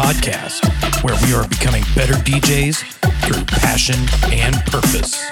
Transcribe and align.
Passionate 0.00 0.22
DJ 0.22 0.62
podcast, 0.62 1.04
where 1.04 1.16
we 1.26 1.34
are 1.34 1.46
becoming 1.48 1.82
better 1.94 2.14
DJs 2.14 2.78
through 3.24 3.44
passion 3.44 3.96
and 4.32 4.54
purpose. 4.66 5.22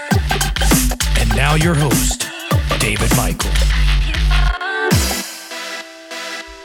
And 1.18 1.28
now, 1.34 1.54
your 1.54 1.74
host, 1.74 2.26
David 2.78 3.10
Michael. 3.16 3.50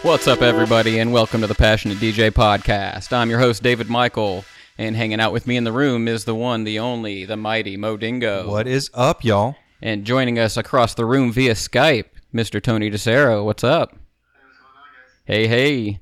What's 0.02 0.28
up, 0.28 0.42
everybody, 0.42 1.00
and 1.00 1.14
welcome 1.14 1.42
to 1.42 1.48
the 1.48 1.56
Passionate 1.56 1.98
DJ 1.98 2.32
podcast. 2.32 3.14
I'm 3.14 3.30
your 3.30 3.40
host, 3.40 3.64
David 3.64 3.90
Michael, 3.90 4.44
and 4.78 4.96
hanging 4.96 5.22
out 5.22 5.32
with 5.32 5.48
me 5.48 5.56
in 5.56 5.64
the 5.64 5.72
room 5.72 6.08
is 6.08 6.26
the 6.26 6.36
one, 6.36 6.66
the 6.66 6.80
only, 6.80 7.24
the 7.26 7.38
mighty 7.38 7.78
Mo 7.78 7.96
Dingo. 7.96 8.50
What 8.50 8.68
is 8.68 8.92
up, 8.94 9.24
y'all? 9.24 9.56
And 9.82 10.06
joining 10.06 10.40
us 10.40 10.58
across 10.58 10.94
the 10.94 11.06
room 11.06 11.32
via 11.32 11.54
Skype, 11.54 12.10
Mr. 12.34 12.62
Tony 12.62 12.92
DeCero. 12.92 13.46
What's 13.46 13.64
up? 13.64 13.96
Hey, 15.26 15.48
hey. 15.48 16.02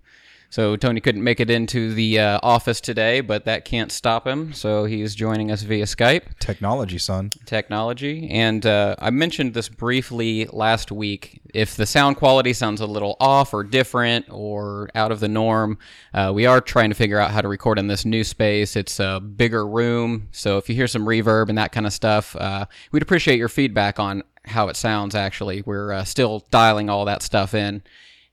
So 0.52 0.75
Tony 0.75 0.99
couldn't 0.99 1.23
make 1.23 1.39
it 1.39 1.49
into 1.49 1.94
the 1.94 2.19
uh, 2.19 2.39
office 2.44 2.81
today, 2.81 3.21
but 3.21 3.45
that 3.45 3.63
can't 3.63 3.89
stop 3.89 4.27
him. 4.27 4.53
So 4.53 4.83
he's 4.83 5.16
joining 5.16 5.49
us 5.49 5.61
via 5.61 5.85
Skype. 5.85 6.38
Technology, 6.39 6.97
son. 6.97 7.30
Technology. 7.45 8.30
And 8.30 8.66
uh, 8.66 8.97
I 8.99 9.11
mentioned 9.11 9.53
this 9.53 9.69
briefly 9.69 10.47
last 10.52 10.91
week. 10.91 11.41
If 11.53 11.77
the 11.77 11.85
sound 11.85 12.17
quality 12.17 12.52
sounds 12.52 12.81
a 12.81 12.85
little 12.85 13.16
off 13.21 13.53
or 13.53 13.63
different 13.63 14.25
or 14.30 14.89
out 14.93 15.13
of 15.13 15.21
the 15.21 15.30
norm, 15.30 15.77
uh, 16.13 16.33
we 16.35 16.45
are 16.45 16.59
trying 16.59 16.89
to 16.89 16.95
figure 16.95 17.17
out 17.17 17.31
how 17.31 17.39
to 17.39 17.47
record 17.47 17.80
in 17.80 17.88
this 17.88 18.03
new 18.03 18.25
space. 18.25 18.75
It's 18.75 18.99
a 18.99 19.21
bigger 19.21 19.65
room. 19.65 20.27
So 20.33 20.58
if 20.58 20.67
you 20.67 20.75
hear 20.75 20.88
some 20.88 21.05
reverb 21.05 21.47
and 21.47 21.58
that 21.58 21.71
kind 21.71 21.88
of 21.88 21.93
stuff, 21.93 22.36
uh, 22.36 22.65
we'd 22.91 23.03
appreciate 23.03 23.38
your 23.38 23.47
feedback 23.47 23.99
on 23.99 24.21
how 24.43 24.67
it 24.67 24.75
sounds 24.75 25.15
actually. 25.15 25.61
We're 25.61 25.93
uh, 25.93 26.03
still 26.03 26.45
dialing 26.52 26.89
all 26.89 27.05
that 27.05 27.21
stuff 27.21 27.53
in. 27.53 27.83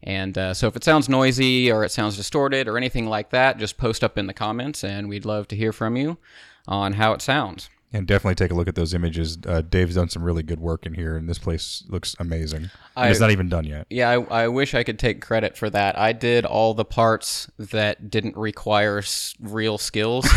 And 0.02 0.38
uh, 0.38 0.54
so 0.54 0.68
if 0.68 0.77
it 0.77 0.84
sounds 0.84 1.08
noisy 1.08 1.70
or 1.72 1.84
it 1.84 1.91
sounds 1.91 2.16
distorted 2.16 2.68
or 2.68 2.77
anything 2.77 3.06
like 3.06 3.30
that, 3.30 3.58
just 3.58 3.77
post 3.77 4.04
up 4.04 4.16
in 4.16 4.27
the 4.27 4.32
comments 4.34 4.84
and 4.84 5.08
we'd 5.08 5.24
love 5.24 5.48
to 5.48 5.56
hear 5.56 5.72
from 5.72 5.96
you 5.96 6.18
on 6.66 6.94
how 6.94 7.12
it 7.12 7.22
sounds. 7.22 7.68
And 7.91 8.06
definitely 8.06 8.34
take 8.34 8.50
a 8.50 8.54
look 8.54 8.69
at 8.69 8.74
those 8.74 8.92
images. 8.92 9.38
Uh, 9.46 9.62
Dave's 9.62 9.94
done 9.94 10.10
some 10.10 10.22
really 10.22 10.42
good 10.42 10.60
work 10.60 10.84
in 10.84 10.92
here, 10.92 11.16
and 11.16 11.26
this 11.26 11.38
place 11.38 11.84
looks 11.88 12.14
amazing. 12.19 12.69
And 12.94 13.10
it's 13.10 13.19
not 13.19 13.30
even 13.30 13.48
done 13.48 13.64
yet. 13.64 13.86
Yeah, 13.88 14.10
I, 14.10 14.42
I 14.42 14.48
wish 14.48 14.74
I 14.74 14.82
could 14.84 14.98
take 14.98 15.22
credit 15.22 15.56
for 15.56 15.70
that. 15.70 15.98
I 15.98 16.12
did 16.12 16.44
all 16.44 16.74
the 16.74 16.84
parts 16.84 17.50
that 17.56 18.10
didn't 18.10 18.36
require 18.36 18.98
s- 18.98 19.34
real 19.41 19.78
skills. 19.78 20.28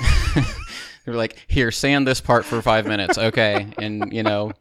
they 0.36 0.44
were 1.10 1.14
like, 1.14 1.44
here, 1.48 1.72
sand 1.72 2.06
this 2.06 2.20
part 2.20 2.44
for 2.44 2.62
five 2.62 2.86
minutes. 2.86 3.18
Okay. 3.18 3.66
And, 3.76 4.12
you 4.12 4.22
know, 4.22 4.52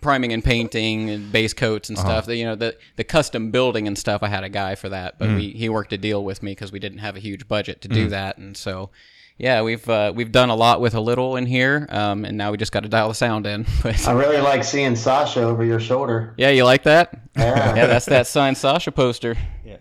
priming 0.00 0.32
and 0.32 0.42
painting 0.42 1.10
and 1.10 1.30
base 1.32 1.52
coats 1.54 1.88
and 1.88 1.98
stuff. 1.98 2.26
The, 2.26 2.36
you 2.36 2.44
know, 2.44 2.54
the, 2.54 2.76
the 2.96 3.04
custom 3.04 3.50
building 3.50 3.86
and 3.86 3.98
stuff, 3.98 4.22
I 4.22 4.28
had 4.28 4.44
a 4.44 4.48
guy 4.48 4.74
for 4.74 4.88
that, 4.88 5.18
but 5.18 5.28
we, 5.28 5.50
he 5.50 5.68
worked 5.68 5.92
a 5.92 5.98
deal 5.98 6.24
with 6.24 6.42
me 6.42 6.52
because 6.52 6.72
we 6.72 6.78
didn't 6.78 6.98
have 6.98 7.16
a 7.16 7.20
huge 7.20 7.48
budget 7.48 7.80
to 7.82 7.88
do 7.88 8.08
that. 8.08 8.38
And 8.38 8.56
so, 8.56 8.90
yeah, 9.36 9.62
we've 9.62 9.88
uh, 9.88 10.12
we've 10.14 10.30
done 10.30 10.48
a 10.50 10.54
lot 10.54 10.80
with 10.80 10.94
a 10.94 11.00
little 11.00 11.34
in 11.34 11.44
here, 11.46 11.88
um, 11.90 12.24
and 12.24 12.38
now 12.38 12.52
we 12.52 12.56
just 12.56 12.70
got 12.70 12.84
to 12.84 12.88
dial 12.88 13.08
the 13.08 13.14
sound 13.16 13.46
in. 13.46 13.66
But 13.82 14.06
I 14.06 14.12
really 14.12 14.40
like 14.40 14.62
seeing 14.62 14.94
Sasha 14.94 15.42
over 15.42 15.64
your 15.64 15.80
shoulder. 15.80 16.34
yeah, 16.36 16.50
you 16.50 16.64
like 16.64 16.84
that? 16.84 17.18
Yeah. 17.36 17.74
yeah, 17.76 17.86
that's 17.86 18.06
that 18.06 18.28
signed 18.28 18.56
Sasha 18.56 18.92
poster. 18.92 19.34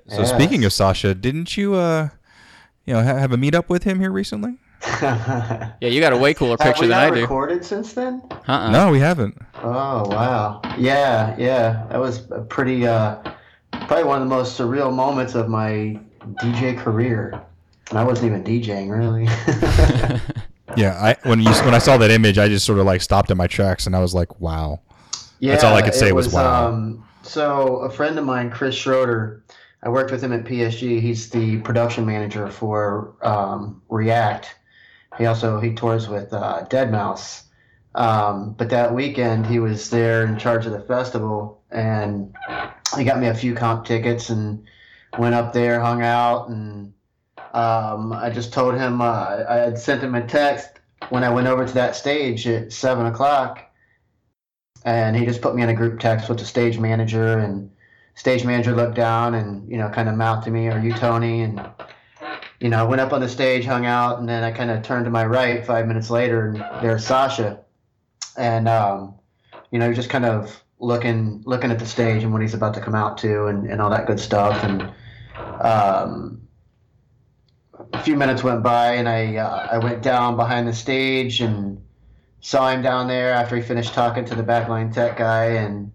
So 0.08 0.22
Yeah. 0.22 0.24
speaking 0.26 0.66
of 0.66 0.74
Sasha, 0.74 1.14
didn't 1.14 1.56
you, 1.56 1.76
uh, 1.76 2.10
you 2.86 2.94
know, 2.96 3.04
ha- 3.04 3.18
have 3.18 3.32
a 3.32 3.38
meetup 3.38 3.70
with 3.70 3.84
him 3.84 4.00
here 4.00 4.12
recently? 4.12 4.58
Yeah, 5.02 5.74
you 5.82 6.00
got 6.00 6.14
a 6.14 6.18
way 6.18 6.34
cooler 6.34 6.58
picture 6.62 6.88
than 6.88 6.98
I 6.98 7.06
do. 7.06 7.06
Have 7.06 7.16
we 7.16 7.22
recorded 7.22 7.66
since 7.66 7.94
then? 7.94 8.22
Uh-uh. 8.48 8.72
No, 8.72 8.92
we 8.92 9.00
haven't. 9.00 9.38
Oh 9.56 10.08
wow. 10.10 10.62
Yeah, 10.78 11.36
yeah. 11.38 11.86
That 11.90 12.00
was 12.00 12.30
a 12.32 12.42
pretty 12.42 12.86
uh 12.86 13.22
probably 13.72 14.04
one 14.04 14.22
of 14.22 14.28
the 14.30 14.36
most 14.36 14.58
surreal 14.60 14.94
moments 14.94 15.36
of 15.36 15.50
my 15.50 16.00
DJ 16.42 16.78
career. 16.78 17.42
And 17.90 18.00
I 18.00 18.04
wasn't 18.04 18.32
even 18.32 18.44
DJing 18.44 18.90
really. 18.90 19.28
Yeah, 20.76 20.98
I 21.00 21.28
when 21.28 21.40
you 21.40 21.52
when 21.66 21.74
I 21.74 21.78
saw 21.78 21.98
that 21.98 22.12
image, 22.12 22.38
I 22.38 22.48
just 22.48 22.66
sort 22.66 22.80
of 22.80 22.86
like 22.86 23.02
stopped 23.02 23.30
in 23.30 23.38
my 23.38 23.48
tracks, 23.48 23.86
and 23.86 23.96
I 23.96 24.00
was 24.00 24.14
like, 24.14 24.40
"Wow." 24.40 24.82
yeah, 25.40 25.52
That's 25.52 25.64
all 25.64 25.76
I 25.76 25.82
could 25.82 25.94
say 25.94 26.08
it 26.08 26.16
was, 26.16 26.34
wow. 26.34 26.70
Um, 26.70 27.06
so 27.22 27.78
a 27.80 27.90
friend 27.90 28.18
of 28.18 28.26
mine, 28.26 28.50
Chris 28.50 28.76
Schroeder, 28.76 29.44
I 29.84 29.90
worked 29.90 30.12
with 30.12 30.24
him 30.24 30.34
at 30.34 30.46
PSG. 30.46 31.02
He's 31.02 31.30
the 31.30 31.60
production 31.60 32.06
manager 32.06 32.50
for 32.50 33.14
um, 33.22 33.82
React. 33.90 34.56
He 35.18 35.26
also 35.26 35.60
he 35.60 35.74
tours 35.74 36.08
with 36.08 36.34
uh, 36.34 36.66
Deadmau5. 36.70 37.44
Um, 37.96 38.54
but 38.54 38.70
that 38.72 38.94
weekend 38.96 39.46
he 39.46 39.60
was 39.60 39.90
there 39.90 40.26
in 40.26 40.40
charge 40.40 40.66
of 40.66 40.72
the 40.72 40.80
festival, 40.82 41.62
and 41.70 42.34
he 42.98 43.04
got 43.04 43.20
me 43.20 43.28
a 43.28 43.36
few 43.36 43.54
comp 43.54 43.86
tickets 43.86 44.30
and 44.30 44.66
went 45.20 45.36
up 45.36 45.54
there, 45.54 45.80
hung 45.80 46.02
out, 46.02 46.50
and 46.50 46.94
um, 47.54 48.12
I 48.14 48.32
just 48.32 48.52
told 48.52 48.76
him 48.76 49.00
uh, 49.00 49.44
I 49.48 49.56
had 49.58 49.78
sent 49.78 50.02
him 50.02 50.16
a 50.16 50.26
text 50.26 50.70
when 51.10 51.24
I 51.24 51.30
went 51.30 51.48
over 51.48 51.68
to 51.68 51.74
that 51.76 51.96
stage 51.96 52.48
at 52.48 52.74
seven 52.74 53.06
o'clock, 53.06 53.64
and 54.84 55.16
he 55.16 55.26
just 55.26 55.42
put 55.42 55.56
me 55.56 55.62
in 55.62 55.70
a 55.70 55.76
group 55.76 56.00
text 56.00 56.30
with 56.30 56.40
the 56.40 56.46
stage 56.46 56.80
manager, 56.80 57.38
and 57.38 57.70
stage 58.16 58.44
manager 58.44 58.76
looked 58.76 58.96
down 58.96 59.36
and 59.36 59.70
you 59.70 59.78
know 59.78 59.90
kind 59.90 60.10
of 60.10 60.16
mouthed 60.16 60.46
to 60.46 60.52
me, 60.52 60.68
"Are 60.70 60.80
you 60.80 60.94
Tony?" 60.94 61.44
and 61.44 61.62
you 62.64 62.70
know, 62.70 62.80
I 62.80 62.84
went 62.84 63.02
up 63.02 63.12
on 63.12 63.20
the 63.20 63.28
stage, 63.28 63.66
hung 63.66 63.86
out, 63.86 64.20
and 64.20 64.30
then 64.30 64.42
I 64.42 64.50
kind 64.50 64.72
of 64.72 64.84
turned 64.84 65.04
to 65.04 65.12
my 65.12 65.26
right 65.26 65.66
five 65.66 65.86
minutes 65.86 66.10
later, 66.10 66.48
and 66.48 66.66
there's 66.82 67.06
Sasha, 67.06 67.60
and 68.38 68.70
um, 68.70 69.16
you 69.70 69.80
know, 69.80 69.92
just 69.92 70.10
kind 70.10 70.24
of 70.24 70.64
looking 70.80 71.44
looking 71.46 71.72
at 71.72 71.80
the 71.80 71.86
stage 71.86 72.24
and 72.24 72.32
what 72.32 72.42
he's 72.42 72.54
about 72.54 72.74
to 72.76 72.80
come 72.80 72.96
out 72.96 73.18
to, 73.18 73.48
and, 73.48 73.70
and 73.70 73.82
all 73.82 73.90
that 73.90 74.08
good 74.08 74.18
stuff, 74.18 74.64
and 74.64 74.82
um, 75.60 76.42
a 77.92 78.02
few 78.02 78.16
minutes 78.16 78.46
went 78.46 78.64
by, 78.64 78.94
and 78.94 79.10
I 79.10 79.36
uh, 79.36 79.68
I 79.74 79.78
went 79.80 80.02
down 80.02 80.38
behind 80.38 80.66
the 80.66 80.74
stage 80.74 81.42
and 81.42 81.84
saw 82.40 82.70
him 82.70 82.82
down 82.82 83.10
there 83.10 83.34
after 83.34 83.58
he 83.58 83.62
finished 83.62 83.94
talking 83.94 84.24
to 84.24 84.36
the 84.36 84.44
backline 84.44 84.94
tech 84.94 85.18
guy, 85.18 85.48
and 85.48 85.92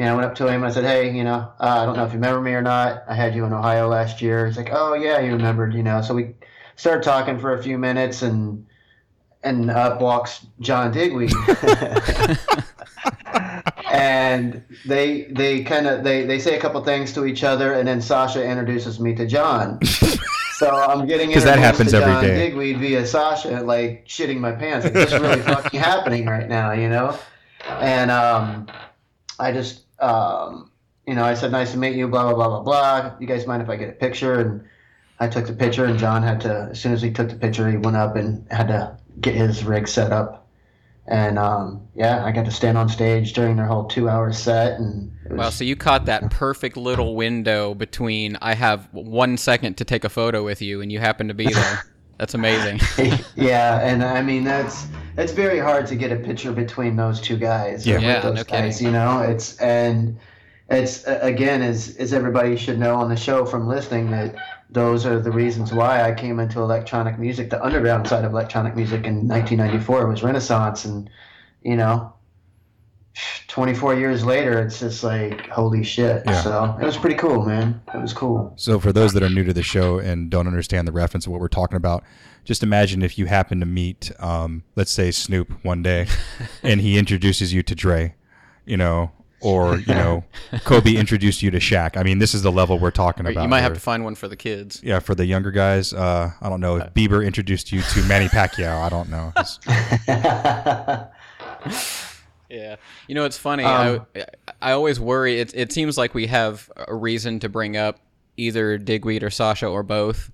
you 0.00 0.06
know, 0.06 0.12
I 0.12 0.16
went 0.16 0.26
up 0.28 0.34
to 0.36 0.46
him 0.46 0.62
and 0.62 0.64
I 0.64 0.70
said, 0.70 0.84
"Hey, 0.84 1.14
you 1.14 1.24
know, 1.24 1.52
uh, 1.60 1.82
I 1.82 1.84
don't 1.84 1.94
know 1.94 2.04
if 2.04 2.12
you 2.12 2.18
remember 2.18 2.40
me 2.40 2.54
or 2.54 2.62
not. 2.62 3.04
I 3.06 3.14
had 3.14 3.34
you 3.34 3.44
in 3.44 3.52
Ohio 3.52 3.86
last 3.86 4.22
year." 4.22 4.46
He's 4.46 4.56
like, 4.56 4.70
"Oh 4.72 4.94
yeah, 4.94 5.20
you 5.20 5.32
remembered." 5.32 5.74
You 5.74 5.82
know, 5.82 6.00
so 6.00 6.14
we 6.14 6.30
started 6.76 7.02
talking 7.02 7.38
for 7.38 7.52
a 7.52 7.62
few 7.62 7.76
minutes, 7.76 8.22
and 8.22 8.64
and 9.42 9.70
up 9.70 10.00
walks 10.00 10.46
John 10.60 10.90
Digweed. 10.90 11.32
and 13.92 14.62
they 14.86 15.24
they 15.32 15.64
kind 15.64 15.86
of 15.86 16.02
they, 16.02 16.24
they 16.24 16.38
say 16.38 16.56
a 16.56 16.60
couple 16.60 16.82
things 16.82 17.12
to 17.12 17.26
each 17.26 17.44
other 17.44 17.74
and 17.74 17.86
then 17.86 18.00
Sasha 18.00 18.42
introduces 18.44 19.00
me 19.00 19.14
to 19.16 19.26
John. 19.26 19.78
so 20.54 20.70
I'm 20.70 21.06
getting 21.06 21.30
'Cause 21.32 21.44
that 21.44 21.58
happens 21.58 21.90
to 21.90 21.98
every 21.98 22.12
John 22.12 22.24
day. 22.24 22.48
Digweed 22.48 22.78
via 22.78 23.04
Sasha, 23.06 23.60
like 23.60 24.06
shitting 24.06 24.38
my 24.38 24.52
pants. 24.52 24.84
Like, 24.84 24.94
this 24.94 25.12
is 25.12 25.20
really 25.20 25.42
fucking 25.42 25.78
happening 25.80 26.26
right 26.26 26.48
now, 26.48 26.72
you 26.72 26.88
know? 26.88 27.18
And 27.68 28.10
um, 28.10 28.66
I 29.38 29.52
just 29.52 29.82
um, 30.00 30.70
you 31.06 31.14
know, 31.14 31.24
I 31.24 31.34
said 31.34 31.52
nice 31.52 31.72
to 31.72 31.78
meet 31.78 31.96
you, 31.96 32.08
blah 32.08 32.24
blah 32.24 32.34
blah 32.34 32.48
blah 32.48 32.62
blah. 32.62 33.14
You 33.20 33.26
guys 33.26 33.46
mind 33.46 33.62
if 33.62 33.68
I 33.68 33.76
get 33.76 33.88
a 33.88 33.92
picture? 33.92 34.40
And 34.40 34.64
I 35.18 35.28
took 35.28 35.46
the 35.46 35.52
picture, 35.52 35.84
and 35.84 35.98
John 35.98 36.22
had 36.22 36.40
to. 36.42 36.68
As 36.70 36.80
soon 36.80 36.92
as 36.92 37.02
he 37.02 37.10
took 37.10 37.28
the 37.28 37.36
picture, 37.36 37.68
he 37.70 37.76
went 37.76 37.96
up 37.96 38.16
and 38.16 38.46
had 38.50 38.68
to 38.68 38.96
get 39.20 39.34
his 39.34 39.64
rig 39.64 39.88
set 39.88 40.12
up. 40.12 40.48
And 41.06 41.38
um, 41.38 41.88
yeah, 41.94 42.24
I 42.24 42.30
got 42.30 42.44
to 42.44 42.50
stand 42.50 42.78
on 42.78 42.88
stage 42.88 43.32
during 43.32 43.56
their 43.56 43.66
whole 43.66 43.86
two-hour 43.86 44.32
set, 44.32 44.78
and 44.78 45.10
was, 45.30 45.38
Wow, 45.38 45.50
so 45.50 45.64
you 45.64 45.76
caught 45.76 46.06
that 46.06 46.30
perfect 46.30 46.76
little 46.76 47.14
window 47.14 47.74
between 47.74 48.36
I 48.40 48.54
have 48.54 48.88
one 48.92 49.36
second 49.36 49.76
to 49.78 49.84
take 49.84 50.04
a 50.04 50.08
photo 50.08 50.44
with 50.44 50.60
you 50.60 50.80
and 50.80 50.90
you 50.90 50.98
happen 50.98 51.28
to 51.28 51.34
be 51.34 51.46
there. 51.52 51.84
That's 52.20 52.34
amazing. 52.34 52.80
yeah, 53.34 53.80
and 53.80 54.04
I 54.04 54.20
mean 54.20 54.44
that's 54.44 54.86
it's 55.16 55.32
very 55.32 55.58
hard 55.58 55.86
to 55.86 55.96
get 55.96 56.12
a 56.12 56.16
picture 56.16 56.52
between 56.52 56.94
those 56.94 57.18
two 57.18 57.38
guys. 57.38 57.86
Yeah. 57.86 57.98
Yeah, 57.98 58.20
those 58.20 58.36
no 58.36 58.44
guys, 58.44 58.76
kidding. 58.76 58.88
You 58.88 58.92
know, 58.92 59.22
it's 59.22 59.56
and 59.56 60.18
it's 60.68 61.06
uh, 61.06 61.18
again 61.22 61.62
as 61.62 61.96
as 61.96 62.12
everybody 62.12 62.58
should 62.58 62.78
know 62.78 62.96
on 62.96 63.08
the 63.08 63.16
show 63.16 63.46
from 63.46 63.66
listening 63.66 64.10
that 64.10 64.34
those 64.68 65.06
are 65.06 65.18
the 65.18 65.30
reasons 65.30 65.72
why 65.72 66.02
I 66.02 66.12
came 66.12 66.40
into 66.40 66.60
electronic 66.60 67.18
music. 67.18 67.48
The 67.48 67.64
underground 67.64 68.06
side 68.06 68.26
of 68.26 68.32
electronic 68.32 68.76
music 68.76 69.06
in 69.06 69.26
1994 69.26 70.06
was 70.06 70.22
Renaissance, 70.22 70.84
and 70.84 71.08
you 71.62 71.76
know. 71.76 72.12
24 73.48 73.94
years 73.94 74.24
later, 74.24 74.60
it's 74.60 74.80
just 74.80 75.02
like 75.02 75.48
holy 75.48 75.82
shit. 75.82 76.22
Yeah. 76.26 76.42
So 76.42 76.78
it 76.80 76.84
was 76.84 76.96
pretty 76.96 77.16
cool, 77.16 77.44
man. 77.44 77.80
It 77.92 78.00
was 78.00 78.12
cool. 78.12 78.52
So 78.56 78.78
for 78.78 78.92
those 78.92 79.12
that 79.14 79.22
are 79.22 79.28
new 79.28 79.44
to 79.44 79.52
the 79.52 79.62
show 79.62 79.98
and 79.98 80.30
don't 80.30 80.46
understand 80.46 80.86
the 80.86 80.92
reference 80.92 81.26
of 81.26 81.32
what 81.32 81.40
we're 81.40 81.48
talking 81.48 81.76
about, 81.76 82.04
just 82.44 82.62
imagine 82.62 83.02
if 83.02 83.18
you 83.18 83.26
happen 83.26 83.60
to 83.60 83.66
meet, 83.66 84.12
um, 84.20 84.62
let's 84.76 84.90
say 84.90 85.10
Snoop 85.10 85.52
one 85.64 85.82
day, 85.82 86.06
and 86.62 86.80
he 86.80 86.98
introduces 86.98 87.52
you 87.52 87.62
to 87.64 87.74
Dre, 87.74 88.14
you 88.64 88.76
know, 88.76 89.10
or 89.40 89.78
you 89.78 89.94
know, 89.94 90.24
Kobe 90.64 90.94
introduced 90.94 91.42
you 91.42 91.50
to 91.50 91.58
Shaq. 91.58 91.96
I 91.96 92.02
mean, 92.02 92.18
this 92.18 92.34
is 92.34 92.42
the 92.42 92.52
level 92.52 92.78
we're 92.78 92.90
talking 92.90 93.26
about. 93.26 93.42
you 93.42 93.48
might 93.48 93.60
have 93.60 93.72
here. 93.72 93.76
to 93.76 93.80
find 93.80 94.04
one 94.04 94.14
for 94.14 94.28
the 94.28 94.36
kids. 94.36 94.80
Yeah, 94.82 95.00
for 95.00 95.14
the 95.14 95.26
younger 95.26 95.50
guys, 95.50 95.92
uh, 95.92 96.30
I 96.40 96.48
don't 96.48 96.60
know 96.60 96.76
if 96.76 96.94
Bieber 96.94 97.26
introduced 97.26 97.72
you 97.72 97.82
to 97.82 98.02
Manny 98.04 98.28
Pacquiao. 98.28 98.80
I 98.80 98.88
don't 98.88 99.10
know. 99.10 99.32
It's- 102.50 102.60
Yeah, 102.60 102.76
you 103.06 103.14
know 103.14 103.24
it's 103.24 103.38
funny. 103.38 103.64
Um, 103.64 104.06
I 104.14 104.24
I 104.60 104.72
always 104.72 104.98
worry. 105.00 105.38
It 105.40 105.52
it 105.54 105.72
seems 105.72 105.96
like 105.96 106.14
we 106.14 106.26
have 106.26 106.70
a 106.76 106.94
reason 106.94 107.40
to 107.40 107.48
bring 107.48 107.76
up 107.76 107.98
either 108.36 108.76
Digweed 108.78 109.22
or 109.22 109.30
Sasha 109.30 109.66
or 109.66 109.82
both 109.82 110.30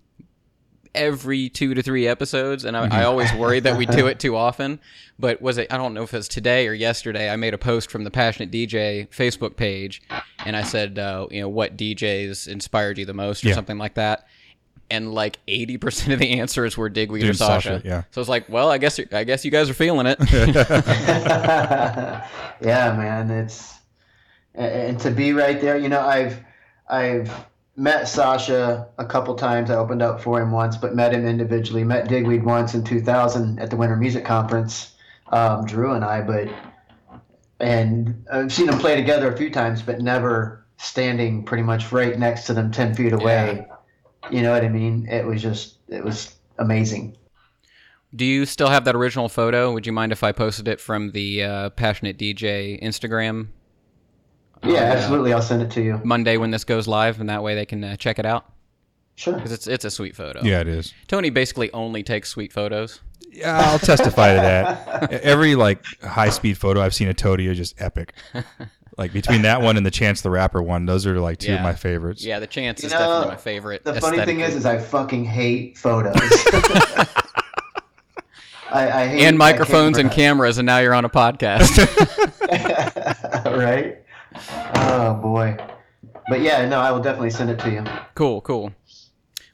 every 0.94 1.50
two 1.50 1.74
to 1.74 1.82
three 1.82 2.06
episodes, 2.08 2.64
and 2.64 2.74
I, 2.76 3.00
I 3.00 3.04
always 3.04 3.30
worry 3.34 3.60
that 3.60 3.76
we 3.76 3.84
do 3.84 4.06
it 4.06 4.18
too 4.26 4.34
often. 4.34 4.80
But 5.18 5.42
was 5.42 5.58
it? 5.58 5.70
I 5.72 5.76
don't 5.76 5.92
know 5.94 6.02
if 6.04 6.14
it 6.14 6.16
was 6.16 6.28
today 6.28 6.66
or 6.68 6.72
yesterday. 6.72 7.30
I 7.30 7.36
made 7.36 7.52
a 7.54 7.58
post 7.58 7.90
from 7.90 8.04
the 8.04 8.10
Passionate 8.10 8.50
DJ 8.50 9.08
Facebook 9.10 9.56
page, 9.56 10.02
and 10.44 10.56
I 10.56 10.62
said, 10.62 10.98
uh, 10.98 11.26
you 11.30 11.40
know, 11.42 11.48
what 11.48 11.76
DJs 11.76 12.48
inspired 12.48 12.98
you 12.98 13.04
the 13.04 13.14
most, 13.14 13.44
or 13.44 13.48
Yeah. 13.48 13.54
something 13.54 13.78
like 13.78 13.94
that. 13.94 14.26
And 14.88 15.12
like 15.12 15.38
eighty 15.48 15.78
percent 15.78 16.12
of 16.12 16.18
the 16.20 16.38
answers 16.38 16.76
were 16.76 16.88
Digweed 16.88 17.24
or 17.24 17.32
Sasha. 17.34 17.68
Sasha, 17.80 17.82
yeah. 17.84 18.02
So 18.12 18.20
it's 18.20 18.30
like, 18.30 18.48
well, 18.48 18.70
I 18.70 18.78
guess 18.78 19.00
I 19.12 19.24
guess 19.24 19.44
you 19.44 19.50
guys 19.50 19.68
are 19.68 19.74
feeling 19.74 20.06
it. 20.06 20.16
yeah, 22.60 22.94
man, 22.96 23.30
it's 23.30 23.74
and- 24.54 24.72
and 24.72 25.00
to 25.00 25.10
be 25.10 25.32
right 25.32 25.60
there. 25.60 25.76
You 25.76 25.88
know, 25.88 26.00
I've 26.00 26.38
I've 26.88 27.30
met 27.76 28.08
Sasha 28.08 28.86
a 28.98 29.04
couple 29.04 29.34
times. 29.34 29.70
I 29.70 29.74
opened 29.74 30.02
up 30.02 30.20
for 30.20 30.40
him 30.40 30.50
once, 30.52 30.76
but 30.76 30.94
met 30.94 31.12
him 31.12 31.26
individually. 31.26 31.84
Met 31.84 32.08
Digweed 32.08 32.44
once 32.44 32.74
in 32.74 32.84
2000 32.84 33.58
at 33.58 33.70
the 33.70 33.76
Winter 33.76 33.96
Music 33.96 34.24
Conference. 34.24 34.92
Um, 35.32 35.66
Drew 35.66 35.92
and 35.92 36.04
I, 36.04 36.20
but 36.22 36.48
and 37.60 38.24
I've 38.32 38.52
seen 38.52 38.66
them 38.66 38.78
play 38.78 38.94
together 38.96 39.32
a 39.32 39.36
few 39.36 39.50
times, 39.50 39.82
but 39.82 40.00
never 40.00 40.64
standing 40.78 41.42
pretty 41.44 41.62
much 41.64 41.90
right 41.90 42.18
next 42.18 42.44
to 42.46 42.54
them, 42.54 42.70
ten 42.70 42.94
feet 42.94 43.12
away. 43.12 43.66
You 44.30 44.42
know 44.42 44.52
what 44.52 44.64
I 44.64 44.68
mean? 44.68 45.06
It 45.08 45.24
was 45.24 45.42
just 45.42 45.76
it 45.88 46.04
was 46.04 46.34
amazing. 46.58 47.16
Do 48.14 48.24
you 48.24 48.46
still 48.46 48.68
have 48.68 48.84
that 48.84 48.96
original 48.96 49.28
photo? 49.28 49.72
Would 49.72 49.86
you 49.86 49.92
mind 49.92 50.12
if 50.12 50.22
I 50.22 50.32
posted 50.32 50.68
it 50.68 50.80
from 50.80 51.10
the 51.10 51.42
uh, 51.42 51.70
Passionate 51.70 52.16
DJ 52.16 52.82
Instagram 52.82 53.48
Yeah, 54.62 54.74
uh, 54.74 54.94
absolutely. 54.94 55.32
I'll 55.32 55.42
send 55.42 55.62
it 55.62 55.70
to 55.72 55.82
you. 55.82 56.00
Monday 56.04 56.36
when 56.36 56.50
this 56.50 56.64
goes 56.64 56.88
live, 56.88 57.20
and 57.20 57.28
that 57.28 57.42
way 57.42 57.54
they 57.54 57.66
can 57.66 57.84
uh, 57.84 57.96
check 57.96 58.18
it 58.18 58.26
out? 58.26 58.50
Sure. 59.16 59.34
Because 59.34 59.52
it's 59.52 59.66
it's 59.66 59.84
a 59.84 59.90
sweet 59.90 60.14
photo. 60.14 60.42
Yeah, 60.42 60.60
it 60.60 60.68
is. 60.68 60.94
Tony 61.08 61.30
basically 61.30 61.72
only 61.72 62.02
takes 62.02 62.28
sweet 62.28 62.52
photos. 62.52 63.00
Yeah, 63.30 63.58
I'll 63.58 63.78
testify 63.78 64.34
to 64.34 64.40
that. 64.40 65.12
Every 65.24 65.54
like 65.54 65.84
high 66.02 66.30
speed 66.30 66.56
photo 66.56 66.80
I've 66.80 66.94
seen 66.94 67.08
of 67.08 67.16
Toady 67.16 67.48
are 67.48 67.54
just 67.54 67.80
epic. 67.80 68.14
Like 68.96 69.12
between 69.12 69.42
that 69.42 69.60
one 69.60 69.76
and 69.76 69.84
the 69.84 69.90
Chance 69.90 70.22
the 70.22 70.30
Rapper 70.30 70.62
one, 70.62 70.86
those 70.86 71.06
are 71.06 71.20
like 71.20 71.38
two 71.38 71.50
Yeah. 71.52 71.56
of 71.58 71.62
my 71.62 71.74
favorites. 71.74 72.24
Yeah, 72.24 72.38
the 72.38 72.46
chance 72.46 72.82
You 72.82 72.86
is 72.86 72.92
know, 72.92 72.98
definitely 72.98 73.28
my 73.28 73.36
favorite. 73.36 73.84
The 73.84 74.00
funny 74.00 74.24
thing 74.24 74.40
is, 74.40 74.54
is 74.56 74.64
I 74.64 74.78
fucking 74.78 75.24
hate 75.24 75.76
photos. 75.76 76.14
I, 78.72 78.90
I 78.90 79.06
hate 79.06 79.22
and 79.24 79.36
I 79.36 79.38
microphones 79.38 79.98
and 79.98 80.10
cameras, 80.10 80.58
and 80.58 80.66
now 80.66 80.78
you're 80.78 80.94
on 80.94 81.04
a 81.04 81.10
podcast. 81.10 81.76
right? 83.56 83.98
Oh 84.76 85.14
boy. 85.14 85.56
But 86.28 86.40
yeah, 86.40 86.66
no, 86.66 86.80
I 86.80 86.90
will 86.90 87.00
definitely 87.00 87.30
send 87.30 87.50
it 87.50 87.58
to 87.60 87.70
you. 87.70 87.84
Cool, 88.14 88.40
cool. 88.40 88.72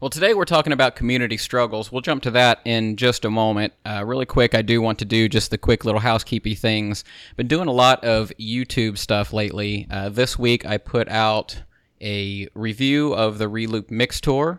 Well, 0.03 0.11
today 0.11 0.35
we're 0.35 0.47
talking 0.47 0.73
about 0.73 0.97
community 0.97 1.37
struggles. 1.37 1.93
We'll 1.93 2.01
jump 2.01 2.25
to 2.25 2.33
that 2.33 2.59
in 2.65 2.97
just 2.97 3.25
a 3.25 3.31
moment. 3.31 3.73
Uh, 3.87 4.03
really 4.05 4.27
quick, 4.27 4.53
I 4.53 4.61
do 4.61 4.83
want 4.83 4.99
to 4.99 5.05
do 5.05 5.29
just 5.29 5.53
the 5.53 5.59
quick 5.59 5.85
little 5.85 6.01
housekeeping 6.01 6.57
things. 6.57 7.05
Been 7.37 7.47
doing 7.47 7.69
a 7.69 7.73
lot 7.73 8.03
of 8.03 8.33
YouTube 8.37 8.99
stuff 8.99 9.33
lately. 9.33 9.87
Uh, 9.89 10.09
this 10.09 10.37
week 10.37 10.67
I 10.67 10.79
put 10.79 11.09
out 11.09 11.63
a 12.01 12.49
review 12.53 13.15
of 13.15 13.39
the 13.39 13.45
Reloop 13.45 13.91
Mixtour. 13.91 14.59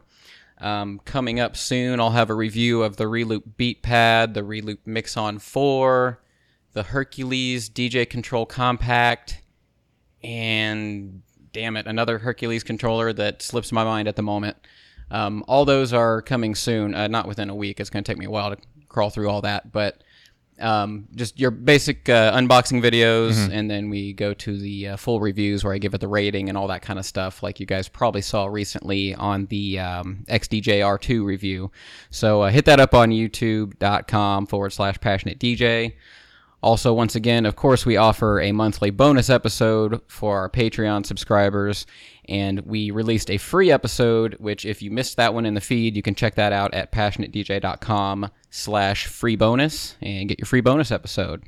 Um, 0.60 1.02
coming 1.04 1.42
up 1.42 1.58
soon, 1.58 2.00
I'll 2.00 2.12
have 2.12 2.30
a 2.30 2.36
review 2.36 2.82
of 2.82 2.96
the 2.96 3.04
Reloop 3.04 3.44
Beatpad, 3.60 4.36
the 4.36 4.44
Reloop 4.44 4.78
Mixon 4.86 5.40
4, 5.40 6.22
the 6.72 6.84
Hercules 6.84 7.70
DJ 7.70 8.10
Control 8.10 8.46
Compact, 8.46 9.42
and 10.24 11.22
damn 11.52 11.76
it, 11.76 11.86
another 11.86 12.20
Hercules 12.20 12.64
controller 12.64 13.12
that 13.12 13.42
slips 13.42 13.74
my 13.74 13.84
mind 13.84 14.08
at 14.08 14.16
the 14.16 14.24
moment. 14.24 14.56
Um, 15.12 15.44
all 15.48 15.66
those 15.66 15.94
are 15.94 16.22
coming 16.22 16.56
soon, 16.56 16.96
uh, 16.96 17.08
not 17.08 17.28
within 17.28 17.50
a 17.50 17.56
week. 17.56 17.80
It's 17.80 17.90
going 17.90 18.04
to 18.04 18.12
take 18.12 18.18
me 18.18 18.26
a 18.26 18.32
while 18.32 18.56
to 18.56 18.62
crawl 18.90 19.10
through 19.10 19.30
all 19.30 19.42
that, 19.42 19.72
but 19.72 20.04
um, 20.60 21.08
just 21.16 21.40
your 21.40 21.52
basic 21.52 22.08
uh, 22.08 22.32
unboxing 22.38 22.82
videos, 22.82 23.50
and 23.52 23.70
then 23.70 23.90
we 23.90 24.14
go 24.14 24.34
to 24.36 24.58
the 24.58 24.90
uh, 24.90 24.98
full 24.98 25.20
reviews 25.20 25.64
where 25.64 25.74
I 25.74 25.78
give 25.80 25.94
it 25.96 26.02
the 26.02 26.08
rating 26.08 26.48
and 26.48 26.58
all 26.58 26.68
that 26.68 26.84
kind 26.84 27.00
of 27.00 27.06
stuff, 27.06 27.42
like 27.42 27.60
you 27.60 27.66
guys 27.66 27.88
probably 27.88 28.22
saw 28.22 28.46
recently 28.46 29.16
on 29.16 29.48
the 29.48 29.80
um, 29.80 30.26
XDJ-R2 30.30 31.26
review. 31.26 31.72
So 32.12 32.44
uh, 32.44 32.50
hit 32.50 32.66
that 32.66 32.80
up 32.80 32.94
on 32.94 33.10
youtube.com 33.10 34.46
forward 34.46 34.74
slash 34.74 35.00
passionate 35.00 35.40
DJ. 35.40 35.94
Also, 36.64 36.94
once 36.94 37.14
again, 37.14 37.46
of 37.46 37.58
course, 37.58 37.86
we 37.86 37.98
offer 37.98 38.40
a 38.40 38.54
monthly 38.54 38.90
bonus 38.90 39.30
episode 39.30 40.00
for 40.08 40.38
our 40.38 40.50
Patreon 40.50 41.06
subscribers, 41.06 41.86
and 42.30 42.62
we 42.62 42.90
released 42.90 43.30
a 43.30 43.38
free 43.38 43.70
episode, 43.70 44.36
which 44.40 44.66
if 44.66 44.82
you 44.82 44.90
missed 44.90 45.18
that 45.18 45.34
one 45.34 45.46
in 45.46 45.56
the 45.56 45.62
feed, 45.62 45.98
you 45.98 46.02
can 46.02 46.16
check 46.16 46.36
that 46.36 46.54
out 46.54 46.74
at 46.74 46.94
passionatedj.com 46.94 48.32
slash 48.50 49.08
free 49.08 49.36
bonus 49.36 49.98
and 50.02 50.30
get 50.30 50.40
your 50.40 50.46
free 50.46 50.62
bonus 50.62 50.90
episode. 50.90 51.44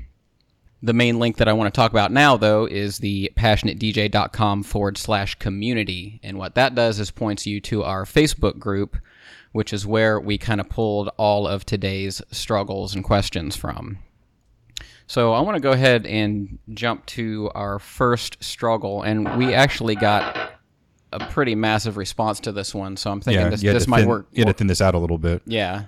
The 0.83 0.91
main 0.91 1.17
link 1.17 1.37
that 1.37 1.47
I 1.47 1.53
want 1.53 1.73
to 1.73 1.79
talk 1.79 1.91
about 1.91 2.11
now, 2.11 2.35
though, 2.35 2.65
is 2.65 2.97
the 2.97 3.31
passionatedj.com 3.37 4.63
forward 4.63 4.97
slash 4.97 5.35
community. 5.35 6.19
And 6.23 6.37
what 6.37 6.55
that 6.55 6.75
does 6.75 6.99
is 6.99 7.09
points 7.09 7.47
you 7.47 7.61
to 7.61 7.83
our 7.83 8.03
Facebook 8.03 8.59
group, 8.59 8.97
which 9.53 9.71
is 9.71 9.87
where 9.87 10.19
we 10.19 10.37
kind 10.37 10.59
of 10.59 10.67
pulled 10.67 11.07
all 11.15 11.47
of 11.47 11.65
today's 11.65 12.21
struggles 12.31 12.93
and 12.93 13.01
questions 13.01 13.55
from. 13.55 13.99
So 15.07 15.33
I 15.33 15.41
want 15.41 15.55
to 15.55 15.61
go 15.61 15.71
ahead 15.71 16.05
and 16.05 16.57
jump 16.73 17.05
to 17.07 17.51
our 17.53 17.79
first 17.79 18.43
struggle, 18.43 19.03
and 19.03 19.37
we 19.37 19.53
actually 19.53 19.95
got 19.95 20.51
a 21.11 21.19
pretty 21.27 21.55
massive 21.55 21.97
response 21.97 22.39
to 22.41 22.51
this 22.51 22.73
one. 22.73 22.97
So 22.97 23.11
I'm 23.11 23.21
thinking 23.21 23.43
Yeah, 23.43 23.49
this, 23.49 23.61
this 23.61 23.87
might 23.87 23.99
thin, 23.99 24.09
work. 24.09 24.27
You 24.31 24.41
had 24.41 24.47
to 24.47 24.53
thin 24.53 24.67
this 24.67 24.81
out 24.81 24.95
a 24.95 24.99
little 24.99 25.17
bit. 25.17 25.41
Yeah. 25.45 25.85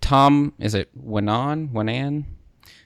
Tom, 0.00 0.52
is 0.58 0.74
it 0.74 0.90
Wanan? 0.98 1.70
Wanan? 1.72 2.24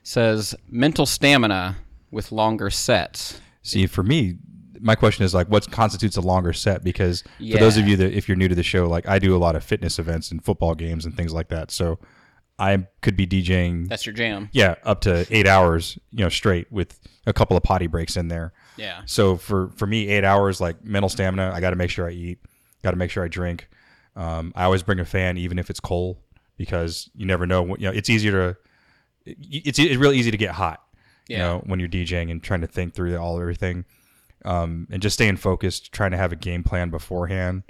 Says 0.02 0.54
mental 0.68 1.06
stamina 1.06 1.76
with 2.10 2.30
longer 2.30 2.70
sets. 2.70 3.40
See, 3.62 3.86
for 3.86 4.02
me, 4.02 4.36
my 4.80 4.94
question 4.94 5.24
is 5.24 5.34
like, 5.34 5.48
what 5.48 5.70
constitutes 5.70 6.16
a 6.16 6.20
longer 6.20 6.52
set? 6.52 6.84
Because 6.84 7.24
for 7.38 7.58
those 7.58 7.76
of 7.76 7.88
you 7.88 7.96
that, 7.96 8.12
if 8.12 8.28
you're 8.28 8.36
new 8.36 8.48
to 8.48 8.54
the 8.54 8.62
show, 8.62 8.86
like 8.86 9.08
I 9.08 9.18
do 9.18 9.36
a 9.36 9.38
lot 9.38 9.56
of 9.56 9.64
fitness 9.64 9.98
events 9.98 10.30
and 10.30 10.44
football 10.44 10.74
games 10.74 11.04
and 11.04 11.16
things 11.16 11.32
like 11.32 11.48
that. 11.48 11.70
So 11.70 11.98
I 12.58 12.86
could 13.02 13.16
be 13.16 13.26
DJing, 13.26 13.88
That's 13.88 14.04
your 14.04 14.12
jam. 14.14 14.48
yeah, 14.52 14.74
up 14.82 15.00
to 15.02 15.26
eight 15.30 15.46
hours, 15.46 15.98
you 16.10 16.24
know, 16.24 16.28
straight 16.28 16.70
with 16.72 16.98
a 17.26 17.32
couple 17.32 17.56
of 17.56 17.62
potty 17.62 17.86
breaks 17.86 18.16
in 18.16 18.28
there. 18.28 18.52
Yeah. 18.76 19.02
So 19.06 19.36
for 19.36 19.70
for 19.76 19.86
me, 19.86 20.08
eight 20.08 20.24
hours 20.24 20.60
like 20.60 20.84
mental 20.84 21.08
stamina. 21.08 21.52
I 21.54 21.60
got 21.60 21.70
to 21.70 21.76
make 21.76 21.90
sure 21.90 22.08
I 22.08 22.12
eat. 22.12 22.38
Got 22.82 22.90
to 22.92 22.96
make 22.96 23.10
sure 23.10 23.24
I 23.24 23.28
drink. 23.28 23.68
Um, 24.16 24.52
I 24.56 24.64
always 24.64 24.82
bring 24.82 24.98
a 25.00 25.04
fan, 25.04 25.36
even 25.36 25.58
if 25.58 25.70
it's 25.70 25.78
cold, 25.80 26.16
because 26.56 27.08
you 27.14 27.26
never 27.26 27.46
know. 27.46 27.64
You 27.76 27.86
know, 27.88 27.92
it's 27.92 28.10
easier 28.10 28.32
to. 28.32 28.56
It's 29.26 29.78
it's 29.78 29.96
really 29.96 30.18
easy 30.18 30.30
to 30.30 30.36
get 30.36 30.52
hot. 30.52 30.82
You 31.28 31.36
Yeah. 31.36 31.42
know, 31.42 31.62
when 31.66 31.78
you're 31.80 31.88
DJing 31.88 32.30
and 32.30 32.42
trying 32.42 32.62
to 32.62 32.66
think 32.66 32.94
through 32.94 33.16
all 33.18 33.38
everything, 33.40 33.84
um, 34.44 34.86
and 34.90 35.02
just 35.02 35.14
staying 35.14 35.36
focused, 35.36 35.92
trying 35.92 36.12
to 36.12 36.16
have 36.16 36.32
a 36.32 36.36
game 36.36 36.62
plan 36.64 36.90
beforehand. 36.90 37.64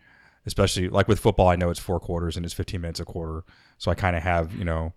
Especially 0.49 0.89
like 0.89 1.09
with 1.09 1.21
football, 1.21 1.49
I 1.49 1.57
know 1.57 1.69
it's 1.71 1.79
four 1.79 2.01
quarters 2.01 2.37
and 2.37 2.45
it's 2.45 2.55
15 2.55 2.81
minutes 2.81 3.01
a 3.01 3.05
quarter, 3.05 3.45
so 3.77 3.91
I 3.91 3.95
kind 3.95 4.17
of 4.17 4.23
have 4.23 4.55
you 4.55 4.65
know 4.65 4.95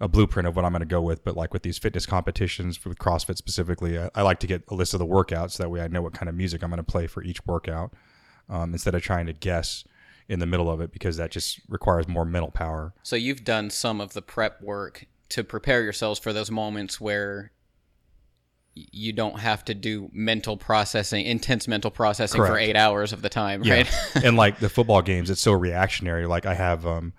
a 0.00 0.06
blueprint 0.06 0.46
of 0.46 0.54
what 0.54 0.64
I'm 0.64 0.72
going 0.72 0.80
to 0.80 0.86
go 0.86 1.00
with. 1.00 1.24
But 1.24 1.36
like 1.36 1.52
with 1.52 1.62
these 1.62 1.78
fitness 1.78 2.04
competitions, 2.04 2.76
for 2.76 2.94
CrossFit 2.94 3.36
specifically, 3.36 3.98
I, 3.98 4.10
I 4.14 4.22
like 4.22 4.38
to 4.40 4.46
get 4.46 4.64
a 4.68 4.74
list 4.74 4.92
of 4.94 5.00
the 5.00 5.06
workouts. 5.06 5.56
That 5.56 5.70
way 5.70 5.80
I 5.80 5.88
know 5.88 6.02
what 6.02 6.12
kind 6.12 6.28
of 6.28 6.34
music 6.34 6.62
I'm 6.62 6.70
going 6.70 6.76
to 6.76 6.84
play 6.84 7.06
for 7.06 7.22
each 7.22 7.44
workout 7.46 7.94
um, 8.48 8.72
instead 8.72 8.94
of 8.94 9.02
trying 9.02 9.26
to 9.26 9.32
guess 9.32 9.84
in 10.28 10.38
the 10.38 10.46
middle 10.46 10.70
of 10.70 10.80
it 10.80 10.92
because 10.92 11.16
that 11.16 11.30
just 11.30 11.60
requires 11.68 12.06
more 12.06 12.24
mental 12.24 12.50
power. 12.50 12.92
So 13.02 13.16
you've 13.16 13.44
done 13.44 13.70
some 13.70 14.00
of 14.00 14.12
the 14.12 14.22
prep 14.22 14.60
work 14.62 15.06
to 15.30 15.42
prepare 15.42 15.82
yourselves 15.82 16.20
for 16.20 16.32
those 16.32 16.50
moments 16.50 17.00
where 17.00 17.52
you 18.74 19.12
don't 19.12 19.38
have 19.38 19.64
to 19.66 19.74
do 19.74 20.08
mental 20.12 20.56
processing, 20.56 21.26
intense 21.26 21.68
mental 21.68 21.90
processing 21.90 22.40
for 22.44 22.56
eight 22.58 22.76
hours 22.76 23.12
of 23.12 23.20
the 23.22 23.28
time, 23.28 23.62
right? 23.62 23.90
and 24.24 24.36
like 24.36 24.58
the 24.60 24.68
football 24.76 25.02
games, 25.02 25.28
it's 25.30 25.40
so 25.42 25.52
reactionary. 25.52 26.26
Like 26.26 26.46
I 26.46 26.54
have 26.54 26.86
um, 26.86 27.12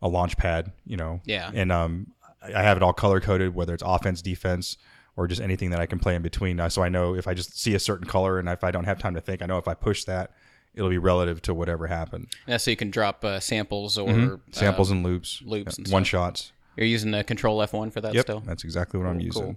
a 0.00 0.08
launch 0.08 0.36
pad, 0.36 0.72
you 0.86 0.96
know, 0.96 1.20
Yeah. 1.24 1.50
and 1.52 1.72
um, 1.72 2.12
I 2.42 2.62
have 2.62 2.76
it 2.76 2.82
all 2.82 2.92
color 2.92 3.20
coded, 3.20 3.54
whether 3.54 3.74
it's 3.74 3.82
offense, 3.84 4.22
defense, 4.22 4.76
or 5.16 5.26
just 5.26 5.40
anything 5.40 5.70
that 5.70 5.80
I 5.80 5.86
can 5.86 5.98
play 5.98 6.14
in 6.14 6.22
between. 6.22 6.60
Uh, 6.60 6.68
so 6.68 6.82
I 6.82 6.88
know 6.88 7.14
if 7.16 7.26
I 7.26 7.34
just 7.34 7.60
see 7.60 7.74
a 7.74 7.80
certain 7.80 8.06
color 8.06 8.38
and 8.38 8.48
if 8.48 8.62
I 8.62 8.70
don't 8.70 8.84
have 8.84 8.98
time 9.00 9.14
to 9.14 9.20
think, 9.20 9.42
I 9.42 9.46
know 9.46 9.58
if 9.58 9.66
I 9.66 9.74
push 9.74 10.04
that, 10.04 10.30
it'll 10.74 10.88
be 10.90 10.98
relative 10.98 11.42
to 11.42 11.52
whatever 11.54 11.88
happened. 11.88 12.28
yeah, 12.46 12.56
so 12.56 12.70
you 12.70 12.76
can 12.76 12.90
drop 12.90 13.24
uh, 13.24 13.40
samples 13.40 13.98
or 13.98 14.40
Samples 14.52 14.90
uh, 14.90 14.94
and 14.94 15.04
loops, 15.04 15.42
loops 15.44 15.76
and 15.76 15.88
one 15.88 16.04
stuff. 16.04 16.10
shots. 16.10 16.52
You're 16.76 16.86
using 16.86 17.10
the 17.10 17.24
Kontrol 17.24 17.66
F1 17.68 17.92
for 17.92 18.00
that 18.00 18.14
Yep, 18.14 18.22
still. 18.24 18.40
that's 18.46 18.62
exactly 18.62 19.00
what 19.00 19.08
I'm 19.08 19.18
using. 19.20 19.42
cool. 19.42 19.56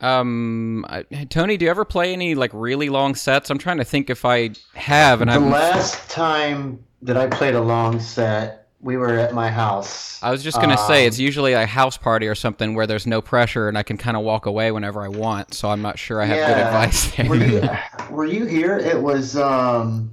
Um, 0.00 0.84
I, 0.88 1.02
Tony, 1.28 1.56
do 1.56 1.64
you 1.64 1.70
ever 1.70 1.84
play 1.84 2.12
any 2.12 2.34
like 2.34 2.50
really 2.54 2.88
long 2.88 3.14
sets? 3.14 3.50
I'm 3.50 3.58
trying 3.58 3.78
to 3.78 3.84
think 3.84 4.10
if 4.10 4.24
I 4.24 4.50
have, 4.74 5.20
and 5.20 5.30
The 5.30 5.34
I'm. 5.34 5.50
last 5.50 6.08
time 6.10 6.84
that 7.02 7.16
I 7.16 7.26
played 7.26 7.54
a 7.54 7.60
long 7.60 7.98
set, 8.00 8.68
we 8.80 8.96
were 8.96 9.14
at 9.18 9.34
my 9.34 9.50
house. 9.50 10.22
I 10.22 10.30
was 10.30 10.42
just 10.44 10.60
gonna 10.60 10.78
say 10.78 11.02
Um, 11.02 11.08
it's 11.08 11.18
usually 11.18 11.52
a 11.52 11.66
house 11.66 11.96
party 11.96 12.28
or 12.28 12.34
something 12.36 12.74
where 12.74 12.86
there's 12.86 13.06
no 13.08 13.20
pressure 13.20 13.68
and 13.68 13.76
I 13.76 13.82
can 13.82 13.96
kind 13.96 14.16
of 14.16 14.22
walk 14.22 14.46
away 14.46 14.70
whenever 14.70 15.02
I 15.02 15.08
want. 15.08 15.52
So 15.54 15.68
I'm 15.68 15.82
not 15.82 15.98
sure 15.98 16.22
I 16.22 16.26
have 16.26 16.46
good 16.48 16.58
advice 16.58 17.16
there. 17.16 17.26
Were 17.28 17.36
you, 17.36 17.68
were 18.10 18.24
you 18.24 18.44
here? 18.46 18.78
It 18.78 19.00
was, 19.02 19.36
um, 19.36 20.12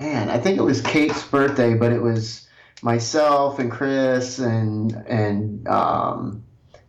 man, 0.00 0.30
I 0.30 0.38
think 0.38 0.58
it 0.58 0.62
was 0.62 0.80
Kate's 0.80 1.22
birthday, 1.24 1.74
but 1.74 1.92
it 1.92 2.02
was 2.02 2.48
myself 2.82 3.58
and 3.60 3.70
Chris 3.70 4.38
and 4.40 4.92
and 5.06 5.68
um, 5.68 6.42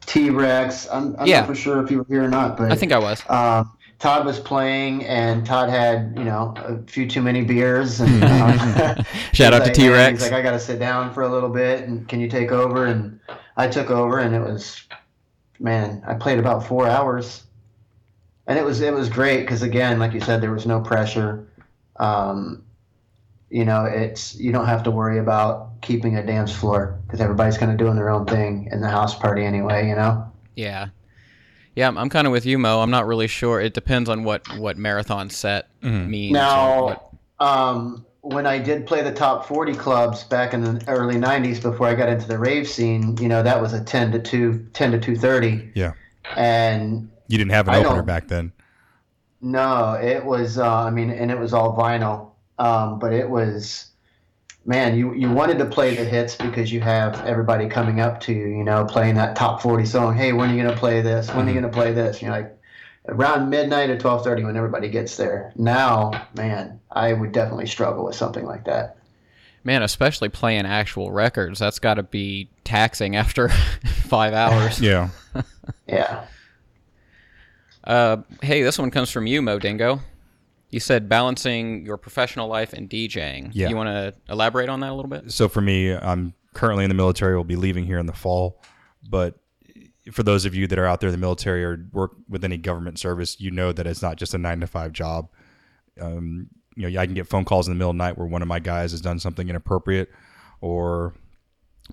T 0.06 0.30
Rex. 0.30 0.88
I'm, 0.92 1.16
I'm 1.18 1.28
Yeah. 1.28 1.42
not 1.42 1.48
for 1.48 1.56
sure 1.56 1.84
if 1.84 1.92
you 1.92 2.00
were 2.00 2.06
here 2.08 2.24
or 2.24 2.28
not, 2.28 2.58
but 2.58 2.72
I 2.72 2.76
think 2.76 2.92
I 2.92 2.98
was. 3.00 3.24
um, 3.30 3.72
Todd 4.00 4.26
was 4.26 4.40
playing, 4.40 5.06
and 5.06 5.46
Todd 5.46 5.70
had 5.70 6.14
you 6.18 6.24
know 6.24 6.56
a 6.58 6.80
few 6.92 7.08
too 7.08 7.22
many 7.22 7.44
beers. 7.44 8.02
And 8.02 8.24
um, 8.26 8.58
Shout 9.34 9.54
out 9.54 9.60
to 9.60 9.66
like, 9.66 9.74
T 9.74 9.90
Rex. 9.90 10.22
He's 10.22 10.32
like, 10.32 10.40
I 10.40 10.42
got 10.42 10.52
to 10.52 10.60
sit 10.60 10.80
down 10.80 11.14
for 11.14 11.24
a 11.24 11.30
little 11.30 11.50
bit, 11.50 11.88
and 11.88 12.08
can 12.08 12.20
you 12.20 12.28
take 12.28 12.52
over? 12.52 12.88
And 12.88 13.20
I 13.58 13.68
took 13.68 13.92
over, 13.92 14.20
and 14.20 14.34
it 14.34 14.42
was, 14.42 14.82
man, 15.60 16.02
I 16.08 16.16
played 16.16 16.40
about 16.40 16.66
four 16.66 16.88
hours, 16.88 17.44
and 18.48 18.58
it 18.58 18.66
was 18.66 18.82
it 18.82 18.94
was 18.94 19.08
great 19.08 19.42
because 19.42 19.62
again, 19.62 20.00
like 20.00 20.14
you 20.14 20.22
said, 20.22 20.42
there 20.42 20.52
was 20.52 20.66
no 20.66 20.82
pressure. 20.82 21.48
Um, 21.98 22.64
you 23.52 23.66
know, 23.66 23.86
it's 23.86 24.34
you 24.36 24.52
don't 24.52 24.66
have 24.66 24.82
to 24.84 24.92
worry 24.92 25.20
about 25.20 25.82
keeping 25.82 26.16
a 26.16 26.26
dance 26.26 26.52
floor 26.56 27.00
because 27.06 27.20
everybody's 27.22 27.58
kind 27.58 27.72
of 27.72 27.78
doing 27.78 27.96
their 27.96 28.10
own 28.10 28.26
thing 28.26 28.70
in 28.72 28.82
the 28.82 28.90
house 28.90 29.14
party 29.14 29.44
anyway. 29.46 29.88
You 29.88 29.96
know. 29.96 30.32
Yeah. 30.56 30.88
Yeah, 31.76 31.88
I'm, 31.88 31.98
I'm 31.98 32.10
kind 32.10 32.28
of 32.28 32.34
with 32.34 32.46
you, 32.46 32.58
Mo. 32.58 32.82
I'm 32.82 32.92
not 32.92 33.08
really 33.08 33.28
sure. 33.28 33.62
It 33.62 33.74
depends 33.74 34.10
on 34.10 34.24
what 34.24 34.42
what 34.58 34.78
marathon 34.78 35.30
set 35.30 35.68
means. 35.82 36.34
Now, 36.34 36.84
what- 36.86 37.08
um, 37.40 38.06
when 38.22 38.46
I 38.46 38.60
did 38.60 38.86
play 38.86 39.02
the 39.02 39.12
top 39.14 39.48
40 39.48 39.74
clubs 39.74 40.24
back 40.26 40.54
in 40.54 40.62
the 40.62 40.84
early 40.88 41.16
90s 41.16 41.60
before 41.60 41.88
I 41.88 41.96
got 41.96 42.08
into 42.08 42.28
the 42.28 42.38
rave 42.38 42.68
scene, 42.68 43.18
you 43.18 43.28
know, 43.28 43.42
that 43.42 43.60
was 43.60 43.74
a 43.74 43.84
10 43.84 44.12
to 44.12 44.20
2, 44.20 44.68
10 44.74 44.92
to 44.92 45.00
230. 45.00 45.72
Yeah. 45.74 45.94
And 46.36 47.10
You 47.28 47.40
didn't 47.40 47.52
have 47.54 47.68
an 47.68 47.74
I 47.74 47.78
opener 47.84 48.04
back 48.04 48.28
then. 48.28 48.52
no, 49.42 49.94
it 49.94 50.24
was, 50.24 50.58
uh, 50.60 50.72
I 50.84 50.92
mean, 50.92 51.10
and 51.10 51.32
it 51.32 51.40
was 51.40 51.52
all 51.54 51.76
vinyl. 51.76 52.31
Um, 52.62 53.00
but 53.00 53.12
it 53.12 53.28
was, 53.28 53.88
man, 54.66 54.96
you, 54.96 55.14
you 55.16 55.32
wanted 55.32 55.58
to 55.58 55.66
play 55.66 55.96
the 55.96 56.06
hits 56.06 56.36
because 56.36 56.72
you 56.72 56.80
have 56.82 57.26
everybody 57.26 57.68
coming 57.68 58.00
up 58.00 58.20
to 58.22 58.34
you, 58.34 58.46
you 58.46 58.64
know, 58.64 58.86
playing 58.86 59.16
that 59.16 59.36
top 59.36 59.64
40 59.64 59.86
song. 59.86 60.16
Hey, 60.16 60.32
when 60.32 60.52
are 60.52 60.54
you 60.54 60.62
going 60.62 60.74
to 60.74 60.80
play 60.80 61.02
this? 61.02 61.30
When 61.30 61.46
are 61.46 61.52
you 61.52 61.60
going 61.60 61.72
to 61.72 61.76
play 61.76 61.92
this? 61.92 62.22
You're 62.22 62.32
like, 62.32 62.56
around 63.08 63.50
midnight 63.50 63.90
or 63.90 63.98
12:30 63.98 64.46
when 64.46 64.56
everybody 64.56 64.88
gets 64.88 65.18
there. 65.18 65.52
Now, 65.56 66.28
man, 66.36 66.80
I 66.92 67.14
would 67.14 67.32
definitely 67.32 67.66
struggle 67.66 68.06
with 68.06 68.16
something 68.16 68.46
like 68.46 68.66
that. 68.66 68.98
man, 69.64 69.82
especially 69.82 70.30
playing 70.30 70.68
actual 70.68 71.12
records, 71.12 71.58
that's 71.58 71.80
got 71.80 71.96
to 71.96 72.04
be 72.04 72.48
taxing 72.64 73.16
after 73.16 73.50
five 74.04 74.34
hours. 74.34 74.80
Yeah. 74.80 75.10
Yeah. 75.88 76.26
Uh, 77.84 78.18
hey, 78.44 78.62
this 78.62 78.78
one 78.78 78.92
comes 78.92 79.10
from 79.10 79.26
you, 79.26 79.42
Mo 79.42 79.58
Dingo. 79.58 80.02
You 80.72 80.80
said 80.80 81.10
balancing 81.10 81.86
your 81.86 81.98
professional 81.98 82.48
life 82.48 82.74
and 82.74 82.90
DJing. 82.90 83.52
Yeah. 83.54 83.70
You 83.70 83.76
want 83.76 83.88
to 83.88 84.14
elaborate 84.32 84.70
on 84.70 84.80
that 84.80 84.90
a 84.90 84.96
little 84.96 85.10
bit? 85.10 85.32
So 85.32 85.50
for 85.50 85.62
me, 85.62 85.94
I'm 85.94 86.34
currently 86.54 86.86
in 86.86 86.90
the 86.90 86.96
military. 86.96 87.36
We'll 87.36 87.44
be 87.44 87.58
leaving 87.58 87.86
here 87.86 88.00
in 88.00 88.06
the 88.06 88.14
fall. 88.14 88.62
But 89.08 89.38
for 90.12 90.24
those 90.24 90.46
of 90.46 90.56
you 90.56 90.68
that 90.68 90.80
are 90.80 90.86
out 90.86 91.02
there 91.02 91.10
in 91.10 91.14
the 91.14 91.20
military 91.20 91.64
or 91.64 91.86
work 91.92 92.12
with 92.30 92.44
any 92.44 92.58
government 92.58 93.00
service, 93.00 93.40
you 93.40 93.52
know 93.52 93.72
that 93.72 93.86
it's 93.86 94.02
not 94.02 94.16
just 94.16 94.34
a 94.34 94.38
nine 94.38 94.62
to 94.62 94.68
five 94.68 94.94
job. 94.94 95.30
Um, 96.00 96.48
you 96.76 96.90
know, 96.90 97.00
I 97.00 97.06
can 97.06 97.16
get 97.16 97.28
phone 97.28 97.46
calls 97.46 97.68
in 97.68 97.74
the 97.74 97.78
middle 97.78 97.92
of 97.92 97.98
the 97.98 98.04
night 98.04 98.18
where 98.18 98.28
one 98.28 98.42
of 98.42 98.48
my 98.48 98.60
guys 98.60 98.92
has 98.92 99.02
done 99.02 99.20
something 99.20 99.50
inappropriate, 99.50 100.10
or 100.62 101.14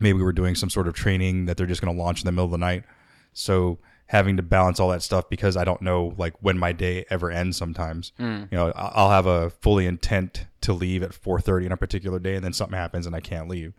maybe 0.01 0.23
we're 0.23 0.33
doing 0.33 0.55
some 0.55 0.71
sort 0.71 0.87
of 0.87 0.95
training 0.95 1.47
that 1.47 1.57
they're 1.57 1.67
just 1.67 1.83
going 1.83 1.95
to 1.95 2.01
launch 2.01 2.21
in 2.21 2.27
the 2.27 2.33
middle 2.33 2.45
of 2.45 2.53
the 2.53 2.59
night. 2.59 2.85
So 3.33 3.79
having 4.09 4.37
to 4.37 4.43
balance 4.43 4.81
all 4.81 4.88
that 4.88 5.03
stuff 5.03 5.29
because 5.29 5.57
I 5.57 5.65
don't 5.65 5.81
know 5.83 6.15
like 6.19 6.35
when 6.41 6.59
my 6.59 6.73
day 6.73 7.05
ever 7.11 7.31
ends. 7.31 7.57
Sometimes, 7.57 8.12
you 8.19 8.57
know, 8.57 8.73
I'll 8.75 9.11
have 9.11 9.27
a 9.27 9.50
fully 9.50 9.87
intent 9.87 10.47
to 10.62 10.73
leave 10.73 11.03
at 11.03 11.12
4:30 11.12 11.67
on 11.67 11.73
a 11.73 11.77
particular 11.77 12.19
day, 12.19 12.35
and 12.35 12.45
then 12.45 12.53
something 12.53 12.77
happens 12.77 13.07
and 13.07 13.15
I 13.15 13.21
can't 13.21 13.49
leave. 13.49 13.73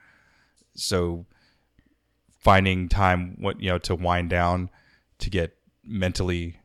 So 0.76 1.26
finding 2.40 2.88
time, 2.90 3.36
what 3.40 3.60
you 3.62 3.70
know, 3.70 3.78
to 3.80 3.96
wind 3.96 4.30
down, 4.30 4.70
to 5.20 5.30
get 5.30 5.56
mentally 5.84 6.60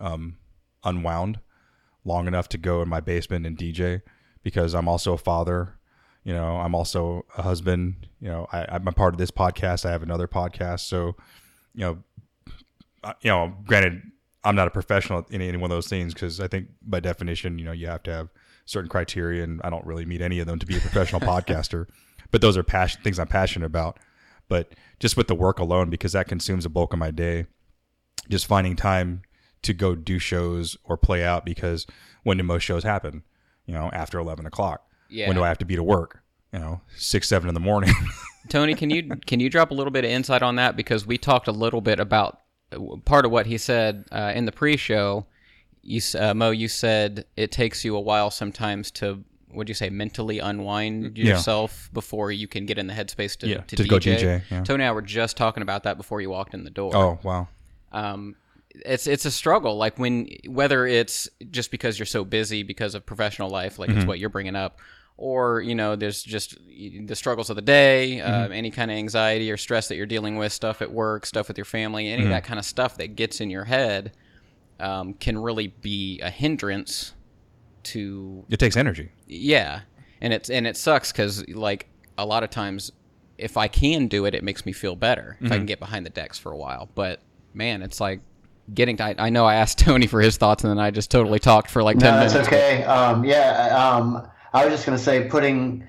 um, 0.00 0.38
unwound 0.84 1.40
long 2.04 2.26
enough 2.26 2.48
to 2.48 2.58
go 2.58 2.80
in 2.80 2.88
my 2.88 3.00
basement 3.00 3.44
and 3.46 3.56
DJ 3.56 4.00
because 4.42 4.74
I'm 4.74 4.88
also 4.88 5.12
a 5.12 5.18
father. 5.18 5.74
You 6.24 6.34
know, 6.34 6.56
I'm 6.56 6.74
also 6.74 7.24
a 7.36 7.42
husband. 7.42 8.06
You 8.20 8.28
know, 8.28 8.46
I, 8.52 8.66
I'm 8.68 8.86
a 8.86 8.92
part 8.92 9.14
of 9.14 9.18
this 9.18 9.30
podcast. 9.30 9.84
I 9.84 9.90
have 9.90 10.02
another 10.02 10.28
podcast. 10.28 10.80
So, 10.80 11.16
you 11.74 11.80
know, 11.82 11.98
you 13.20 13.30
know, 13.30 13.54
granted, 13.66 14.02
I'm 14.44 14.56
not 14.56 14.68
a 14.68 14.70
professional 14.70 15.26
in 15.30 15.42
any 15.42 15.56
one 15.56 15.70
of 15.70 15.76
those 15.76 15.88
things 15.88 16.14
because 16.14 16.40
I 16.40 16.48
think 16.48 16.68
by 16.82 17.00
definition, 17.00 17.58
you 17.58 17.64
know, 17.64 17.72
you 17.72 17.86
have 17.88 18.02
to 18.04 18.12
have 18.12 18.28
certain 18.64 18.88
criteria, 18.88 19.42
and 19.44 19.60
I 19.62 19.70
don't 19.70 19.84
really 19.84 20.04
meet 20.04 20.20
any 20.20 20.40
of 20.40 20.46
them 20.46 20.58
to 20.58 20.66
be 20.66 20.76
a 20.76 20.80
professional 20.80 21.20
podcaster. 21.32 21.86
But 22.30 22.40
those 22.40 22.56
are 22.56 22.62
passion 22.62 23.00
things 23.02 23.18
I'm 23.18 23.26
passionate 23.26 23.66
about. 23.66 23.98
But 24.48 24.74
just 25.00 25.16
with 25.16 25.28
the 25.28 25.34
work 25.34 25.58
alone, 25.58 25.90
because 25.90 26.12
that 26.12 26.28
consumes 26.28 26.64
a 26.64 26.70
bulk 26.70 26.92
of 26.92 26.98
my 26.98 27.10
day, 27.10 27.46
just 28.28 28.46
finding 28.46 28.76
time 28.76 29.22
to 29.62 29.74
go 29.74 29.94
do 29.94 30.18
shows 30.18 30.76
or 30.84 30.96
play 30.96 31.24
out 31.24 31.44
because 31.44 31.86
when 32.22 32.36
do 32.36 32.42
most 32.42 32.62
shows 32.62 32.84
happen? 32.84 33.22
You 33.66 33.74
know, 33.74 33.90
after 33.92 34.18
11 34.18 34.46
o'clock. 34.46 34.84
Yeah. 35.10 35.26
When 35.26 35.36
do 35.36 35.42
I 35.42 35.48
have 35.48 35.58
to 35.58 35.64
be 35.64 35.76
to 35.76 35.82
work? 35.82 36.22
You 36.52 36.58
know, 36.58 36.80
six, 36.96 37.28
seven 37.28 37.48
in 37.48 37.54
the 37.54 37.60
morning. 37.60 37.92
Tony, 38.48 38.74
can 38.74 38.88
you 38.88 39.02
can 39.26 39.40
you 39.40 39.50
drop 39.50 39.70
a 39.70 39.74
little 39.74 39.90
bit 39.90 40.04
of 40.04 40.10
insight 40.10 40.42
on 40.42 40.56
that 40.56 40.76
because 40.76 41.06
we 41.06 41.18
talked 41.18 41.48
a 41.48 41.52
little 41.52 41.82
bit 41.82 42.00
about 42.00 42.34
uh, 42.34 42.38
part 43.04 43.24
of 43.24 43.30
what 43.30 43.46
he 43.46 43.58
said 43.58 44.04
uh, 44.12 44.32
in 44.34 44.44
the 44.44 44.52
pre-show. 44.52 45.26
You, 45.82 46.00
uh, 46.18 46.34
Mo, 46.34 46.50
you 46.50 46.68
said 46.68 47.24
it 47.36 47.50
takes 47.50 47.84
you 47.84 47.96
a 47.96 48.00
while 48.00 48.30
sometimes 48.30 48.90
to 48.92 49.24
would 49.50 49.66
you 49.68 49.74
say 49.74 49.88
mentally 49.88 50.38
unwind 50.40 51.16
Yeah. 51.16 51.32
yourself 51.32 51.88
before 51.94 52.30
you 52.30 52.46
can 52.46 52.66
get 52.66 52.76
in 52.76 52.86
the 52.86 52.92
headspace 52.92 53.34
to, 53.38 53.48
Yeah, 53.48 53.60
to, 53.62 53.76
to 53.76 53.82
DJ. 53.84 53.88
go 53.88 53.98
DJ, 53.98 54.42
yeah. 54.50 54.62
Tony 54.62 54.82
and 54.84 54.90
I 54.90 54.92
were 54.92 55.00
just 55.00 55.38
talking 55.38 55.62
about 55.62 55.84
that 55.84 55.96
before 55.96 56.20
you 56.20 56.28
walked 56.28 56.52
in 56.52 56.64
the 56.64 56.70
door. 56.70 56.94
oh, 56.94 57.18
wow. 57.22 57.48
um, 57.92 58.36
it's 58.84 59.06
it's 59.06 59.24
a 59.24 59.30
struggle. 59.30 59.76
Like 59.78 59.98
when 59.98 60.28
whether 60.46 60.86
it's 60.86 61.28
just 61.50 61.70
because 61.70 61.98
you're 61.98 62.04
so 62.06 62.24
busy 62.24 62.62
because 62.62 62.94
of 62.94 63.06
professional 63.06 63.48
life, 63.48 63.78
like 63.78 63.88
it's 63.90 64.04
what 64.04 64.18
you're 64.18 64.28
bringing 64.28 64.54
up, 64.54 64.78
or 65.18 65.60
you 65.60 65.74
know, 65.74 65.96
there's 65.96 66.22
just 66.22 66.56
the 66.66 67.14
struggles 67.14 67.50
of 67.50 67.56
the 67.56 67.62
day, 67.62 68.20
uh, 68.22 68.48
any 68.48 68.70
kind 68.70 68.90
of 68.90 68.96
anxiety 68.96 69.50
or 69.50 69.56
stress 69.58 69.88
that 69.88 69.96
you're 69.96 70.06
dealing 70.06 70.36
with, 70.36 70.52
stuff 70.52 70.80
at 70.80 70.90
work, 70.90 71.26
stuff 71.26 71.48
with 71.48 71.58
your 71.58 71.64
family, 71.66 72.08
any 72.08 72.22
of 72.22 72.30
that 72.30 72.44
kind 72.44 72.58
of 72.58 72.64
stuff 72.64 72.96
that 72.96 73.16
gets 73.16 73.40
in 73.40 73.50
your 73.50 73.64
head 73.64 74.12
um, 74.80 75.12
can 75.14 75.36
really 75.36 75.66
be 75.66 76.20
a 76.20 76.30
hindrance 76.30 77.12
to 77.84 78.44
It 78.48 78.58
takes 78.58 78.76
energy. 78.76 79.10
yeah, 79.26 79.80
and 80.20 80.32
it's 80.32 80.50
and 80.50 80.66
it 80.66 80.76
sucks 80.76 81.12
because 81.12 81.46
like 81.48 81.88
a 82.16 82.24
lot 82.26 82.42
of 82.42 82.50
times, 82.50 82.92
if 83.38 83.56
I 83.56 83.68
can 83.68 84.08
do 84.08 84.24
it, 84.24 84.34
it 84.34 84.42
makes 84.42 84.66
me 84.66 84.72
feel 84.72 84.96
better 84.96 85.36
if 85.40 85.50
I 85.52 85.56
can 85.56 85.66
get 85.66 85.78
behind 85.78 86.04
the 86.06 86.10
decks 86.10 86.38
for 86.38 86.52
a 86.52 86.56
while. 86.56 86.88
But 86.94 87.20
man, 87.54 87.82
it's 87.82 88.00
like 88.00 88.20
getting. 88.74 88.96
To, 88.98 89.04
I, 89.04 89.14
I 89.18 89.30
know 89.30 89.46
I 89.46 89.54
asked 89.54 89.78
Tony 89.84 90.06
for 90.06 90.20
his 90.20 90.36
thoughts, 90.36 90.64
and 90.64 90.70
then 90.70 90.78
I 90.78 90.90
just 90.90 91.10
totally 91.10 91.38
talked 91.38 91.70
for 91.70 91.82
like 91.82 91.98
10 91.98 92.04
No, 92.04 92.10
ten 92.10 92.20
that's 92.20 92.34
minutes. 92.34 92.48
okay. 92.48 92.84
Um, 92.84 93.24
yeah, 93.24 93.76
um, 93.96 94.28
I 94.52 94.64
was 94.64 94.74
just 94.74 94.86
gonna 94.86 94.98
say, 94.98 95.28
putting 95.28 95.86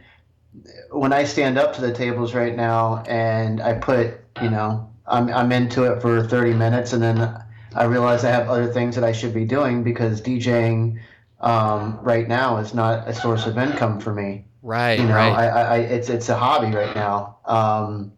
when 0.92 1.14
I 1.14 1.24
stand 1.24 1.58
up 1.58 1.76
to 1.76 1.82
the 1.82 1.94
tables 1.94 2.34
right 2.34 2.56
now, 2.56 3.04
and 3.08 3.62
I 3.62 3.74
put, 3.74 4.20
you 4.42 4.50
know, 4.50 4.90
I'm 5.08 5.30
I'm 5.30 5.52
into 5.52 5.84
it 5.84 6.02
for 6.02 6.24
30 6.24 6.54
minutes, 6.54 6.94
and 6.94 7.02
then 7.02 7.44
I 7.76 7.84
realize 7.84 8.24
I 8.24 8.32
have 8.32 8.50
other 8.50 8.72
things 8.72 8.96
that 8.96 9.04
I 9.04 9.12
should 9.12 9.34
be 9.34 9.46
doing 9.46 9.84
because 9.84 10.22
DJing 10.22 11.00
um, 11.40 12.00
right 12.02 12.28
now 12.28 12.58
is 12.58 12.74
not 12.74 13.08
a 13.08 13.14
source 13.14 13.46
of 13.46 13.58
income 13.58 14.00
for 14.00 14.14
me. 14.14 14.46
Right, 14.62 15.00
you 15.00 15.06
know, 15.06 15.16
right. 15.16 15.32
I, 15.32 15.48
I, 15.48 15.62
I, 15.62 15.78
it's 15.78 16.10
it's 16.10 16.30
a 16.30 16.36
hobby 16.36 16.76
right 16.76 16.96
now. 16.96 17.38
Um, 17.46 18.14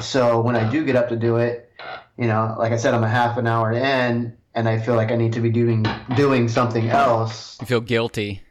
so 0.00 0.40
when 0.40 0.56
I 0.56 0.68
do 0.70 0.84
get 0.84 0.96
up 0.96 1.08
to 1.10 1.16
do 1.16 1.36
it, 1.36 1.70
you 2.18 2.26
know, 2.26 2.56
like 2.58 2.72
I 2.72 2.76
said, 2.76 2.94
I'm 2.94 3.04
a 3.04 3.08
half 3.08 3.38
an 3.38 3.46
hour 3.46 3.72
in, 3.72 4.36
and 4.54 4.68
I 4.68 4.78
feel 4.80 4.96
like 4.96 5.10
I 5.10 5.16
need 5.16 5.34
to 5.34 5.40
be 5.40 5.50
doing 5.50 5.86
doing 6.16 6.48
something 6.48 6.88
else. 6.88 7.58
you 7.60 7.66
feel 7.66 7.80
guilty. 7.80 8.42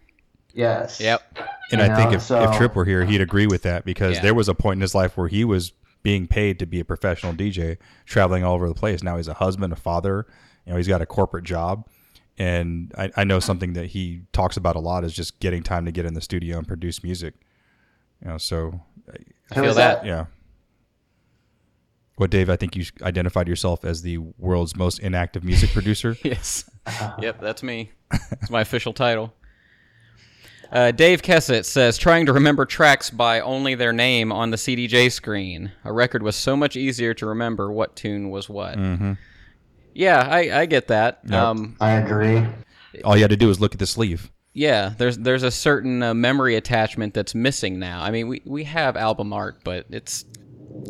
Yes. 0.55 1.00
Yep. 1.00 1.21
And 1.71 1.81
You 1.81 1.88
I 1.88 1.95
think 1.95 2.13
if, 2.13 2.21
so- 2.24 2.41
if 2.50 2.55
Trip 2.57 2.75
were 2.75 2.85
here, 2.85 3.05
he'd 3.05 3.21
agree 3.21 3.45
with 3.45 3.62
that 3.63 3.85
because 3.85 4.15
Yeah. 4.15 4.21
there 4.24 4.33
was 4.33 4.47
a 4.50 4.55
point 4.55 4.77
in 4.77 4.81
his 4.81 4.95
life 4.95 5.17
where 5.17 5.27
he 5.27 5.43
was 5.45 5.74
being 6.01 6.27
paid 6.27 6.57
to 6.59 6.65
be 6.65 6.79
a 6.79 6.85
professional 6.85 7.33
DJ, 7.33 7.77
traveling 8.05 8.43
all 8.43 8.55
over 8.55 8.67
the 8.67 8.74
place. 8.75 9.03
Now 9.03 9.17
he's 9.17 9.27
a 9.27 9.33
husband, 9.33 9.74
a 9.74 9.75
father. 9.75 10.25
You 10.65 10.71
know, 10.71 10.77
he's 10.77 10.88
got 10.88 11.01
a 11.01 11.05
corporate 11.05 11.43
job, 11.43 11.88
and 12.38 12.91
I, 12.97 13.12
I 13.17 13.24
know 13.24 13.39
something 13.39 13.74
that 13.74 13.88
he 13.88 14.21
talks 14.33 14.55
about 14.57 14.75
a 14.75 14.79
lot 14.79 15.03
is 15.03 15.13
just 15.13 15.39
getting 15.39 15.62
time 15.62 15.85
to 15.85 15.91
get 15.91 16.05
in 16.05 16.13
the 16.15 16.21
studio 16.21 16.57
and 16.57 16.67
produce 16.67 17.03
music. 17.03 17.33
You 18.24 18.29
know, 18.29 18.38
so 18.38 18.79
I 19.51 19.55
feel 19.55 19.74
that. 19.74 20.01
that? 20.01 20.05
yeah. 20.05 20.25
What 22.17 22.29
Dave? 22.31 22.50
I 22.50 22.55
think 22.55 22.75
you 22.75 22.85
identified 23.01 23.47
yourself 23.47 23.83
as 23.83 24.01
the 24.01 24.17
world's 24.19 24.75
most 24.75 25.00
inactive 25.00 25.43
music 25.43 25.71
producer. 25.71 26.15
Yes. 26.24 26.69
Uh-huh. 26.85 27.15
yep, 27.19 27.41
that's 27.41 27.62
me. 27.63 27.91
It's 28.13 28.50
my 28.50 28.62
official 28.62 28.93
title. 28.93 29.33
Uh, 30.72 30.91
Dave 30.91 31.22
Kessett 31.22 31.65
says, 31.65 31.98
trying 31.98 32.25
to 32.25 32.34
remember 32.34 32.65
tracks 32.65 33.10
by 33.10 33.39
only 33.39 33.75
their 33.75 33.93
name 33.93 34.31
on 34.31 34.51
the 34.51 34.57
CDJ 34.57 35.12
screen. 35.12 35.72
A 35.84 35.93
record 35.93 36.24
was 36.24 36.36
so 36.36 36.55
much 36.55 36.75
easier 36.75 37.13
to 37.15 37.25
remember 37.25 37.72
what 37.72 37.95
tune 37.95 38.29
was 38.29 38.50
what. 38.50 38.77
Mm-hmm. 38.77 39.13
Yeah, 39.93 40.27
I, 40.29 40.62
I 40.62 40.65
get 40.65 40.88
that. 40.88 41.22
Yep. 41.25 41.34
Um, 41.34 41.75
I 41.79 41.91
agree. 41.91 42.45
All 43.03 43.15
you 43.15 43.24
had 43.24 43.31
to 43.31 43.38
do 43.38 43.48
was 43.48 43.60
look 43.60 43.74
at 43.74 43.79
the 43.79 43.88
sleeve. 43.88 44.31
Yeah, 44.53 44.93
there's 44.98 45.17
there's 45.17 45.43
a 45.43 45.51
certain 45.51 46.01
uh, 46.01 46.13
memory 46.13 46.55
attachment 46.55 47.13
that's 47.13 47.36
missing 47.36 47.77
now. 47.77 48.01
I 48.01 48.12
mean, 48.12 48.29
we, 48.29 48.41
we 48.45 48.63
have 48.63 48.95
album 48.95 49.34
art, 49.34 49.57
but 49.65 49.86
it's 49.89 50.24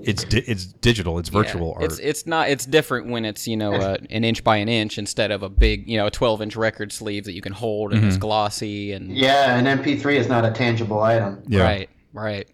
It's 0.04 0.24
di- 0.24 0.44
it's 0.48 0.66
digital. 0.66 1.18
It's 1.20 1.30
virtual 1.30 1.68
yeah, 1.70 1.74
art. 1.76 1.84
It's 1.84 2.00
it's 2.00 2.26
not 2.28 2.50
it's 2.50 2.66
different 2.66 3.08
when 3.08 3.26
it's 3.26 3.48
you 3.48 3.58
know 3.58 3.74
uh, 3.74 3.98
an 4.10 4.24
inch 4.24 4.44
by 4.44 4.58
an 4.58 4.70
inch 4.70 4.98
instead 4.98 5.32
of 5.32 5.44
a 5.44 5.50
big 5.50 5.88
you 5.88 5.98
know 5.98 6.08
a 6.08 6.12
12 6.12 6.42
inch 6.42 6.56
record 6.56 6.92
sleeve 6.92 7.24
that 7.26 7.34
you 7.34 7.42
can 7.42 7.54
hold 7.54 7.92
and 7.92 8.02
Mm-hmm. 8.02 8.10
it's 8.10 8.18
glossy 8.18 8.92
and 8.92 9.16
Yeah, 9.16 9.56
an 9.58 9.66
MP3 9.66 10.16
is 10.16 10.28
not 10.28 10.46
a 10.46 10.52
tangible 10.52 11.02
item, 11.02 11.44
yeah. 11.48 11.62
right 11.64 11.90
right. 12.14 12.48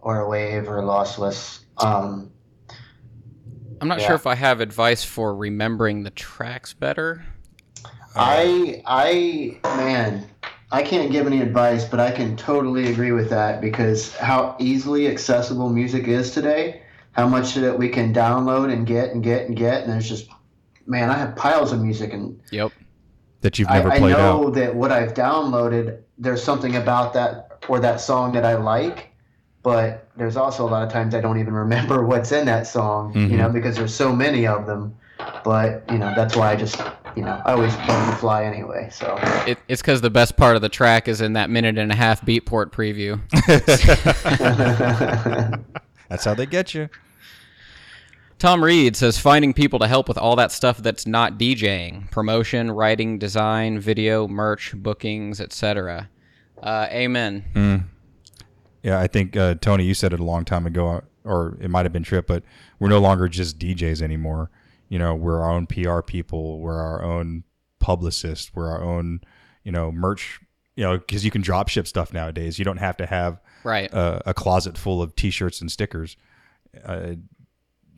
or 0.00 0.20
a 0.20 0.28
wave, 0.28 0.68
or 0.68 0.80
lossless. 0.82 1.60
Um, 1.78 2.30
I'm 3.80 3.88
not 3.88 4.00
Yeah. 4.00 4.06
sure 4.08 4.16
if 4.16 4.26
I 4.26 4.34
have 4.34 4.60
advice 4.60 5.04
for 5.04 5.34
remembering 5.34 6.02
the 6.02 6.10
tracks 6.10 6.72
better. 6.74 7.24
I 8.16 8.82
I 8.86 9.60
man, 9.76 10.26
I 10.70 10.82
can't 10.82 11.10
give 11.10 11.26
any 11.26 11.40
advice, 11.40 11.84
but 11.84 11.98
I 11.98 12.10
can 12.10 12.36
totally 12.36 12.90
agree 12.90 13.12
with 13.12 13.30
that 13.30 13.60
because 13.60 14.14
how 14.16 14.54
easily 14.58 15.08
accessible 15.08 15.70
music 15.70 16.08
is 16.08 16.32
today, 16.32 16.82
how 17.12 17.26
much 17.26 17.54
that 17.54 17.78
we 17.78 17.88
can 17.88 18.12
download 18.12 18.70
and 18.72 18.86
get 18.86 19.10
and 19.10 19.22
get 19.22 19.46
and 19.46 19.56
get, 19.56 19.82
and 19.82 19.92
there's 19.92 20.08
just 20.08 20.28
man, 20.86 21.10
I 21.10 21.14
have 21.14 21.36
piles 21.36 21.72
of 21.72 21.80
music 21.80 22.12
and 22.12 22.40
Yep. 22.50 22.72
That 23.40 23.58
you've 23.58 23.70
never 23.70 23.90
I 23.92 23.98
played 23.98 24.16
I 24.16 24.18
know 24.18 24.48
out. 24.48 24.54
that 24.54 24.74
what 24.74 24.90
I've 24.90 25.14
downloaded, 25.14 26.00
there's 26.18 26.42
something 26.42 26.74
about 26.74 27.12
that 27.12 27.62
or 27.68 27.78
that 27.78 28.00
song 28.00 28.32
that 28.32 28.44
I 28.44 28.54
like, 28.54 29.10
but 29.62 30.08
there's 30.16 30.36
also 30.36 30.66
a 30.66 30.70
lot 30.70 30.82
of 30.82 30.92
times 30.92 31.14
I 31.14 31.20
don't 31.20 31.38
even 31.38 31.54
remember 31.54 32.04
what's 32.06 32.32
in 32.32 32.46
that 32.46 32.66
song, 32.66 33.14
you 33.14 33.26
mm-hmm. 33.26 33.36
know, 33.36 33.48
because 33.48 33.76
there's 33.76 33.94
so 33.94 34.14
many 34.14 34.46
of 34.46 34.66
them. 34.66 34.96
But 35.44 35.84
you 35.90 35.98
know, 35.98 36.12
that's 36.16 36.34
why 36.34 36.52
I 36.52 36.56
just, 36.56 36.80
you 37.18 37.24
know, 37.24 37.42
I 37.44 37.52
always 37.54 37.74
play 37.74 37.94
on 37.96 38.10
the 38.10 38.16
fly 38.16 38.44
anyway. 38.44 38.88
So 38.92 39.18
It, 39.44 39.58
it's 39.66 39.82
because 39.82 40.00
the 40.00 40.10
best 40.10 40.36
part 40.36 40.54
of 40.54 40.62
the 40.62 40.68
track 40.68 41.08
is 41.08 41.20
in 41.20 41.32
that 41.32 41.50
minute 41.50 41.76
and 41.76 41.90
a 41.90 41.96
half 41.96 42.24
Beatport 42.24 42.70
preview. 42.70 43.18
That's 46.08 46.24
how 46.24 46.34
they 46.34 46.46
get 46.46 46.74
you. 46.74 46.88
Tom 48.38 48.62
Reed 48.62 48.94
says 48.94 49.18
finding 49.18 49.52
people 49.52 49.80
to 49.80 49.88
help 49.88 50.06
with 50.06 50.16
all 50.16 50.36
that 50.36 50.52
stuff 50.52 50.78
that's 50.78 51.08
not 51.08 51.40
DJing, 51.40 52.08
promotion, 52.12 52.70
writing, 52.70 53.18
design, 53.18 53.80
video, 53.80 54.28
merch, 54.28 54.74
bookings, 54.76 55.40
etc. 55.40 56.08
Uh, 56.62 56.86
amen. 56.88 57.88
Yeah, 58.84 59.00
I 59.00 59.08
think 59.08 59.36
uh, 59.36 59.56
Tony, 59.56 59.84
you 59.84 59.94
said 59.94 60.12
it 60.12 60.20
a 60.20 60.24
long 60.24 60.44
time 60.44 60.66
ago, 60.66 61.02
or 61.24 61.58
it 61.60 61.68
might 61.68 61.84
have 61.84 61.92
been 61.92 62.04
Trip, 62.04 62.28
but 62.28 62.44
we're 62.78 62.88
no 62.88 63.00
longer 63.00 63.26
just 63.26 63.58
DJs 63.58 64.02
anymore. 64.02 64.50
You 64.88 64.98
know, 64.98 65.14
we're 65.14 65.40
our 65.40 65.50
own 65.50 65.66
PR 65.66 66.00
people, 66.00 66.60
we're 66.60 66.80
our 66.80 67.02
own 67.02 67.44
publicists, 67.78 68.50
we're 68.54 68.68
our 68.70 68.82
own, 68.82 69.20
you 69.64 69.72
know, 69.72 69.92
merch. 69.92 70.40
You 70.76 70.84
know, 70.84 70.96
because 70.98 71.24
you 71.24 71.30
can 71.32 71.42
drop 71.42 71.68
ship 71.68 71.88
stuff 71.88 72.12
nowadays. 72.12 72.56
You 72.58 72.64
don't 72.64 72.76
have 72.76 72.96
to 72.98 73.06
have 73.06 73.40
Right. 73.64 73.92
a, 73.92 74.22
a 74.30 74.34
closet 74.34 74.78
full 74.78 75.02
of 75.02 75.16
T-shirts 75.16 75.60
and 75.60 75.70
stickers. 75.72 76.16
Uh, 76.84 77.14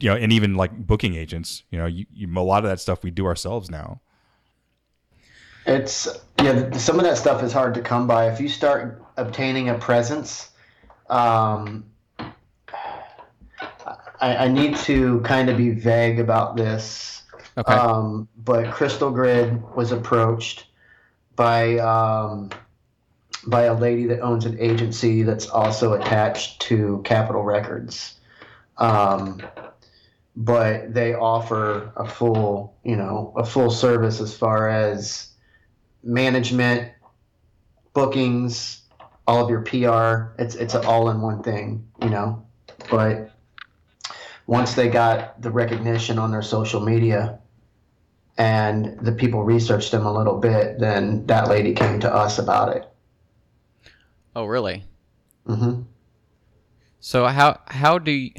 you 0.01 0.09
know, 0.09 0.17
and 0.17 0.33
even 0.33 0.55
like 0.55 0.75
booking 0.87 1.15
agents. 1.15 1.63
You 1.71 1.79
know, 1.79 1.85
you, 1.85 2.07
you, 2.11 2.27
a 2.35 2.41
lot 2.41 2.65
of 2.65 2.71
that 2.71 2.81
stuff 2.81 3.03
we 3.03 3.11
do 3.11 3.27
ourselves 3.27 3.71
now. 3.71 4.01
it's 5.67 6.09
yeah, 6.43 6.71
some 6.79 6.99
of 6.99 7.05
that 7.05 7.19
stuff 7.19 7.43
is 7.43 7.53
hard 7.53 7.75
to 7.75 7.83
come 7.83 8.07
by. 8.07 8.31
If 8.31 8.41
you 8.41 8.49
start 8.49 9.03
obtaining 9.19 9.69
a 9.69 9.75
presence, 9.75 10.49
um, 11.11 11.85
I, 14.21 14.37
I 14.37 14.49
need 14.49 14.77
to 14.79 15.21
kind 15.21 15.49
of 15.49 15.57
be 15.57 15.71
vague 15.71 16.21
about 16.21 16.57
this. 16.57 17.23
Okay. 17.57 17.73
Um, 17.73 18.29
but 18.37 18.71
Crystal 18.71 19.11
Grid 19.11 19.63
was 19.75 19.93
approached 19.93 20.67
by 21.37 21.79
um, 21.79 22.51
by 23.47 23.63
a 23.63 23.75
lady 23.75 24.07
that 24.07 24.21
owns 24.21 24.45
an 24.45 24.59
agency 24.61 25.23
that's 25.23 25.49
also 25.49 25.95
attached 25.95 26.61
to 26.63 27.01
Capitol 27.05 27.43
Records. 27.43 28.15
Um, 28.77 29.43
but 30.37 30.95
they 30.95 31.15
offer 31.15 31.93
a 31.97 32.09
full, 32.09 32.77
you 32.85 32.97
know, 32.97 33.33
a 33.37 33.45
full 33.45 33.71
service 33.71 34.21
as 34.21 34.37
far 34.37 34.69
as 34.69 35.29
management, 36.03 36.93
bookings, 37.93 38.83
all 39.27 39.45
of 39.45 39.51
your 39.51 39.63
PR. 39.63 40.41
It's 40.41 40.55
it's 40.55 40.75
an 40.75 40.85
all-in-one 40.85 41.43
thing, 41.43 41.89
you 42.03 42.11
know. 42.11 42.47
But 42.91 43.31
once 44.51 44.75
they 44.75 44.89
got 44.89 45.41
the 45.41 45.49
recognition 45.49 46.19
on 46.19 46.33
their 46.33 46.43
social 46.43 46.81
media 46.81 47.39
and 48.37 48.99
the 48.99 49.13
people 49.13 49.45
researched 49.45 49.93
them 49.93 50.05
a 50.05 50.13
little 50.13 50.39
bit, 50.39 50.81
then 50.81 51.25
that 51.27 51.47
lady 51.47 51.73
came 51.73 52.01
to 52.01 52.13
us 52.13 52.37
about 52.37 52.75
it. 52.77 52.85
oh, 54.35 54.47
really? 54.47 54.83
hmm 55.47 55.83
So 56.99 57.27
how 57.27 57.61
how 57.69 58.01
do 58.01 58.11
you, 58.11 58.33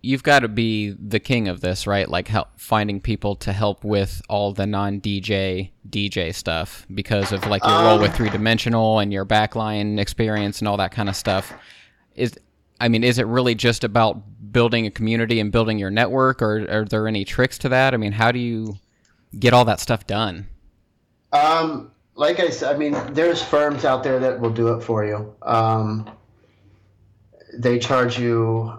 you've 0.00 0.22
got 0.22 0.40
to 0.40 0.48
be 0.48 0.90
the 0.90 1.18
king 1.18 1.48
of 1.48 1.60
this, 1.60 1.84
right? 1.88 2.08
Like 2.08 2.28
help 2.28 2.48
finding 2.56 3.00
people 3.00 3.34
to 3.34 3.52
help 3.52 3.82
with 3.82 4.22
all 4.28 4.52
the 4.52 4.66
non 4.66 5.00
DJ 5.00 5.72
DJ 5.90 6.32
stuff 6.32 6.86
because 6.94 7.32
of 7.32 7.44
like 7.46 7.64
your 7.66 7.82
role 7.82 7.98
with 7.98 8.14
three 8.14 8.30
dimensional 8.30 9.00
and 9.00 9.12
your 9.12 9.26
backline 9.26 9.98
experience 9.98 10.60
and 10.60 10.68
all 10.68 10.76
that 10.76 10.92
kind 10.92 11.08
of 11.08 11.16
stuff. 11.16 11.52
Is 12.14 12.38
I 12.80 12.88
mean, 12.88 13.04
is 13.04 13.18
it 13.18 13.26
really 13.26 13.54
just 13.54 13.84
about 13.84 14.22
building 14.52 14.86
a 14.86 14.90
community 14.90 15.40
and 15.40 15.50
building 15.52 15.78
your 15.78 15.90
network, 15.90 16.40
or 16.42 16.70
are 16.70 16.84
there 16.84 17.08
any 17.08 17.24
tricks 17.24 17.58
to 17.58 17.68
that? 17.70 17.94
I 17.94 17.96
mean, 17.96 18.12
how 18.12 18.32
do 18.32 18.38
you 18.38 18.76
get 19.38 19.52
all 19.52 19.64
that 19.64 19.80
stuff 19.80 20.06
done? 20.06 20.46
Um, 21.32 21.90
like 22.14 22.40
I 22.40 22.50
said, 22.50 22.74
I 22.74 22.78
mean, 22.78 22.96
there's 23.12 23.42
firms 23.42 23.84
out 23.84 24.02
there 24.02 24.18
that 24.18 24.40
will 24.40 24.50
do 24.50 24.68
it 24.74 24.82
for 24.82 25.04
you. 25.04 25.34
Um, 25.42 26.10
they 27.54 27.78
charge 27.78 28.18
you. 28.18 28.72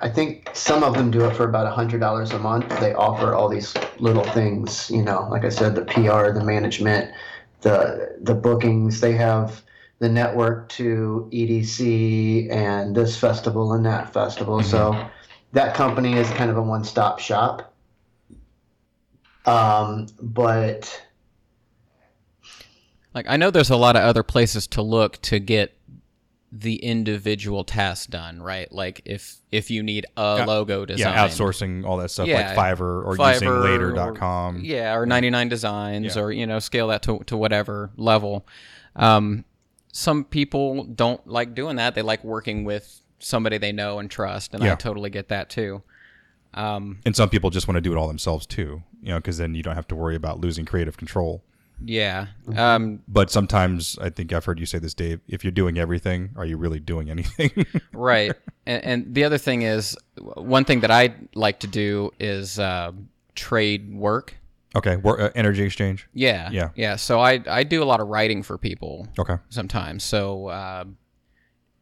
I 0.00 0.08
think 0.08 0.50
some 0.52 0.82
of 0.82 0.94
them 0.94 1.10
do 1.10 1.24
it 1.24 1.36
for 1.36 1.44
about 1.44 1.66
a 1.66 1.70
hundred 1.70 2.00
dollars 2.00 2.32
a 2.32 2.38
month. 2.38 2.68
They 2.80 2.92
offer 2.92 3.34
all 3.34 3.48
these 3.48 3.74
little 3.98 4.24
things, 4.24 4.90
you 4.90 5.02
know, 5.02 5.28
like 5.30 5.44
I 5.44 5.48
said, 5.48 5.74
the 5.76 5.84
PR, 5.84 6.32
the 6.36 6.44
management, 6.44 7.12
the 7.60 8.16
the 8.20 8.34
bookings. 8.34 9.00
They 9.00 9.12
have 9.12 9.62
the 10.02 10.08
network 10.08 10.68
to 10.68 11.30
EDC 11.32 12.50
and 12.50 12.92
this 12.92 13.16
festival 13.16 13.72
and 13.74 13.86
that 13.86 14.12
festival. 14.12 14.60
So 14.60 15.08
that 15.52 15.76
company 15.76 16.14
is 16.14 16.28
kind 16.30 16.50
of 16.50 16.56
a 16.56 16.62
one-stop 16.62 17.20
shop. 17.20 17.72
Um, 19.46 20.08
but 20.20 21.04
Like 23.14 23.26
I 23.28 23.36
know 23.36 23.52
there's 23.52 23.70
a 23.70 23.76
lot 23.76 23.94
of 23.94 24.02
other 24.02 24.24
places 24.24 24.66
to 24.68 24.82
look 24.82 25.22
to 25.22 25.38
get 25.38 25.78
the 26.50 26.76
individual 26.76 27.62
task 27.62 28.10
done, 28.10 28.42
right? 28.42 28.70
Like 28.72 29.02
if 29.04 29.36
if 29.52 29.70
you 29.70 29.84
need 29.84 30.04
a 30.16 30.38
Yeah. 30.38 30.44
logo 30.46 30.84
design, 30.84 31.14
Yeah, 31.14 31.28
outsourcing 31.28 31.86
all 31.86 31.96
that 31.98 32.10
stuff 32.10 32.26
Yeah. 32.26 32.54
like 32.56 32.56
Fiverr 32.78 33.04
or 33.06 33.16
using 33.16 33.48
Fiverr 33.48 33.62
later.com. 33.62 34.56
or, 34.56 34.60
yeah, 34.60 34.96
or 34.96 35.06
99 35.06 35.48
designs 35.48 36.16
Yeah. 36.16 36.22
or 36.22 36.32
you 36.32 36.44
know, 36.46 36.58
scale 36.58 36.88
that 36.88 37.02
to 37.02 37.20
to 37.26 37.36
whatever 37.36 37.90
level. 37.96 38.48
Um 38.96 39.44
some 39.92 40.24
people 40.24 40.84
don't 40.84 41.24
like 41.26 41.54
doing 41.54 41.76
that. 41.76 41.94
They 41.94 42.02
like 42.02 42.24
working 42.24 42.64
with 42.64 43.00
somebody 43.18 43.58
they 43.58 43.72
know 43.72 43.98
and 43.98 44.10
trust, 44.10 44.54
and 44.54 44.64
I 44.64 44.74
totally 44.74 45.10
get 45.10 45.28
that 45.28 45.48
too. 45.50 45.82
Um 46.54 46.98
And 47.06 47.14
some 47.14 47.28
people 47.28 47.50
just 47.50 47.68
want 47.68 47.76
to 47.76 47.80
do 47.80 47.92
it 47.92 47.96
all 47.96 48.08
themselves 48.08 48.46
too, 48.46 48.82
you 49.02 49.10
know, 49.10 49.16
because 49.18 49.38
then 49.38 49.54
you 49.54 49.62
don't 49.62 49.74
have 49.74 49.88
to 49.88 49.94
worry 49.94 50.16
about 50.16 50.40
losing 50.40 50.66
creative 50.66 50.96
control. 50.96 51.42
yeah. 51.84 52.26
Um 52.56 53.00
But 53.08 53.30
sometimes 53.30 53.98
I 53.98 54.10
think 54.10 54.32
I've 54.32 54.44
heard 54.44 54.58
you 54.60 54.66
say 54.66 54.78
this, 54.78 54.92
Dave. 54.94 55.20
If 55.28 55.44
you're 55.44 55.50
doing 55.52 55.78
everything, 55.78 56.30
are 56.36 56.44
you 56.44 56.58
really 56.58 56.80
doing 56.80 57.08
anything? 57.08 57.50
right 57.92 58.32
and, 58.66 58.84
and 58.84 59.14
the 59.14 59.24
other 59.24 59.38
thing 59.38 59.62
is 59.62 59.96
one 60.36 60.64
thing 60.64 60.80
that 60.80 60.90
i 60.90 61.14
like 61.34 61.58
to 61.60 61.66
do 61.66 62.10
is 62.20 62.58
uh, 62.58 62.92
trade 63.34 63.94
work 63.94 64.36
okay, 64.76 64.96
wor- 64.96 65.20
uh, 65.20 65.30
energy 65.34 65.62
exchange. 65.62 66.08
yeah 66.14 66.48
Yeah. 66.50 66.68
yeah 66.74 66.96
so 66.96 67.20
i 67.20 67.40
i 67.46 67.62
do 67.64 67.82
a 67.82 67.84
lot 67.92 68.00
of 68.00 68.08
writing 68.08 68.42
for 68.42 68.58
people 68.58 69.08
Okay, 69.18 69.36
sometimes 69.48 70.02
so 70.04 70.46
uh, 70.48 70.84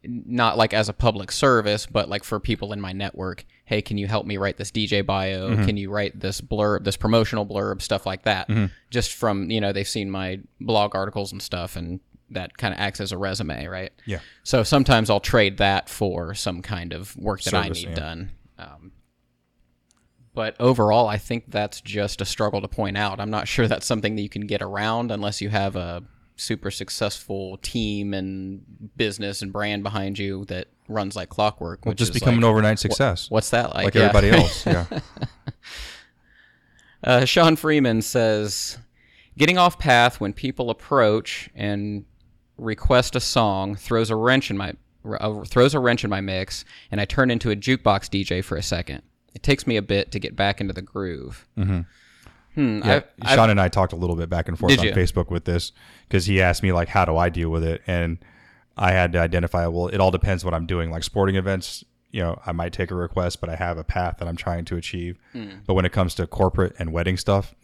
not 0.02 0.56
like 0.56 0.72
as 0.72 0.88
a 0.88 0.94
public 0.94 1.30
service 1.30 1.84
but 1.86 2.08
like 2.08 2.24
for 2.24 2.40
people 2.40 2.72
in 2.72 2.80
my 2.80 2.92
network 2.92 3.44
hey 3.66 3.82
can 3.82 3.98
you 3.98 4.06
help 4.06 4.24
me 4.24 4.38
write 4.38 4.56
this 4.56 4.70
dj 4.70 5.04
bio 5.04 5.50
Mm-hmm. 5.50 5.64
can 5.66 5.76
you 5.76 5.90
write 5.90 6.18
this 6.18 6.40
blurb 6.40 6.84
this 6.84 6.96
promotional 6.96 7.44
blurb 7.44 7.82
stuff 7.82 8.06
like 8.06 8.22
that 8.22 8.48
Mm-hmm. 8.48 8.66
just 8.88 9.12
from 9.12 9.50
you 9.50 9.60
know 9.60 9.72
they've 9.72 9.86
seen 9.86 10.10
my 10.10 10.40
blog 10.60 10.94
articles 10.94 11.32
and 11.32 11.42
stuff 11.42 11.76
and 11.76 12.00
that 12.30 12.56
kind 12.56 12.72
of 12.72 12.80
acts 12.80 13.00
as 13.00 13.12
a 13.12 13.18
resume 13.18 13.66
right 13.66 13.92
yeah, 14.06 14.20
so 14.44 14.62
sometimes 14.62 15.10
I'll 15.10 15.18
trade 15.20 15.58
that 15.58 15.88
for 15.88 16.32
some 16.32 16.62
kind 16.62 16.92
of 16.94 17.14
work 17.16 17.42
that 17.42 17.54
I 17.54 17.68
need 17.68 17.88
yeah. 17.88 17.94
done. 17.94 18.30
Um, 18.56 18.92
but 20.34 20.56
overall, 20.60 21.08
I 21.08 21.18
think 21.18 21.44
that's 21.48 21.80
just 21.80 22.20
a 22.20 22.24
struggle 22.24 22.60
to 22.60 22.68
point 22.68 22.96
out. 22.96 23.20
I'm 23.20 23.30
not 23.30 23.48
sure 23.48 23.66
that's 23.68 23.86
something 23.86 24.16
that 24.16 24.22
you 24.22 24.28
can 24.28 24.46
get 24.46 24.62
around 24.62 25.10
unless 25.10 25.40
you 25.40 25.48
have 25.48 25.76
a 25.76 26.02
super 26.36 26.70
successful 26.70 27.58
team 27.58 28.14
and 28.14 28.62
business 28.96 29.42
and 29.42 29.52
brand 29.52 29.82
behind 29.82 30.18
you 30.18 30.44
that 30.46 30.68
runs 30.88 31.14
like 31.14 31.28
clockwork. 31.28 31.84
well, 31.84 31.94
just 31.94 32.14
become 32.14 32.30
like, 32.34 32.38
an 32.38 32.44
overnight 32.44 32.78
success, 32.78 33.30
What's 33.30 33.50
that 33.50 33.74
like? 33.74 33.84
like 33.86 33.94
Yeah. 33.94 34.02
everybody 34.02 34.30
else. 34.30 34.64
Yeah, 34.66 34.86
Uh, 37.02 37.24
Sean 37.24 37.56
Freeman 37.56 38.02
says 38.02 38.76
getting 39.38 39.56
off 39.56 39.78
path 39.78 40.20
when 40.20 40.32
people 40.34 40.68
approach 40.68 41.48
and 41.54 42.04
request 42.58 43.16
a 43.16 43.20
song 43.20 43.74
throws 43.74 44.10
a 44.10 44.16
wrench 44.16 44.50
in 44.50 44.58
my 44.58 44.74
uh, 45.18 45.42
throws 45.44 45.72
a 45.72 45.80
wrench 45.80 46.04
in 46.04 46.10
my 46.10 46.20
mix, 46.20 46.64
and 46.90 47.00
I 47.00 47.06
turn 47.06 47.30
into 47.30 47.50
a 47.50 47.56
jukebox 47.56 48.10
DJ 48.10 48.44
for 48.44 48.56
a 48.58 48.62
second. 48.62 49.02
It 49.34 49.42
takes 49.42 49.66
me 49.66 49.76
a 49.76 49.82
bit 49.82 50.10
to 50.12 50.18
get 50.18 50.34
back 50.36 50.60
into 50.60 50.72
the 50.72 50.82
groove. 50.82 51.46
Hmm. 51.56 51.80
Yeah, 52.56 52.96
I've- 52.96 53.06
I've- 53.22 53.34
Sean 53.36 53.50
and 53.50 53.60
I 53.60 53.68
talked 53.68 53.92
a 53.92 53.96
little 53.96 54.16
bit 54.16 54.28
back 54.28 54.48
and 54.48 54.58
forth 54.58 54.76
on 54.78 54.84
you? 54.84 54.92
Facebook 54.92 55.30
with 55.30 55.44
this 55.44 55.72
because 56.08 56.26
he 56.26 56.42
asked 56.42 56.62
me 56.62 56.72
like, 56.72 56.88
how 56.88 57.04
do 57.04 57.16
I 57.16 57.28
deal 57.28 57.48
with 57.50 57.62
it? 57.62 57.80
And 57.86 58.18
I 58.76 58.92
had 58.92 59.12
to 59.12 59.18
identify. 59.20 59.66
Well, 59.68 59.86
it 59.88 59.98
all 59.98 60.10
depends 60.10 60.44
what 60.44 60.52
I'm 60.54 60.66
doing. 60.66 60.90
Like 60.90 61.04
sporting 61.04 61.36
events, 61.36 61.84
you 62.10 62.20
know, 62.22 62.40
I 62.44 62.50
might 62.52 62.72
take 62.72 62.90
a 62.90 62.94
request, 62.96 63.40
but 63.40 63.48
I 63.50 63.54
have 63.54 63.78
a 63.78 63.84
path 63.84 64.16
that 64.18 64.26
I'm 64.26 64.34
trying 64.36 64.64
to 64.66 64.76
achieve. 64.76 65.18
Hmm. 65.32 65.58
But 65.64 65.74
when 65.74 65.84
it 65.84 65.92
comes 65.92 66.14
to 66.16 66.26
corporate 66.26 66.74
and 66.78 66.92
wedding 66.92 67.16
stuff, 67.16 67.54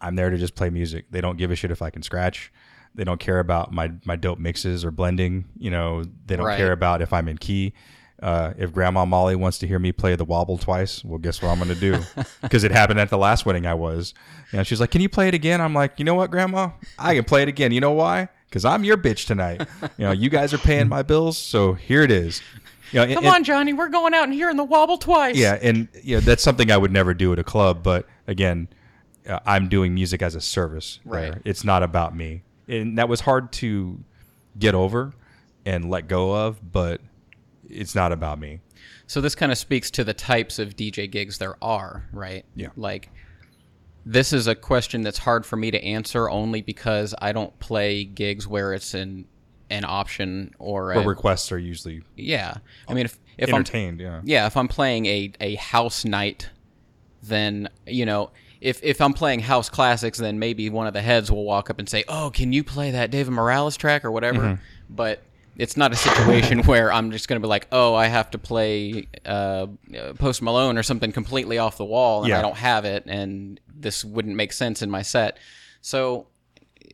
I'm 0.00 0.16
there 0.16 0.30
to 0.30 0.38
just 0.38 0.54
play 0.54 0.70
music. 0.70 1.06
They 1.10 1.20
don't 1.20 1.36
give 1.36 1.50
a 1.50 1.56
shit 1.56 1.70
if 1.70 1.82
I 1.82 1.90
can 1.90 2.02
scratch. 2.02 2.52
They 2.94 3.04
don't 3.04 3.20
care 3.20 3.40
about 3.40 3.72
my 3.72 3.92
my 4.06 4.16
dope 4.16 4.38
mixes 4.38 4.84
or 4.86 4.90
blending. 4.90 5.44
You 5.58 5.70
know, 5.70 6.04
they 6.24 6.36
don't 6.36 6.46
Right. 6.46 6.56
care 6.56 6.72
about 6.72 7.02
if 7.02 7.12
I'm 7.12 7.28
in 7.28 7.36
key. 7.36 7.74
Uh, 8.22 8.54
if 8.56 8.72
Grandma 8.72 9.04
Molly 9.04 9.36
wants 9.36 9.58
to 9.58 9.66
hear 9.66 9.78
me 9.78 9.92
play 9.92 10.16
the 10.16 10.24
wobble 10.24 10.56
twice, 10.56 11.04
well, 11.04 11.18
guess 11.18 11.42
what 11.42 11.50
I'm 11.50 11.58
going 11.58 11.68
to 11.68 11.74
do? 11.74 12.00
Because 12.40 12.64
it 12.64 12.70
happened 12.72 12.98
at 13.00 13.10
the 13.10 13.18
last 13.18 13.44
wedding 13.44 13.66
I 13.66 13.74
was. 13.74 14.14
You 14.52 14.58
know, 14.58 14.62
she's 14.62 14.80
like, 14.80 14.90
"Can 14.90 15.00
you 15.02 15.08
play 15.08 15.28
it 15.28 15.34
again?" 15.34 15.60
I'm 15.60 15.74
like, 15.74 15.98
"You 15.98 16.04
know 16.04 16.14
what, 16.14 16.30
Grandma? 16.30 16.70
I 16.98 17.14
can 17.14 17.24
play 17.24 17.42
it 17.42 17.48
again. 17.48 17.72
You 17.72 17.80
know 17.80 17.92
why? 17.92 18.28
Because 18.48 18.64
I'm 18.64 18.84
your 18.84 18.96
bitch 18.96 19.26
tonight. 19.26 19.66
You 19.98 20.04
know, 20.06 20.12
you 20.12 20.30
guys 20.30 20.54
are 20.54 20.58
paying 20.58 20.88
my 20.88 21.02
bills, 21.02 21.36
so 21.36 21.74
here 21.74 22.02
it 22.02 22.10
is." 22.10 22.40
You 22.92 23.00
know, 23.00 23.14
Come 23.14 23.24
and- 23.24 23.34
on, 23.34 23.44
Johnny, 23.44 23.72
we're 23.72 23.88
going 23.88 24.14
out 24.14 24.24
and 24.24 24.32
hearing 24.32 24.56
the 24.56 24.64
wobble 24.64 24.96
twice. 24.96 25.36
yeah, 25.36 25.58
and 25.60 25.88
you 26.02 26.16
know, 26.16 26.20
that's 26.20 26.42
something 26.42 26.70
I 26.70 26.76
would 26.76 26.92
never 26.92 27.12
do 27.14 27.32
at 27.32 27.38
a 27.40 27.44
club. 27.44 27.82
But 27.82 28.06
again, 28.28 28.68
uh, 29.28 29.40
I'm 29.44 29.68
doing 29.68 29.92
music 29.92 30.22
as 30.22 30.34
a 30.36 30.40
service. 30.40 31.00
Right. 31.04 31.32
there. 31.32 31.42
It's 31.44 31.64
not 31.64 31.82
about 31.82 32.16
me, 32.16 32.44
and 32.68 32.96
that 32.98 33.08
was 33.08 33.20
hard 33.20 33.50
to 33.54 33.98
get 34.58 34.74
over 34.76 35.12
and 35.66 35.90
let 35.90 36.06
go 36.06 36.32
of. 36.46 36.72
But 36.72 37.00
it's 37.68 37.94
not 37.94 38.12
about 38.12 38.38
me. 38.38 38.60
So 39.06 39.20
this 39.20 39.34
kind 39.34 39.52
of 39.52 39.58
speaks 39.58 39.90
to 39.92 40.04
the 40.04 40.14
types 40.14 40.58
of 40.58 40.76
DJ 40.76 41.10
gigs 41.10 41.38
there 41.38 41.56
are, 41.62 42.08
right? 42.12 42.44
Yeah. 42.54 42.68
Like 42.76 43.10
this 44.04 44.32
is 44.32 44.46
a 44.46 44.54
question 44.54 45.02
that's 45.02 45.18
hard 45.18 45.44
for 45.44 45.56
me 45.56 45.70
to 45.70 45.82
answer 45.84 46.30
only 46.30 46.62
because 46.62 47.14
I 47.20 47.32
don't 47.32 47.56
play 47.58 48.04
gigs 48.04 48.46
where 48.46 48.72
it's 48.72 48.94
an 48.94 49.26
an 49.68 49.84
option 49.84 50.54
or 50.60 50.92
a, 50.92 50.94
But 50.96 51.06
requests 51.06 51.50
are 51.50 51.58
usually 51.58 52.02
yeah. 52.16 52.54
I 52.88 52.94
mean 52.94 53.06
if 53.06 53.18
if 53.38 53.48
I'm 53.50 53.56
entertained. 53.56 54.00
yeah. 54.00 54.20
yeah, 54.24 54.46
if 54.46 54.56
I'm 54.56 54.68
playing 54.68 55.06
a, 55.06 55.32
a 55.40 55.54
house 55.56 56.04
night, 56.04 56.48
then 57.22 57.68
you 57.86 58.06
know, 58.06 58.30
if 58.60 58.80
if 58.82 59.00
I'm 59.00 59.12
playing 59.12 59.40
house 59.40 59.68
classics, 59.68 60.18
then 60.18 60.38
maybe 60.38 60.70
one 60.70 60.86
of 60.86 60.94
the 60.94 61.02
heads 61.02 61.30
will 61.30 61.44
walk 61.44 61.68
up 61.68 61.78
and 61.78 61.88
say, 61.88 62.04
"Oh, 62.08 62.30
can 62.32 62.52
you 62.52 62.64
play 62.64 62.92
that 62.92 63.10
David 63.10 63.32
Morales 63.32 63.76
track 63.76 64.04
or 64.04 64.10
whatever?" 64.10 64.40
Mm-hmm. 64.40 64.62
But 64.88 65.22
it's 65.58 65.76
not 65.76 65.92
a 65.92 65.96
situation 65.96 66.62
where 66.64 66.92
I'm 66.92 67.10
just 67.10 67.28
going 67.28 67.40
to 67.40 67.44
be 67.46 67.48
like, 67.48 67.66
"Oh, 67.72 67.94
I 67.94 68.06
have 68.06 68.30
to 68.32 68.38
play 68.38 69.06
uh, 69.24 69.66
uh, 69.98 70.12
Post 70.18 70.42
Malone 70.42 70.76
or 70.78 70.82
something 70.82 71.12
completely 71.12 71.58
off 71.58 71.76
the 71.78 71.84
wall, 71.84 72.20
and 72.22 72.28
Yeah. 72.28 72.38
I 72.38 72.42
don't 72.42 72.56
have 72.56 72.84
it, 72.84 73.04
and 73.06 73.58
this 73.74 74.04
wouldn't 74.04 74.36
make 74.36 74.52
sense 74.52 74.82
in 74.82 74.90
my 74.90 75.02
set." 75.02 75.38
So, 75.80 76.26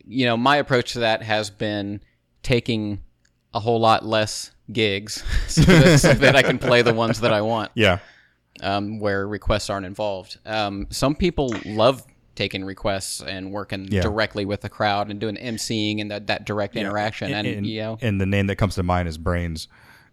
you 0.07 0.27
know, 0.27 0.37
my 0.37 0.57
approach 0.57 0.93
to 0.95 1.01
that 1.01 1.23
has 1.23 1.51
been 1.51 2.01
taking 2.43 3.01
a 3.55 3.61
whole 3.61 3.81
lot 3.81 4.05
less 4.05 4.51
gigs 4.73 5.23
so 5.49 5.61
that, 5.63 5.99
so 6.01 6.15
that 6.15 6.37
I 6.37 6.43
can 6.43 6.59
play 6.59 6.83
the 6.83 6.95
ones 6.95 7.21
that 7.21 7.33
I 7.33 7.41
want 7.43 7.71
Yeah. 7.75 7.99
um, 8.63 8.99
where 9.01 9.27
requests 9.27 9.69
aren't 9.71 9.87
involved. 9.87 10.39
Um, 10.47 10.87
some 10.91 11.15
people 11.15 11.55
love 11.67 12.03
taking 12.35 12.65
requests 12.65 13.21
and 13.21 13.53
working 13.53 13.89
Yeah. 13.91 14.01
directly 14.03 14.45
with 14.45 14.63
the 14.63 14.69
crowd 14.69 15.11
and 15.11 15.21
doing 15.21 15.37
emceeing 15.37 16.01
and 16.01 16.11
that, 16.11 16.27
that 16.29 16.45
direct 16.47 16.77
interaction. 16.77 17.33
And, 17.33 17.47
and, 17.47 17.67
you 17.67 17.81
know, 17.83 17.99
and 18.01 18.21
the 18.21 18.27
name 18.27 18.47
that 18.47 18.57
comes 18.57 18.75
to 18.77 18.83
mind 18.83 19.09
is 19.09 19.19
Brains 19.19 19.69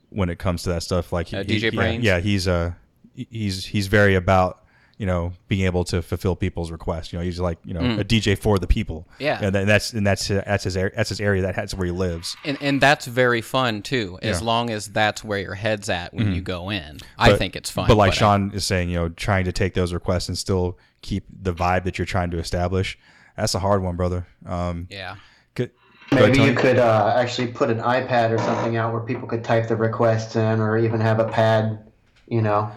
when 0.09 0.29
it 0.29 0.37
comes 0.39 0.63
to 0.63 0.69
that 0.69 0.83
stuff. 0.83 1.13
Like 1.13 1.33
Uh, 1.33 1.43
he- 1.43 1.57
DJ 1.59 1.61
yeah, 1.63 1.69
Brains? 1.71 2.03
Yeah, 2.03 2.19
he's 2.19 2.47
uh 2.47 2.71
he's 3.15 3.65
he's 3.65 3.87
very 3.87 4.15
about 4.15 4.63
you 4.97 5.05
know 5.05 5.31
being 5.47 5.65
able 5.65 5.85
to 5.85 6.01
fulfill 6.01 6.35
people's 6.35 6.71
requests. 6.71 7.13
You 7.13 7.19
know, 7.19 7.23
he's 7.25 7.39
like 7.39 7.57
you 7.63 7.73
know 7.73 7.99
a 7.99 8.03
DJ 8.03 8.37
for 8.37 8.59
the 8.59 8.67
people. 8.67 9.07
Mm. 9.13 9.21
Yeah. 9.21 9.39
and 9.41 9.55
that- 9.55 9.65
that's 9.67 9.93
and 9.93 10.05
that's 10.05 10.27
that's 10.27 10.65
his 10.65 10.73
that's 10.73 11.09
his 11.09 11.21
area. 11.21 11.41
That 11.43 11.55
that's 11.55 11.73
where 11.73 11.85
he 11.85 11.91
lives. 11.93 12.35
and, 12.43 12.57
and 12.59 12.81
that's 12.81 13.05
very 13.05 13.39
fun 13.41 13.81
too, 13.81 14.19
as 14.21 14.27
Yeah. 14.27 14.33
Mm-hmm. 14.35 14.45
long 14.45 14.69
as 14.71 14.87
that's 14.87 15.23
where 15.23 15.39
your 15.39 15.55
head's 15.55 15.87
at 15.89 16.13
when 16.13 16.33
you 16.33 16.41
go 16.41 16.69
in. 16.69 16.99
I 17.17 17.33
think 17.37 17.55
it's 17.55 17.69
fun. 17.69 17.87
But 17.87 17.95
like 17.95 18.11
I- 18.11 18.15
Sean 18.15 18.51
is 18.53 18.65
saying, 18.65 18.89
you 18.89 18.95
know, 18.97 19.07
trying 19.09 19.45
to 19.45 19.53
take 19.53 19.73
those 19.73 19.93
requests 19.93 20.27
and 20.27 20.37
still 20.37 20.77
keep 21.01 21.25
the 21.41 21.53
vibe 21.53 21.83
that 21.85 21.97
you're 21.97 22.05
trying 22.05 22.31
to 22.31 22.37
establish. 22.37 22.97
That's 23.37 23.55
a 23.55 23.59
hard 23.59 23.81
one, 23.81 23.95
brother. 23.95 24.27
Um, 24.45 24.87
yeah. 24.89 25.15
could, 25.55 25.71
Maybe 26.11 26.39
you 26.41 26.53
could 26.53 26.77
uh, 26.77 27.13
actually 27.15 27.47
put 27.47 27.69
an 27.69 27.79
iPad 27.79 28.31
or 28.31 28.37
something 28.39 28.75
out 28.75 28.91
where 28.91 29.01
people 29.01 29.27
could 29.27 29.43
type 29.43 29.67
the 29.67 29.75
requests 29.75 30.35
in, 30.35 30.59
or 30.59 30.77
even 30.77 30.99
have 30.99 31.19
a 31.19 31.27
pad. 31.27 31.79
You 32.27 32.41
know, 32.41 32.69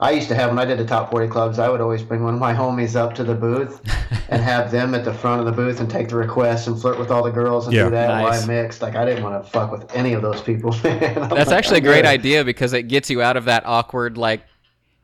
I 0.00 0.10
used 0.12 0.28
to 0.28 0.34
have 0.34 0.50
when 0.50 0.58
I 0.58 0.64
did 0.64 0.78
the 0.78 0.84
top 0.84 1.10
forty 1.10 1.28
clubs. 1.28 1.58
I 1.58 1.68
would 1.68 1.80
always 1.80 2.02
bring 2.02 2.22
one 2.22 2.34
of 2.34 2.40
my 2.40 2.52
homies 2.54 2.94
up 2.94 3.14
to 3.14 3.24
the 3.24 3.34
booth 3.34 3.80
and 4.28 4.42
have 4.42 4.70
them 4.70 4.94
at 4.94 5.04
the 5.04 5.14
front 5.14 5.40
of 5.40 5.46
the 5.46 5.52
booth 5.52 5.80
and 5.80 5.90
take 5.90 6.08
the 6.08 6.16
requests 6.16 6.66
and 6.66 6.80
flirt 6.80 6.98
with 6.98 7.10
all 7.10 7.22
the 7.22 7.30
girls 7.30 7.66
and 7.66 7.74
Yeah. 7.74 7.84
do 7.84 7.90
that 7.90 8.08
while 8.22 8.32
I 8.32 8.44
mixed. 8.46 8.82
Like 8.82 8.96
I 8.96 9.04
didn't 9.04 9.24
want 9.24 9.42
to 9.42 9.50
fuck 9.50 9.72
with 9.72 9.92
any 9.94 10.12
of 10.12 10.22
those 10.22 10.40
people. 10.42 10.70
man. 10.84 11.00
That's 11.14 11.32
like, 11.32 11.48
actually 11.48 11.76
a 11.78 11.78
I'm 11.78 11.84
great 11.84 12.02
good. 12.02 12.06
idea 12.06 12.44
because 12.44 12.72
it 12.74 12.84
gets 12.84 13.08
you 13.10 13.22
out 13.22 13.36
of 13.36 13.46
that 13.46 13.64
awkward, 13.66 14.18
like, 14.18 14.42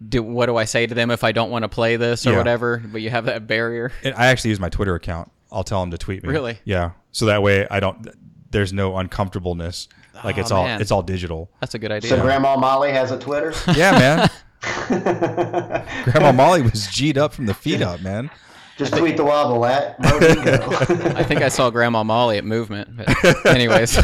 do, 0.06 0.22
what 0.22 0.46
do 0.46 0.56
I 0.56 0.64
say 0.64 0.86
to 0.86 0.94
them 0.94 1.10
if 1.10 1.24
I 1.24 1.32
don't 1.32 1.50
want 1.50 1.62
to 1.64 1.68
play 1.68 1.96
this 1.96 2.26
or 2.26 2.32
Yeah. 2.32 2.38
whatever? 2.38 2.78
But 2.84 3.00
you 3.02 3.10
have 3.10 3.24
that 3.26 3.46
barrier. 3.46 3.90
And 4.04 4.14
I 4.14 4.26
actually 4.26 4.50
use 4.50 4.60
my 4.60 4.68
Twitter 4.68 4.94
account. 4.94 5.30
I'll 5.50 5.64
tell 5.64 5.80
them 5.80 5.90
to 5.92 5.98
tweet 5.98 6.22
me. 6.22 6.28
Really? 6.30 6.58
Yeah. 6.64 6.90
So 7.12 7.26
that 7.26 7.42
way 7.42 7.66
I 7.70 7.80
don't. 7.80 8.06
There's 8.50 8.72
no 8.72 8.96
uncomfortableness. 8.96 9.88
Like 10.24 10.36
it's 10.38 10.50
Oh, 10.50 10.56
all 10.56 10.64
man. 10.64 10.80
it's 10.80 10.90
all 10.90 11.02
digital. 11.02 11.50
That's 11.60 11.74
a 11.74 11.78
good 11.78 11.92
idea. 11.92 12.10
So 12.10 12.20
Grandma 12.20 12.56
Molly 12.56 12.90
has 12.92 13.10
a 13.12 13.18
Twitter. 13.18 13.54
Yeah, 13.74 13.92
man. 13.92 14.28
Grandma 16.04 16.32
Molly 16.32 16.62
was 16.62 16.86
G'd 16.88 17.16
up 17.18 17.32
from 17.32 17.46
the 17.46 17.54
feet 17.54 17.80
up, 17.82 18.00
man. 18.00 18.30
Just 18.76 18.96
tweet 18.96 19.16
the 19.16 19.24
wobble 19.24 19.64
at 19.66 19.98
Modingo. 20.00 21.14
I 21.16 21.22
think 21.24 21.42
I 21.42 21.48
saw 21.48 21.70
Grandma 21.70 22.02
Molly 22.04 22.38
at 22.38 22.44
Movement. 22.44 22.96
But 22.96 23.46
anyways. 23.46 23.98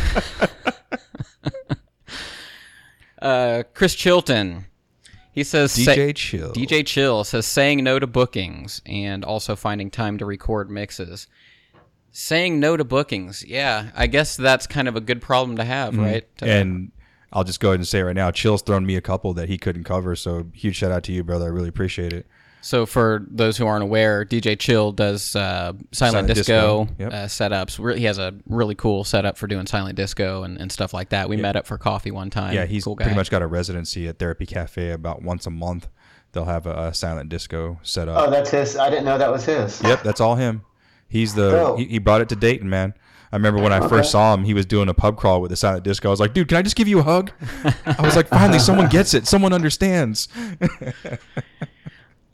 uh, 3.20 3.62
Chris 3.74 3.94
Chilton. 3.94 4.66
He 5.34 5.42
says 5.44 5.72
say- 5.72 5.96
DJ 5.96 6.14
Chill. 6.14 6.52
DJ 6.52 6.86
Chill 6.86 7.24
says 7.24 7.44
saying 7.46 7.82
no 7.82 7.98
to 7.98 8.06
bookings 8.06 8.80
and 8.86 9.24
also 9.24 9.56
finding 9.56 9.90
time 9.90 10.16
to 10.18 10.24
record 10.24 10.70
mixes. 10.70 11.26
Saying 12.12 12.60
no 12.60 12.76
to 12.76 12.84
bookings, 12.84 13.44
yeah, 13.44 13.90
I 13.96 14.06
guess 14.06 14.36
that's 14.36 14.68
kind 14.68 14.86
of 14.86 14.94
a 14.94 15.00
good 15.00 15.20
problem 15.20 15.56
to 15.56 15.64
have, 15.64 15.96
right? 15.98 16.24
Uh, 16.40 16.46
And 16.46 16.92
I'll 17.32 17.42
just 17.42 17.58
go 17.58 17.70
ahead 17.70 17.80
and 17.80 17.88
say 17.88 18.00
right 18.02 18.14
now, 18.14 18.30
Chill's 18.30 18.62
thrown 18.62 18.86
me 18.86 18.94
a 18.94 19.00
couple 19.00 19.34
that 19.34 19.48
he 19.48 19.58
couldn't 19.58 19.82
cover. 19.82 20.14
So 20.14 20.46
huge 20.54 20.76
shout 20.76 20.92
out 20.92 21.02
to 21.04 21.12
you, 21.12 21.24
brother. 21.24 21.46
I 21.46 21.48
really 21.48 21.68
appreciate 21.68 22.12
it. 22.12 22.26
So 22.64 22.86
for 22.86 23.26
those 23.30 23.58
who 23.58 23.66
aren't 23.66 23.82
aware, 23.82 24.24
DJ 24.24 24.58
Chill 24.58 24.90
does 24.90 25.36
uh, 25.36 25.74
silent, 25.92 25.92
Silent 25.92 26.28
disco, 26.28 26.84
disco, 26.86 26.94
yep. 26.98 27.12
uh, 27.12 27.16
setups. 27.26 27.78
Re- 27.78 27.98
He 27.98 28.06
has 28.06 28.16
a 28.16 28.32
really 28.48 28.74
cool 28.74 29.04
setup 29.04 29.36
for 29.36 29.46
doing 29.46 29.66
silent 29.66 29.96
disco 29.96 30.44
and, 30.44 30.58
and 30.58 30.72
stuff 30.72 30.94
like 30.94 31.10
that. 31.10 31.28
We 31.28 31.36
met 31.36 31.56
up 31.56 31.66
for 31.66 31.76
coffee 31.76 32.10
one 32.10 32.30
time. 32.30 32.54
Yeah, 32.54 32.64
he's 32.64 32.84
cool 32.84 32.96
pretty 32.96 33.14
much 33.14 33.30
got 33.30 33.42
a 33.42 33.46
residency 33.46 34.08
at 34.08 34.18
Therapy 34.18 34.46
Cafe 34.46 34.92
about 34.92 35.20
once 35.20 35.46
a 35.46 35.50
month. 35.50 35.88
They'll 36.32 36.46
have 36.46 36.64
a, 36.66 36.86
a 36.88 36.94
silent 36.94 37.28
disco 37.28 37.78
set 37.82 38.08
up. 38.08 38.26
oh, 38.26 38.30
that's 38.30 38.48
his. 38.50 38.76
I 38.78 38.88
didn't 38.88 39.04
know 39.04 39.18
that 39.18 39.30
was 39.30 39.44
his. 39.44 39.82
Yep, 39.82 40.02
that's 40.02 40.22
all 40.22 40.36
him. 40.36 40.62
He's 41.06 41.34
the 41.34 41.50
Cool. 41.66 41.76
he, 41.76 41.84
he 41.84 41.98
brought 41.98 42.22
it 42.22 42.30
to 42.30 42.36
Dayton, 42.36 42.70
man. 42.70 42.94
I 43.30 43.36
remember 43.36 43.60
when 43.62 43.74
I 43.74 43.86
first 43.88 44.10
saw 44.10 44.32
him, 44.32 44.44
he 44.44 44.54
was 44.54 44.64
doing 44.64 44.88
a 44.88 44.94
pub 44.94 45.18
crawl 45.18 45.42
with 45.42 45.50
the 45.50 45.56
silent 45.56 45.84
disco. 45.84 46.08
I 46.08 46.12
was 46.12 46.20
like, 46.20 46.32
dude, 46.32 46.48
can 46.48 46.56
I 46.56 46.62
just 46.62 46.76
give 46.76 46.88
you 46.88 47.00
a 47.00 47.02
hug? 47.02 47.30
I 47.84 48.00
was 48.00 48.16
like, 48.16 48.28
finally, 48.28 48.58
someone 48.58 48.88
gets 48.88 49.12
it. 49.12 49.26
Someone 49.26 49.52
understands. 49.52 50.28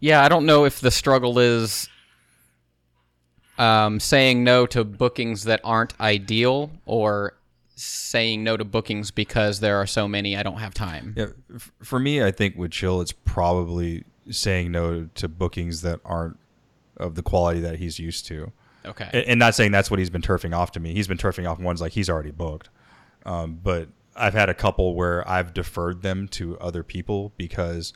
Yeah, 0.01 0.25
I 0.25 0.29
don't 0.29 0.47
know 0.47 0.65
if 0.65 0.81
the 0.81 0.91
struggle 0.91 1.39
is 1.39 1.89
um, 3.59 4.01
saying 4.01 4.43
no 4.43 4.67
to 4.67 4.85
bookings 4.85 5.45
that 5.45 5.61
aren't 5.63 5.99
ideal 6.01 6.71
or 6.87 7.35
saying 7.77 8.43
no 8.43 8.57
to 8.57 8.65
bookings 8.65 9.11
because 9.11 9.61
there 9.61 9.77
are 9.77 9.87
so 9.87 10.09
many 10.09 10.37
I 10.37 10.43
don't 10.43 10.59
have 10.59 10.75
time. 10.75 11.15
Yeah, 11.17 11.27
for 11.83 11.99
me, 11.99 12.23
I 12.23 12.31
think 12.31 12.57
with 12.57 12.73
Chill, 12.73 13.01
it's 13.01 13.13
probably 13.13 14.05
saying 14.31 14.73
no 14.73 15.09
to 15.15 15.29
bookings 15.29 15.83
that 15.83 16.01
aren't 16.05 16.39
of 16.97 17.15
the 17.15 17.23
quality 17.23 17.61
that 17.61 17.79
he's 17.79 17.99
used 17.99 18.27
to. 18.27 18.53
Okay. 18.85 19.09
and, 19.13 19.25
and 19.27 19.39
not 19.39 19.55
saying 19.55 19.73
that's 19.73 19.91
what 19.91 19.99
he's 19.99 20.11
been 20.11 20.23
turfing 20.23 20.57
off 20.57 20.73
to 20.73 20.81
me. 20.81 20.95
He's 20.95 21.09
been 21.09 21.19
turfing 21.19 21.51
off 21.51 21.59
ones 21.59 21.81
like 21.81 21.93
he's 21.93 22.09
already 22.09 22.31
booked. 22.31 22.69
Um, 23.27 23.59
but 23.63 23.89
I've 24.17 24.35
had 24.35 24.49
a 24.49 24.55
couple 24.55 24.95
where 24.95 25.29
I've 25.29 25.53
deferred 25.53 26.03
them 26.03 26.29
to 26.29 26.59
other 26.59 26.83
people 26.83 27.33
because 27.37 27.93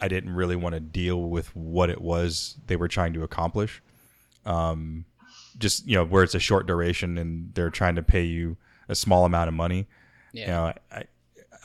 I 0.00 0.08
didn't 0.08 0.34
really 0.34 0.56
want 0.56 0.74
to 0.74 0.80
deal 0.80 1.22
with 1.28 1.54
what 1.56 1.90
it 1.90 2.00
was 2.00 2.56
they 2.66 2.76
were 2.76 2.88
trying 2.88 3.12
to 3.14 3.22
accomplish. 3.22 3.82
Um, 4.46 5.04
just 5.58 5.86
you 5.86 5.94
know, 5.96 6.04
where 6.04 6.22
it's 6.22 6.34
a 6.34 6.38
short 6.40 6.66
duration 6.66 7.18
and 7.18 7.52
they're 7.54 7.70
trying 7.70 7.96
to 7.96 8.02
pay 8.02 8.22
you 8.24 8.56
a 8.88 8.94
small 8.94 9.24
amount 9.24 9.48
of 9.48 9.54
money. 9.54 9.86
yeah. 10.32 10.40
You 10.42 10.46
know, 10.48 10.72
I, 10.92 11.04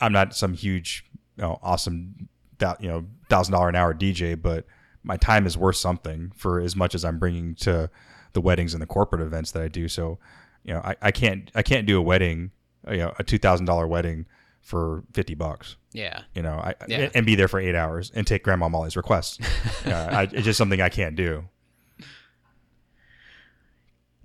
I'm 0.00 0.12
not 0.12 0.34
some 0.34 0.52
huge, 0.54 1.04
you 1.36 1.42
know, 1.42 1.58
awesome, 1.62 2.28
thou- 2.58 2.76
you 2.80 2.88
know, 2.88 3.06
thousand 3.30 3.52
dollar 3.52 3.68
an 3.68 3.76
hour 3.76 3.94
DJ, 3.94 4.40
but 4.40 4.66
my 5.04 5.16
time 5.16 5.46
is 5.46 5.56
worth 5.56 5.76
something 5.76 6.32
for 6.34 6.60
as 6.60 6.74
much 6.74 6.94
as 6.94 7.04
I'm 7.04 7.18
bringing 7.18 7.54
to 7.56 7.88
the 8.32 8.40
weddings 8.40 8.74
and 8.74 8.82
the 8.82 8.86
corporate 8.86 9.22
events 9.22 9.52
that 9.52 9.62
I 9.62 9.68
do. 9.68 9.86
So, 9.86 10.18
you 10.64 10.74
know, 10.74 10.80
I, 10.80 10.96
I 11.00 11.10
can't 11.12 11.50
I 11.54 11.62
can't 11.62 11.86
do 11.86 11.96
a 11.98 12.02
wedding, 12.02 12.50
you 12.90 12.96
know, 12.98 13.14
a 13.18 13.22
two 13.22 13.38
thousand 13.38 13.66
dollar 13.66 13.86
wedding 13.86 14.26
for 14.60 15.04
fifty 15.12 15.34
bucks. 15.34 15.76
Yeah. 15.94 16.22
You 16.34 16.42
know, 16.42 16.54
I 16.58 16.74
Yeah. 16.88 17.08
and 17.14 17.24
be 17.24 17.36
there 17.36 17.48
for 17.48 17.58
eight 17.60 17.74
hours 17.76 18.10
and 18.14 18.26
take 18.26 18.42
Grandma 18.42 18.68
Molly's 18.68 18.96
requests. 18.96 19.38
uh, 19.86 19.90
I, 20.10 20.22
it's 20.24 20.42
just 20.44 20.58
something 20.58 20.80
I 20.82 20.88
can't 20.90 21.14
do. 21.16 21.44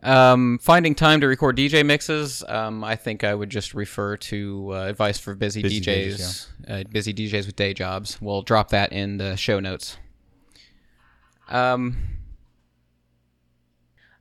Um, 0.02 0.60
finding 0.62 0.96
time 0.96 1.22
to 1.22 1.28
record 1.28 1.58
DJ 1.58 1.86
mixes. 1.86 2.44
Um, 2.48 2.84
I 2.84 2.96
think 2.96 3.24
I 3.24 3.36
would 3.36 3.50
just 3.50 3.74
refer 3.74 4.16
to 4.18 4.70
uh, 4.74 4.86
advice 4.88 5.20
for 5.20 5.36
busy, 5.36 5.62
Busy 5.62 5.82
DJs, 5.82 6.16
DJs, 6.16 6.48
uh, 6.70 6.84
busy 6.90 7.14
DJs 7.14 7.46
with 7.46 7.56
day 7.56 7.74
jobs. 7.74 8.20
We'll 8.22 8.42
drop 8.42 8.70
that 8.70 8.92
in 8.94 9.18
the 9.18 9.36
show 9.36 9.60
notes. 9.60 9.98
Um, 11.50 11.98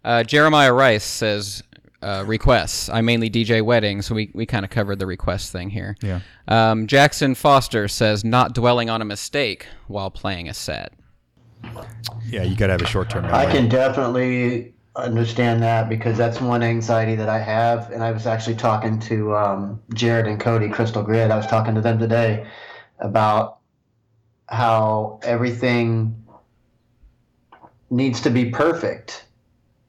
uh, 0.05 0.25
Jeremiah 0.25 0.73
Rice 0.73 1.05
says 1.05 1.63
uh, 2.03 2.25
requests. 2.27 2.89
I 2.89 3.01
mainly 3.01 3.31
DJ 3.31 3.63
weddings, 3.63 4.07
so 4.07 4.15
we, 4.15 4.31
we 4.35 4.47
kind 4.47 4.65
of 4.65 4.71
covered 4.71 4.99
the 4.99 5.07
request 5.07 5.53
thing 5.53 5.71
here. 5.71 5.97
Yeah. 6.01 6.21
Um, 6.47 6.87
Jackson 6.87 7.35
Foster 7.35 7.89
says 7.89 8.25
not 8.25 8.55
dwelling 8.55 8.91
on 8.91 9.03
a 9.03 9.05
mistake 9.05 9.67
while 9.87 10.11
playing 10.11 10.49
a 10.49 10.55
set. 10.55 10.93
Yeah, 12.27 12.43
you 12.43 12.57
got 12.57 12.67
to 12.69 12.73
have 12.73 12.83
a 12.83 12.87
short 12.87 13.11
term 13.11 13.25
I 13.27 13.47
can 13.47 13.69
definitely 13.69 14.75
understand 14.95 15.63
that 15.63 15.89
because 15.89 16.17
that's 16.17 16.41
one 16.41 16.63
anxiety 16.63 17.15
that 17.15 17.29
I 17.29 17.39
have. 17.39 17.91
And 17.91 18.03
I 18.03 18.11
was 18.13 18.27
actually 18.27 18.57
talking 18.57 18.99
to 19.01 19.35
um, 19.37 19.83
Jared 19.95 20.27
and 20.27 20.41
Cody 20.41 20.69
Crystal 20.69 21.03
Grid. 21.03 21.31
I 21.31 21.37
was 21.37 21.47
talking 21.47 21.75
to 21.75 21.81
them 21.81 21.99
today 21.99 22.47
about 22.99 23.59
how 24.49 25.21
everything 25.23 26.25
needs 27.91 28.21
to 28.23 28.31
be 28.31 28.51
perfect, 28.51 29.25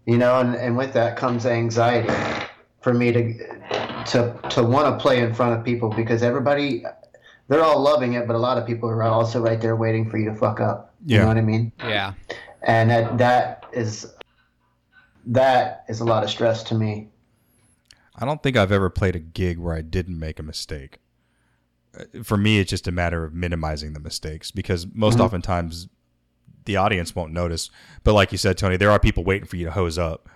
you 0.09 0.17
know, 0.17 0.39
and, 0.39 0.55
and 0.55 0.75
with 0.75 0.93
that 0.93 1.15
comes 1.17 1.45
anxiety 1.45 2.11
for 2.81 2.93
me 2.93 3.11
to 3.11 3.23
to 4.11 4.19
to 4.49 4.63
want 4.63 4.85
to 4.87 5.01
play 5.01 5.21
in 5.21 5.33
front 5.33 5.57
of 5.57 5.63
people 5.63 5.89
because 5.89 6.23
everybody 6.23 6.83
they're 7.47 7.63
all 7.63 7.79
loving 7.79 8.13
it, 8.13 8.27
but 8.27 8.35
a 8.35 8.39
lot 8.39 8.57
of 8.57 8.65
people 8.65 8.89
are 8.89 9.03
also 9.03 9.39
right 9.41 9.59
there 9.61 9.75
waiting 9.75 10.09
for 10.09 10.17
you 10.17 10.25
to 10.29 10.35
fuck 10.35 10.59
up. 10.59 10.93
You 11.05 11.19
know 11.19 11.27
what 11.27 11.37
I 11.37 11.41
mean? 11.41 11.71
Yeah. 11.79 12.13
and 12.63 12.89
that 12.89 13.17
that 13.17 13.65
is 13.73 14.13
that 15.25 15.85
is 15.87 15.99
a 15.99 16.05
lot 16.05 16.23
of 16.23 16.29
stress 16.29 16.63
to 16.63 16.75
me. 16.75 17.09
I 18.15 18.25
don't 18.25 18.41
think 18.43 18.57
I've 18.57 18.71
ever 18.71 18.89
played 18.89 19.15
a 19.15 19.19
gig 19.19 19.57
where 19.59 19.75
I 19.75 19.81
didn't 19.81 20.19
make 20.19 20.39
a 20.39 20.43
mistake. 20.43 20.99
Uh, 21.97 22.23
For 22.23 22.37
me, 22.37 22.59
it's 22.59 22.69
just 22.69 22.87
a 22.87 22.91
matter 22.91 23.23
of 23.23 23.33
minimizing 23.33 23.93
the 23.93 23.99
mistakes 23.99 24.51
because 24.51 24.87
most 24.93 25.15
Mm-hmm. 25.15 25.23
oftentimes 25.25 25.87
the 26.69 26.77
audience 26.77 27.15
won't 27.15 27.33
notice. 27.33 27.71
But 28.03 28.13
like 28.13 28.31
you 28.31 28.37
said, 28.37 28.57
Tony, 28.59 28.77
there 28.77 28.91
are 28.91 28.99
people 28.99 29.23
waiting 29.23 29.47
for 29.47 29.55
you 29.55 29.65
to 29.65 29.71
hose 29.71 29.97
up. 29.97 30.29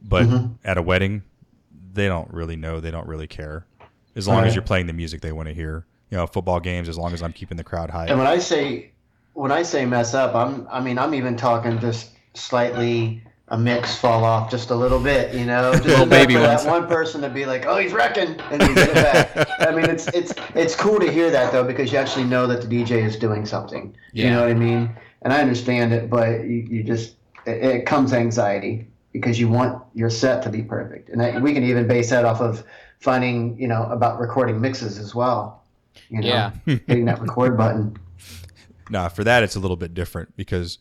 But 0.00 0.26
Mm-hmm. 0.26 0.52
at 0.64 0.78
a 0.78 0.82
wedding, 0.82 1.24
they 1.92 2.06
don't 2.06 2.32
really 2.32 2.54
know. 2.56 2.78
They 2.78 2.92
don't 2.92 3.08
really 3.08 3.26
care. 3.26 3.66
As 4.14 4.28
long 4.28 4.44
as 4.44 4.54
you're 4.54 4.62
playing 4.62 4.86
the 4.86 4.92
music 4.92 5.20
they 5.20 5.32
want 5.32 5.48
to 5.48 5.54
hear. 5.54 5.84
You 6.10 6.16
know, 6.16 6.26
football 6.26 6.60
games, 6.60 6.88
as 6.88 6.96
long 6.98 7.12
as 7.12 7.22
I'm 7.22 7.32
keeping 7.32 7.56
the 7.56 7.64
crowd 7.64 7.90
high. 7.90 8.06
And 8.06 8.18
when 8.18 8.26
I 8.28 8.38
say 8.38 8.90
when 9.34 9.50
I 9.52 9.62
say 9.62 9.84
mess 9.84 10.14
up, 10.14 10.34
I'm 10.34 10.66
I 10.70 10.80
mean 10.80 10.96
I'm 10.98 11.12
even 11.14 11.36
talking 11.36 11.78
just 11.80 12.10
slightly 12.34 13.22
a 13.48 13.58
mix 13.58 13.96
fall 13.96 14.24
off 14.24 14.48
just 14.50 14.70
a 14.70 14.74
little 14.74 15.00
bit, 15.00 15.34
you 15.34 15.44
know, 15.44 15.72
just 15.74 15.86
Little 15.86 16.06
baby 16.06 16.34
for 16.34 16.40
ones. 16.42 16.62
that 16.64 16.70
one 16.70 16.86
person 16.88 17.20
to 17.22 17.28
be 17.28 17.46
like, 17.46 17.66
"Oh, 17.66 17.78
he's 17.78 17.92
wrecking," 17.92 18.36
and 18.50 18.62
you 18.62 18.74
get 18.74 18.88
it 18.88 18.94
back. 18.94 19.48
I 19.68 19.72
mean, 19.72 19.86
it's 19.90 20.06
it's 20.08 20.32
it's 20.54 20.74
cool 20.74 20.98
to 21.00 21.10
hear 21.10 21.30
that 21.30 21.52
though 21.52 21.64
because 21.64 21.92
you 21.92 21.98
actually 21.98 22.24
know 22.24 22.46
that 22.46 22.62
the 22.62 22.68
DJ 22.68 23.04
is 23.04 23.16
doing 23.16 23.44
something. 23.46 23.94
You 24.12 24.30
know 24.30 24.42
what 24.42 24.50
I 24.50 24.54
mean? 24.54 24.90
And 25.22 25.32
I 25.32 25.40
understand 25.40 25.92
it, 25.92 26.08
but 26.08 26.44
you, 26.44 26.66
you 26.70 26.82
just 26.82 27.14
it, 27.46 27.64
it 27.64 27.86
comes 27.86 28.12
anxiety 28.12 28.88
because 29.12 29.38
you 29.38 29.48
want 29.48 29.82
your 29.94 30.10
set 30.10 30.42
to 30.44 30.50
be 30.50 30.62
perfect, 30.62 31.08
and 31.08 31.20
that, 31.20 31.42
we 31.42 31.52
can 31.52 31.64
even 31.64 31.86
base 31.86 32.10
that 32.10 32.24
off 32.24 32.40
of 32.40 32.64
finding 33.00 33.58
you 33.58 33.68
know 33.68 33.84
about 33.84 34.20
recording 34.20 34.60
mixes 34.60 34.98
as 34.98 35.14
well. 35.14 35.62
You 36.08 36.20
know, 36.20 36.28
Yeah. 36.28 36.52
hitting 36.64 37.04
that 37.06 37.20
record 37.20 37.56
button. 37.56 37.96
Nah, 38.88 39.08
for 39.08 39.24
that 39.24 39.42
it's 39.42 39.56
a 39.56 39.60
little 39.60 39.76
bit 39.76 39.94
different 39.94 40.36
because 40.36 40.78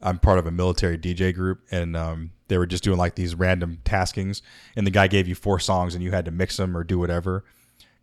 I'm 0.00 0.18
part 0.18 0.38
of 0.38 0.46
a 0.46 0.50
military 0.50 0.98
DJ 0.98 1.34
group, 1.34 1.60
and 1.70 1.96
um, 1.96 2.30
they 2.48 2.58
were 2.58 2.66
just 2.66 2.84
doing 2.84 2.98
like 2.98 3.14
these 3.14 3.34
random 3.34 3.78
taskings, 3.84 4.42
and 4.76 4.86
the 4.86 4.90
guy 4.90 5.08
gave 5.08 5.26
you 5.26 5.34
four 5.34 5.58
songs, 5.58 5.94
and 5.94 6.04
you 6.04 6.10
had 6.10 6.24
to 6.26 6.30
mix 6.30 6.56
them 6.56 6.76
or 6.76 6.84
do 6.84 6.98
whatever, 6.98 7.44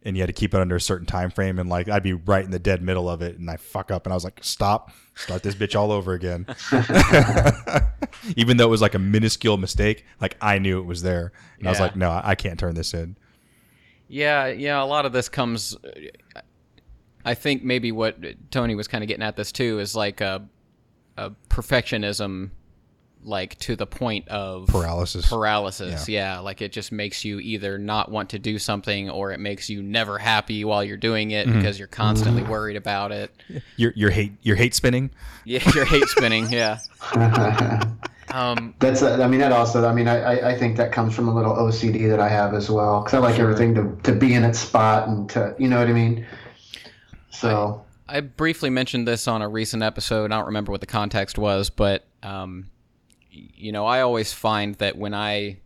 and 0.04 0.16
you 0.18 0.22
had 0.22 0.28
to 0.28 0.34
keep 0.34 0.54
it 0.54 0.60
under 0.60 0.76
a 0.76 0.82
certain 0.82 1.06
time 1.06 1.30
frame, 1.32 1.58
and 1.60 1.70
like 1.70 1.88
I'd 1.88 2.04
be 2.04 2.14
right 2.14 2.44
in 2.44 2.52
the 2.52 2.60
dead 2.60 2.82
middle 2.82 3.10
of 3.10 3.22
it, 3.22 3.38
and 3.38 3.50
I 3.50 3.58
fuck 3.58 3.92
up, 3.92 4.06
and 4.06 4.14
I 4.14 4.16
was 4.16 4.24
like, 4.24 4.40
stop, 4.42 4.92
start 5.16 5.44
this 5.44 5.56
bitch 5.56 5.80
all 5.80 5.92
over 5.92 6.14
again, 6.14 6.46
even 8.36 8.58
though 8.58 8.66
it 8.66 8.70
was 8.70 8.82
like 8.82 8.94
a 8.94 9.00
minuscule 9.00 9.58
mistake, 9.58 10.06
like 10.22 10.38
I 10.42 10.60
knew 10.60 10.80
it 10.80 10.86
was 10.86 11.02
there, 11.02 11.32
and 11.58 11.68
I 11.68 11.72
was 11.72 11.80
like, 11.80 11.96
no, 11.96 12.12
I 12.12 12.22
I 12.32 12.36
can't 12.36 12.60
turn 12.60 12.76
this 12.76 12.94
in. 12.94 13.16
Yeah, 14.08 14.48
yeah. 14.48 14.82
A 14.82 14.86
lot 14.86 15.06
of 15.06 15.14
this 15.14 15.30
comes. 15.30 15.76
I 17.24 17.34
think 17.34 17.64
maybe 17.64 17.92
what 17.92 18.18
Tony 18.52 18.76
was 18.76 18.88
kind 18.88 19.04
of 19.04 19.08
getting 19.08 19.24
at 19.24 19.36
this 19.36 19.52
too 19.52 19.80
is 19.80 19.96
like 19.96 20.22
a, 20.22 20.48
a 21.18 21.32
perfectionism, 21.50 22.52
like 23.26 23.58
to 23.60 23.76
the 23.76 23.86
point 23.88 24.28
of 24.30 24.68
Paralysis. 24.68 25.28
Paralysis, 25.30 26.08
yeah. 26.08 26.40
Like 26.40 26.62
it 26.62 26.72
just 26.72 26.92
makes 26.92 27.26
you 27.26 27.40
either 27.40 27.78
not 27.78 28.12
want 28.12 28.30
to 28.30 28.40
do 28.40 28.60
something, 28.60 29.10
or 29.10 29.32
it 29.32 29.40
makes 29.40 29.70
you 29.70 29.82
never 29.84 30.18
happy 30.18 30.64
while 30.64 30.84
you're 30.84 30.96
doing 30.98 31.32
it 31.32 31.48
Mm-hmm. 31.48 31.58
because 31.60 31.78
you're 31.80 31.88
constantly 31.88 32.44
worried 32.44 32.76
about 32.78 33.12
it. 33.12 33.32
Your 33.78 33.92
your 33.96 34.10
hate 34.12 34.34
your 34.42 34.56
hate 34.56 34.74
spinning. 34.76 35.10
Yeah, 35.44 35.60
you're 35.76 35.86
hate 35.86 36.08
spinning. 36.08 36.50
Yeah. 36.52 36.80
Um, 38.32 38.74
That's 38.80 39.02
uh, 39.04 39.22
I 39.24 39.28
mean 39.28 39.40
that 39.40 39.52
also 39.52 39.88
I 39.88 39.94
mean 39.94 40.08
I, 40.08 40.18
I- 40.40 40.50
I 40.52 40.58
think 40.58 40.76
that 40.78 40.92
comes 40.92 41.16
from 41.16 41.28
a 41.30 41.34
little 41.34 41.54
OCD 41.54 42.10
that 42.10 42.20
I 42.20 42.28
have 42.28 42.54
as 42.54 42.70
well 42.70 43.02
because 43.02 43.14
I 43.14 43.20
like 43.20 43.40
everything 43.40 43.76
to, 43.76 43.96
to 44.04 44.12
be 44.18 44.34
in 44.34 44.44
its 44.44 44.60
spot 44.60 45.08
and 45.08 45.30
to 45.30 45.56
you 45.60 45.68
know 45.70 45.78
what 45.80 45.88
I 45.88 45.94
mean. 45.94 46.26
So 47.30 47.86
I 48.10 48.22
briefly 48.22 48.70
mentioned 48.70 49.08
this 49.08 49.28
on 49.28 49.42
a 49.42 49.48
recent 49.48 49.84
episode. 49.84 50.32
I 50.32 50.38
don't 50.38 50.48
remember 50.48 50.72
what 50.72 50.82
the 50.82 50.88
context 50.88 51.38
was, 51.38 51.70
but 51.70 52.04
um, 52.24 52.66
y- 52.66 52.75
you 53.56 53.72
know, 53.72 53.86
I 53.86 54.02
always 54.02 54.32
find 54.34 54.76
that 54.76 54.98
when 54.98 55.14
I 55.14 55.58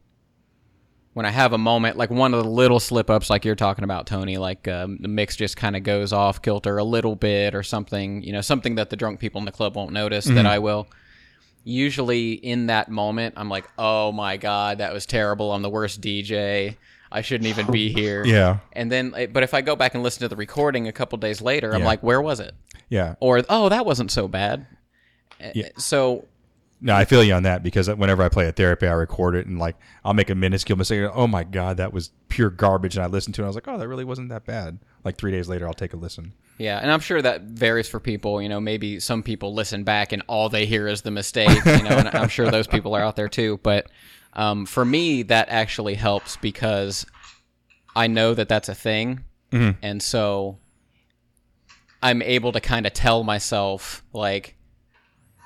when 1.14 1.26
I 1.26 1.32
have 1.32 1.54
a 1.54 1.58
moment, 1.58 1.98
like 1.98 2.10
one 2.12 2.34
of 2.34 2.44
the 2.44 2.50
little 2.50 2.80
slip 2.80 3.10
ups, 3.10 3.30
like 3.30 3.44
you're 3.44 3.56
talking 3.56 3.84
about, 3.84 4.06
Tony, 4.08 4.38
like 4.38 4.68
um, 4.68 4.98
the 5.02 5.08
mix 5.08 5.36
just 5.36 5.58
kind 5.58 5.76
of 5.76 5.84
goes 5.84 6.14
off 6.14 6.42
kilter 6.42 6.78
a 6.78 6.84
little 6.84 7.16
bit 7.16 7.56
or 7.56 7.64
something, 7.64 8.22
you 8.24 8.32
know, 8.32 8.42
something 8.42 8.76
that 8.76 8.90
the 8.90 8.96
drunk 8.96 9.20
people 9.20 9.40
in 9.40 9.46
the 9.46 9.52
club 9.52 9.76
won't 9.76 9.92
notice 9.92 10.26
that 10.26 10.46
I 10.46 10.60
will. 10.60 10.88
Usually 11.66 12.34
in 12.34 12.68
that 12.68 12.90
moment, 12.90 13.34
I'm 13.38 13.50
like, 13.50 13.66
oh 13.78 14.12
my 14.12 14.38
God, 14.38 14.78
that 14.78 14.94
was 14.94 15.06
terrible. 15.06 15.52
I'm 15.52 15.62
the 15.62 15.70
worst 15.70 16.00
DJ. 16.00 16.78
I 17.12 17.22
shouldn't 17.22 17.48
even 17.50 17.70
be 17.72 17.92
here. 17.94 18.24
Yeah, 18.24 18.60
And 18.74 18.92
then, 18.92 19.14
eh, 19.16 19.26
but 19.26 19.44
if 19.44 19.54
I 19.54 19.62
go 19.62 19.76
back 19.76 19.94
and 19.96 20.04
listen 20.04 20.22
to 20.22 20.28
the 20.30 20.36
recording 20.38 20.88
a 20.88 20.92
couple 20.92 21.18
days 21.18 21.42
later, 21.42 21.74
I'm 21.74 21.82
Yeah. 21.82 21.88
like, 21.88 22.02
where 22.04 22.22
was 22.22 22.40
it? 22.40 22.54
yeah. 22.88 23.16
Or, 23.20 23.44
oh, 23.50 23.68
that 23.70 23.86
wasn't 23.86 24.12
so 24.12 24.28
bad. 24.28 24.68
Eh, 25.40 25.52
Yeah. 25.56 25.70
So, 25.78 26.26
No, 26.82 26.96
I 26.96 27.04
feel 27.04 27.22
you 27.24 27.34
on 27.34 27.44
that 27.44 27.62
because 27.62 27.90
whenever 27.90 28.24
I 28.24 28.30
play 28.30 28.48
a 28.48 28.54
therapy, 28.54 28.88
I 28.88 28.94
record 28.94 29.36
it 29.36 29.46
and 29.46 29.60
like 29.60 29.76
I'll 30.06 30.14
make 30.14 30.30
a 30.30 30.36
minuscule 30.36 30.78
mistake. 30.78 31.10
Oh 31.14 31.28
my 31.28 31.44
god, 31.44 31.76
that 31.78 31.92
was 31.92 32.12
pure 32.30 32.50
garbage, 32.50 32.96
and 32.96 33.04
I 33.04 33.08
listened 33.08 33.36
to 33.36 33.42
it. 33.42 33.44
and 33.44 33.48
I 33.48 33.50
was 33.50 33.56
like, 33.56 33.68
oh, 33.68 33.78
that 33.78 33.88
really 33.88 34.06
wasn't 34.06 34.30
that 34.30 34.46
bad. 34.46 34.80
Like 35.04 35.18
three 35.18 35.32
days 35.32 35.50
later, 35.50 35.68
I'll 35.68 35.74
take 35.74 35.92
a 35.94 35.98
listen. 35.98 36.34
yeah, 36.58 36.80
and 36.80 36.90
I'm 36.92 37.02
sure 37.02 37.22
that 37.22 37.42
varies 37.42 37.90
for 37.90 38.00
people. 38.00 38.42
You 38.42 38.48
know, 38.48 38.62
maybe 38.62 39.00
some 39.02 39.24
people 39.24 39.54
listen 39.54 39.84
back 39.84 40.14
and 40.14 40.24
all 40.28 40.48
they 40.48 40.66
hear 40.66 40.88
is 40.88 41.02
the 41.02 41.12
mistake. 41.12 41.50
You 41.66 41.84
know, 41.84 41.98
and 41.98 42.08
I'm 42.16 42.30
sure 42.30 42.50
those 42.50 42.68
people 42.68 42.96
are 42.96 43.02
out 43.02 43.18
there 43.18 43.30
too. 43.30 43.60
But 43.62 43.88
um, 44.34 44.66
for 44.66 44.86
me, 44.86 45.24
that 45.24 45.50
actually 45.50 45.96
helps 45.96 46.38
because 46.38 47.06
I 47.94 48.08
know 48.08 48.34
that 48.36 48.48
that's 48.48 48.70
a 48.70 48.76
thing, 48.76 49.26
and 49.82 50.02
so 50.02 50.60
I'm 52.02 52.22
able 52.22 52.54
to 52.54 52.62
kind 52.62 52.86
of 52.86 52.94
tell 52.94 53.24
myself 53.26 54.02
like. 54.14 54.56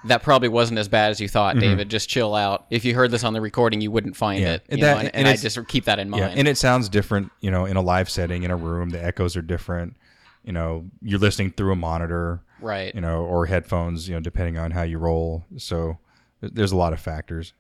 That 0.05 0.21
probably 0.21 0.49
wasn't 0.49 0.79
as 0.79 0.87
bad 0.87 1.11
as 1.11 1.21
you 1.21 1.29
thought, 1.29 1.57
David. 1.57 1.89
Just 1.89 2.09
chill 2.09 2.35
out. 2.35 2.65
If 2.69 2.83
you 2.83 2.93
heard 2.93 3.11
this 3.11 3.23
on 3.23 3.33
the 3.33 3.39
recording, 3.41 3.79
you 3.79 3.89
wouldn't 3.89 4.15
find 4.17 4.41
Yeah. 4.41 4.53
it. 4.53 4.65
That- 4.69 4.79
know, 4.79 4.97
and, 4.97 5.15
and 5.15 5.27
I 5.27 5.35
just 5.37 5.57
keep 5.67 5.85
that 5.85 5.99
in 5.99 6.09
mind. 6.09 6.23
Yeah, 6.23 6.33
and 6.35 6.47
it 6.47 6.57
sounds 6.57 6.89
different, 6.89 7.31
you 7.39 7.51
know, 7.51 7.65
in 7.65 7.77
a 7.77 7.81
live 7.81 8.09
setting 8.09 8.43
in 8.43 8.51
a 8.51 8.57
room. 8.57 8.89
The 8.89 9.03
echoes 9.03 9.37
are 9.37 9.41
different. 9.41 9.95
You 10.43 10.51
know, 10.51 10.85
you're 11.01 11.19
listening 11.19 11.51
through 11.51 11.71
a 11.71 11.75
monitor, 11.77 12.41
right. 12.59 12.93
you 12.93 12.99
know, 12.99 13.23
or 13.23 13.45
headphones. 13.45 14.09
You 14.09 14.15
know, 14.15 14.19
depending 14.19 14.57
on 14.57 14.71
how 14.71 14.81
you 14.83 14.97
roll. 14.97 15.45
So 15.57 15.99
there's 16.41 16.73
a 16.73 16.77
lot 16.77 16.91
of 16.91 16.99
factors. 16.99 17.53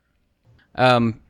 Um, 0.75 1.21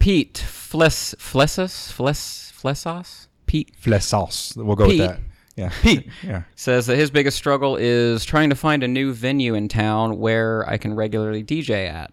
Pete 0.00 0.38
Fles 0.38 1.14
Flessus 1.18 1.92
Fles 1.92 2.52
Flessos 2.60 3.28
Pete 3.46 3.72
Flessos. 3.80 4.56
We'll 4.56 4.74
go 4.76 4.88
Pete. 4.88 5.00
with 5.00 5.08
that. 5.10 5.20
Yeah, 5.56 5.72
Pete. 5.82 6.08
Yeah. 6.22 6.42
says 6.54 6.86
that 6.86 6.96
his 6.96 7.10
biggest 7.10 7.36
struggle 7.36 7.76
is 7.76 8.24
trying 8.24 8.50
to 8.50 8.56
find 8.56 8.82
a 8.82 8.88
new 8.88 9.12
venue 9.12 9.54
in 9.54 9.68
town 9.68 10.18
where 10.18 10.68
I 10.68 10.76
can 10.76 10.94
regularly 10.94 11.42
DJ 11.42 11.88
at. 11.88 12.12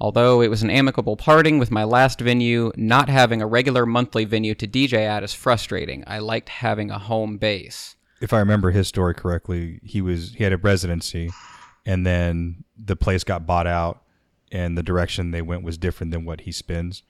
Although 0.00 0.40
it 0.40 0.48
was 0.48 0.62
an 0.62 0.70
amicable 0.70 1.16
parting 1.16 1.60
with 1.60 1.70
my 1.70 1.84
last 1.84 2.20
venue, 2.20 2.72
not 2.76 3.08
having 3.08 3.40
a 3.40 3.46
regular 3.46 3.86
monthly 3.86 4.24
venue 4.24 4.54
to 4.56 4.66
DJ 4.66 4.94
at 4.94 5.22
is 5.22 5.32
frustrating. 5.32 6.02
I 6.08 6.18
liked 6.18 6.48
having 6.48 6.90
a 6.90 6.98
home 6.98 7.36
base. 7.36 7.94
if 8.20 8.32
I 8.32 8.38
remember 8.38 8.70
his 8.70 8.88
story 8.88 9.14
correctly, 9.14 9.78
he 9.84 10.00
was 10.00 10.34
he 10.34 10.44
had 10.44 10.52
a 10.52 10.56
residency, 10.56 11.30
and 11.86 12.04
then 12.06 12.64
the 12.76 12.96
place 12.96 13.22
got 13.22 13.46
bought 13.46 13.66
out, 13.66 14.02
and 14.50 14.76
the 14.76 14.82
direction 14.82 15.30
they 15.30 15.42
went 15.42 15.62
was 15.62 15.78
different 15.78 16.10
than 16.10 16.24
what 16.24 16.42
he 16.42 16.52
spins, 16.52 17.02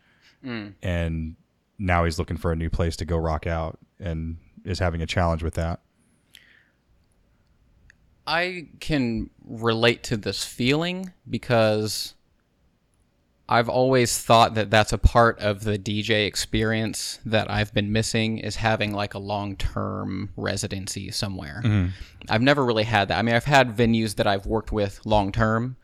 mm. 0.44 0.74
and 0.82 1.36
now 1.78 2.04
he's 2.04 2.18
looking 2.18 2.36
for 2.36 2.52
a 2.52 2.56
new 2.56 2.68
place 2.68 2.96
to 2.96 3.04
go 3.04 3.16
rock 3.16 3.46
out, 3.46 3.78
and 4.00 4.36
is 4.64 4.78
having 4.78 5.02
a 5.02 5.06
challenge 5.06 5.42
with 5.42 5.54
that. 5.54 5.80
I 8.26 8.68
can 8.80 9.30
relate 9.44 10.04
to 10.04 10.16
this 10.16 10.44
feeling 10.44 11.12
because 11.28 12.14
I've 13.48 13.68
always 13.68 14.16
thought 14.18 14.54
that 14.54 14.70
that's 14.70 14.92
a 14.92 14.98
part 14.98 15.40
of 15.40 15.64
the 15.64 15.76
DJ 15.78 16.26
experience 16.26 17.18
that 17.26 17.50
I've 17.50 17.74
been 17.74 17.90
missing 17.92 18.38
is 18.38 18.56
having 18.56 18.92
like 18.92 19.14
a 19.14 19.18
long-term 19.18 20.30
residency 20.36 21.10
somewhere. 21.10 21.60
Mm-hmm. 21.64 21.88
I've 22.28 22.42
never 22.42 22.64
really 22.64 22.84
had 22.84 23.08
that. 23.08 23.18
I 23.18 23.22
mean, 23.22 23.34
I've 23.34 23.44
had 23.44 23.76
venues 23.76 24.14
that 24.16 24.26
I've 24.28 24.46
worked 24.46 24.70
with 24.72 25.00
long-term 25.04 25.76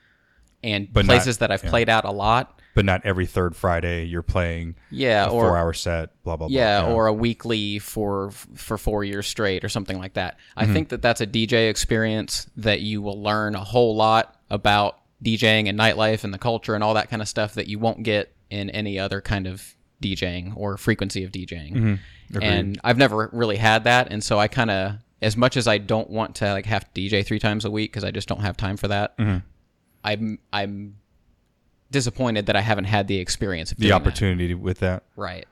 and 0.62 0.91
But 0.93 1.07
not- 1.07 1.14
places 1.14 1.38
that 1.38 1.51
I've 1.51 1.64
yeah. 1.64 1.71
played 1.71 1.88
out 1.88 2.05
a 2.05 2.12
lot. 2.12 2.58
But 2.79 2.85
not 2.85 3.01
every 3.05 3.27
third 3.27 3.57
Friday 3.57 4.05
you're 4.05 4.23
playing 4.23 4.77
Yeah, 4.93 5.27
a 5.27 5.31
or 5.31 5.49
four 5.49 5.57
hour 5.57 5.73
set, 5.73 6.11
blah 6.23 6.37
blah 6.37 6.47
blah. 6.47 6.57
yeah, 6.57 6.87
or 6.87 7.09
a 7.09 7.12
weekly 7.12 7.81
for 7.81 8.31
for 8.31 8.79
four 8.79 9.03
years 9.03 9.27
straight 9.27 9.64
or 9.64 9.69
something 9.69 9.99
like 9.99 10.12
that. 10.12 10.38
I 10.57 10.62
mm-hmm. 10.62 10.75
think 10.75 10.88
that 10.91 11.03
that's 11.03 11.21
a 11.21 11.27
DJ 11.27 11.71
experience 11.71 12.49
that 12.57 12.81
you 12.81 13.03
will 13.03 13.21
learn 13.21 13.57
a 13.57 13.64
whole 13.64 13.97
lot 13.97 14.37
about 14.49 15.01
DJing 15.25 15.69
and 15.69 15.77
nightlife 15.77 16.23
and 16.23 16.33
the 16.33 16.38
culture 16.38 16.77
and 16.77 16.85
all 16.85 16.95
that 16.95 17.11
kind 17.11 17.21
of 17.21 17.27
stuff 17.27 17.55
that 17.55 17.67
you 17.67 17.81
won't 17.81 18.05
get 18.05 18.33
in 18.49 18.71
any 18.71 18.97
other 18.97 19.21
kind 19.21 19.49
of 19.49 19.75
DJing 20.01 20.53
or 20.57 20.77
frequency 20.77 21.25
of 21.25 21.33
DJing. 21.33 21.73
Mm-hmm. 21.73 22.41
And 22.41 22.81
I've 22.85 22.97
never 22.97 23.29
really 23.33 23.57
had 23.57 23.83
that, 23.85 24.12
and 24.12 24.23
so 24.23 24.38
I 24.38 24.47
kind 24.47 24.71
of, 24.71 24.93
as 25.21 25.37
much 25.37 25.57
as 25.57 25.67
I 25.67 25.79
don't 25.79 26.11
want 26.11 26.37
to 26.37 26.53
like 26.53 26.67
have 26.67 26.95
to 26.95 27.01
DJ 27.01 27.27
three 27.27 27.41
times 27.41 27.64
a 27.64 27.73
week 27.73 27.91
because 27.91 28.05
I 28.05 28.12
just 28.12 28.29
don't 28.29 28.43
have 28.43 28.57
time 28.57 28.77
for 28.77 28.87
that. 28.87 29.19
Mm-hmm. 29.19 29.38
I'm 30.05 30.38
I'm 30.53 30.95
disappointed 31.90 32.46
that 32.46 32.57
I 32.57 32.61
haven't 32.61 32.85
had 32.85 33.09
the 33.09 33.18
experience 33.18 33.72
of 33.72 33.79
the 33.79 33.83
doing 33.83 33.90
that. 33.90 33.96
opportunity 33.96 34.55
with 34.55 34.81
that. 34.81 35.05
Right. 35.16 35.46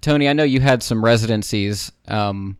Tony, 0.00 0.28
I 0.28 0.32
know 0.32 0.44
you 0.44 0.60
had 0.60 0.82
some 0.82 1.04
residencies. 1.04 1.90
Um, 2.06 2.58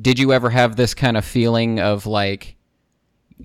did 0.00 0.18
you 0.18 0.32
ever 0.32 0.50
have 0.50 0.76
this 0.76 0.94
kind 0.94 1.16
of 1.16 1.24
feeling 1.24 1.78
of 1.78 2.06
like 2.06 2.56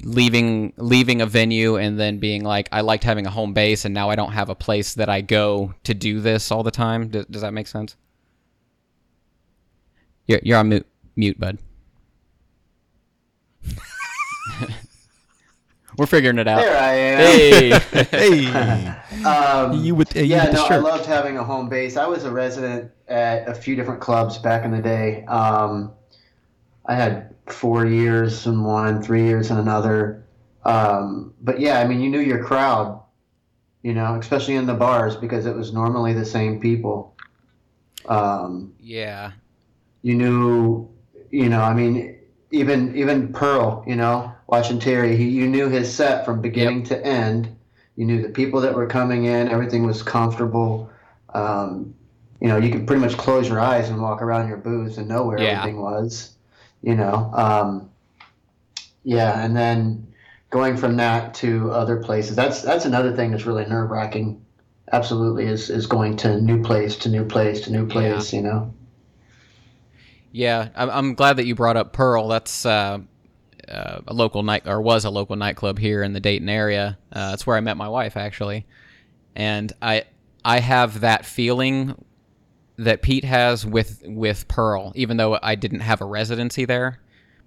leaving 0.01 0.73
leaving 0.77 1.21
a 1.21 1.25
venue 1.25 1.75
and 1.75 1.99
then 1.99 2.17
being 2.17 2.43
like, 2.43 2.67
I 2.71 2.81
liked 2.81 3.03
having 3.03 3.27
a 3.27 3.29
home 3.29 3.53
base, 3.53 3.85
and 3.85 3.93
now 3.93 4.09
I 4.09 4.15
don't 4.15 4.31
have 4.31 4.49
a 4.49 4.55
place 4.55 4.95
that 4.95 5.09
I 5.09 5.21
go 5.21 5.75
to 5.83 5.93
do 5.93 6.19
this 6.19 6.51
all 6.51 6.63
the 6.63 6.71
time? 6.71 7.09
Does, 7.09 7.25
does 7.27 7.41
that 7.43 7.53
make 7.53 7.67
sense? 7.67 7.95
You're, 10.25 10.39
you're 10.41 10.57
on 10.57 10.69
mute, 10.69 10.87
mute, 11.15 11.39
bud. 11.39 11.59
We're 15.97 16.05
figuring 16.05 16.39
it 16.39 16.47
out. 16.47 16.61
There 16.61 16.77
I 16.77 16.93
am. 16.93 17.19
Hey. 17.19 17.79
Hey, 18.11 18.95
Um, 19.25 19.81
you 19.83 19.95
with 19.95 20.15
you 20.15 20.23
yeah, 20.23 20.45
with 20.45 20.55
the 20.55 20.69
no, 20.69 20.75
I 20.75 20.77
loved 20.77 21.05
having 21.05 21.37
a 21.37 21.43
home 21.43 21.69
base. 21.69 21.95
I 21.95 22.05
was 22.07 22.25
a 22.25 22.31
resident 22.31 22.91
at 23.07 23.47
a 23.47 23.53
few 23.53 23.75
different 23.75 24.01
clubs 24.01 24.37
back 24.37 24.65
in 24.65 24.71
the 24.71 24.81
day. 24.81 25.23
Um, 25.25 25.93
I 26.85 26.95
had 26.95 27.33
four 27.47 27.85
years 27.85 28.45
in 28.47 28.63
one, 28.63 29.01
three 29.01 29.23
years 29.23 29.49
in 29.49 29.57
another. 29.57 30.25
Um, 30.65 31.33
but 31.41 31.59
yeah, 31.59 31.79
I 31.79 31.87
mean, 31.87 32.01
you 32.01 32.09
knew 32.09 32.19
your 32.19 32.43
crowd, 32.43 33.01
you 33.81 33.93
know, 33.93 34.15
especially 34.15 34.55
in 34.55 34.65
the 34.65 34.73
bars 34.73 35.15
because 35.15 35.45
it 35.45 35.55
was 35.55 35.71
normally 35.71 36.13
the 36.13 36.25
same 36.25 36.59
people. 36.59 37.15
Um, 38.05 38.73
yeah. 38.79 39.31
you 40.01 40.15
knew, 40.15 40.89
you 41.31 41.47
know, 41.49 41.61
I 41.61 41.73
mean, 41.73 42.19
even 42.51 42.95
even 42.95 43.31
Pearl, 43.33 43.83
you 43.87 43.95
know, 43.95 44.33
watching 44.47 44.79
Terry, 44.79 45.15
he, 45.15 45.29
you 45.29 45.47
knew 45.47 45.69
his 45.69 45.93
set 45.93 46.25
from 46.25 46.41
beginning 46.41 46.83
to 46.85 47.05
end. 47.05 47.55
You 47.95 48.05
knew 48.05 48.21
the 48.21 48.29
people 48.29 48.61
that 48.61 48.73
were 48.73 48.87
coming 48.87 49.25
in, 49.25 49.49
everything 49.49 49.85
was 49.85 50.01
comfortable. 50.01 50.89
Um, 51.33 51.95
you 52.39 52.47
know, 52.47 52.57
you 52.57 52.71
could 52.71 52.85
pretty 52.87 53.01
much 53.01 53.17
close 53.17 53.47
your 53.47 53.59
eyes 53.59 53.89
and 53.89 54.01
walk 54.01 54.21
around 54.21 54.47
your 54.47 54.57
booth 54.57 54.97
and 54.97 55.07
know 55.07 55.25
where 55.25 55.39
Yeah. 55.39 55.59
everything 55.59 55.79
was. 55.81 56.35
You 56.81 56.95
know, 56.95 57.31
um, 57.33 57.89
yeah, 59.03 59.43
and 59.43 59.55
then 59.55 60.13
going 60.49 60.75
from 60.75 60.97
that 60.97 61.33
to 61.35 61.71
other 61.71 61.97
places. 61.97 62.35
That's 62.35 62.61
that's 62.61 62.83
another 62.83 63.15
thing 63.15 63.31
that's 63.31 63.45
really 63.45 63.65
nerve 63.65 63.89
wracking. 63.89 64.45
Absolutely, 64.91 65.45
is 65.45 65.69
is 65.69 65.87
going 65.87 66.17
to 66.17 66.41
new 66.41 66.61
place 66.61 66.97
to 66.97 67.09
new 67.09 67.23
place 67.23 67.61
to 67.61 67.71
new 67.71 67.87
place. 67.87 68.33
You 68.33 68.41
know. 68.41 68.73
Yeah, 70.33 70.69
I'm, 70.75 70.89
I'm 70.89 71.15
glad 71.15 71.37
that 71.37 71.45
you 71.45 71.55
brought 71.55 71.77
up 71.77 71.93
Pearl. 71.93 72.27
That's 72.27 72.65
uh, 72.65 72.99
uh, 73.67 74.01
a 74.07 74.13
local 74.13 74.43
night 74.43 74.67
or 74.67 74.81
was 74.81 75.05
a 75.05 75.09
local 75.09 75.35
nightclub 75.35 75.79
here 75.79 76.03
in 76.03 76.13
the 76.13 76.19
Dayton 76.19 76.49
area. 76.49 76.97
Uh, 77.11 77.31
that's 77.31 77.47
where 77.47 77.57
I 77.57 77.61
met 77.61 77.77
my 77.77 77.87
wife 77.87 78.17
actually, 78.17 78.65
and 79.35 79.71
I 79.81 80.05
I 80.45 80.59
have 80.59 81.01
that 81.01 81.25
feeling 81.25 82.03
that 82.77 83.01
Pete 83.01 83.23
has 83.23 83.65
with 83.65 84.03
with 84.05 84.47
Pearl. 84.47 84.91
Even 84.95 85.17
though 85.17 85.37
I 85.41 85.55
didn't 85.55 85.81
have 85.81 86.01
a 86.01 86.05
residency 86.05 86.65
there, 86.65 86.99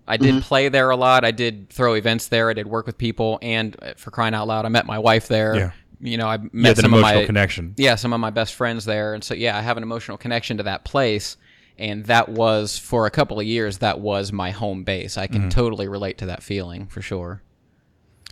I 0.09 0.17
did 0.17 0.43
play 0.43 0.69
there 0.69 0.91
a 0.91 0.97
lot. 0.97 1.25
I 1.25 1.33
did 1.33 1.69
throw 1.69 1.95
events 1.95 2.29
there. 2.29 2.51
I 2.51 2.53
did 2.53 2.67
work 2.67 2.87
with 2.87 2.97
people, 2.97 3.39
and 3.43 3.77
uh, 3.83 3.95
for 3.97 4.11
crying 4.11 4.35
out 4.35 4.47
loud, 4.47 4.65
I 4.65 4.69
met 4.69 4.87
my 4.87 4.99
wife 4.99 5.29
there. 5.29 5.57
Yeah. 5.57 5.71
You 5.99 6.19
know, 6.19 6.27
I 6.29 6.39
met 6.53 6.77
an 6.79 6.83
some 6.83 6.95
of 6.95 7.01
my 7.01 7.25
connection. 7.25 7.75
yeah, 7.79 7.95
some 7.95 8.13
of 8.13 8.21
my 8.21 8.31
best 8.31 8.55
friends 8.55 8.85
there, 8.85 9.15
and 9.15 9.25
so 9.25 9.35
yeah, 9.35 9.57
I 9.57 9.63
have 9.63 9.77
an 9.77 9.83
emotional 9.83 10.19
connection 10.19 10.59
to 10.59 10.63
that 10.65 10.85
place, 10.85 11.37
and 11.79 12.05
that 12.07 12.29
was 12.29 12.79
for 12.79 13.07
a 13.07 13.11
couple 13.11 13.39
of 13.39 13.47
years 13.47 13.79
that 13.79 14.01
was 14.01 14.33
my 14.33 14.51
home 14.51 14.83
base. 14.85 15.17
I 15.19 15.27
can 15.27 15.43
Mm-hmm. 15.43 15.49
totally 15.51 15.89
relate 15.89 16.19
to 16.19 16.27
that 16.27 16.43
feeling 16.43 16.87
for 16.87 17.03
sure. 17.03 17.43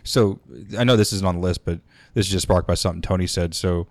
So 0.03 0.39
I 0.77 0.83
know 0.83 0.95
this 0.95 1.11
isn't 1.13 1.25
on 1.27 1.35
the 1.35 1.41
list, 1.41 1.65
but 1.65 1.79
this 2.13 2.25
is 2.27 2.31
just 2.31 2.43
sparked 2.43 2.67
by 2.67 2.75
something 2.75 3.01
Tony 3.01 3.27
said. 3.27 3.53
So, 3.55 3.87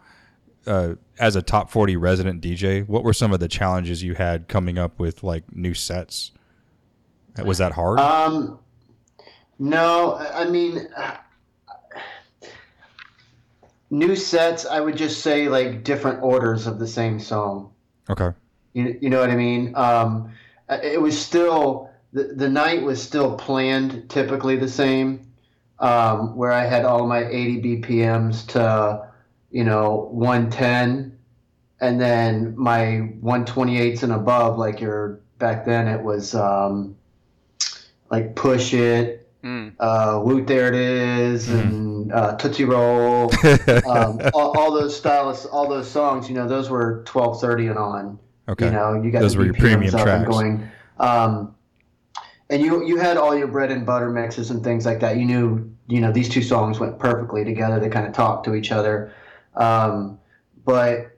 uh, 0.66 0.94
as 1.18 1.36
a 1.36 1.42
top 1.42 1.70
forty 1.70 1.96
resident 1.96 2.40
DJ, 2.42 2.86
what 2.88 3.04
were 3.04 3.12
some 3.12 3.32
of 3.32 3.40
the 3.40 3.48
challenges 3.48 4.02
you 4.02 4.14
had 4.14 4.48
coming 4.48 4.78
up 4.78 4.98
with 4.98 5.22
like 5.22 5.44
new 5.54 5.74
sets? 5.74 6.30
Was 7.44 7.58
that 7.58 7.72
hard? 7.72 7.98
Um, 7.98 8.60
no, 9.58 10.12
I 10.14 10.42
I 10.42 10.44
mean, 10.48 10.88
new 13.90 14.16
sets. 14.16 14.66
I 14.66 14.80
would 14.80 14.96
just 14.96 15.20
say 15.22 15.48
like 15.48 15.84
different 15.84 16.22
orders 16.22 16.66
of 16.66 16.78
the 16.78 16.86
same 16.86 17.18
song. 17.20 17.72
okay. 18.08 18.30
You, 18.74 18.98
you 19.00 19.08
know 19.10 19.20
what 19.20 19.30
I 19.30 19.36
mean? 19.36 19.74
Um, 19.74 20.32
it 20.68 21.00
was 21.00 21.18
still 21.18 21.90
the 22.12 22.24
the 22.24 22.48
night 22.48 22.82
was 22.82 23.02
still 23.02 23.36
planned 23.36 24.10
typically 24.10 24.56
the 24.56 24.68
same, 24.68 25.32
um, 25.78 26.36
where 26.36 26.52
I 26.52 26.64
had 26.64 26.84
all 26.84 27.06
my 27.06 27.24
80 27.26 27.62
BPMs 27.62 28.46
to 28.48 29.08
you 29.50 29.64
know 29.64 30.08
110, 30.12 31.16
and 31.80 32.00
then 32.00 32.54
my 32.56 33.10
128s 33.22 34.02
and 34.02 34.12
above, 34.12 34.58
like 34.58 34.80
your 34.80 35.20
back 35.38 35.64
then 35.64 35.88
it 35.88 36.02
was 36.02 36.34
um, 36.34 36.96
like 38.10 38.34
push 38.34 38.74
it, 38.74 39.20
Mm. 39.44 39.74
uh, 39.78 40.22
Woot 40.24 40.46
There 40.46 40.68
It 40.68 40.74
Is, 40.74 41.50
and 41.50 42.10
uh, 42.10 42.34
Tootsie 42.36 42.64
Roll, 42.64 43.30
um, 43.86 44.18
all, 44.32 44.56
all 44.58 44.72
those 44.72 44.96
stylists, 44.96 45.44
all 45.44 45.68
those 45.68 45.90
songs, 45.90 46.30
you 46.30 46.34
know, 46.34 46.48
those 46.48 46.70
were 46.70 47.04
1230 47.12 47.66
and 47.66 47.78
on. 47.78 48.18
Okay. 48.48 48.66
You 48.66 48.72
know, 48.72 49.00
you 49.02 49.10
got 49.10 49.20
Those 49.20 49.36
were 49.36 49.44
your 49.44 49.54
premium 49.54 49.90
tracks. 49.90 50.28
going. 50.28 50.68
Um, 50.98 51.54
and 52.50 52.62
you 52.62 52.84
you 52.86 52.98
had 52.98 53.16
all 53.16 53.36
your 53.36 53.48
bread 53.48 53.70
and 53.70 53.86
butter 53.86 54.10
mixes 54.10 54.50
and 54.50 54.62
things 54.62 54.84
like 54.84 55.00
that. 55.00 55.16
You 55.16 55.24
knew, 55.24 55.70
you 55.88 56.00
know, 56.00 56.12
these 56.12 56.28
two 56.28 56.42
songs 56.42 56.78
went 56.78 56.98
perfectly 56.98 57.42
together. 57.44 57.80
They 57.80 57.88
kind 57.88 58.06
of 58.06 58.12
talked 58.12 58.44
to 58.44 58.54
each 58.54 58.70
other. 58.70 59.12
Um, 59.54 60.18
but 60.64 61.10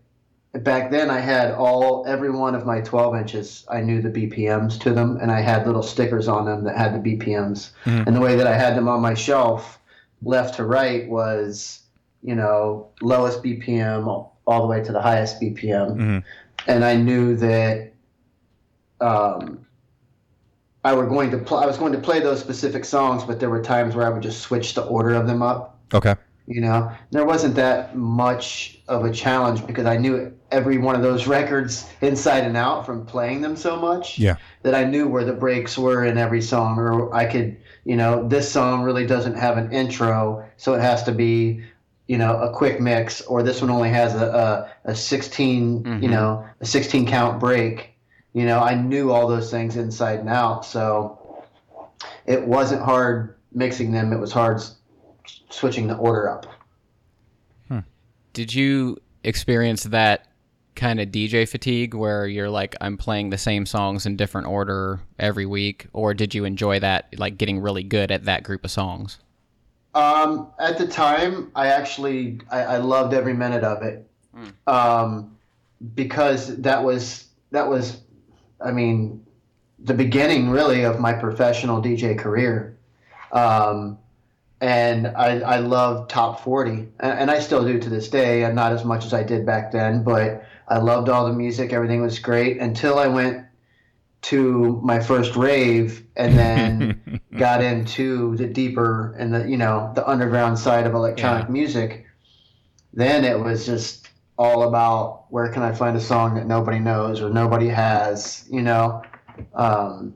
back 0.52 0.90
then 0.90 1.10
I 1.10 1.20
had 1.20 1.52
all 1.52 2.06
every 2.06 2.30
one 2.30 2.54
of 2.54 2.64
my 2.64 2.80
12 2.80 3.16
inches 3.16 3.66
I 3.70 3.80
knew 3.82 4.00
the 4.00 4.08
BPMs 4.08 4.78
to 4.80 4.92
them 4.94 5.18
and 5.20 5.30
I 5.30 5.40
had 5.40 5.66
little 5.66 5.82
stickers 5.82 6.28
on 6.28 6.46
them 6.46 6.64
that 6.64 6.76
had 6.76 6.94
the 6.94 7.16
BPMs 7.16 7.72
Mhm. 7.84 8.06
and 8.06 8.16
the 8.16 8.20
way 8.20 8.36
that 8.36 8.46
I 8.46 8.56
had 8.56 8.74
them 8.74 8.88
on 8.88 9.02
my 9.02 9.12
shelf 9.12 9.78
left 10.22 10.54
to 10.54 10.64
right 10.64 11.06
was 11.10 11.80
you 12.22 12.34
know 12.34 12.86
lowest 13.02 13.42
BPM 13.42 14.06
all 14.46 14.60
the 14.62 14.66
way 14.66 14.82
to 14.82 14.92
the 14.92 15.02
highest 15.02 15.40
BPM 15.42 15.94
Mhm. 15.96 16.24
And 16.66 16.84
I 16.84 16.96
knew 16.96 17.36
that 17.36 17.92
um, 19.00 19.66
I 20.84 20.94
were 20.94 21.06
going 21.06 21.30
to 21.32 21.38
pl- 21.38 21.58
I 21.58 21.66
was 21.66 21.78
going 21.78 21.92
to 21.92 21.98
play 21.98 22.20
those 22.20 22.40
specific 22.40 22.84
songs 22.84 23.24
but 23.24 23.40
there 23.40 23.50
were 23.50 23.62
times 23.62 23.94
where 23.94 24.06
I 24.06 24.10
would 24.10 24.22
just 24.22 24.40
switch 24.40 24.74
the 24.74 24.84
order 24.84 25.14
of 25.14 25.26
them 25.26 25.42
up 25.42 25.78
Okay. 25.94 26.14
you 26.46 26.60
know 26.60 26.90
there 27.10 27.24
wasn't 27.24 27.54
that 27.56 27.96
much 27.96 28.78
of 28.88 29.04
a 29.04 29.12
challenge 29.12 29.66
because 29.66 29.86
i 29.86 29.96
knew 29.96 30.32
every 30.50 30.78
one 30.78 30.94
of 30.94 31.02
those 31.02 31.26
records 31.38 31.86
inside 32.00 32.44
and 32.44 32.56
out 32.56 32.84
from 32.86 33.04
playing 33.06 33.40
them 33.40 33.56
so 33.56 33.76
much 33.76 34.18
Yeah. 34.18 34.36
that 34.62 34.74
i 34.74 34.84
knew 34.84 35.06
where 35.08 35.24
the 35.24 35.32
breaks 35.32 35.76
were 35.78 36.04
in 36.04 36.18
every 36.18 36.42
song 36.42 36.78
or 36.78 37.14
i 37.14 37.24
could 37.24 37.56
you 37.84 37.96
know 37.96 38.26
this 38.28 38.50
song 38.50 38.82
really 38.82 39.06
doesn't 39.06 39.34
have 39.36 39.58
an 39.58 39.72
intro 39.72 40.44
so 40.56 40.74
it 40.74 40.80
has 40.80 41.02
to 41.04 41.12
be 41.12 41.62
you 42.06 42.18
know 42.18 42.38
a 42.40 42.52
quick 42.52 42.80
mix 42.80 43.20
or 43.22 43.42
this 43.42 43.60
one 43.60 43.70
only 43.70 43.88
has 43.90 44.14
a, 44.14 44.70
a, 44.84 44.90
a 44.90 44.94
16 44.94 45.84
you 45.84 46.08
Mhm. 46.08 46.10
know 46.10 46.46
a 46.60 46.66
16 46.66 47.06
count 47.06 47.40
break 47.40 47.90
you 48.32 48.44
know 48.44 48.60
i 48.60 48.74
knew 48.74 49.10
all 49.10 49.26
those 49.26 49.50
things 49.50 49.76
inside 49.76 50.20
and 50.20 50.28
out 50.28 50.64
so 50.64 51.18
it 52.26 52.46
wasn't 52.46 52.82
hard 52.82 53.36
mixing 53.52 53.92
them. 53.92 54.12
It 54.12 54.18
was 54.18 54.32
hard 54.32 54.56
s- 54.58 54.74
switching 55.48 55.86
the 55.86 55.96
order 55.96 56.28
up. 56.28 56.46
Did 58.32 58.52
you 58.52 58.98
experience 59.24 59.84
that 59.84 60.26
kind 60.74 61.00
of 61.00 61.08
DJ 61.08 61.48
fatigue 61.48 61.94
where 61.94 62.26
you're 62.26 62.50
like, 62.50 62.76
I'm 62.82 62.98
playing 62.98 63.30
the 63.30 63.38
same 63.38 63.64
songs 63.64 64.04
in 64.04 64.16
different 64.16 64.46
order 64.46 65.00
every 65.18 65.46
week, 65.46 65.86
or 65.94 66.12
did 66.12 66.34
you 66.34 66.44
enjoy 66.44 66.80
that, 66.80 67.14
like 67.18 67.38
getting 67.38 67.60
really 67.60 67.82
good 67.82 68.10
at 68.10 68.24
that 68.26 68.42
group 68.42 68.62
of 68.62 68.70
songs? 68.70 69.18
Um, 69.96 70.48
at 70.58 70.76
the 70.76 70.86
time, 70.86 71.50
I 71.54 71.68
actually 71.68 72.40
I, 72.50 72.60
I 72.60 72.76
loved 72.76 73.14
every 73.14 73.32
minute 73.32 73.64
of 73.64 73.82
it, 73.82 74.06
um, 74.66 75.38
because 75.94 76.54
that 76.58 76.84
was 76.84 77.24
that 77.50 77.66
was, 77.66 78.02
I 78.60 78.72
mean, 78.72 79.24
the 79.78 79.94
beginning 79.94 80.50
really 80.50 80.84
of 80.84 81.00
my 81.00 81.14
professional 81.14 81.80
DJ 81.80 82.18
career, 82.18 82.76
um, 83.32 83.96
and 84.60 85.06
I 85.06 85.40
I 85.40 85.58
love 85.60 86.08
top 86.08 86.44
forty, 86.44 86.88
and, 87.00 87.18
and 87.20 87.30
I 87.30 87.40
still 87.40 87.64
do 87.64 87.78
to 87.78 87.88
this 87.88 88.10
day, 88.10 88.44
and 88.44 88.54
not 88.54 88.72
as 88.72 88.84
much 88.84 89.06
as 89.06 89.14
I 89.14 89.22
did 89.22 89.46
back 89.46 89.72
then, 89.72 90.02
but 90.02 90.44
I 90.68 90.76
loved 90.76 91.08
all 91.08 91.24
the 91.24 91.32
music. 91.32 91.72
Everything 91.72 92.02
was 92.02 92.18
great 92.18 92.58
until 92.58 92.98
I 92.98 93.06
went 93.06 93.45
to 94.26 94.80
my 94.82 94.98
first 95.00 95.36
rave 95.36 96.04
and 96.16 96.36
then 96.36 97.20
got 97.36 97.62
into 97.62 98.36
the 98.36 98.46
deeper 98.46 99.14
and 99.18 99.32
the 99.32 99.48
you 99.48 99.56
know 99.56 99.92
the 99.94 100.08
underground 100.08 100.58
side 100.58 100.86
of 100.86 100.94
electronic 100.94 101.46
Yeah. 101.46 101.52
music. 101.52 102.06
Then 102.92 103.24
it 103.24 103.38
was 103.38 103.66
just 103.66 104.08
all 104.38 104.68
about 104.68 105.24
where 105.30 105.48
can 105.48 105.62
i 105.62 105.72
find 105.72 105.96
a 105.96 106.00
song 106.00 106.34
that 106.34 106.46
nobody 106.46 106.78
knows 106.78 107.22
or 107.22 107.30
nobody 107.30 107.68
has 107.68 108.46
you 108.50 108.62
know? 108.62 109.02
Um, 109.54 110.14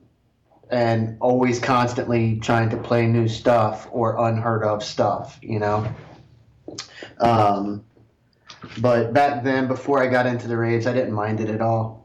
and 0.71 1.17
always 1.21 1.59
constantly 1.59 2.39
trying 2.41 2.69
to 2.71 2.77
play 2.77 3.07
new 3.07 3.29
stuff 3.29 3.89
or 3.91 4.19
unheard 4.29 4.63
of 4.63 4.83
stuff 4.83 5.39
you 5.41 5.59
know? 5.59 5.91
Um, 7.19 7.85
but 8.79 9.13
back 9.15 9.43
then 9.43 9.69
before 9.69 10.03
i 10.03 10.07
got 10.07 10.27
into 10.27 10.49
the 10.49 10.57
raves 10.57 10.87
i 10.87 10.93
didn't 10.93 11.13
mind 11.15 11.41
it 11.41 11.49
at 11.49 11.61
all 11.61 12.00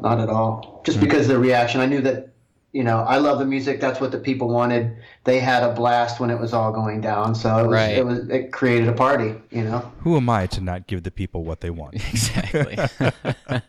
not 0.00 0.20
at 0.20 0.28
all. 0.28 0.82
Just 0.84 1.00
because 1.00 1.22
of 1.22 1.28
the 1.28 1.38
reaction, 1.38 1.80
I 1.80 1.86
knew 1.86 2.00
that, 2.02 2.28
you 2.72 2.82
know, 2.84 2.98
I 3.00 3.18
love 3.18 3.38
the 3.38 3.44
music. 3.44 3.80
That's 3.80 4.00
what 4.00 4.10
the 4.12 4.18
people 4.18 4.48
wanted. 4.48 4.96
They 5.24 5.38
had 5.40 5.62
a 5.62 5.72
blast 5.74 6.20
when 6.20 6.30
it 6.30 6.38
was 6.40 6.52
all 6.52 6.72
going 6.72 7.00
down. 7.00 7.34
So 7.34 7.56
it 7.58 7.62
was, 7.66 7.72
Right. 7.72 7.96
it 7.98 8.06
was, 8.06 8.28
it 8.28 8.52
created 8.52 8.88
a 8.88 8.92
party. 8.92 9.34
You 9.50 9.64
know. 9.64 9.92
Who 10.00 10.16
am 10.16 10.28
I 10.30 10.46
to 10.48 10.60
not 10.60 10.86
give 10.86 11.02
the 11.02 11.10
people 11.10 11.44
what 11.44 11.60
they 11.60 11.70
want? 11.70 11.94
Exactly. 12.10 12.78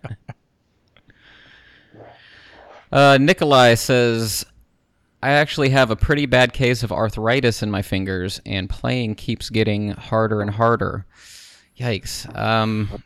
uh, 2.91 3.17
Nikolai 3.19 3.76
says, 3.76 4.45
I 5.21 5.32
actually 5.32 5.69
have 5.69 5.89
a 5.89 5.95
pretty 5.95 6.26
bad 6.26 6.53
case 6.53 6.84
of 6.84 6.91
arthritis 6.91 7.63
in 7.63 7.71
my 7.71 7.82
fingers, 7.82 8.41
and 8.45 8.69
playing 8.69 9.15
keeps 9.15 9.49
getting 9.49 9.91
harder 9.91 10.41
and 10.41 10.51
harder. 10.51 11.05
Yikes. 11.80 12.34
Um, 12.38 13.01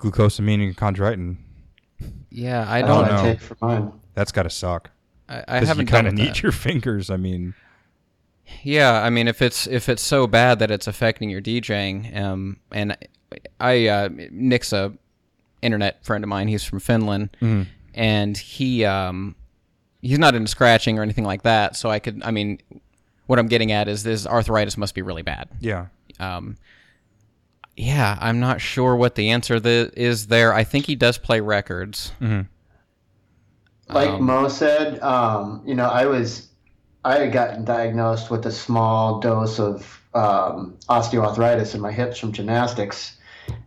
Glucosamine 0.00 0.62
and 0.66 0.76
chondroitin. 0.76 1.36
yeah, 2.30 2.64
I 2.68 2.82
That's 2.82 2.88
don't 2.92 3.06
know. 3.08 3.16
I 3.18 3.22
take 3.22 3.40
for 3.40 3.56
mine. 3.60 3.92
That's 4.14 4.32
got 4.32 4.42
to 4.44 4.50
suck. 4.50 4.90
I, 5.28 5.44
I 5.46 5.64
haven't. 5.64 5.86
kind 5.86 6.06
of 6.06 6.14
need 6.14 6.28
that. 6.30 6.42
your 6.42 6.52
fingers. 6.66 7.10
I 7.10 7.16
mean, 7.16 7.54
Yeah, 8.62 8.92
I 9.02 9.10
mean, 9.10 9.28
if 9.28 9.40
it's 9.42 9.66
if 9.66 9.88
it's 9.88 10.02
so 10.02 10.26
bad 10.26 10.58
that 10.58 10.70
it's 10.70 10.86
affecting 10.86 11.30
your 11.30 11.40
DJing, 11.40 12.16
um, 12.20 12.56
and 12.72 12.96
I, 13.60 13.86
uh, 13.86 14.08
Nick's 14.30 14.72
a 14.72 14.92
internet 15.62 16.04
friend 16.04 16.24
of 16.24 16.28
mine. 16.28 16.48
He's 16.48 16.64
from 16.64 16.80
Finland, 16.80 17.36
and 17.94 18.36
he, 18.36 18.84
um, 18.84 19.36
he's 20.02 20.18
not 20.18 20.34
into 20.34 20.48
scratching 20.50 20.98
or 20.98 21.02
anything 21.02 21.24
like 21.24 21.42
that. 21.42 21.76
So 21.76 21.90
I 21.90 21.98
could, 22.00 22.22
I 22.24 22.30
mean, 22.32 22.58
what 23.26 23.38
I'm 23.38 23.46
getting 23.46 23.70
at 23.70 23.86
is 23.86 24.02
this 24.02 24.26
arthritis 24.26 24.76
must 24.76 24.94
be 24.94 25.02
really 25.02 25.22
bad. 25.22 25.48
yeah. 25.60 25.86
Um, 26.18 26.56
yeah, 27.76 28.18
I'm 28.20 28.40
not 28.40 28.60
sure 28.60 28.96
what 28.96 29.14
the 29.14 29.30
answer 29.30 29.58
th- 29.58 29.92
is 29.96 30.26
there. 30.26 30.52
I 30.52 30.64
think 30.64 30.86
he 30.86 30.94
does 30.94 31.18
play 31.18 31.40
records. 31.40 32.12
Like 33.88 34.10
Um, 34.10 34.24
Mo 34.24 34.48
said, 34.48 35.00
um, 35.02 35.62
you 35.64 35.74
know, 35.74 35.88
I 35.88 36.06
was, 36.06 36.48
I 37.04 37.18
had 37.18 37.32
gotten 37.32 37.64
diagnosed 37.64 38.30
with 38.30 38.46
a 38.46 38.52
small 38.52 39.20
dose 39.20 39.58
of 39.58 40.00
um, 40.14 40.76
osteoarthritis 40.88 41.74
in 41.74 41.80
my 41.80 41.92
hips 41.92 42.18
from 42.18 42.32
gymnastics, 42.32 43.16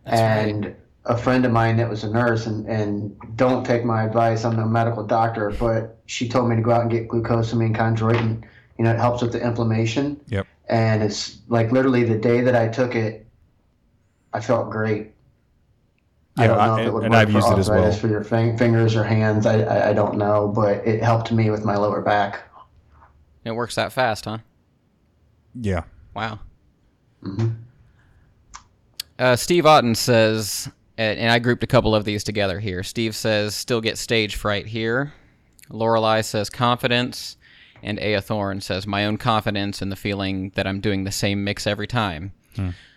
and 0.06 0.74
a 1.04 1.18
friend 1.18 1.44
of 1.44 1.52
mine 1.52 1.76
that 1.76 1.90
was 1.90 2.04
a 2.04 2.10
nurse, 2.10 2.46
and, 2.46 2.66
and 2.66 3.14
don't 3.36 3.66
take 3.66 3.84
my 3.84 4.04
advice, 4.04 4.44
I'm 4.44 4.56
no 4.56 4.66
medical 4.66 5.04
doctor, 5.04 5.50
but 5.50 5.98
she 6.06 6.28
told 6.28 6.48
me 6.48 6.56
to 6.56 6.62
go 6.62 6.70
out 6.70 6.82
and 6.82 6.90
get 6.90 7.08
glucosamine 7.08 7.76
chondroitin. 7.76 8.42
You 8.78 8.84
know, 8.84 8.92
it 8.92 8.98
helps 8.98 9.22
with 9.22 9.32
the 9.32 9.44
inflammation. 9.44 10.20
Yep. 10.28 10.46
And 10.68 11.02
it's 11.02 11.38
like 11.48 11.70
literally 11.72 12.04
the 12.04 12.16
day 12.16 12.40
that 12.40 12.56
I 12.56 12.68
took 12.68 12.94
it, 12.94 13.23
I 14.34 14.40
felt 14.40 14.68
great. 14.70 15.12
I 16.36 16.42
Yeah, 16.42 16.46
don't 16.48 16.56
know 16.58 16.74
I- 16.74 16.80
if 16.82 16.86
it 16.88 16.92
would 16.92 17.04
and 17.04 17.12
work 17.12 17.20
I've 17.20 17.28
for 17.30 17.34
used 17.38 17.52
it 17.52 17.58
as 17.58 17.68
well. 17.70 17.78
arthritis 17.78 18.00
for 18.00 18.08
your 18.08 18.24
fin- 18.24 18.58
fingers 18.58 18.96
or 18.96 19.04
hands. 19.04 19.46
I, 19.46 19.60
I, 19.62 19.90
I 19.90 19.92
don't 19.92 20.18
know, 20.18 20.48
but 20.54 20.86
it 20.86 21.02
helped 21.02 21.30
me 21.32 21.48
with 21.50 21.64
my 21.64 21.76
lower 21.76 22.02
back. 22.02 22.42
It 23.44 23.52
works 23.52 23.76
that 23.76 23.92
fast, 23.92 24.24
huh? 24.26 24.38
Yeah. 25.54 25.84
Wow. 26.14 26.40
Uh, 29.18 29.36
Steve 29.36 29.64
Otten 29.66 29.94
says, 29.94 30.68
and 30.98 31.18
and 31.18 31.30
I 31.30 31.38
grouped 31.38 31.62
a 31.62 31.66
couple 31.68 31.94
of 31.94 32.04
these 32.04 32.24
together 32.24 32.58
here. 32.60 32.82
Steve 32.82 33.14
says, 33.14 33.54
still 33.54 33.80
get 33.80 33.96
stage 33.98 34.36
fright 34.36 34.66
here. 34.66 35.12
Lorelei 35.70 36.20
says, 36.22 36.50
confidence. 36.50 37.36
And 37.82 37.98
Aya 38.00 38.22
Thorne 38.22 38.62
says, 38.62 38.86
my 38.86 39.04
own 39.04 39.18
confidence 39.18 39.82
and 39.82 39.92
the 39.92 39.96
feeling 39.96 40.50
that 40.54 40.66
I'm 40.66 40.80
doing 40.80 41.04
the 41.04 41.12
same 41.12 41.44
mix 41.44 41.66
every 41.66 41.86
time. 41.86 42.32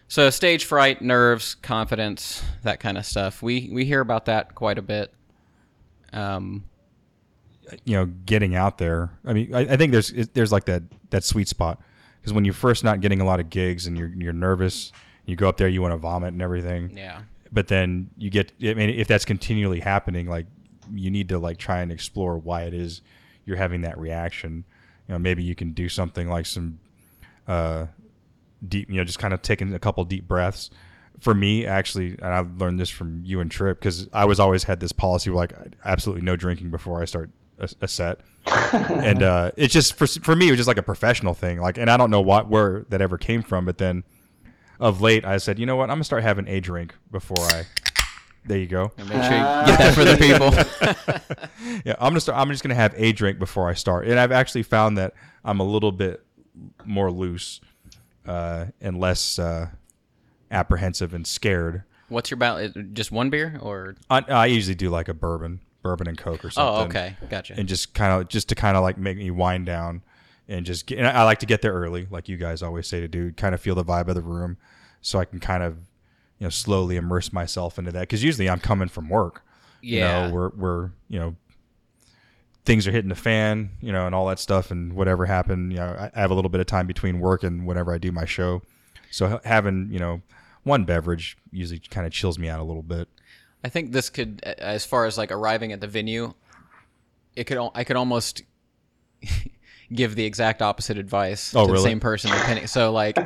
So 0.07 0.29
stage 0.29 0.65
fright, 0.65 1.01
nerves, 1.01 1.55
confidence, 1.55 2.43
that 2.63 2.79
kind 2.79 2.97
of 2.97 3.05
stuff. 3.05 3.41
We 3.41 3.69
we 3.71 3.85
hear 3.85 3.99
about 3.99 4.25
that 4.25 4.55
quite 4.55 4.77
a 4.77 4.81
bit. 4.81 5.13
Um, 6.13 6.63
you 7.83 7.95
know, 7.97 8.05
getting 8.05 8.55
out 8.55 8.77
there. 8.77 9.11
I 9.25 9.33
mean, 9.33 9.53
I, 9.53 9.59
I 9.59 9.77
think 9.77 9.91
there's 9.91 10.11
there's 10.33 10.51
like 10.51 10.65
that 10.65 10.83
that 11.09 11.23
sweet 11.23 11.49
spot 11.49 11.81
because 12.21 12.31
when 12.33 12.45
you're 12.45 12.53
first 12.53 12.83
not 12.83 13.01
getting 13.01 13.19
a 13.19 13.25
lot 13.25 13.39
of 13.39 13.49
gigs 13.49 13.85
and 13.87 13.97
you're 13.97 14.07
you're 14.09 14.33
nervous, 14.33 14.93
you 15.25 15.35
go 15.35 15.49
up 15.49 15.57
there, 15.57 15.67
you 15.67 15.81
want 15.81 15.93
to 15.93 15.97
vomit 15.97 16.33
and 16.33 16.41
everything. 16.41 16.95
yeah. 16.95 17.21
But 17.51 17.67
then 17.67 18.09
you 18.17 18.29
get. 18.29 18.51
I 18.61 18.73
mean, 18.73 18.89
if 18.89 19.07
that's 19.07 19.25
continually 19.25 19.79
happening, 19.79 20.27
like 20.27 20.47
you 20.93 21.09
need 21.09 21.29
to 21.29 21.39
like 21.39 21.57
try 21.57 21.81
and 21.81 21.91
explore 21.91 22.37
why 22.37 22.63
it 22.63 22.73
is 22.73 23.01
you're 23.45 23.57
having 23.57 23.81
that 23.81 23.97
reaction. 23.97 24.65
You 25.07 25.13
know, 25.13 25.19
maybe 25.19 25.43
you 25.43 25.55
can 25.55 25.71
do 25.71 25.87
something 25.87 26.27
like 26.29 26.45
some 26.45 26.79
uh, 27.47 27.87
deep, 28.67 28.89
you 28.89 28.95
know, 28.97 29.03
just 29.03 29.19
kind 29.19 29.33
of 29.33 29.41
taking 29.41 29.73
a 29.73 29.79
couple 29.79 30.03
deep 30.05 30.27
breaths. 30.27 30.69
For 31.19 31.33
me, 31.33 31.65
actually, 31.65 32.09
and 32.09 32.25
I 32.25 32.45
learned 32.59 32.79
this 32.79 32.89
from 32.89 33.23
you 33.25 33.39
and 33.39 33.49
Trip 33.49 33.79
because 33.79 34.07
I 34.13 34.25
was 34.25 34.39
always 34.39 34.63
had 34.65 34.79
this 34.79 34.91
policy 34.91 35.31
like 35.31 35.51
absolutely 35.83 36.23
no 36.23 36.35
drinking 36.35 36.69
before 36.69 37.01
I 37.01 37.05
start 37.05 37.31
a, 37.57 37.67
a 37.81 37.87
set, 37.87 38.19
and 38.45 39.23
uh, 39.23 39.51
it's 39.57 39.73
just 39.73 39.95
for 39.95 40.05
for 40.05 40.35
me 40.35 40.47
it 40.47 40.51
was 40.51 40.59
just 40.59 40.67
like 40.67 40.77
a 40.77 40.83
professional 40.83 41.33
thing. 41.33 41.59
Like, 41.59 41.79
and 41.79 41.89
I 41.89 41.97
don't 41.97 42.11
know 42.11 42.21
what 42.21 42.49
where 42.49 42.85
that 42.89 43.01
ever 43.01 43.17
came 43.17 43.41
from, 43.41 43.65
but 43.65 43.79
then 43.79 44.03
of 44.79 45.01
late 45.01 45.25
I 45.25 45.37
said, 45.37 45.57
you 45.57 45.65
know 45.65 45.75
what, 45.75 45.89
I'm 45.89 45.95
gonna 45.95 46.03
start 46.03 46.21
having 46.21 46.47
a 46.47 46.59
drink 46.59 46.93
before 47.11 47.43
I. 47.45 47.65
There 48.45 48.57
you 48.57 48.67
go. 48.67 48.93
Make 48.97 49.07
sure 49.07 49.15
you 49.15 49.65
get 49.65 49.77
that 49.77 49.93
for 49.93 50.05
the 50.05 50.15
people. 50.15 50.51
Yeah, 51.83 51.95
I'm 51.99 52.11
gonna 52.11 52.21
start. 52.21 52.39
I'm 52.39 52.49
just 52.49 52.63
gonna 52.63 52.75
have 52.75 52.93
a 52.95 53.11
drink 53.11 53.39
before 53.39 53.69
I 53.69 53.73
start, 53.73 54.07
and 54.07 54.17
I've 54.17 54.31
actually 54.31 54.63
found 54.63 54.97
that 54.97 55.13
I'm 55.43 55.59
a 55.59 55.65
little 55.65 55.91
bit 55.91 56.23
more 56.85 57.11
loose 57.11 57.59
uh, 58.27 58.65
and 58.81 58.99
less 58.99 59.39
uh, 59.39 59.69
apprehensive 60.51 61.13
and 61.13 61.25
scared. 61.25 61.83
What's 62.09 62.31
your 62.31 62.37
balance? 62.37 62.75
Just 62.93 63.11
one 63.11 63.29
beer 63.29 63.59
or? 63.61 63.95
I, 64.09 64.23
I 64.27 64.45
usually 64.45 64.75
do 64.75 64.89
like 64.89 65.09
a 65.09 65.13
bourbon, 65.13 65.59
bourbon 65.81 66.07
and 66.07 66.17
coke 66.17 66.45
or 66.45 66.49
something. 66.49 66.83
Oh, 66.83 66.85
okay, 66.85 67.15
gotcha. 67.29 67.55
And 67.57 67.67
just 67.67 67.93
kind 67.93 68.21
of 68.21 68.29
just 68.29 68.49
to 68.49 68.55
kind 68.55 68.77
of 68.77 68.83
like 68.83 68.97
make 68.97 69.17
me 69.17 69.31
wind 69.31 69.65
down 69.65 70.01
and 70.47 70.65
just 70.65 70.85
get. 70.85 70.99
And 70.99 71.07
I, 71.07 71.11
I 71.11 71.23
like 71.23 71.39
to 71.39 71.45
get 71.45 71.61
there 71.61 71.73
early, 71.73 72.07
like 72.09 72.29
you 72.29 72.37
guys 72.37 72.61
always 72.61 72.87
say 72.87 73.01
to 73.01 73.07
do. 73.07 73.31
Kind 73.33 73.53
of 73.53 73.61
feel 73.61 73.75
the 73.75 73.83
vibe 73.83 74.07
of 74.07 74.15
the 74.15 74.21
room, 74.21 74.57
so 75.01 75.19
I 75.19 75.25
can 75.25 75.39
kind 75.39 75.63
of 75.63 75.77
you 76.39 76.45
know 76.45 76.49
slowly 76.49 76.95
immerse 76.95 77.33
myself 77.33 77.77
into 77.77 77.91
that. 77.91 78.01
Because 78.01 78.23
usually 78.23 78.49
I'm 78.49 78.59
coming 78.59 78.87
from 78.87 79.09
work. 79.09 79.43
Yeah. 79.81 80.25
You 80.25 80.27
know, 80.29 80.33
we're 80.33 80.49
we're 80.55 80.91
you 81.09 81.19
know 81.19 81.35
things 82.67 82.85
are 82.85 82.91
hitting 82.91 83.09
the 83.09 83.15
fan, 83.15 83.71
you 83.81 83.91
know, 83.93 84.05
and 84.05 84.13
all 84.13 84.27
that 84.27 84.37
stuff, 84.39 84.69
and 84.69 84.93
whatever 84.93 85.25
happened, 85.25 85.71
you 85.71 85.79
know, 85.79 85.85
I, 85.97 86.11
I 86.13 86.19
have 86.19 86.29
a 86.29 86.33
little 86.35 86.49
bit 86.49 86.59
of 86.61 86.67
time 86.67 86.85
between 86.85 87.19
work 87.19 87.41
and 87.43 87.65
whenever 87.65 87.93
I 87.93 87.97
do 87.97 88.11
my 88.11 88.25
show, 88.25 88.61
so 89.09 89.39
having 89.45 89.87
you 89.89 89.99
know 89.99 90.21
one 90.63 90.83
beverage 90.83 91.37
usually 91.51 91.79
kind 91.79 92.05
of 92.05 92.11
chills 92.11 92.37
me 92.37 92.49
out 92.49 92.59
a 92.59 92.63
little 92.63 92.83
bit. 92.83 93.07
I 93.63 93.69
think 93.69 93.93
this 93.93 94.09
could, 94.09 94.41
as 94.43 94.85
far 94.85 95.05
as 95.05 95.17
like 95.17 95.31
arriving 95.31 95.71
at 95.71 95.79
the 95.81 95.87
venue, 95.87 96.33
it 97.35 97.45
could. 97.45 97.57
I 97.73 97.83
could 97.85 97.95
almost 97.95 98.43
give 99.93 100.15
the 100.15 100.25
exact 100.25 100.61
opposite 100.61 100.97
advice 100.97 101.55
Oh, 101.55 101.65
to 101.65 101.71
really? 101.71 101.83
the 101.83 101.89
same 101.89 101.99
person. 101.99 102.31
Depending, 102.31 102.67
so 102.67 102.91
like 102.91 103.17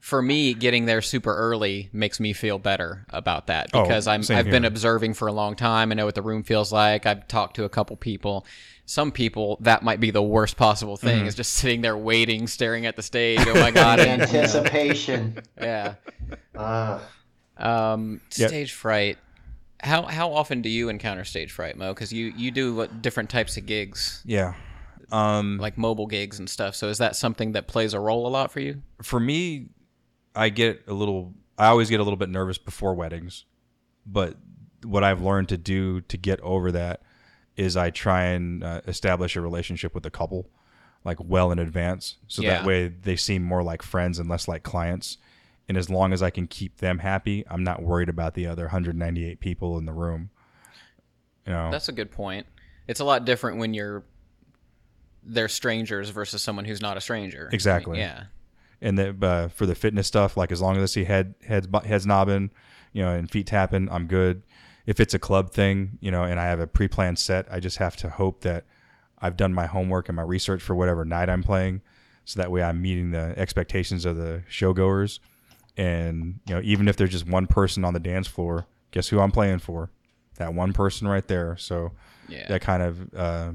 for 0.00 0.20
me, 0.20 0.52
getting 0.54 0.84
there 0.86 1.00
super 1.00 1.34
early 1.34 1.88
makes 1.92 2.20
me 2.20 2.32
feel 2.32 2.58
better 2.58 3.06
about 3.10 3.46
that 3.46 3.70
Oh, 3.72 3.82
because 3.82 4.06
I'm 4.06 4.22
I've 4.30 4.46
been 4.46 4.64
observing 4.64 5.14
for 5.14 5.28
a 5.28 5.32
long 5.32 5.56
time. 5.56 5.92
I 5.92 5.94
know 5.94 6.06
what 6.06 6.14
the 6.14 6.22
room 6.22 6.42
feels 6.42 6.72
like. 6.72 7.06
I've 7.06 7.26
talked 7.28 7.56
to 7.56 7.64
a 7.64 7.68
couple 7.68 7.96
people. 7.96 8.44
Some 8.84 9.12
people 9.12 9.58
that 9.60 9.82
might 9.82 10.00
be 10.00 10.10
the 10.10 10.22
worst 10.22 10.56
possible 10.56 10.96
thing 10.96 11.18
Mm-hmm. 11.20 11.28
is 11.28 11.34
just 11.34 11.54
sitting 11.54 11.80
there 11.82 11.96
waiting, 11.96 12.46
staring 12.46 12.84
at 12.86 12.96
the 12.96 13.02
stage. 13.02 13.38
Oh 13.46 13.54
my 13.54 13.70
god! 13.82 14.00
Anticipation. 14.00 15.40
yeah. 15.60 15.94
Uh, 16.54 17.00
Um, 17.56 18.20
Yep. 18.36 18.48
stage 18.48 18.72
fright. 18.72 19.18
How 19.80 20.02
how 20.02 20.32
often 20.32 20.62
do 20.62 20.68
you 20.68 20.88
encounter 20.88 21.24
stage 21.24 21.52
fright, 21.52 21.76
Mo? 21.76 21.92
Because 21.94 22.12
you 22.12 22.32
you 22.36 22.50
do 22.50 22.74
what, 22.74 23.02
different 23.02 23.30
types 23.30 23.56
of 23.56 23.66
gigs, 23.66 24.22
Yeah. 24.24 24.54
Um, 25.10 25.58
like 25.58 25.76
mobile 25.76 26.06
gigs 26.06 26.38
and 26.38 26.48
stuff. 26.48 26.74
So 26.74 26.88
is 26.88 26.98
that 26.98 27.16
something 27.16 27.52
that 27.52 27.66
plays 27.66 27.92
a 27.92 28.00
role 28.00 28.26
a 28.26 28.30
lot 28.30 28.50
for 28.50 28.60
you? 28.60 28.82
for 29.02 29.20
me, 29.20 29.68
I 30.34 30.48
get 30.48 30.82
a 30.88 30.92
little. 30.94 31.34
I 31.58 31.66
always 31.66 31.90
get 31.90 32.00
a 32.00 32.02
little 32.02 32.16
bit 32.16 32.30
nervous 32.30 32.58
before 32.58 32.94
weddings, 32.94 33.44
but 34.06 34.36
what 34.84 35.04
I've 35.04 35.20
learned 35.22 35.50
to 35.50 35.56
do 35.58 36.00
to 36.02 36.16
get 36.16 36.40
over 36.40 36.72
that 36.72 37.02
is 37.56 37.76
I 37.76 37.90
try 37.90 38.24
and 38.24 38.62
uh, 38.64 38.80
establish 38.86 39.36
a 39.36 39.40
relationship 39.40 39.94
with 39.94 40.02
the 40.02 40.10
couple, 40.10 40.48
like 41.04 41.18
well 41.22 41.50
in 41.52 41.58
advance, 41.58 42.16
so 42.28 42.42
Yeah. 42.42 42.50
that 42.58 42.64
way 42.66 42.88
they 42.88 43.16
seem 43.16 43.42
more 43.42 43.62
like 43.62 43.82
friends 43.82 44.18
and 44.18 44.28
less 44.28 44.48
like 44.48 44.62
clients. 44.62 45.18
And 45.68 45.78
as 45.78 45.88
long 45.88 46.12
as 46.12 46.22
I 46.22 46.30
can 46.30 46.46
keep 46.48 46.78
them 46.78 46.98
happy, 46.98 47.44
I'm 47.48 47.62
not 47.62 47.82
worried 47.82 48.08
about 48.08 48.34
the 48.34 48.46
other 48.46 48.64
198 48.64 49.38
people 49.40 49.78
in 49.78 49.86
the 49.86 49.92
room. 49.92 50.30
You 51.46 51.52
know, 51.52 51.70
That's 51.70 51.88
a 51.88 51.92
good 51.92 52.10
point. 52.10 52.46
It's 52.88 53.00
a 53.00 53.04
lot 53.04 53.24
different 53.24 53.58
when 53.58 53.74
you're 53.74 54.02
they're 55.24 55.48
strangers 55.48 56.10
versus 56.10 56.42
someone 56.42 56.64
who's 56.64 56.80
not 56.82 56.96
a 56.96 57.00
stranger. 57.00 57.48
Exactly. 57.52 57.98
Yeah. 57.98 58.24
and 58.80 58.98
the, 58.98 59.16
uh, 59.24 59.48
for 59.48 59.66
the 59.66 59.74
fitness 59.76 60.08
stuff, 60.08 60.36
like 60.36 60.50
as 60.50 60.60
long 60.60 60.76
as 60.76 60.82
I 60.82 60.86
see 60.86 61.04
head 61.04 61.34
heads 61.46 61.68
heads 61.84 62.06
knobbing, 62.06 62.50
you 62.92 63.02
know, 63.02 63.12
and 63.14 63.30
feet 63.30 63.46
tapping, 63.46 63.88
I'm 63.90 64.06
good. 64.08 64.42
If 64.86 64.98
it's 65.00 65.14
a 65.14 65.18
club 65.18 65.50
thing, 65.52 65.98
you 66.00 66.10
know, 66.10 66.24
and 66.24 66.40
I 66.40 66.44
have 66.44 66.60
a 66.60 66.66
pre-planned 66.66 67.18
set, 67.18 67.46
I 67.50 67.60
just 67.60 67.78
have 67.78 67.96
to 67.98 68.10
hope 68.10 68.40
that 68.42 68.64
I've 69.20 69.36
done 69.36 69.54
my 69.54 69.66
homework 69.66 70.08
and 70.08 70.16
my 70.16 70.22
research 70.22 70.60
for 70.62 70.74
whatever 70.74 71.04
night 71.04 71.28
I'm 71.28 71.42
playing, 71.44 71.82
so 72.24 72.40
that 72.40 72.50
way 72.50 72.62
I'm 72.62 72.82
meeting 72.82 73.12
the 73.12 73.34
expectations 73.38 74.04
of 74.04 74.16
the 74.16 74.42
showgoers. 74.50 75.20
And 75.76 76.40
you 76.48 76.54
know, 76.54 76.60
even 76.64 76.88
if 76.88 76.96
there's 76.96 77.10
just 77.10 77.26
one 77.28 77.46
person 77.46 77.84
on 77.84 77.94
the 77.94 78.00
dance 78.00 78.26
floor, 78.26 78.66
guess 78.90 79.08
who 79.08 79.20
I'm 79.20 79.30
playing 79.30 79.60
for? 79.60 79.90
That 80.36 80.54
one 80.54 80.72
person 80.72 81.06
right 81.08 81.26
there. 81.26 81.56
So 81.56 81.92
Yeah. 82.28 82.46
that 82.48 82.60
kind 82.62 82.82
of 82.82 83.14
uh, 83.14 83.52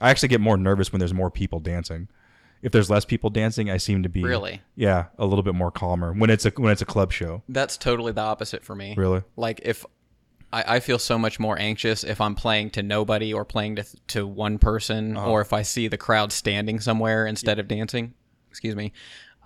I 0.00 0.10
actually 0.10 0.28
get 0.28 0.40
more 0.40 0.56
nervous 0.56 0.92
when 0.92 0.98
there's 0.98 1.14
more 1.14 1.30
people 1.30 1.60
dancing. 1.60 2.08
If 2.62 2.72
there's 2.72 2.88
less 2.90 3.04
people 3.04 3.30
dancing, 3.30 3.70
I 3.70 3.76
seem 3.76 4.02
to 4.04 4.08
be 4.08 4.22
Really? 4.24 4.62
yeah, 4.74 5.06
a 5.18 5.26
little 5.26 5.42
bit 5.42 5.54
more 5.54 5.70
calmer 5.70 6.12
when 6.12 6.30
it's 6.30 6.46
a 6.46 6.50
when 6.56 6.72
it's 6.72 6.82
a 6.82 6.86
club 6.86 7.12
show. 7.12 7.42
That's 7.48 7.76
totally 7.76 8.12
the 8.12 8.22
opposite 8.22 8.64
for 8.64 8.74
me. 8.74 8.94
Really? 8.96 9.22
Like 9.36 9.60
if 9.64 9.84
I, 10.54 10.76
I 10.76 10.80
feel 10.80 10.98
so 10.98 11.18
much 11.18 11.38
more 11.40 11.58
anxious 11.58 12.04
if 12.04 12.20
I'm 12.20 12.34
playing 12.34 12.70
to 12.70 12.82
nobody 12.82 13.32
or 13.34 13.44
playing 13.44 13.76
to 13.76 13.84
to 14.08 14.26
one 14.26 14.58
person, 14.58 15.16
Uh-huh. 15.16 15.30
or 15.30 15.40
if 15.40 15.52
I 15.52 15.62
see 15.62 15.88
the 15.88 15.98
crowd 15.98 16.32
standing 16.32 16.80
somewhere 16.80 17.26
instead 17.26 17.58
of 17.58 17.68
dancing. 17.68 18.14
Excuse 18.50 18.76
me. 18.76 18.92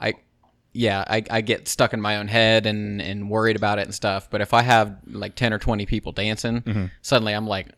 I 0.01 0.15
yeah, 0.73 1.03
I, 1.09 1.25
I 1.31 1.41
get 1.41 1.67
stuck 1.67 1.93
in 1.95 2.01
my 2.01 2.19
own 2.19 2.29
head 2.29 2.67
and, 2.67 3.01
and 3.03 3.31
worried 3.31 3.57
about 3.57 3.79
it 3.79 3.87
and 3.87 3.95
stuff. 3.95 4.29
But 4.31 4.43
if 4.43 4.53
I 4.55 4.63
have 4.63 4.99
like 5.11 5.35
ten 5.35 5.53
or 5.53 5.59
twenty 5.59 5.87
people 5.87 6.13
dancing, 6.13 6.61
Mm-hmm. 6.63 6.85
suddenly 7.03 7.33
I'm 7.33 7.47
like, 7.47 7.69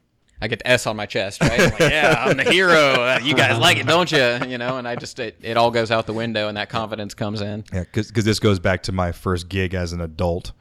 I 0.42 0.48
get 0.48 0.58
the 0.58 0.68
S 0.68 0.86
on 0.86 0.96
my 0.96 1.06
chest, 1.06 1.40
right? 1.42 1.60
I'm 1.60 1.70
like, 1.70 1.80
yeah, 1.80 2.24
I'm 2.26 2.36
the 2.36 2.44
hero. 2.44 2.72
Uh, 2.74 3.20
You 3.22 3.34
guys 3.34 3.58
like 3.58 3.76
it, 3.78 3.86
don't 3.86 4.10
you? 4.10 4.38
You 4.48 4.58
know, 4.58 4.78
and 4.78 4.88
I 4.88 4.96
just 4.96 5.18
it, 5.20 5.36
it 5.40 5.56
all 5.56 5.70
goes 5.70 5.90
out 5.90 6.06
the 6.06 6.12
window, 6.14 6.48
and 6.48 6.56
that 6.56 6.68
confidence 6.68 7.14
comes 7.14 7.40
in. 7.40 7.64
Yeah, 7.72 7.84
because 7.84 8.10
this 8.24 8.40
goes 8.40 8.58
back 8.58 8.82
to 8.84 8.92
my 8.92 9.12
first 9.12 9.48
gig 9.48 9.72
as 9.74 9.92
an 9.92 10.00
adult 10.00 10.52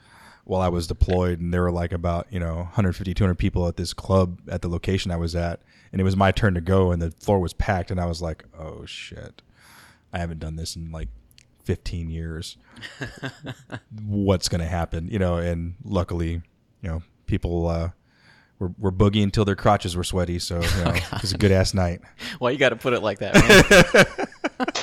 while 0.49 0.61
I 0.61 0.67
was 0.67 0.87
deployed, 0.87 1.39
and 1.39 1.53
there 1.53 1.61
were 1.61 1.71
like 1.71 1.93
about 1.93 2.25
you 2.31 2.39
know 2.39 2.55
150, 2.55 3.13
200 3.13 3.35
people 3.35 3.67
at 3.67 3.77
this 3.77 3.93
club 3.93 4.39
at 4.49 4.63
the 4.63 4.67
location 4.67 5.11
I 5.11 5.15
was 5.17 5.35
at, 5.35 5.61
and 5.91 6.01
it 6.01 6.03
was 6.03 6.15
my 6.15 6.31
turn 6.31 6.55
to 6.55 6.61
go, 6.61 6.91
and 6.91 6.99
the 6.99 7.11
floor 7.11 7.39
was 7.39 7.53
packed, 7.53 7.91
and 7.91 8.01
I 8.01 8.05
was 8.05 8.19
like, 8.19 8.43
oh 8.57 8.83
shit, 8.85 9.43
I 10.11 10.17
haven't 10.17 10.39
done 10.39 10.55
this 10.55 10.75
in 10.75 10.91
like 10.91 11.07
15 11.65 12.09
years. 12.09 12.57
What's 14.03 14.49
gonna 14.49 14.65
happen? 14.65 15.07
You 15.09 15.19
know, 15.19 15.37
and 15.37 15.75
luckily, 15.83 16.41
you 16.81 16.89
know, 16.89 17.03
people. 17.27 17.67
uh 17.67 17.89
were, 18.57 18.73
were 18.77 18.91
boogieing 18.91 19.23
until 19.23 19.45
their 19.45 19.55
crotches 19.55 19.95
were 19.95 20.03
sweaty, 20.03 20.37
so 20.37 20.55
you 20.55 20.61
know, 20.83 20.91
it 20.91 21.21
was 21.21 21.31
a 21.31 21.37
good 21.37 21.53
ass 21.53 21.73
night. 21.73 22.01
Well, 22.41 22.51
you 22.51 22.57
got 22.57 22.69
to 22.69 22.75
put 22.75 22.91
it 22.91 23.01
like 23.01 23.19
that. 23.19 23.35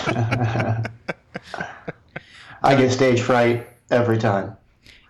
Man. 0.06 0.90
I 2.62 2.74
get 2.74 2.90
stage 2.90 3.20
fright 3.20 3.68
every 3.90 4.16
time. 4.16 4.56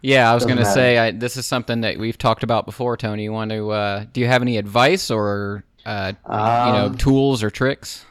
Yeah, 0.06 0.30
I 0.30 0.34
was 0.34 0.44
going 0.44 0.58
to 0.58 0.64
say 0.64 0.98
I, 0.98 1.10
this 1.10 1.36
is 1.36 1.46
something 1.46 1.80
that 1.80 1.98
we've 1.98 2.16
talked 2.16 2.44
about 2.44 2.64
before, 2.64 2.96
Tony. 2.96 3.24
You 3.24 3.32
want 3.32 3.50
to? 3.50 3.70
Uh, 3.70 4.04
do 4.12 4.20
you 4.20 4.28
have 4.28 4.40
any 4.40 4.56
advice 4.56 5.10
or 5.10 5.64
uh, 5.84 6.12
you 6.24 6.32
know 6.32 6.86
Um, 6.86 6.96
tools 6.96 7.42
or 7.42 7.50
tricks? 7.50 8.06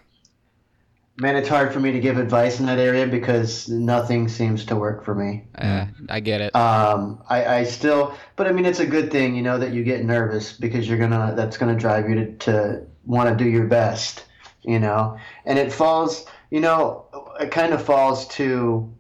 Man, 1.18 1.38
it's 1.38 1.48
hard 1.48 1.72
for 1.72 1.80
me 1.80 1.94
to 1.94 2.00
give 2.02 2.18
advice 2.18 2.60
in 2.60 2.66
that 2.66 2.80
area 2.80 3.08
because 3.08 3.70
nothing 3.70 4.28
seems 4.28 4.66
to 4.66 4.76
work 4.76 5.06
for 5.06 5.16
me. 5.16 5.46
Uh, 5.58 5.86
I 6.10 6.20
get 6.20 6.42
it. 6.42 6.54
Um, 6.54 7.24
I, 7.30 7.46
I 7.46 7.64
still, 7.64 8.14
but 8.36 8.48
I 8.48 8.52
mean, 8.52 8.66
it's 8.66 8.82
a 8.82 8.86
good 8.86 9.10
thing, 9.10 9.34
you 9.34 9.42
know, 9.42 9.58
that 9.58 9.72
you 9.72 9.86
get 9.86 10.04
nervous 10.04 10.52
because 10.52 10.90
you're 10.90 10.98
gonna, 10.98 11.32
that's 11.34 11.56
gonna 11.56 11.78
drive 11.78 12.10
you 12.10 12.16
to, 12.16 12.32
to 12.40 12.86
want 13.06 13.30
to 13.30 13.42
do 13.42 13.50
your 13.50 13.68
best, 13.68 14.26
you 14.64 14.80
know, 14.80 15.18
and 15.46 15.58
it 15.58 15.72
falls, 15.72 16.26
you 16.52 16.60
know, 16.60 17.06
it 17.40 17.52
kind 17.52 17.74
of 17.74 17.82
falls 17.82 18.28
to, 18.36 18.94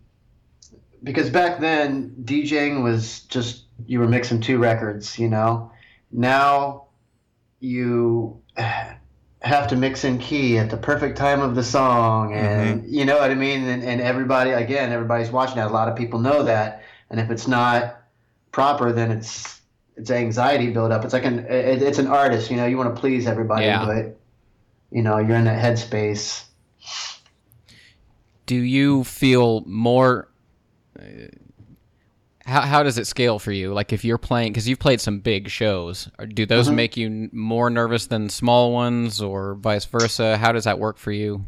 because 1.05 1.29
back 1.29 1.59
then 1.59 2.15
DJing 2.23 2.83
was 2.83 3.21
just, 3.21 3.65
you 3.85 3.99
were 3.99 4.07
mixing 4.07 4.41
two 4.41 4.57
records, 4.57 5.17
you 5.19 5.29
know, 5.29 5.71
now 6.11 6.87
you 7.59 8.41
have 9.41 9.67
to 9.67 9.75
mix 9.75 10.03
in 10.03 10.17
key 10.17 10.57
at 10.57 10.71
the 10.71 10.77
perfect 10.77 11.17
time 11.17 11.41
of 11.41 11.53
the 11.53 11.63
song 11.63 12.33
and 12.33 12.81
mm-hmm. 12.81 12.93
you 12.93 13.05
know 13.05 13.17
what 13.17 13.29
i 13.29 13.35
mean? 13.35 13.63
And, 13.63 13.83
and 13.83 14.01
everybody 14.01 14.51
again 14.51 14.91
everybody's 14.91 15.29
watching 15.29 15.57
that. 15.57 15.67
A 15.67 15.73
lot 15.73 15.87
of 15.87 15.95
people 15.95 16.19
know 16.19 16.43
that. 16.43 16.83
And 17.11 17.19
if 17.19 17.29
it's 17.29 17.47
not 17.47 18.01
proper 18.51 18.91
then 18.91 19.11
it's 19.11 19.61
it's 19.95 20.09
anxiety 20.09 20.71
build-up 20.71 21.03
it's 21.03 21.13
like 21.13 21.25
an 21.25 21.39
it, 21.39 21.81
it's 21.83 21.99
an 21.99 22.07
artist 22.07 22.49
you 22.49 22.57
know? 22.57 22.65
You 22.65 22.77
want 22.77 22.95
to 22.95 22.99
please 22.99 23.27
everybody 23.27 23.65
Yeah. 23.65 23.85
but 23.85 24.17
you 24.89 25.03
know 25.03 25.19
you're 25.19 25.37
in 25.37 25.45
that 25.45 25.63
headspace. 25.63 26.43
Do 28.47 28.55
you 28.55 29.03
feel 29.03 29.63
more? 29.65 30.29
How 32.45 32.61
how 32.61 32.83
does 32.83 32.97
it 32.97 33.07
scale 33.07 33.39
for 33.39 33.51
you? 33.51 33.73
Like 33.73 33.91
if 33.91 34.05
you're 34.05 34.19
playing, 34.19 34.51
because 34.51 34.67
you've 34.69 34.79
played 34.79 35.01
some 35.01 35.19
big 35.19 35.49
shows, 35.49 36.09
do 36.33 36.45
those 36.45 36.67
Mm-hmm. 36.67 36.75
make 36.75 36.95
you 36.97 37.29
more 37.31 37.69
nervous 37.69 38.05
than 38.07 38.29
small 38.29 38.71
ones, 38.71 39.21
or 39.21 39.55
vice 39.55 39.85
versa? 39.85 40.37
How 40.37 40.51
does 40.51 40.65
that 40.65 40.77
work 40.77 40.97
for 40.97 41.11
you? 41.11 41.45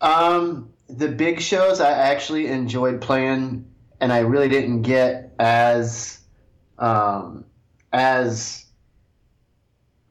Um, 0.00 0.72
the 0.88 1.08
big 1.08 1.40
shows 1.40 1.80
I 1.80 1.90
actually 1.92 2.48
enjoyed 2.48 3.00
playing, 3.00 3.64
and 4.00 4.12
I 4.12 4.20
really 4.20 4.48
didn't 4.48 4.82
get 4.82 5.32
as 5.38 6.18
um, 6.78 7.44
as 7.92 8.66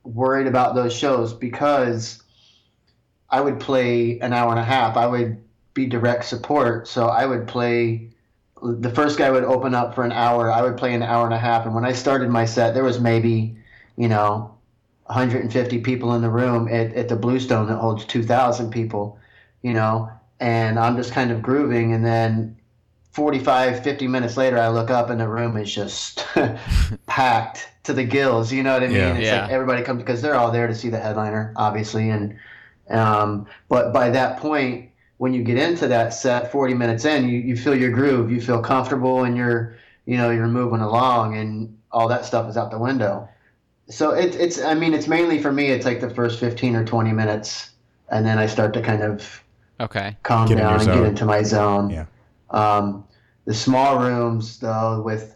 worried 0.03 0.47
about 0.47 0.73
those 0.75 0.93
shows 0.93 1.33
because 1.33 2.23
I 3.29 3.41
would 3.41 3.59
play 3.59 4.19
an 4.21 4.31
hour 4.31 4.51
and 4.51 4.59
a 4.59 4.63
half. 4.63 4.95
I 4.95 5.05
would 5.05 5.43
be 5.73 5.85
direct 5.85 6.23
support, 6.25 6.87
so 6.87 7.07
I 7.07 7.25
would 7.25 7.45
play. 7.45 8.11
The 8.61 8.89
first 8.89 9.17
guy 9.17 9.29
would 9.31 9.43
open 9.43 9.73
up 9.73 9.95
for 9.95 10.03
an 10.03 10.11
hour. 10.11 10.51
I 10.51 10.61
would 10.61 10.77
play 10.77 10.93
an 10.93 11.03
hour 11.03 11.25
and 11.25 11.33
a 11.33 11.39
half, 11.39 11.65
and 11.65 11.73
when 11.75 11.85
I 11.85 11.93
started 11.93 12.29
my 12.29 12.45
set, 12.45 12.73
there 12.73 12.83
was 12.83 12.99
maybe, 12.99 13.57
you 13.97 14.07
know, 14.07 14.55
150 15.05 15.79
people 15.81 16.13
in 16.15 16.21
the 16.21 16.29
room 16.29 16.67
at, 16.67 16.93
at 16.93 17.09
the 17.09 17.15
Bluestone 17.15 17.67
that 17.67 17.77
holds 17.77 18.05
2,000 18.05 18.71
people 18.71 19.17
you 19.61 19.73
know, 19.73 20.09
and 20.39 20.79
I'm 20.79 20.95
just 20.95 21.11
kind 21.11 21.31
of 21.31 21.41
grooving. 21.41 21.91
And 21.93 22.05
then 22.05 22.57
45, 23.11 23.83
50 23.83 24.07
minutes 24.07 24.37
later, 24.37 24.57
I 24.57 24.69
look 24.69 24.89
up 24.89 25.09
and 25.09 25.19
the 25.19 25.27
room 25.27 25.57
is 25.57 25.73
just 25.73 26.25
packed 27.07 27.69
to 27.83 27.93
the 27.93 28.03
gills. 28.05 28.51
You 28.53 28.63
know 28.63 28.73
what 28.73 28.83
I 28.83 28.87
mean? 28.87 28.95
Yeah. 28.95 29.13
It's 29.15 29.31
Yeah. 29.31 29.41
like 29.41 29.49
everybody 29.49 29.83
comes 29.83 30.01
because 30.01 30.21
they're 30.21 30.35
all 30.35 30.51
there 30.51 30.67
to 30.67 30.75
see 30.75 30.89
the 30.89 30.99
headliner, 30.99 31.53
obviously. 31.57 32.09
And, 32.09 32.37
um, 32.89 33.47
but 33.67 33.93
by 33.93 34.09
that 34.11 34.37
point, 34.39 34.88
when 35.19 35.33
you 35.33 35.43
get 35.43 35.57
into 35.57 35.85
that 35.85 36.13
set 36.13 36.49
40 36.49 36.73
minutes 36.75 37.03
in, 37.03 37.27
you, 37.27 37.39
you 37.39 37.57
feel 37.57 37.75
your 37.75 37.91
groove, 37.91 38.31
you 38.31 38.39
feel 38.39 38.61
comfortable 38.61 39.25
and 39.25 39.35
you're, 39.35 39.75
you 40.05 40.15
know, 40.15 40.29
you're 40.29 40.47
moving 40.47 40.79
along 40.79 41.35
and 41.35 41.77
all 41.91 42.07
that 42.07 42.23
stuff 42.23 42.49
is 42.49 42.55
out 42.55 42.71
the 42.71 42.79
window. 42.79 43.27
So 43.89 44.11
it, 44.11 44.33
it's, 44.35 44.61
I 44.61 44.75
mean, 44.75 44.93
it's 44.93 45.09
mainly 45.09 45.41
for 45.41 45.51
me, 45.51 45.71
it's 45.71 45.85
like 45.85 45.99
the 45.99 46.09
first 46.09 46.39
15 46.39 46.73
or 46.73 46.85
20 46.85 47.11
minutes. 47.11 47.71
And 48.09 48.25
then 48.25 48.39
I 48.39 48.45
start 48.45 48.73
to 48.75 48.81
kind 48.81 49.03
of 49.03 49.43
Okay. 49.81 50.15
calm 50.23 50.47
Get 50.47 50.57
down 50.57 50.79
and 50.79 50.89
get 50.89 51.03
into 51.03 51.25
my 51.25 51.43
zone. 51.43 51.89
Yeah. 51.89 52.05
Um, 52.49 53.05
the 53.45 53.53
small 53.53 53.99
rooms, 53.99 54.59
though, 54.59 55.01
with 55.01 55.35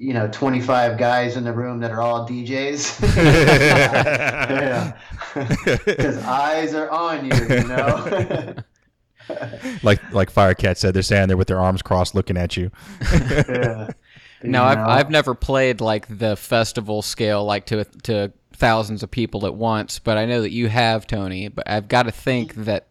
you 0.00 0.14
know 0.14 0.28
25 0.28 0.96
guys 0.96 1.36
in 1.36 1.42
the 1.42 1.52
room 1.52 1.80
that 1.80 1.90
are 1.90 2.00
all 2.00 2.26
DJs. 2.28 3.02
yeah, 4.46 4.96
because 5.84 6.18
eyes 6.18 6.72
are 6.74 6.88
on 6.90 7.24
you. 7.24 7.34
You 7.34 7.64
know. 7.68 8.54
like 9.82 10.12
like 10.12 10.32
Firecat 10.32 10.76
said, 10.76 10.94
they're 10.94 11.02
standing 11.02 11.28
there 11.28 11.36
with 11.36 11.48
their 11.48 11.60
arms 11.60 11.82
crossed, 11.82 12.14
looking 12.14 12.36
at 12.36 12.56
you. 12.56 12.70
yeah. 13.12 13.88
No, 14.40 14.62
I've? 14.62 14.78
I've 14.78 15.10
never 15.10 15.34
played 15.34 15.80
like 15.80 16.06
the 16.16 16.36
festival 16.36 17.02
scale, 17.02 17.44
like 17.44 17.66
to 17.66 17.82
to 18.04 18.32
thousands 18.52 19.02
of 19.02 19.10
people 19.10 19.44
at 19.46 19.54
once. 19.56 19.98
But 19.98 20.16
I 20.16 20.26
know 20.26 20.42
that 20.42 20.52
you 20.52 20.68
have, 20.68 21.08
Tony. 21.08 21.48
But 21.48 21.68
I've 21.68 21.88
got 21.88 22.04
to 22.04 22.12
think 22.12 22.54
that 22.54 22.86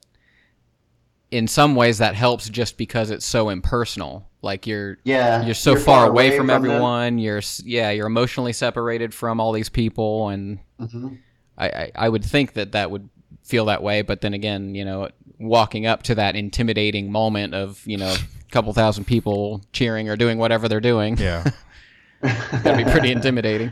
in 1.31 1.47
some 1.47 1.75
ways 1.75 1.99
that 1.99 2.15
helps 2.15 2.49
just 2.49 2.77
because 2.77 3.11
it's 3.11 3.25
so 3.25 3.47
impersonal. 3.47 4.27
Like 4.41 4.67
you're 4.67 4.97
Yeah, 5.05 5.45
you're 5.45 5.53
so 5.55 5.71
you're 5.71 5.79
far, 5.79 6.01
far 6.01 6.09
away, 6.09 6.27
away 6.27 6.37
from, 6.37 6.47
from 6.47 6.63
them. 6.63 6.71
everyone. 6.71 7.17
You're 7.17 7.41
yeah, 7.63 7.91
you're 7.91 8.07
emotionally 8.07 8.51
separated 8.51 9.13
from 9.13 9.39
all 9.39 9.53
these 9.53 9.69
people, 9.69 10.27
and 10.27 10.59
Mhm. 10.81 11.17
I, 11.57 11.67
I 11.69 11.91
I 11.95 12.09
would 12.09 12.25
think 12.25 12.53
that 12.53 12.73
that 12.73 12.91
would 12.91 13.07
feel 13.43 13.63
that 13.65 13.81
way. 13.81 14.01
But 14.01 14.19
then 14.19 14.33
again, 14.33 14.75
you 14.75 14.83
know, 14.83 15.07
walking 15.39 15.85
up 15.85 16.03
to 16.03 16.15
that 16.15 16.35
intimidating 16.35 17.11
moment 17.11 17.53
of 17.53 17.85
you 17.85 17.97
know 17.97 18.07
a 18.13 18.51
couple 18.51 18.73
thousand 18.73 19.05
people 19.05 19.61
cheering 19.73 20.09
or 20.09 20.15
doing 20.15 20.37
whatever 20.37 20.67
they're 20.67 20.79
doing, 20.81 21.17
Yeah. 21.17 21.49
that'd 22.21 22.83
be 22.83 22.91
pretty 22.91 23.11
intimidating. 23.11 23.71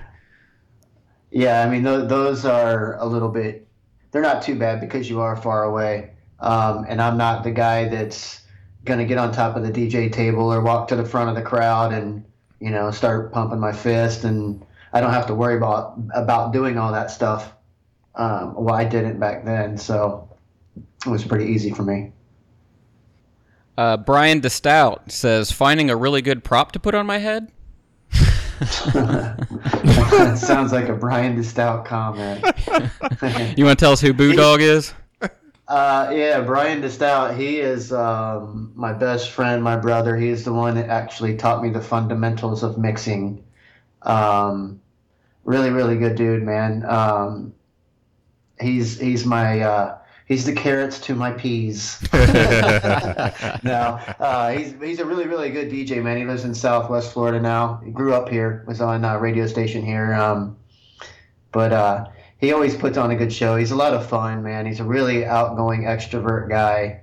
Yeah, 1.31 1.63
I 1.65 1.69
mean 1.69 1.83
th- 1.83 2.07
those 2.07 2.45
are 2.45 2.95
a 2.99 3.05
little 3.05 3.29
bit. 3.29 3.67
They're 4.11 4.21
not 4.21 4.41
too 4.41 4.55
bad 4.55 4.79
because 4.79 5.09
you 5.09 5.19
are 5.19 5.35
far 5.35 5.63
away, 5.63 6.11
um, 6.39 6.85
and 6.87 7.01
I'm 7.01 7.17
not 7.17 7.43
the 7.43 7.51
guy 7.51 7.89
that's 7.89 8.41
gonna 8.85 9.05
get 9.05 9.17
on 9.17 9.31
top 9.31 9.55
of 9.55 9.63
the 9.63 9.71
DJ 9.71 10.11
table 10.11 10.53
or 10.53 10.61
walk 10.61 10.87
to 10.89 10.95
the 10.95 11.03
front 11.03 11.29
of 11.29 11.35
the 11.35 11.41
crowd 11.41 11.91
and 11.91 12.23
you 12.59 12.69
know 12.69 12.91
start 12.91 13.33
pumping 13.33 13.59
my 13.59 13.73
fist, 13.73 14.23
and 14.23 14.63
I 14.93 15.01
don't 15.01 15.11
have 15.11 15.27
to 15.27 15.35
worry 15.35 15.57
about 15.57 15.99
about 16.13 16.53
doing 16.53 16.77
all 16.77 16.91
that 16.93 17.11
stuff. 17.11 17.51
Um, 18.13 18.53
well, 18.55 18.75
I 18.75 18.85
didn't 18.85 19.19
back 19.19 19.43
then, 19.43 19.77
so 19.77 20.24
it 21.05 21.09
was 21.09 21.23
pretty 21.23 21.45
easy 21.45 21.71
for 21.71 21.83
me. 21.83 22.11
Uh, 23.77 23.97
Brian 23.97 24.41
DeStout 24.41 25.11
says 25.11 25.51
finding 25.51 25.89
a 25.89 25.95
really 25.95 26.21
good 26.21 26.43
prop 26.43 26.71
to 26.73 26.79
put 26.79 26.95
on 26.95 27.05
my 27.05 27.17
head. 27.17 27.51
Sounds 30.37 30.71
like 30.71 30.87
a 30.87 30.95
Brian 30.97 31.37
DeStout 31.37 31.85
comment. 31.85 32.43
You 33.57 33.65
want 33.65 33.77
to 33.79 33.83
tell 33.83 33.91
us 33.91 34.01
who 34.01 34.13
Boo 34.13 34.33
Dog 34.33 34.61
is? 34.61 34.93
Uh, 35.67 36.11
yeah, 36.13 36.41
Brian 36.41 36.81
DeStout. 36.81 37.37
He 37.37 37.59
is 37.59 37.91
um, 37.91 38.71
my 38.75 38.93
best 38.93 39.31
friend, 39.31 39.63
my 39.63 39.75
brother. 39.75 40.15
He 40.15 40.29
is 40.29 40.45
the 40.45 40.53
one 40.53 40.75
that 40.75 40.89
actually 40.89 41.37
taught 41.37 41.63
me 41.63 41.69
the 41.69 41.81
fundamentals 41.81 42.63
of 42.63 42.77
mixing. 42.77 43.43
Um, 44.03 44.79
really, 45.43 45.71
really 45.71 45.97
good 45.97 46.15
dude, 46.15 46.43
man. 46.43 46.85
Um, 46.85 47.53
he's 48.59 48.99
he's 48.99 49.25
my 49.25 49.61
uh, 49.61 49.97
he's 50.25 50.45
the 50.45 50.53
carrots 50.53 50.99
to 51.01 51.15
my 51.15 51.31
peas. 51.31 51.99
no, 52.13 53.99
uh, 54.19 54.51
he's 54.51 54.73
he's 54.81 54.99
a 54.99 55.05
really 55.05 55.27
really 55.27 55.49
good 55.51 55.69
DJ, 55.69 56.03
man. 56.03 56.17
He 56.17 56.25
lives 56.25 56.43
in 56.43 56.53
Southwest 56.53 57.13
Florida 57.13 57.39
now. 57.39 57.81
He 57.85 57.91
grew 57.91 58.13
up 58.13 58.29
here, 58.29 58.63
was 58.67 58.81
on 58.81 59.05
a 59.05 59.19
radio 59.19 59.47
station 59.47 59.85
here. 59.85 60.13
Um, 60.13 60.57
but 61.51 61.71
uh, 61.71 62.05
he 62.37 62.51
always 62.51 62.75
puts 62.75 62.97
on 62.97 63.11
a 63.11 63.15
good 63.15 63.31
show. 63.31 63.55
He's 63.55 63.71
a 63.71 63.75
lot 63.75 63.93
of 63.93 64.07
fun, 64.07 64.43
man. 64.43 64.65
He's 64.65 64.79
a 64.79 64.83
really 64.83 65.25
outgoing 65.25 65.83
extrovert 65.83 66.49
guy. 66.49 67.01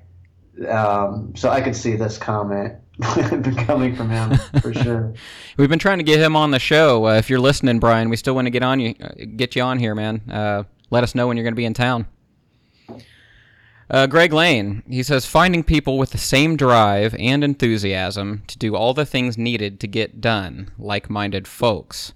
Um, 0.68 1.34
so 1.34 1.48
I 1.48 1.62
could 1.62 1.74
see 1.74 1.96
this 1.96 2.18
comment 2.18 2.74
coming 3.66 3.96
from 3.96 4.10
him 4.10 4.36
for 4.60 4.74
sure. 4.84 5.14
We've 5.56 5.70
been 5.70 5.78
trying 5.78 5.98
to 5.98 6.04
get 6.04 6.20
him 6.20 6.36
on 6.36 6.50
the 6.50 6.58
show. 6.58 7.06
Uh, 7.06 7.14
if 7.14 7.30
you're 7.30 7.40
listening, 7.40 7.78
Brian, 7.78 8.10
we 8.10 8.16
still 8.16 8.34
want 8.34 8.46
to 8.46 8.50
get 8.50 8.62
on 8.62 8.78
you, 8.80 8.94
uh, 9.00 9.08
get 9.36 9.56
you 9.56 9.62
on 9.62 9.78
here, 9.78 9.94
man. 9.94 10.20
Uh, 10.30 10.64
let 10.90 11.02
us 11.02 11.14
know 11.14 11.26
when 11.26 11.36
you're 11.36 11.44
going 11.44 11.54
to 11.54 11.56
be 11.56 11.64
in 11.64 11.74
town. 11.74 12.06
Uh, 13.92 14.06
Greg 14.06 14.32
Lane, 14.32 14.82
he 14.88 15.02
says, 15.02 15.26
finding 15.26 15.62
people 15.62 15.98
with 15.98 16.10
the 16.10 16.18
same 16.18 16.56
drive 16.56 17.14
and 17.18 17.44
enthusiasm 17.44 18.42
to 18.46 18.56
do 18.56 18.74
all 18.74 18.94
the 18.94 19.04
things 19.04 19.36
needed 19.36 19.78
to 19.80 19.86
get 19.86 20.18
done, 20.20 20.70
like 20.78 21.10
minded 21.10 21.46
folks. 21.46 22.14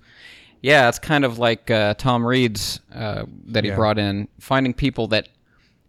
Yeah, 0.63 0.89
it's 0.89 0.99
kind 0.99 1.23
of 1.25 1.39
like 1.39 1.71
uh, 1.71 1.93
Tom 1.95 2.25
Reed's 2.27 2.81
uh, 2.95 3.27
that 3.49 3.63
he 3.65 3.71
Yeah. 3.71 3.77
brought 3.77 3.99
in, 3.99 4.27
finding 4.41 4.73
people 4.73 5.07
that 5.09 5.29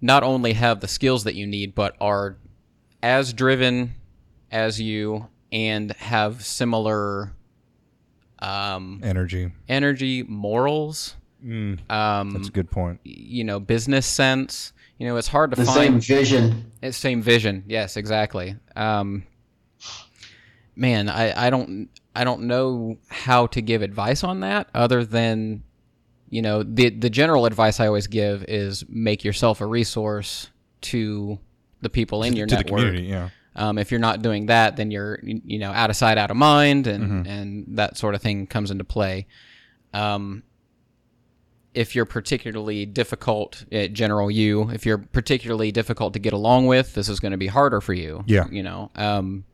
not 0.02 0.24
only 0.24 0.54
have 0.54 0.82
the 0.82 0.90
skills 0.90 1.24
that 1.24 1.36
you 1.36 1.48
need, 1.48 1.74
but 1.74 1.96
are 2.02 2.36
as 3.02 3.32
driven 3.32 3.94
as 4.52 4.82
you 4.82 5.28
and 5.54 5.92
have 5.94 6.44
similar 6.46 7.32
um, 8.40 9.00
Energy. 9.04 9.52
energy, 9.70 10.22
morals, 10.24 11.16
Mm, 11.46 11.90
um, 11.92 12.32
that's 12.32 12.48
a 12.48 12.52
good 12.52 12.72
point. 12.72 13.00
you 13.04 13.44
know, 13.44 13.60
business 13.60 14.06
sense. 14.06 14.74
You 14.98 15.08
know, 15.08 15.18
it's 15.18 15.28
hard 15.28 15.52
to 15.52 15.56
The 15.56 15.66
find 15.66 16.04
same 16.04 16.18
vision. 16.20 16.72
it's 16.82 16.98
same 16.98 17.22
vision. 17.22 17.64
Yes, 17.68 17.98
exactly. 17.98 18.56
Um, 18.76 19.24
man, 20.76 21.10
I, 21.10 21.48
I 21.48 21.50
don't 21.50 21.90
I 22.16 22.24
don't 22.24 22.44
know 22.44 22.98
how 23.10 23.48
to 23.48 23.62
give 23.62 23.82
advice 23.82 24.24
on 24.24 24.40
that 24.42 24.70
other 24.74 25.06
than 25.06 25.64
you 26.30 26.42
know 26.42 26.64
the 26.64 26.90
the 26.90 27.10
general 27.10 27.46
advice 27.46 27.80
I 27.80 27.88
always 27.88 28.08
give 28.08 28.44
is 28.46 28.84
make 28.90 29.24
yourself 29.24 29.62
a 29.62 29.66
resource 29.66 30.50
to 30.82 31.40
the 31.82 31.90
people 31.90 32.24
in 32.24 32.36
your 32.36 32.48
to 32.48 32.56
network. 32.56 32.80
the 32.82 32.86
community, 32.88 33.08
yeah. 33.08 33.30
Um, 33.56 33.78
if 33.80 33.90
you're 33.92 34.00
not 34.00 34.22
doing 34.22 34.48
that, 34.48 34.76
then 34.78 34.92
you're 34.92 35.20
you 35.24 35.60
know 35.60 35.72
out 35.72 35.90
of 35.90 35.96
sight, 35.96 36.18
out 36.18 36.32
of 36.32 36.38
mind, 36.38 36.88
and 36.88 37.04
Mm-hmm. 37.04 37.28
and 37.30 37.66
that 37.78 37.98
sort 37.98 38.16
of 38.16 38.22
thing 38.22 38.48
comes 38.48 38.72
into 38.72 38.84
play. 38.84 39.28
Um, 39.94 40.44
if 41.78 41.96
you're 41.96 42.06
particularly 42.06 42.86
difficult, 42.86 43.64
uh, 43.72 43.88
general 43.88 44.32
you, 44.32 44.70
if 44.72 44.86
you're 44.86 44.98
particularly 44.98 45.72
difficult 45.72 46.14
to 46.14 46.20
get 46.20 46.34
along 46.34 46.66
with, 46.68 46.94
this 46.96 47.08
is 47.10 47.20
going 47.20 47.32
to 47.34 47.38
be 47.38 47.48
harder 47.48 47.82
for 47.82 47.94
you. 47.94 48.24
Yeah. 48.26 48.48
you 48.50 48.64
know. 48.64 48.90
Um, 48.96 49.46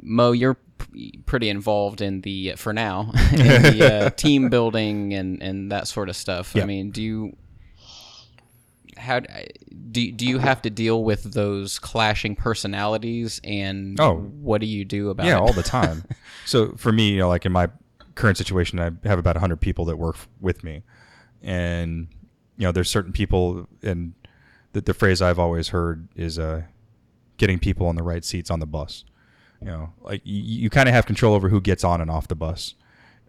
Mo, 0.00 0.32
you're 0.32 0.54
p- 0.78 1.20
pretty 1.26 1.48
involved 1.48 2.00
in 2.00 2.22
the 2.22 2.54
for 2.56 2.72
now 2.72 3.12
in 3.32 3.62
the 3.62 3.92
uh, 4.06 4.10
team 4.16 4.48
building 4.48 5.14
and 5.14 5.42
and 5.42 5.70
that 5.72 5.86
sort 5.88 6.08
of 6.08 6.16
stuff. 6.16 6.54
yeah. 6.54 6.62
I 6.62 6.66
mean, 6.66 6.90
do 6.90 7.02
you 7.02 7.36
how 8.96 9.20
do 9.20 10.10
do 10.12 10.26
you 10.26 10.38
have 10.38 10.62
to 10.62 10.70
deal 10.70 11.04
with 11.04 11.22
those 11.34 11.78
clashing 11.78 12.34
personalities 12.34 13.40
and 13.44 14.00
Oh. 14.00 14.14
what 14.16 14.60
do 14.62 14.66
you 14.66 14.84
do 14.86 15.10
about 15.10 15.26
yeah 15.26 15.36
it? 15.36 15.40
all 15.40 15.52
the 15.52 15.62
time 15.62 16.02
so 16.46 16.72
for 16.78 16.92
me 16.92 17.10
you 17.10 17.18
know 17.18 17.28
like 17.28 17.44
in 17.44 17.52
my 17.52 17.68
current 18.14 18.38
situation 18.38 18.80
i 18.80 18.90
have 19.06 19.18
about 19.18 19.34
100 19.36 19.60
people 19.60 19.84
that 19.84 19.96
work 19.98 20.16
with 20.40 20.64
me 20.64 20.82
and 21.42 22.08
you 22.56 22.64
know 22.64 22.72
there's 22.72 22.90
certain 22.90 23.12
people 23.12 23.68
and 23.82 24.14
the, 24.72 24.80
the 24.80 24.94
phrase 24.94 25.22
i've 25.22 25.38
always 25.38 25.68
heard 25.68 26.08
is 26.16 26.38
uh, 26.38 26.62
getting 27.36 27.58
people 27.58 27.86
on 27.86 27.96
the 27.96 28.02
right 28.02 28.24
seats 28.24 28.50
on 28.50 28.60
the 28.60 28.66
bus 28.66 29.04
you 29.60 29.66
know 29.66 29.92
like 30.02 30.20
you, 30.24 30.40
you 30.40 30.70
kind 30.70 30.88
of 30.88 30.94
have 30.94 31.06
control 31.06 31.34
over 31.34 31.48
who 31.48 31.60
gets 31.60 31.84
on 31.84 32.00
and 32.00 32.10
off 32.10 32.28
the 32.28 32.34
bus 32.34 32.74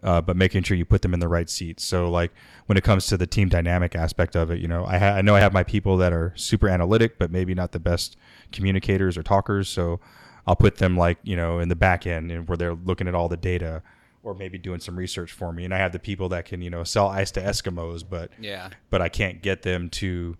uh, 0.02 0.20
but 0.20 0.36
making 0.36 0.62
sure 0.62 0.76
you 0.76 0.84
put 0.84 1.02
them 1.02 1.12
in 1.12 1.20
the 1.20 1.28
right 1.28 1.50
seats. 1.50 1.84
So, 1.84 2.08
like 2.08 2.32
when 2.66 2.78
it 2.78 2.84
comes 2.84 3.06
to 3.06 3.16
the 3.16 3.26
team 3.26 3.48
dynamic 3.48 3.96
aspect 3.96 4.36
of 4.36 4.50
it, 4.50 4.60
you 4.60 4.68
know, 4.68 4.84
I, 4.84 4.98
ha- 4.98 5.14
I 5.14 5.22
know 5.22 5.34
I 5.34 5.40
have 5.40 5.52
my 5.52 5.64
people 5.64 5.96
that 5.96 6.12
are 6.12 6.32
super 6.36 6.68
analytic, 6.68 7.18
but 7.18 7.32
maybe 7.32 7.54
not 7.54 7.72
the 7.72 7.80
best 7.80 8.16
communicators 8.52 9.18
or 9.18 9.22
talkers. 9.22 9.68
So, 9.68 10.00
I'll 10.46 10.56
put 10.56 10.76
them 10.76 10.96
like 10.96 11.18
you 11.24 11.36
know 11.36 11.58
in 11.58 11.68
the 11.68 11.76
back 11.76 12.06
end 12.06 12.48
where 12.48 12.56
they're 12.56 12.74
looking 12.74 13.08
at 13.08 13.14
all 13.14 13.28
the 13.28 13.36
data, 13.36 13.82
or 14.28 14.34
maybe 14.34 14.58
doing 14.58 14.78
some 14.80 14.94
research 14.96 15.32
for 15.32 15.52
me. 15.52 15.64
And 15.64 15.72
I 15.72 15.78
have 15.78 15.92
the 15.92 15.98
people 15.98 16.28
that 16.30 16.44
can 16.44 16.60
you 16.60 16.68
know 16.70 16.84
sell 16.84 17.08
ice 17.08 17.30
to 17.32 17.40
Eskimos, 17.40 18.04
but 18.08 18.30
Yeah. 18.38 18.68
but 18.90 19.00
I 19.00 19.08
can't 19.08 19.40
get 19.42 19.62
them 19.62 19.88
to 19.90 20.36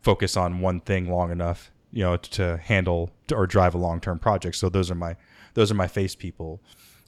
focus 0.00 0.36
on 0.36 0.60
one 0.60 0.80
thing 0.80 1.10
long 1.10 1.30
enough, 1.32 1.70
you 1.92 2.02
know, 2.02 2.16
to 2.16 2.56
handle 2.58 3.10
or 3.34 3.46
drive 3.46 3.74
a 3.74 3.78
long 3.78 4.00
term 4.00 4.18
project. 4.18 4.56
So 4.56 4.68
those 4.68 4.90
are 4.90 4.94
my 4.94 5.16
those 5.54 5.70
are 5.70 5.74
my 5.74 5.88
face 5.88 6.14
people. 6.14 6.60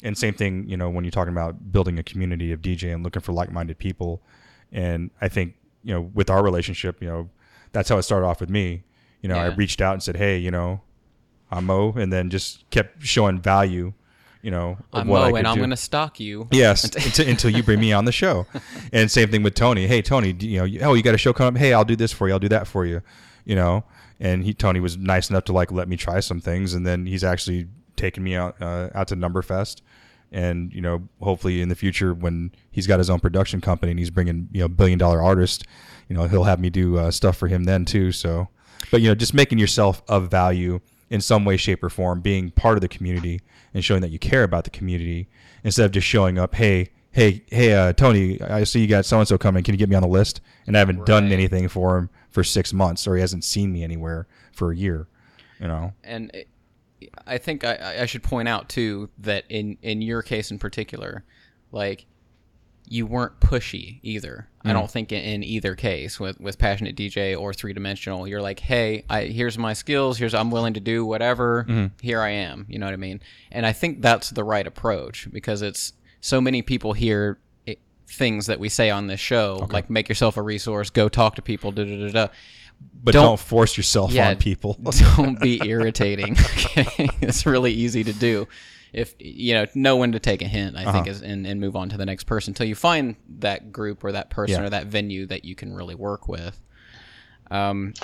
And 0.03 0.18
same 0.18 0.35
thing, 0.35 0.68
you 0.68 0.76
know, 0.76 0.91
when 0.91 1.05
you're 1.05 1.11
talking 1.12 1.32
about 1.32 1.72
building 1.72 1.99
a 1.99 2.03
community 2.03 2.53
of 2.53 2.61
DJ 2.61 2.93
and 2.93 3.03
looking 3.03 3.22
for 3.22 3.32
like 3.32 3.51
minded 3.51 3.78
people. 3.78 4.20
And 4.72 5.11
I 5.20 5.28
think, 5.28 5.55
you 5.82 5.95
know, 5.95 6.03
with 6.12 6.28
our 6.30 6.43
relationship, 6.43 7.01
you 7.01 7.09
know, 7.09 7.30
that's 7.72 7.89
how 7.89 7.97
it 7.97 8.03
started 8.03 8.26
off 8.26 8.41
with 8.41 8.51
me. 8.51 8.82
You 9.22 9.28
know, 9.28 9.37
I 9.37 9.47
reached 9.55 9.80
out 9.80 9.95
and 9.95 10.03
said, 10.03 10.16
Hey, 10.16 10.37
you 10.37 10.51
know, 10.51 10.82
I'm 11.51 11.66
Mo 11.66 11.93
and 11.93 12.12
then 12.12 12.28
just 12.28 12.68
kept 12.70 13.03
showing 13.05 13.41
value, 13.41 13.93
you 14.45 14.51
know, 14.51 14.76
I'm 14.92 15.09
Mo, 15.09 15.34
and 15.34 15.47
I'm 15.47 15.57
going 15.57 15.70
to 15.70 15.76
stalk 15.76 16.20
you. 16.20 16.47
Yes, 16.53 16.84
until, 17.07 17.28
until 17.28 17.51
you 17.51 17.62
bring 17.62 17.80
me 17.80 17.92
on 17.92 18.05
the 18.05 18.12
show. 18.12 18.47
And 18.92 19.11
same 19.11 19.28
thing 19.30 19.42
with 19.42 19.55
Tony. 19.55 19.86
Hey, 19.88 20.03
Tony, 20.03 20.36
you 20.38 20.59
know, 20.59 20.64
you- 20.64 20.80
oh, 20.82 20.95
you 20.95 21.03
got 21.03 21.14
a 21.14 21.18
show 21.18 21.32
coming 21.32 21.55
up. 21.55 21.59
Hey, 21.59 21.72
I'll 21.72 21.84
do 21.84 21.97
this 21.97 22.12
for 22.12 22.28
you. 22.28 22.34
I'll 22.34 22.38
do 22.40 22.49
that 22.51 22.66
for 22.68 22.84
you. 22.86 23.01
You 23.45 23.57
know, 23.57 23.84
and 24.20 24.45
he 24.45 24.55
Tony 24.55 24.78
was 24.80 24.97
nice 24.97 25.30
enough 25.30 25.45
to 25.45 25.53
like 25.53 25.72
let 25.72 25.88
me 25.88 25.97
try 25.97 26.20
some 26.20 26.40
things, 26.40 26.74
and 26.74 26.86
then 26.86 27.07
he's 27.07 27.24
actually 27.24 27.66
taken 27.97 28.22
me 28.22 28.36
out 28.36 28.55
uh, 28.61 28.90
out 28.95 29.09
to 29.09 29.16
Numberfest, 29.16 29.80
and 30.32 30.72
you 30.72 30.80
know, 30.80 31.09
hopefully 31.20 31.61
in 31.61 31.68
the 31.68 31.74
future 31.74 32.14
when 32.14 32.53
he's 32.70 32.86
got 32.86 32.99
his 32.99 33.11
own 33.11 33.20
production 33.20 33.61
company 33.61 33.90
and 33.90 33.99
he's 33.99 34.11
bringing 34.11 34.49
you 34.53 34.61
know 34.61 34.68
billion 34.68 34.99
dollar 34.99 35.20
artist, 35.22 35.64
you 36.09 36.16
know, 36.16 36.26
he'll 36.28 36.45
have 36.45 36.61
me 36.61 36.70
do 36.70 36.97
uh, 36.99 37.11
stuff 37.11 37.36
for 37.36 37.49
him 37.49 37.64
then 37.64 37.84
too. 37.84 38.12
So, 38.12 38.49
but 38.90 39.01
you 39.01 39.09
know, 39.09 39.14
just 39.14 39.34
making 39.34 39.59
yourself 39.59 40.03
of 40.09 40.30
value 40.30 40.80
in 41.11 41.20
some 41.20 41.44
way, 41.44 41.57
shape, 41.57 41.82
or 41.82 41.90
form, 41.90 42.20
being 42.20 42.50
part 42.50 42.76
of 42.76 42.80
the 42.80 42.88
community 42.88 43.40
and 43.72 43.84
showing 43.84 44.00
that 44.00 44.11
you 44.11 44.18
care 44.18 44.42
about 44.42 44.64
the 44.64 44.70
community 44.70 45.28
instead 45.62 45.86
of 45.86 45.92
just 45.92 46.07
showing 46.07 46.38
up, 46.38 46.55
hey, 46.55 46.90
hey, 47.12 47.44
hey, 47.50 47.72
uh, 47.72 47.92
Tony, 47.92 48.40
I 48.42 48.64
see 48.64 48.80
you 48.80 48.86
got 48.86 49.05
so 49.05 49.18
and 49.18 49.28
so 49.28 49.38
coming. 49.38 49.62
Can 49.62 49.74
you 49.74 49.78
get 49.78 49.88
me 49.88 49.96
on 49.96 50.02
the 50.02 50.09
list? 50.09 50.40
And 50.66 50.76
I 50.76 50.80
haven't 50.80 51.07
done 51.07 51.30
anything 51.30 51.68
for 51.68 51.96
him 51.96 52.11
for 52.30 52.42
six 52.42 52.72
months, 52.72 53.07
or 53.07 53.14
he 53.14 53.20
hasn't 53.20 53.44
seen 53.44 53.72
me 53.72 53.84
anywhere 53.84 54.26
for 54.52 54.72
a 54.72 54.76
year. 54.76 55.07
You 55.61 55.68
know, 55.68 55.92
and 56.02 56.32
I 57.26 57.38
think 57.38 57.64
I, 57.64 57.98
I 58.00 58.07
should 58.07 58.22
point 58.22 58.48
out 58.48 58.68
too 58.68 59.09
that 59.18 59.44
in 59.48 59.78
in 59.82 60.02
your 60.02 60.22
case 60.22 60.50
in 60.50 60.59
particular, 60.59 61.24
like 61.70 62.07
you 62.87 63.07
weren't 63.07 63.41
pushy 63.41 63.99
either. 64.03 64.49
I 64.62 64.68
hmm. 64.68 64.74
don't 64.74 64.91
think 64.91 65.12
in, 65.12 65.43
either 65.43 65.74
case 65.74 66.20
with 66.20 66.41
with 66.41 66.59
passionate 66.59 66.97
DJ 66.97 67.39
or 67.39 67.55
three 67.55 67.72
dimensional, 67.72 68.26
you're 68.28 68.43
like, 68.43 68.61
hey, 68.61 69.05
I 69.09 69.24
here's 69.24 69.57
my 69.59 69.72
skills. 69.72 70.18
Here's 70.18 70.35
I'm 70.35 70.51
willing 70.51 70.74
to 70.74 70.80
do 70.80 71.05
whatever. 71.05 71.64
Hmm. 71.64 71.87
Here 72.01 72.20
I 72.20 72.30
am. 72.30 72.66
You 72.68 72.78
know 72.78 72.87
what 72.87 72.93
I 72.93 72.99
mean? 72.99 73.20
And 73.51 73.64
I 73.64 73.72
think 73.72 74.03
that's 74.03 74.30
the 74.30 74.45
right 74.45 74.66
approach 74.66 75.28
because 75.32 75.62
it's 75.62 75.93
so 76.20 76.41
many 76.41 76.62
people 76.62 76.93
hear 76.93 77.39
it, 77.66 77.80
things 78.07 78.47
that 78.47 78.61
we 78.61 78.68
say 78.68 78.91
on 78.91 79.07
this 79.07 79.20
show, 79.20 79.66
like 79.70 79.89
make 79.89 80.09
yourself 80.09 80.37
a 80.37 80.43
resource, 80.43 80.91
go 80.91 81.09
talk 81.09 81.37
to 81.37 81.43
people, 81.43 81.72
da 81.72 81.85
da 81.85 82.07
da 82.07 82.12
da. 82.12 82.32
but 83.03 83.12
Don't- 83.12 83.24
don't, 83.24 83.41
force 83.41 83.76
yourself 83.76 84.12
Yeah, 84.12 84.30
on 84.30 84.37
people. 84.37 84.78
don't 85.16 85.41
be 85.41 85.61
irritating. 85.64 86.37
It's 87.20 87.47
really 87.47 87.72
easy 87.72 88.05
to 88.05 88.12
do. 88.12 88.47
If 88.95 89.14
you 89.18 89.55
know, 89.55 89.66
know 89.74 89.97
when 89.97 90.12
to 90.12 90.18
take 90.20 90.40
a 90.42 90.47
hint, 90.49 90.76
I 90.76 90.84
Uh-huh. 90.84 90.92
think, 90.92 91.09
is 91.09 91.22
and, 91.22 91.47
and 91.47 91.61
move 91.61 91.76
on 91.76 91.88
to 91.90 91.97
the 91.97 92.07
next 92.07 92.24
person 92.24 92.51
until 92.53 92.66
you 92.66 92.74
find 92.74 93.16
that 93.40 93.72
group 93.72 94.05
or 94.05 94.12
that 94.12 94.30
person 94.30 94.61
Yeah. 94.62 94.66
or 94.66 94.70
that 94.70 94.86
venue 94.86 95.26
that 95.26 95.45
you 95.45 95.55
can 95.55 95.74
really 95.74 95.95
work 95.95 96.28
with. 96.28 96.61
Um, 97.51 97.95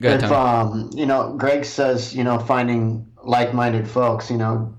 go 0.00 0.08
ahead, 0.08 0.22
if 0.24 0.30
Tony. 0.30 0.34
um, 0.34 0.90
you 0.94 1.06
know, 1.06 1.34
Greg 1.36 1.64
says, 1.64 2.14
you 2.14 2.24
know, 2.24 2.38
finding 2.38 3.06
like-minded 3.22 3.88
folks, 3.88 4.30
you 4.30 4.36
know, 4.36 4.74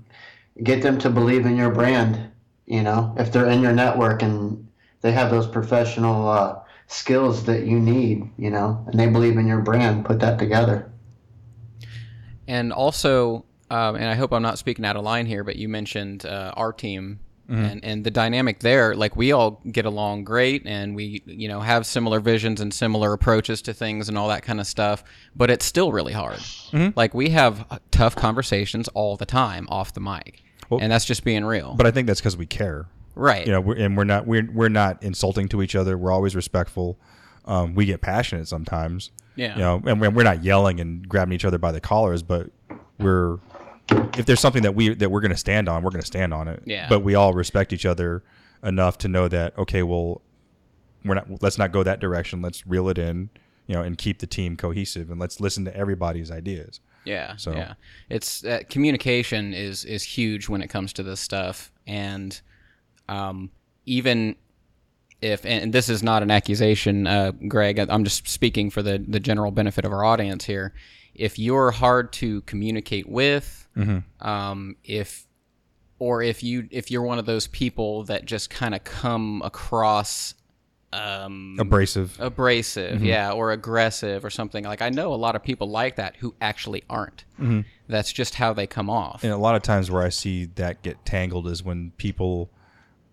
get 0.62 0.82
them 0.82 0.98
to 0.98 1.10
believe 1.10 1.46
in 1.46 1.56
your 1.56 1.70
brand. 1.70 2.30
You 2.66 2.82
know, 2.82 3.14
if 3.18 3.30
they're 3.32 3.48
in 3.48 3.62
your 3.62 3.72
network 3.72 4.22
and 4.22 4.66
they 5.00 5.12
have 5.12 5.30
those 5.30 5.46
professional 5.46 6.28
uh, 6.28 6.58
skills 6.88 7.44
that 7.44 7.64
you 7.64 7.78
need, 7.78 8.28
you 8.36 8.50
know, 8.50 8.84
and 8.88 8.98
they 8.98 9.06
believe 9.06 9.36
in 9.38 9.46
your 9.46 9.60
brand, 9.60 10.04
put 10.04 10.18
that 10.20 10.38
together. 10.38 10.90
And 12.48 12.72
also, 12.72 13.44
um, 13.70 13.96
and 13.96 14.04
I 14.06 14.14
hope 14.14 14.32
I'm 14.32 14.42
not 14.42 14.58
speaking 14.58 14.84
out 14.84 14.96
of 14.96 15.02
line 15.04 15.26
here, 15.26 15.42
but 15.44 15.56
you 15.56 15.68
mentioned 15.68 16.24
uh, 16.26 16.52
our 16.56 16.72
team 16.72 17.20
and, 17.48 17.84
and 17.84 18.02
the 18.02 18.10
dynamic 18.10 18.58
there. 18.58 18.96
Like 18.96 19.14
we 19.14 19.30
all 19.30 19.60
get 19.70 19.84
along 19.86 20.24
great, 20.24 20.66
and 20.66 20.96
we 20.96 21.22
you 21.26 21.46
know 21.46 21.60
have 21.60 21.86
similar 21.86 22.18
visions 22.18 22.60
and 22.60 22.74
similar 22.74 23.12
approaches 23.12 23.62
to 23.62 23.72
things 23.74 24.08
and 24.08 24.18
all 24.18 24.28
that 24.28 24.42
kind 24.42 24.58
of 24.60 24.66
stuff. 24.66 25.04
But 25.36 25.50
it's 25.50 25.64
still 25.64 25.92
really 25.92 26.12
hard. 26.12 26.40
Like 26.96 27.14
we 27.14 27.30
have 27.30 27.64
uh, 27.70 27.78
tough 27.92 28.16
conversations 28.16 28.88
all 28.94 29.16
the 29.16 29.26
time 29.26 29.68
off 29.70 29.94
the 29.94 30.00
mic, 30.00 30.42
Well- 30.70 30.80
and 30.82 30.90
that's 30.90 31.04
just 31.04 31.22
being 31.22 31.44
real. 31.44 31.74
But 31.74 31.86
I 31.86 31.92
think 31.92 32.08
that's 32.08 32.20
because 32.20 32.36
we 32.36 32.46
care. 32.46 32.86
right. 33.14 33.46
You 33.46 33.52
know, 33.52 33.60
we're, 33.60 33.76
and 33.76 33.96
we're 33.96 34.02
not 34.04 34.26
we're 34.26 34.48
we're 34.52 34.68
not 34.68 35.00
insulting 35.04 35.48
to 35.50 35.62
each 35.62 35.76
other. 35.76 35.96
We're 35.96 36.10
always 36.12 36.34
respectful. 36.34 36.98
Um, 37.44 37.76
we 37.76 37.86
get 37.86 38.00
passionate 38.00 38.48
sometimes. 38.48 39.12
Yeah. 39.36 39.54
You 39.54 39.60
know, 39.60 39.82
and 39.86 40.00
we're 40.16 40.24
not 40.24 40.42
yelling 40.42 40.80
and 40.80 41.08
grabbing 41.08 41.32
each 41.34 41.44
other 41.44 41.58
by 41.58 41.70
the 41.70 41.80
collars, 41.80 42.24
but 42.24 42.50
we're 42.98 43.36
if 43.90 44.26
there's 44.26 44.40
something 44.40 44.62
that 44.62 44.74
we 44.74 44.94
that 44.94 45.10
we're 45.10 45.20
going 45.20 45.30
to 45.32 45.36
stand 45.36 45.68
on, 45.68 45.82
we're 45.82 45.90
going 45.90 46.00
to 46.02 46.06
stand 46.06 46.32
on 46.34 46.48
it. 46.48 46.62
Yeah. 46.64 46.88
But 46.88 47.00
we 47.00 47.14
all 47.14 47.32
respect 47.32 47.72
each 47.72 47.86
other 47.86 48.22
enough 48.62 48.98
to 48.98 49.08
know 49.08 49.28
that 49.28 49.56
okay, 49.58 49.82
well, 49.82 50.22
we're 51.04 51.14
not. 51.14 51.42
Let's 51.42 51.58
not 51.58 51.72
go 51.72 51.82
that 51.82 52.00
direction. 52.00 52.42
Let's 52.42 52.66
reel 52.66 52.88
it 52.88 52.98
in. 52.98 53.30
You 53.68 53.74
know, 53.74 53.82
and 53.82 53.98
keep 53.98 54.20
the 54.20 54.28
team 54.28 54.56
cohesive, 54.56 55.10
and 55.10 55.18
let's 55.20 55.40
listen 55.40 55.64
to 55.64 55.76
everybody's 55.76 56.30
ideas. 56.30 56.78
Yeah, 57.04 57.34
So- 57.36 57.52
yeah, 57.52 57.74
it's 58.08 58.44
uh, 58.44 58.60
communication 58.70 59.52
is 59.52 59.84
is 59.84 60.04
huge 60.04 60.48
when 60.48 60.62
it 60.62 60.68
comes 60.68 60.92
to 60.94 61.02
this 61.02 61.18
stuff, 61.18 61.72
and 61.84 62.40
um, 63.08 63.50
even 63.84 64.36
if 65.20 65.44
and 65.46 65.72
this 65.72 65.88
is 65.88 66.02
not 66.02 66.22
an 66.22 66.30
accusation, 66.30 67.06
uh, 67.06 67.32
Greg, 67.48 67.78
I'm 67.78 68.04
just 68.04 68.28
speaking 68.28 68.70
for 68.70 68.82
the 68.82 69.04
the 69.06 69.20
general 69.20 69.50
benefit 69.50 69.84
of 69.84 69.92
our 69.92 70.04
audience 70.04 70.44
here. 70.44 70.74
If 71.14 71.38
you're 71.38 71.70
hard 71.70 72.12
to 72.14 72.42
communicate 72.42 73.08
with, 73.08 73.66
um, 74.20 74.76
if 74.84 75.26
or 75.98 76.22
if 76.22 76.42
you 76.42 76.68
if 76.70 76.90
you're 76.90 77.02
one 77.02 77.18
of 77.18 77.26
those 77.26 77.46
people 77.46 78.04
that 78.04 78.26
just 78.26 78.50
kind 78.50 78.74
of 78.74 78.84
come 78.84 79.40
across 79.42 80.34
um, 80.92 81.56
Abrasive. 81.58 82.16
abrasive, 82.20 83.02
yeah, 83.02 83.32
or 83.32 83.52
aggressive 83.52 84.24
or 84.24 84.30
something. 84.30 84.64
Like 84.64 84.82
I 84.82 84.88
know 84.90 85.12
a 85.12 85.16
lot 85.16 85.36
of 85.36 85.42
people 85.42 85.68
like 85.68 85.96
that 85.96 86.16
who 86.16 86.34
actually 86.40 86.84
aren't. 86.88 87.24
That's 87.88 88.12
just 88.12 88.34
how 88.34 88.52
they 88.52 88.66
come 88.66 88.88
off. 88.90 89.22
And 89.24 89.32
a 89.32 89.36
lot 89.36 89.56
of 89.56 89.62
times 89.62 89.90
where 89.90 90.02
I 90.02 90.08
see 90.08 90.46
that 90.56 90.82
get 90.82 91.04
tangled 91.04 91.48
is 91.48 91.62
when 91.62 91.92
people 91.96 92.50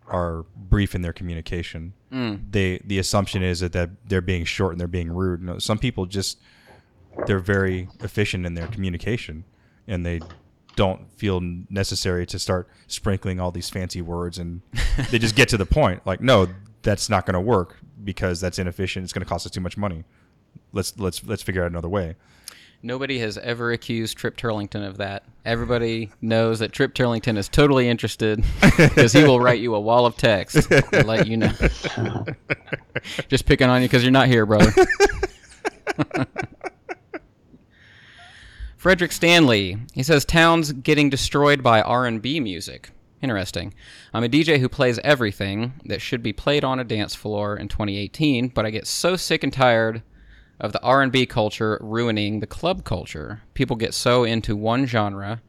are 0.07 0.45
brief 0.55 0.95
in 0.95 1.01
their 1.01 1.13
communication. 1.13 1.93
Mm. 2.11 2.51
They 2.51 2.81
the 2.85 2.99
assumption 2.99 3.43
is 3.43 3.61
that, 3.61 3.73
that 3.73 3.89
they're 4.07 4.21
being 4.21 4.45
short 4.45 4.73
and 4.73 4.79
they're 4.79 4.87
being 4.87 5.11
rude. 5.11 5.41
No, 5.41 5.59
some 5.59 5.77
people 5.77 6.05
just 6.05 6.39
they're 7.25 7.39
very 7.39 7.89
efficient 8.01 8.45
in 8.45 8.53
their 8.53 8.67
communication 8.67 9.43
and 9.87 10.05
they 10.05 10.19
don't 10.75 11.11
feel 11.13 11.39
necessary 11.69 12.25
to 12.25 12.39
start 12.39 12.67
sprinkling 12.87 13.39
all 13.39 13.51
these 13.51 13.69
fancy 13.69 14.01
words 14.01 14.39
and 14.39 14.61
they 15.11 15.19
just 15.19 15.35
get 15.35 15.47
to 15.49 15.57
the 15.57 15.65
point 15.65 16.01
like 16.05 16.19
no 16.19 16.47
that's 16.81 17.09
not 17.09 17.25
going 17.25 17.35
to 17.35 17.41
work 17.41 17.77
because 18.03 18.41
that's 18.41 18.57
inefficient 18.57 19.03
it's 19.03 19.13
going 19.13 19.23
to 19.23 19.29
cost 19.29 19.45
us 19.45 19.51
too 19.51 19.61
much 19.61 19.77
money 19.77 20.03
let's 20.71 20.97
let's 20.97 21.23
let's 21.25 21.43
figure 21.43 21.63
out 21.63 21.69
another 21.69 21.89
way 21.89 22.15
Nobody 22.85 23.19
has 23.19 23.37
ever 23.37 23.71
accused 23.71 24.17
Trip 24.17 24.35
Turlington 24.35 24.85
of 24.85 24.97
that. 24.97 25.23
Everybody 25.45 26.11
knows 26.21 26.59
that 26.59 26.73
Trip 26.73 26.93
Turlington 26.93 27.37
is 27.37 27.47
totally 27.47 27.87
interested 27.87 28.43
because 28.77 29.13
he 29.13 29.23
will 29.23 29.39
write 29.39 29.61
you 29.61 29.73
a 29.73 29.79
wall 29.79 30.05
of 30.05 30.17
text 30.17 30.69
and 30.69 31.07
let 31.07 31.25
you 31.25 31.37
know. 31.37 31.53
just 33.29 33.45
picking 33.45 33.69
on 33.69 33.81
you 33.81 33.87
because 33.87 34.03
you're 34.03 34.11
not 34.11 34.27
here, 34.27 34.45
brother. 34.45 34.73
Frederick 38.77 39.13
Stanley. 39.13 39.77
He 39.93 40.03
says 40.03 40.25
towns 40.25 40.73
getting 40.73 41.09
destroyed 41.09 41.63
by 41.63 41.81
R&B 41.81 42.41
music. 42.41 42.91
Interesting. 43.21 43.73
I'm 44.13 44.25
a 44.25 44.29
DJ 44.29 44.59
who 44.59 44.67
plays 44.67 44.99
everything 45.05 45.71
that 45.85 46.01
should 46.01 46.21
be 46.21 46.33
played 46.33 46.65
on 46.65 46.79
a 46.79 46.83
dance 46.83 47.15
floor 47.15 47.55
in 47.55 47.69
2018, 47.69 48.49
but 48.49 48.65
I 48.65 48.71
get 48.71 48.87
so 48.87 49.15
sick 49.15 49.41
and 49.41 49.53
tired 49.53 50.03
of 50.63 50.71
the 50.71 50.81
R&B 50.81 51.27
culture 51.27 51.77
ruining 51.81 52.39
the 52.39 52.47
club 52.47 52.83
culture. 52.83 53.43
People 53.53 53.75
get 53.75 53.93
so 53.93 54.23
into 54.23 54.55
one 54.55 54.87
genre 54.87 55.41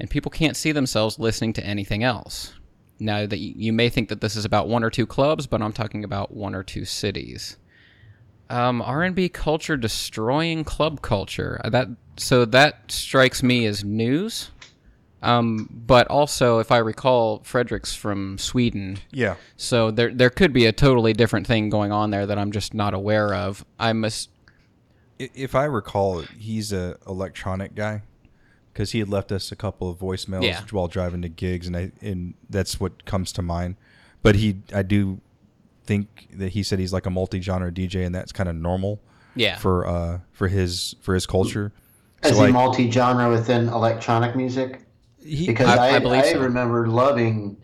and 0.00 0.10
people 0.10 0.30
can't 0.30 0.56
see 0.56 0.72
themselves 0.72 1.20
listening 1.20 1.52
to 1.52 1.64
anything 1.64 2.02
else. 2.02 2.54
Now 2.98 3.26
that 3.26 3.38
you 3.38 3.72
may 3.72 3.88
think 3.88 4.08
that 4.08 4.20
this 4.20 4.34
is 4.34 4.44
about 4.44 4.66
one 4.66 4.82
or 4.82 4.90
two 4.90 5.06
clubs, 5.06 5.46
but 5.46 5.62
I'm 5.62 5.72
talking 5.72 6.02
about 6.02 6.34
one 6.34 6.54
or 6.56 6.64
two 6.64 6.84
cities 6.84 7.56
um, 8.50 8.82
R&B 8.82 9.28
culture 9.28 9.76
destroying 9.76 10.64
club 10.64 11.02
culture. 11.02 11.60
Uh, 11.64 11.70
That 11.70 11.88
so 12.16 12.44
that 12.46 12.90
strikes 12.90 13.42
me 13.42 13.66
as 13.66 13.84
news. 13.84 14.50
Um, 15.20 15.68
but 15.72 16.06
also, 16.06 16.60
if 16.60 16.70
I 16.70 16.78
recall, 16.78 17.40
Frederick's 17.42 17.92
from 17.94 18.38
Sweden, 18.38 18.98
yeah 19.10 19.34
so 19.56 19.90
there 19.90 20.14
there 20.14 20.30
could 20.30 20.52
be 20.52 20.66
a 20.66 20.72
totally 20.72 21.12
different 21.12 21.46
thing 21.46 21.70
going 21.70 21.90
on 21.90 22.10
there 22.10 22.24
that 22.26 22.38
I'm 22.38 22.52
just 22.52 22.72
not 22.72 22.94
aware 22.94 23.34
of. 23.34 23.64
I 23.78 23.92
must. 23.92 24.30
I- 25.20 25.30
if 25.34 25.54
I 25.54 25.64
recall, 25.64 26.22
he's 26.38 26.72
a 26.72 26.96
electronic 27.06 27.74
guy 27.74 28.02
because 28.72 28.92
he 28.92 29.00
had 29.00 29.08
left 29.08 29.32
us 29.32 29.50
a 29.50 29.56
couple 29.56 29.90
of 29.90 29.98
voicemails 29.98 30.42
Yeah. 30.44 30.60
while 30.70 30.88
driving 30.88 31.22
to 31.22 31.28
gigs, 31.28 31.66
and 31.66 31.76
I 31.76 31.90
and 32.00 32.34
that's 32.48 32.78
what 32.80 33.04
comes 33.04 33.32
to 33.32 33.42
mind. 33.42 33.76
But 34.22 34.36
he, 34.36 34.58
I 34.74 34.82
do 34.82 35.20
think 35.84 36.28
that 36.34 36.50
he 36.52 36.62
said 36.62 36.78
he's 36.78 36.92
like 36.92 37.06
a 37.06 37.10
multi-genre 37.10 37.72
DJ, 37.72 38.04
and 38.04 38.14
that's 38.14 38.32
kind 38.32 38.48
of 38.48 38.54
normal 38.56 39.00
Yeah. 39.34 39.56
for 39.56 39.86
uh 39.86 40.18
for 40.32 40.48
his 40.48 40.94
for 41.00 41.14
his 41.14 41.26
culture. 41.26 41.72
Is 42.24 42.36
So 42.36 42.42
he 42.42 42.48
I- 42.48 42.52
multi-genre 42.52 43.30
within 43.30 43.68
electronic 43.68 44.36
music? 44.36 44.80
he, 45.24 45.46
Because 45.46 45.68
I- 45.68 45.96
I, 45.96 45.98
I 45.98 46.18
I, 46.20 46.32
so. 46.32 46.40
remember 46.40 46.88
loving, 46.88 47.56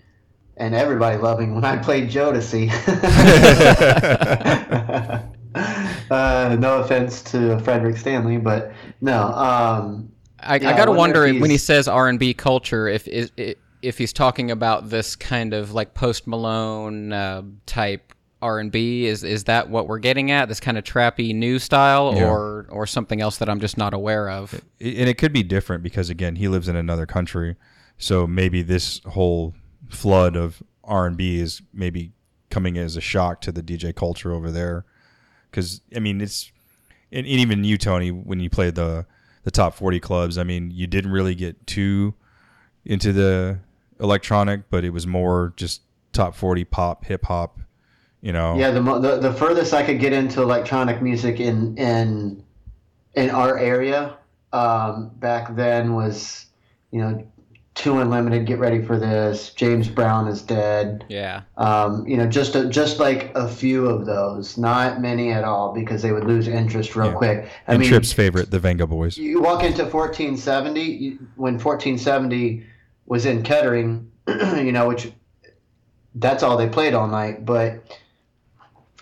and 0.57 0.75
everybody 0.75 1.19
loving 1.19 1.55
when 1.55 1.65
I 1.65 1.77
played 1.79 2.11
Jodeci. 2.11 2.71
uh, 6.11 6.57
no 6.59 6.79
offense 6.81 7.23
to 7.23 7.59
Frederick 7.61 7.97
Stanley, 7.97 8.37
but 8.39 8.73
no. 9.01 9.23
Um, 9.29 10.11
I, 10.41 10.57
Yeah, 10.57 10.71
I 10.71 10.73
I 10.73 10.77
gotta 10.77 10.91
wonder 10.93 11.21
wonder 11.21 11.37
if 11.37 11.41
when 11.41 11.51
he 11.51 11.59
says 11.59 11.89
R 11.89 12.09
and 12.09 12.19
B 12.19 12.35
culture 12.35 12.89
if 12.89 13.07
is 13.09 13.31
if 13.83 13.99
he's 13.99 14.13
talking 14.13 14.51
about 14.51 14.89
this 14.91 15.15
kind 15.17 15.53
of 15.55 15.73
like 15.73 15.95
Post 15.95 16.27
Malone 16.27 17.13
uh, 17.13 17.43
type 17.67 18.13
R 18.43 18.59
and 18.59 18.71
B. 18.71 19.07
Is 19.07 19.25
is 19.25 19.45
that 19.45 19.71
what 19.71 19.89
we're 19.89 19.99
getting 19.99 20.31
at? 20.31 20.49
This 20.49 20.61
kind 20.61 20.77
of 20.77 20.85
trappy 20.85 21.35
new 21.35 21.59
style, 21.59 22.15
Yeah. 22.15 22.29
or 22.29 22.67
or 22.71 22.87
something 22.87 23.21
else 23.23 23.39
that 23.39 23.49
I'm 23.49 23.61
just 23.61 23.79
not 23.79 23.95
aware 23.95 24.29
of? 24.29 24.53
and 24.81 25.09
it 25.09 25.17
could 25.17 25.33
be 25.33 25.43
different 25.43 25.83
because 25.83 26.11
again 26.11 26.37
he 26.37 26.49
lives 26.49 26.69
in 26.69 26.77
another 26.77 27.07
country 27.07 27.57
so 27.97 28.27
maybe 28.27 28.61
this 28.61 29.01
whole 29.07 29.55
flood 29.89 30.35
of 30.37 30.63
r&b 30.83 31.39
is 31.39 31.63
maybe 31.73 32.11
coming 32.51 32.77
as 32.77 32.97
a 32.97 33.01
shock 33.01 33.41
to 33.41 33.53
the 33.53 33.63
dj 33.63 33.95
culture 33.95 34.33
over 34.33 34.51
there 34.51 34.85
because 35.55 35.81
i 35.95 35.99
mean 35.99 36.21
it's 36.21 36.51
and, 37.13 37.27
and 37.27 37.41
even 37.41 37.65
you 37.65 37.79
tony 37.79 38.11
when 38.11 38.41
you 38.41 38.51
played 38.51 38.75
the 38.75 39.07
the 39.45 39.51
top 39.51 39.75
40 39.75 40.01
clubs 40.01 40.39
i 40.39 40.43
mean 40.43 40.71
you 40.71 40.87
didn't 40.87 41.13
really 41.13 41.35
get 41.35 41.67
too 41.67 42.15
into 42.85 43.13
the 43.13 43.59
electronic 44.01 44.71
but 44.71 44.85
it 44.85 44.91
was 44.91 45.07
more 45.07 45.53
just 45.57 45.83
top 46.13 46.35
40 46.35 46.65
pop 46.65 47.05
hip 47.05 47.27
hop 47.27 47.61
you 48.25 48.33
know? 48.33 48.57
Yeah, 48.57 48.71
the, 48.71 48.81
the 48.81 49.17
the 49.19 49.33
furthest 49.35 49.75
I 49.75 49.83
could 49.83 50.01
get 50.01 50.15
into 50.15 50.41
electronic 50.41 51.03
music 51.03 51.41
in 51.41 51.77
in 51.77 52.43
in 53.15 53.29
our 53.29 53.59
area 53.59 54.17
um, 54.55 55.11
back 55.17 55.55
then 55.55 55.95
was, 55.95 56.47
you 56.91 57.01
know, 57.03 57.27
Two 57.75 57.99
Unlimited, 57.99 58.47
Get 58.47 58.61
Ready 58.61 58.83
for 58.83 58.99
This, 58.99 59.51
James 59.51 59.89
Brown 59.89 60.29
is 60.29 60.43
Dead. 60.43 61.05
Yeah. 61.09 61.43
Um, 61.57 62.07
you 62.07 62.17
know, 62.17 62.27
just 62.29 62.55
a, 62.55 62.69
just 62.69 63.01
like 63.01 63.33
a 63.35 63.49
few 63.49 63.87
of 63.87 64.07
those, 64.07 64.57
not 64.57 65.01
many 65.01 65.33
at 65.33 65.43
all, 65.43 65.75
because 65.75 66.01
they 66.01 66.13
would 66.13 66.23
lose 66.25 66.47
interest 66.47 66.95
real 66.95 67.09
Yeah. 67.09 67.15
quick. 67.15 67.49
I 67.67 67.73
and 67.73 67.81
mean, 67.81 67.89
Tripp's 67.89 68.13
favorite, 68.13 68.53
the 68.53 68.61
Venga 68.61 68.87
Boys. 68.87 69.19
you 69.19 69.43
walk 69.43 69.65
into 69.65 69.83
1470 69.83 70.81
you, 70.83 71.19
when 71.35 71.55
1470 71.55 72.65
was 73.07 73.27
in 73.27 73.43
Kettering, 73.43 74.09
you 74.29 74.71
know, 74.71 74.87
which 74.87 75.13
that's 76.15 76.45
all 76.45 76.57
they 76.57 76.69
played 76.69 76.95
all 76.95 77.09
night. 77.09 77.45
But 77.45 77.99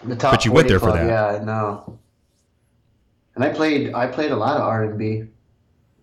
the 0.03 0.17
top. 0.17 0.33
But 0.33 0.45
you 0.47 0.53
went 0.53 0.69
40 0.69 0.69
there 0.71 0.81
for 0.81 0.93
that. 0.97 1.07
Yeah, 1.07 1.45
no. 1.45 1.99
And 3.35 3.45
I 3.45 3.51
played. 3.51 3.93
I 3.93 4.07
played 4.07 4.31
a 4.31 4.37
lot 4.37 4.57
of 4.57 4.63
R 4.63 4.85
and 4.85 4.99
B 4.99 5.25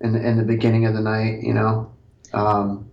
in 0.01 0.13
the 0.13 0.25
in 0.25 0.37
the 0.37 0.43
beginning 0.43 0.85
of 0.85 0.93
the 0.93 1.01
night. 1.01 1.41
You 1.41 1.53
know. 1.55 1.91
Um, 2.33 2.89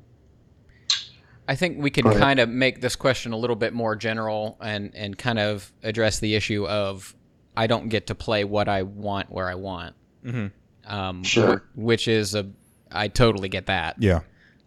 I 1.48 1.54
think 1.54 1.80
we 1.80 1.90
can 1.90 2.04
kind 2.04 2.40
of 2.40 2.48
make 2.48 2.80
this 2.80 2.96
question 2.96 3.32
a 3.32 3.36
little 3.36 3.56
bit 3.56 3.72
more 3.72 3.94
general 3.94 4.56
and, 4.60 4.94
and 4.94 5.16
kind 5.16 5.38
of 5.38 5.72
address 5.82 6.18
the 6.18 6.34
issue 6.34 6.66
of 6.66 7.14
I 7.56 7.66
don't 7.66 7.88
get 7.88 8.08
to 8.08 8.14
play 8.14 8.44
what 8.44 8.68
I 8.68 8.82
want 8.82 9.30
where 9.30 9.48
I 9.48 9.54
want. 9.54 9.94
Mm-hmm. 10.24 10.92
Um, 10.92 11.22
Sure. 11.22 11.64
Which 11.74 12.08
is 12.08 12.34
a, 12.34 12.50
I 12.90 13.08
totally 13.08 13.48
get 13.48 13.66
that. 13.66 13.96
Yeah. 14.00 14.20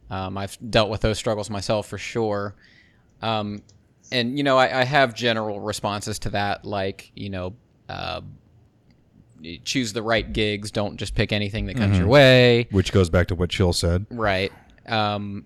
Um, 0.10 0.38
I've 0.38 0.58
dealt 0.70 0.90
with 0.90 1.02
those 1.02 1.18
struggles 1.18 1.50
myself 1.50 1.88
for 1.88 1.98
sure. 1.98 2.56
Um, 3.22 3.62
and, 4.12 4.38
you 4.38 4.44
know, 4.44 4.58
I, 4.58 4.82
I 4.82 4.84
have 4.86 5.14
general 5.14 5.60
responses 5.60 6.18
to 6.20 6.30
that, 6.32 6.66
like, 6.66 7.12
you 7.16 7.30
know, 7.30 7.56
uh, 7.90 8.22
choose 9.64 9.94
the 9.94 10.02
right 10.04 10.32
gigs. 10.32 10.72
Don't 10.72 10.98
just 10.98 11.16
pick 11.16 11.32
anything 11.32 11.66
that 11.68 11.78
comes 11.78 11.98
your 11.98 12.08
way. 12.08 12.68
Which 12.72 12.92
goes 12.92 13.10
back 13.10 13.28
to 13.28 13.36
what 13.36 13.50
Chill 13.50 13.74
said. 13.74 14.06
Right. 14.10 14.52
Um, 14.88 15.46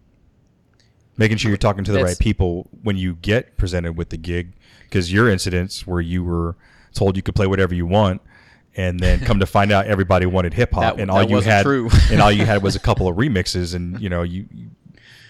making 1.18 1.38
sure 1.38 1.50
you're 1.50 1.58
talking 1.58 1.84
to 1.84 1.91
the 1.91 2.04
right 2.04 2.18
people 2.20 2.70
when 2.82 2.98
you 2.98 3.16
get 3.16 3.58
presented 3.58 3.98
with 3.98 4.10
the 4.10 4.18
gig 4.18 4.54
because 4.84 5.12
your 5.12 5.30
incidents 5.30 5.86
where 5.86 6.02
you 6.02 6.24
were 6.24 6.56
told 6.94 7.16
you 7.16 7.22
could 7.24 7.36
play 7.36 7.48
whatever 7.48 7.74
you 7.76 7.86
want 7.86 8.22
and 8.76 9.00
then 9.00 9.20
come 9.20 9.39
to 9.39 9.46
find 9.46 9.72
out 9.72 9.86
everybody 9.86 10.26
wanted 10.26 10.54
hip 10.54 10.72
hop 10.74 10.98
and 10.98 11.12
all 11.12 11.22
you 11.24 11.39
had 11.41 11.66
and 11.66 12.22
all 12.22 12.32
you 12.32 12.46
had 12.46 12.64
was 12.64 12.76
a 12.76 12.80
couple 12.88 13.08
of 13.08 13.16
remixes 13.18 13.76
and 13.76 14.00
you 14.02 14.10
know 14.10 14.24
you 14.24 14.48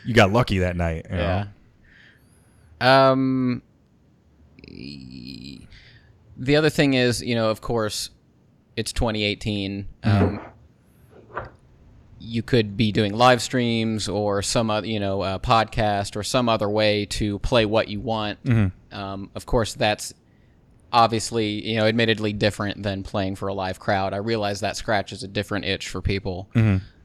you- 0.06 0.14
got 0.14 0.32
lucky 0.32 0.60
that 0.60 0.76
night 0.76 1.06
Yeah. 1.10 1.46
know? 2.82 2.88
Um. 2.88 3.62
The 6.36 6.56
other 6.56 6.70
thing 6.70 6.94
is, 6.96 7.22
you 7.22 7.36
know, 7.36 7.50
of 7.50 7.62
course, 7.62 8.10
it's 8.76 8.92
2018. 8.94 9.88
Um, 10.04 10.40
you 12.20 12.42
could 12.42 12.78
be 12.78 12.92
doing 12.92 13.14
live 13.14 13.42
streams 13.42 14.08
or 14.08 14.42
some 14.42 14.70
other, 14.70 14.88
you 14.88 15.00
know, 15.00 15.22
uh, 15.22 15.40
podcast 15.40 16.16
or 16.16 16.24
some 16.24 16.48
other 16.48 16.70
way 16.70 17.06
to 17.06 17.38
play 17.40 17.66
what 17.66 17.90
you 17.90 18.00
want. 18.00 18.40
Um, 18.92 19.30
of 19.36 19.46
course, 19.46 19.74
that's 19.74 20.14
obviously, 20.92 21.68
you 21.68 21.78
know, 21.78 21.86
admittedly 21.86 22.32
different 22.32 22.82
than 22.84 23.04
playing 23.04 23.36
for 23.36 23.48
a 23.50 23.54
live 23.54 23.80
crowd. 23.80 24.14
I 24.14 24.18
realize 24.18 24.62
that 24.62 24.78
scratches 24.78 25.24
a 25.24 25.28
different 25.28 25.66
itch 25.66 25.90
for 25.90 26.02
people. 26.02 26.50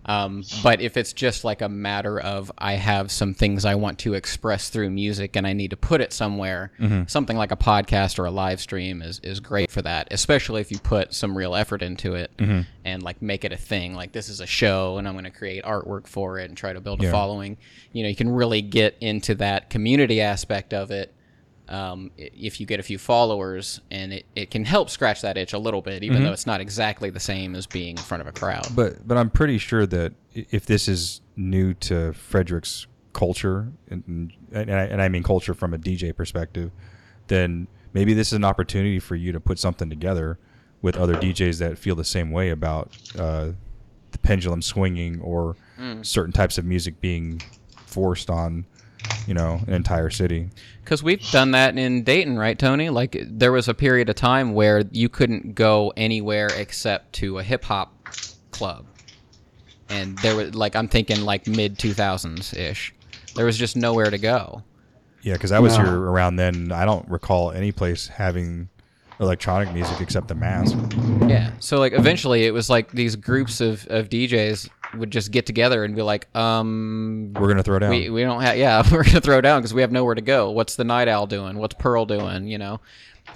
Um, 0.08 0.42
but 0.62 0.80
if 0.80 0.96
it's 0.96 1.12
just 1.12 1.44
like 1.44 1.60
a 1.60 1.68
matter 1.68 2.18
of 2.18 2.50
I 2.56 2.72
have 2.72 3.12
some 3.12 3.34
things 3.34 3.64
I 3.66 3.74
want 3.74 3.98
to 4.00 4.14
express 4.14 4.70
through 4.70 4.88
music 4.90 5.36
and 5.36 5.46
I 5.46 5.52
need 5.52 5.68
to 5.70 5.76
put 5.76 6.00
it 6.00 6.12
somewhere, 6.14 6.72
something 7.06 7.36
like 7.36 7.52
a 7.52 7.56
podcast 7.56 8.18
or 8.18 8.24
a 8.24 8.30
live 8.30 8.60
stream 8.60 9.02
is, 9.02 9.20
is 9.22 9.38
great 9.38 9.70
for 9.70 9.82
that, 9.82 10.08
especially 10.10 10.62
if 10.62 10.72
you 10.72 10.78
put 10.78 11.12
some 11.12 11.36
real 11.36 11.54
effort 11.54 11.82
into 11.82 12.14
it 12.14 12.30
and 12.84 13.02
like 13.02 13.20
make 13.20 13.44
it 13.44 13.52
a 13.52 13.56
thing. 13.58 13.94
Like 13.94 14.12
this 14.12 14.30
is 14.30 14.40
a 14.40 14.46
show 14.46 14.96
and 14.96 15.06
I'm 15.06 15.12
going 15.12 15.24
to 15.24 15.30
create 15.30 15.62
artwork 15.64 16.06
for 16.06 16.38
it 16.38 16.48
and 16.48 16.56
try 16.56 16.72
to 16.72 16.80
build 16.80 17.00
a 17.02 17.04
Yeah. 17.04 17.12
following. 17.12 17.58
You 17.92 18.02
know, 18.02 18.08
you 18.08 18.16
can 18.16 18.30
really 18.30 18.62
get 18.62 18.96
into 19.00 19.34
that 19.36 19.68
community 19.68 20.20
aspect 20.22 20.72
of 20.72 20.90
it 20.90 21.12
um, 21.68 22.10
if 22.16 22.60
you 22.60 22.66
get 22.66 22.80
a 22.80 22.82
few 22.82 22.98
followers 22.98 23.80
and 23.90 24.12
it, 24.12 24.26
it 24.34 24.50
can 24.50 24.64
help 24.64 24.90
scratch 24.90 25.20
that 25.22 25.36
itch 25.36 25.52
a 25.52 25.58
little 25.58 25.82
bit, 25.82 26.02
even 26.02 26.22
though 26.24 26.32
it's 26.32 26.46
not 26.46 26.60
exactly 26.60 27.10
the 27.10 27.20
same 27.20 27.54
as 27.54 27.66
being 27.66 27.96
in 27.96 28.02
front 28.02 28.20
of 28.20 28.26
a 28.26 28.32
crowd. 28.32 28.66
but 28.74 29.06
but 29.06 29.16
I'm 29.18 29.30
pretty 29.30 29.58
sure 29.58 29.86
that 29.86 30.12
if 30.34 30.66
this 30.66 30.88
is 30.88 31.20
new 31.36 31.74
to 31.74 32.12
Frederick's 32.12 32.86
culture 33.12 33.72
and 33.90 34.32
and 34.52 34.70
I, 34.70 34.84
and 34.84 35.02
I 35.02 35.08
mean 35.08 35.22
culture 35.22 35.54
from 35.54 35.74
a 35.74 35.78
DJ 35.78 36.14
perspective 36.14 36.70
then 37.26 37.66
maybe 37.92 38.14
this 38.14 38.28
is 38.28 38.34
an 38.34 38.44
opportunity 38.44 38.98
for 38.98 39.16
you 39.16 39.32
to 39.32 39.40
put 39.40 39.58
something 39.58 39.90
together 39.90 40.38
with 40.82 40.96
other 40.96 41.14
DJs 41.14 41.58
that 41.58 41.76
feel 41.78 41.94
the 41.96 42.04
same 42.04 42.30
way 42.30 42.50
about 42.50 42.96
uh, 43.18 43.50
the 44.12 44.18
pendulum 44.22 44.62
swinging 44.62 45.20
or 45.20 45.56
certain 46.02 46.32
types 46.32 46.58
of 46.58 46.64
music 46.64 47.00
being 47.00 47.40
forced 47.86 48.30
on, 48.30 48.64
you 49.26 49.34
know, 49.34 49.60
an 49.66 49.74
entire 49.74 50.10
city. 50.10 50.48
Because 50.84 51.02
we've 51.02 51.22
done 51.30 51.50
that 51.52 51.76
in 51.76 52.02
Dayton, 52.02 52.38
right, 52.38 52.58
Tony? 52.58 52.88
Like 52.90 53.16
there 53.26 53.52
was 53.52 53.68
a 53.68 53.74
period 53.74 54.08
of 54.08 54.16
time 54.16 54.54
where 54.54 54.84
you 54.90 55.08
couldn't 55.08 55.54
go 55.54 55.92
anywhere 55.96 56.48
except 56.56 57.12
to 57.14 57.38
a 57.38 57.42
hip 57.42 57.64
hop 57.64 57.92
club, 58.50 58.86
and 59.88 60.16
there 60.18 60.34
was 60.36 60.54
like 60.54 60.74
I'm 60.76 60.88
thinking 60.88 61.22
like 61.22 61.46
mid 61.46 61.78
2000s 61.78 62.56
ish. 62.56 62.94
There 63.34 63.44
was 63.44 63.56
just 63.58 63.76
nowhere 63.76 64.10
to 64.10 64.18
go. 64.18 64.62
Yeah, 65.22 65.34
because 65.34 65.52
I 65.52 65.58
was 65.58 65.76
No. 65.76 65.84
here 65.84 65.94
around 66.00 66.36
then. 66.36 66.72
I 66.72 66.84
don't 66.84 67.06
recall 67.08 67.50
any 67.52 67.72
place 67.72 68.06
having 68.08 68.68
electronic 69.20 69.72
music 69.74 70.00
except 70.00 70.28
the 70.28 70.34
mask. 70.34 70.76
Yeah. 71.28 71.50
So 71.58 71.78
like 71.78 71.92
eventually 71.92 72.44
it 72.46 72.52
was 72.52 72.70
like 72.70 72.92
these 72.92 73.16
groups 73.16 73.60
of, 73.60 73.84
of 73.88 74.08
DJs 74.08 74.68
would 74.96 75.10
just 75.10 75.30
get 75.30 75.46
together 75.46 75.84
and 75.84 75.94
be 75.94 76.02
like, 76.02 76.34
um, 76.36 77.32
We're 77.38 77.48
gonna 77.48 77.62
throw 77.62 77.78
down. 77.78 77.90
we, 77.90 78.10
we 78.10 78.22
don't 78.22 78.40
have 78.42 78.56
yeah 78.56 78.82
we're 78.92 79.04
gonna 79.04 79.20
throw 79.20 79.40
down 79.40 79.60
because 79.60 79.74
we 79.74 79.82
have 79.82 79.92
nowhere 79.92 80.14
to 80.14 80.20
go. 80.22 80.50
What's 80.50 80.76
the 80.76 80.84
night 80.84 81.08
owl 81.08 81.26
doing? 81.26 81.58
What's 81.58 81.74
pearl 81.74 82.06
doing? 82.06 82.46
You 82.46 82.58
know? 82.58 82.80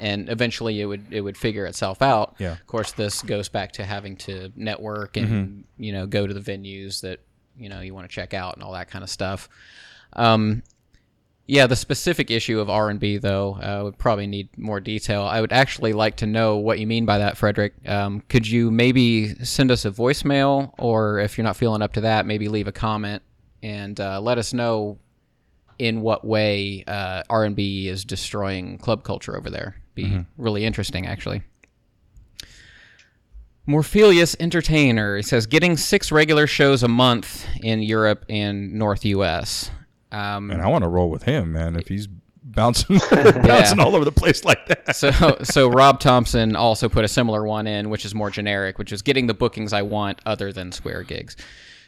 And 0.00 0.30
eventually 0.30 0.80
it 0.80 0.86
would 0.86 1.04
it 1.12 1.20
would 1.20 1.36
figure 1.36 1.66
itself 1.66 2.00
out. 2.00 2.36
Yeah. 2.38 2.52
of 2.52 2.66
course 2.66 2.92
this 2.92 3.20
goes 3.22 3.48
back 3.50 3.72
to 3.72 3.84
having 3.84 4.16
to 4.18 4.50
network 4.56 5.16
and 5.18 5.64
you 5.76 5.92
know 5.92 6.06
go 6.06 6.26
to 6.26 6.32
the 6.32 6.40
venues 6.40 7.02
that 7.02 7.20
you 7.58 7.68
know 7.68 7.80
you 7.80 7.92
want 7.92 8.08
to 8.08 8.14
check 8.14 8.32
out 8.32 8.54
and 8.54 8.62
all 8.64 8.72
that 8.72 8.88
kind 8.88 9.02
of 9.02 9.10
stuff. 9.10 9.48
Um 10.14 10.62
yeah 11.46 11.66
the 11.66 11.76
specific 11.76 12.30
issue 12.30 12.60
of 12.60 12.70
r&b 12.70 13.18
though 13.18 13.54
uh, 13.56 13.80
would 13.84 13.98
probably 13.98 14.26
need 14.26 14.48
more 14.56 14.80
detail 14.80 15.22
i 15.22 15.40
would 15.40 15.52
actually 15.52 15.92
like 15.92 16.16
to 16.16 16.26
know 16.26 16.56
what 16.56 16.78
you 16.78 16.86
mean 16.86 17.04
by 17.04 17.18
that 17.18 17.36
frederick 17.36 17.74
um, 17.86 18.22
could 18.28 18.46
you 18.46 18.70
maybe 18.70 19.34
send 19.44 19.70
us 19.70 19.84
a 19.84 19.90
voicemail 19.90 20.72
or 20.78 21.18
if 21.18 21.36
you're 21.36 21.44
not 21.44 21.56
feeling 21.56 21.82
up 21.82 21.92
to 21.92 22.00
that 22.00 22.26
maybe 22.26 22.48
leave 22.48 22.68
a 22.68 22.72
comment 22.72 23.22
and 23.62 24.00
uh, 24.00 24.20
let 24.20 24.38
us 24.38 24.52
know 24.52 24.98
in 25.78 26.00
what 26.00 26.24
way 26.24 26.84
uh, 26.86 27.22
R&B 27.28 27.88
is 27.88 28.04
destroying 28.04 28.78
club 28.78 29.02
culture 29.02 29.36
over 29.36 29.50
there. 29.50 29.76
Be 29.94 30.24
really 30.36 30.64
interesting, 30.64 31.06
actually. 31.06 31.42
Morphelius 33.66 34.34
Entertainer 34.40 35.22
says 35.22 35.46
getting 35.46 35.76
six 35.76 36.10
regular 36.10 36.46
shows 36.46 36.82
a 36.82 36.88
month 36.88 37.46
in 37.62 37.82
Europe 37.82 38.24
and 38.28 38.72
North 38.72 39.04
U.S. 39.04 39.70
Um, 40.12 40.50
and 40.50 40.62
I 40.62 40.68
want 40.68 40.84
to 40.84 40.88
roll 40.88 41.10
with 41.10 41.24
him, 41.24 41.52
man. 41.52 41.74
If 41.74 41.88
he's 41.88 42.06
bouncing, 42.42 43.00
bouncing 43.10 43.80
all 43.80 43.96
over 43.96 44.04
the 44.04 44.12
place 44.12 44.44
like 44.44 44.66
that. 44.66 44.94
so 44.94 45.38
so 45.42 45.68
Rob 45.68 46.00
Thompson 46.00 46.54
also 46.54 46.88
put 46.88 47.04
a 47.04 47.08
similar 47.08 47.44
one 47.44 47.66
in, 47.66 47.90
which 47.90 48.04
is 48.04 48.14
more 48.14 48.30
generic, 48.30 48.78
which 48.78 48.92
is 48.92 49.02
getting 49.02 49.26
the 49.26 49.34
bookings 49.34 49.72
I 49.72 49.82
want 49.82 50.20
other 50.26 50.52
than 50.52 50.70
square 50.70 51.02
gigs. 51.02 51.36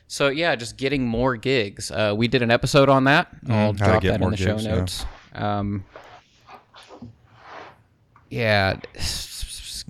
So 0.06 0.28
yeah, 0.28 0.56
just 0.56 0.76
getting 0.76 1.06
more 1.06 1.36
gigs. 1.36 1.90
Uh, 1.90 2.14
we 2.16 2.28
did 2.28 2.42
an 2.42 2.50
episode 2.50 2.88
on 2.88 3.04
that. 3.04 3.28
I'll 3.48 3.56
how 3.56 3.72
to 3.72 3.78
drop 3.78 4.02
that 4.02 4.20
in 4.20 4.30
the 4.30 4.36
show 4.36 4.56
gigs, 4.56 4.64
yeah. 4.64 4.74
notes. 4.74 5.06
Um, 5.34 5.84
yeah, 8.30 8.80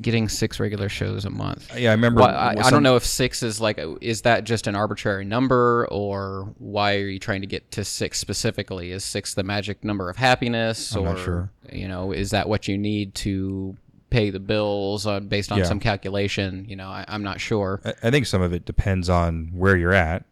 getting 0.00 0.28
six 0.28 0.58
regular 0.58 0.88
shows 0.88 1.24
a 1.24 1.30
month. 1.30 1.70
Yeah, 1.76 1.90
I 1.90 1.92
remember. 1.92 2.20
Well, 2.22 2.34
I, 2.34 2.54
I 2.58 2.70
don't 2.70 2.82
know 2.82 2.96
if 2.96 3.04
six 3.04 3.42
is 3.42 3.60
like, 3.60 3.78
is 4.00 4.22
that 4.22 4.44
just 4.44 4.66
an 4.66 4.74
arbitrary 4.74 5.24
number, 5.24 5.86
or 5.90 6.52
why 6.58 6.96
are 6.96 7.06
you 7.06 7.18
trying 7.18 7.42
to 7.42 7.46
get 7.46 7.70
to 7.72 7.84
six 7.84 8.18
specifically? 8.18 8.90
Is 8.90 9.04
six 9.04 9.34
the 9.34 9.42
magic 9.44 9.84
number 9.84 10.10
of 10.10 10.16
happiness, 10.16 10.94
I'm 10.96 11.06
or 11.06 11.16
sure. 11.16 11.50
you 11.72 11.86
know, 11.88 12.12
is 12.12 12.30
that 12.30 12.48
what 12.48 12.66
you 12.66 12.76
need 12.76 13.14
to 13.16 13.76
pay 14.10 14.30
the 14.30 14.40
bills 14.40 15.06
based 15.28 15.52
on 15.52 15.58
Yeah. 15.58 15.64
some 15.64 15.80
calculation? 15.80 16.64
You 16.68 16.76
know, 16.76 16.88
I, 16.88 17.04
I'm 17.08 17.22
not 17.22 17.40
sure. 17.40 17.80
I- 17.84 17.94
I 18.08 18.10
think 18.10 18.26
some 18.26 18.42
of 18.42 18.52
it 18.52 18.64
depends 18.64 19.08
on 19.08 19.50
where 19.54 19.76
you're 19.76 19.92
at. 19.94 20.24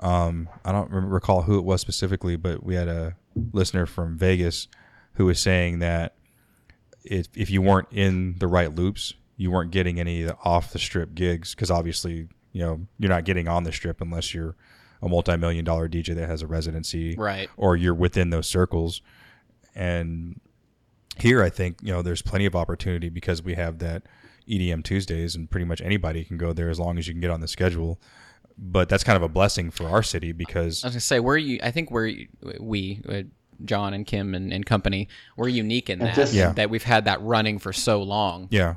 Um, 0.00 0.48
I 0.64 0.70
don't 0.72 0.90
rem- 0.92 1.08
recall 1.10 1.42
who 1.42 1.58
it 1.58 1.64
was 1.64 1.80
specifically, 1.80 2.36
but 2.36 2.62
we 2.62 2.74
had 2.74 2.88
a 2.88 3.16
listener 3.52 3.84
from 3.86 4.16
Vegas 4.16 4.68
who 5.14 5.24
was 5.24 5.40
saying 5.40 5.80
that 5.80 6.14
if 7.10 7.28
if 7.34 7.50
you 7.50 7.62
weren't 7.62 7.88
in 7.90 8.36
the 8.38 8.46
right 8.46 8.74
loops, 8.74 9.14
you 9.36 9.50
weren't 9.50 9.70
getting 9.70 9.98
any 9.98 10.22
of 10.22 10.28
the 10.28 10.36
off 10.44 10.72
the 10.72 10.78
strip 10.78 11.14
gigs 11.14 11.54
because 11.54 11.70
obviously 11.70 12.28
you 12.52 12.60
know 12.60 12.86
you're 12.98 13.10
not 13.10 13.24
getting 13.24 13.48
on 13.48 13.64
the 13.64 13.72
strip 13.72 14.00
unless 14.00 14.34
you're 14.34 14.56
a 15.02 15.08
multi-million 15.08 15.64
dollar 15.64 15.88
DJ 15.88 16.14
that 16.14 16.28
has 16.28 16.42
a 16.42 16.46
residency, 16.46 17.14
Right. 17.16 17.48
Or 17.56 17.76
you're 17.76 17.94
within 17.94 18.30
those 18.30 18.48
circles. 18.48 19.00
And 19.74 20.40
here, 21.18 21.42
I 21.42 21.50
think 21.50 21.78
you 21.82 21.92
know 21.92 22.02
there's 22.02 22.22
plenty 22.22 22.46
of 22.46 22.56
opportunity 22.56 23.08
because 23.08 23.42
we 23.42 23.54
have 23.54 23.78
that 23.78 24.02
EDM 24.48 24.82
Tuesdays, 24.82 25.36
and 25.36 25.50
pretty 25.50 25.66
much 25.66 25.80
anybody 25.80 26.24
can 26.24 26.36
go 26.36 26.52
there 26.52 26.68
as 26.68 26.80
long 26.80 26.98
as 26.98 27.06
you 27.06 27.14
can 27.14 27.20
get 27.20 27.30
on 27.30 27.40
the 27.40 27.48
schedule. 27.48 28.00
But 28.56 28.88
that's 28.88 29.04
kind 29.04 29.16
of 29.16 29.22
a 29.22 29.28
blessing 29.28 29.70
for 29.70 29.88
our 29.88 30.02
city 30.02 30.32
because 30.32 30.82
I 30.82 30.88
was 30.88 30.94
gonna 30.94 31.00
say 31.00 31.20
where 31.20 31.36
are 31.36 31.38
you. 31.38 31.60
I 31.62 31.70
think 31.70 31.90
where 31.90 32.06
are 32.06 32.54
we. 32.58 33.00
Uh, 33.08 33.22
John 33.64 33.94
and 33.94 34.06
Kim 34.06 34.34
and, 34.34 34.52
and 34.52 34.64
company, 34.66 35.08
we're 35.36 35.48
unique 35.48 35.90
in 35.90 35.98
that 36.00 36.14
just- 36.14 36.34
Yeah. 36.34 36.52
that 36.52 36.70
we've 36.70 36.82
had 36.82 37.04
that 37.06 37.20
running 37.22 37.58
for 37.58 37.72
so 37.72 38.02
long 38.02 38.48
yeah, 38.50 38.74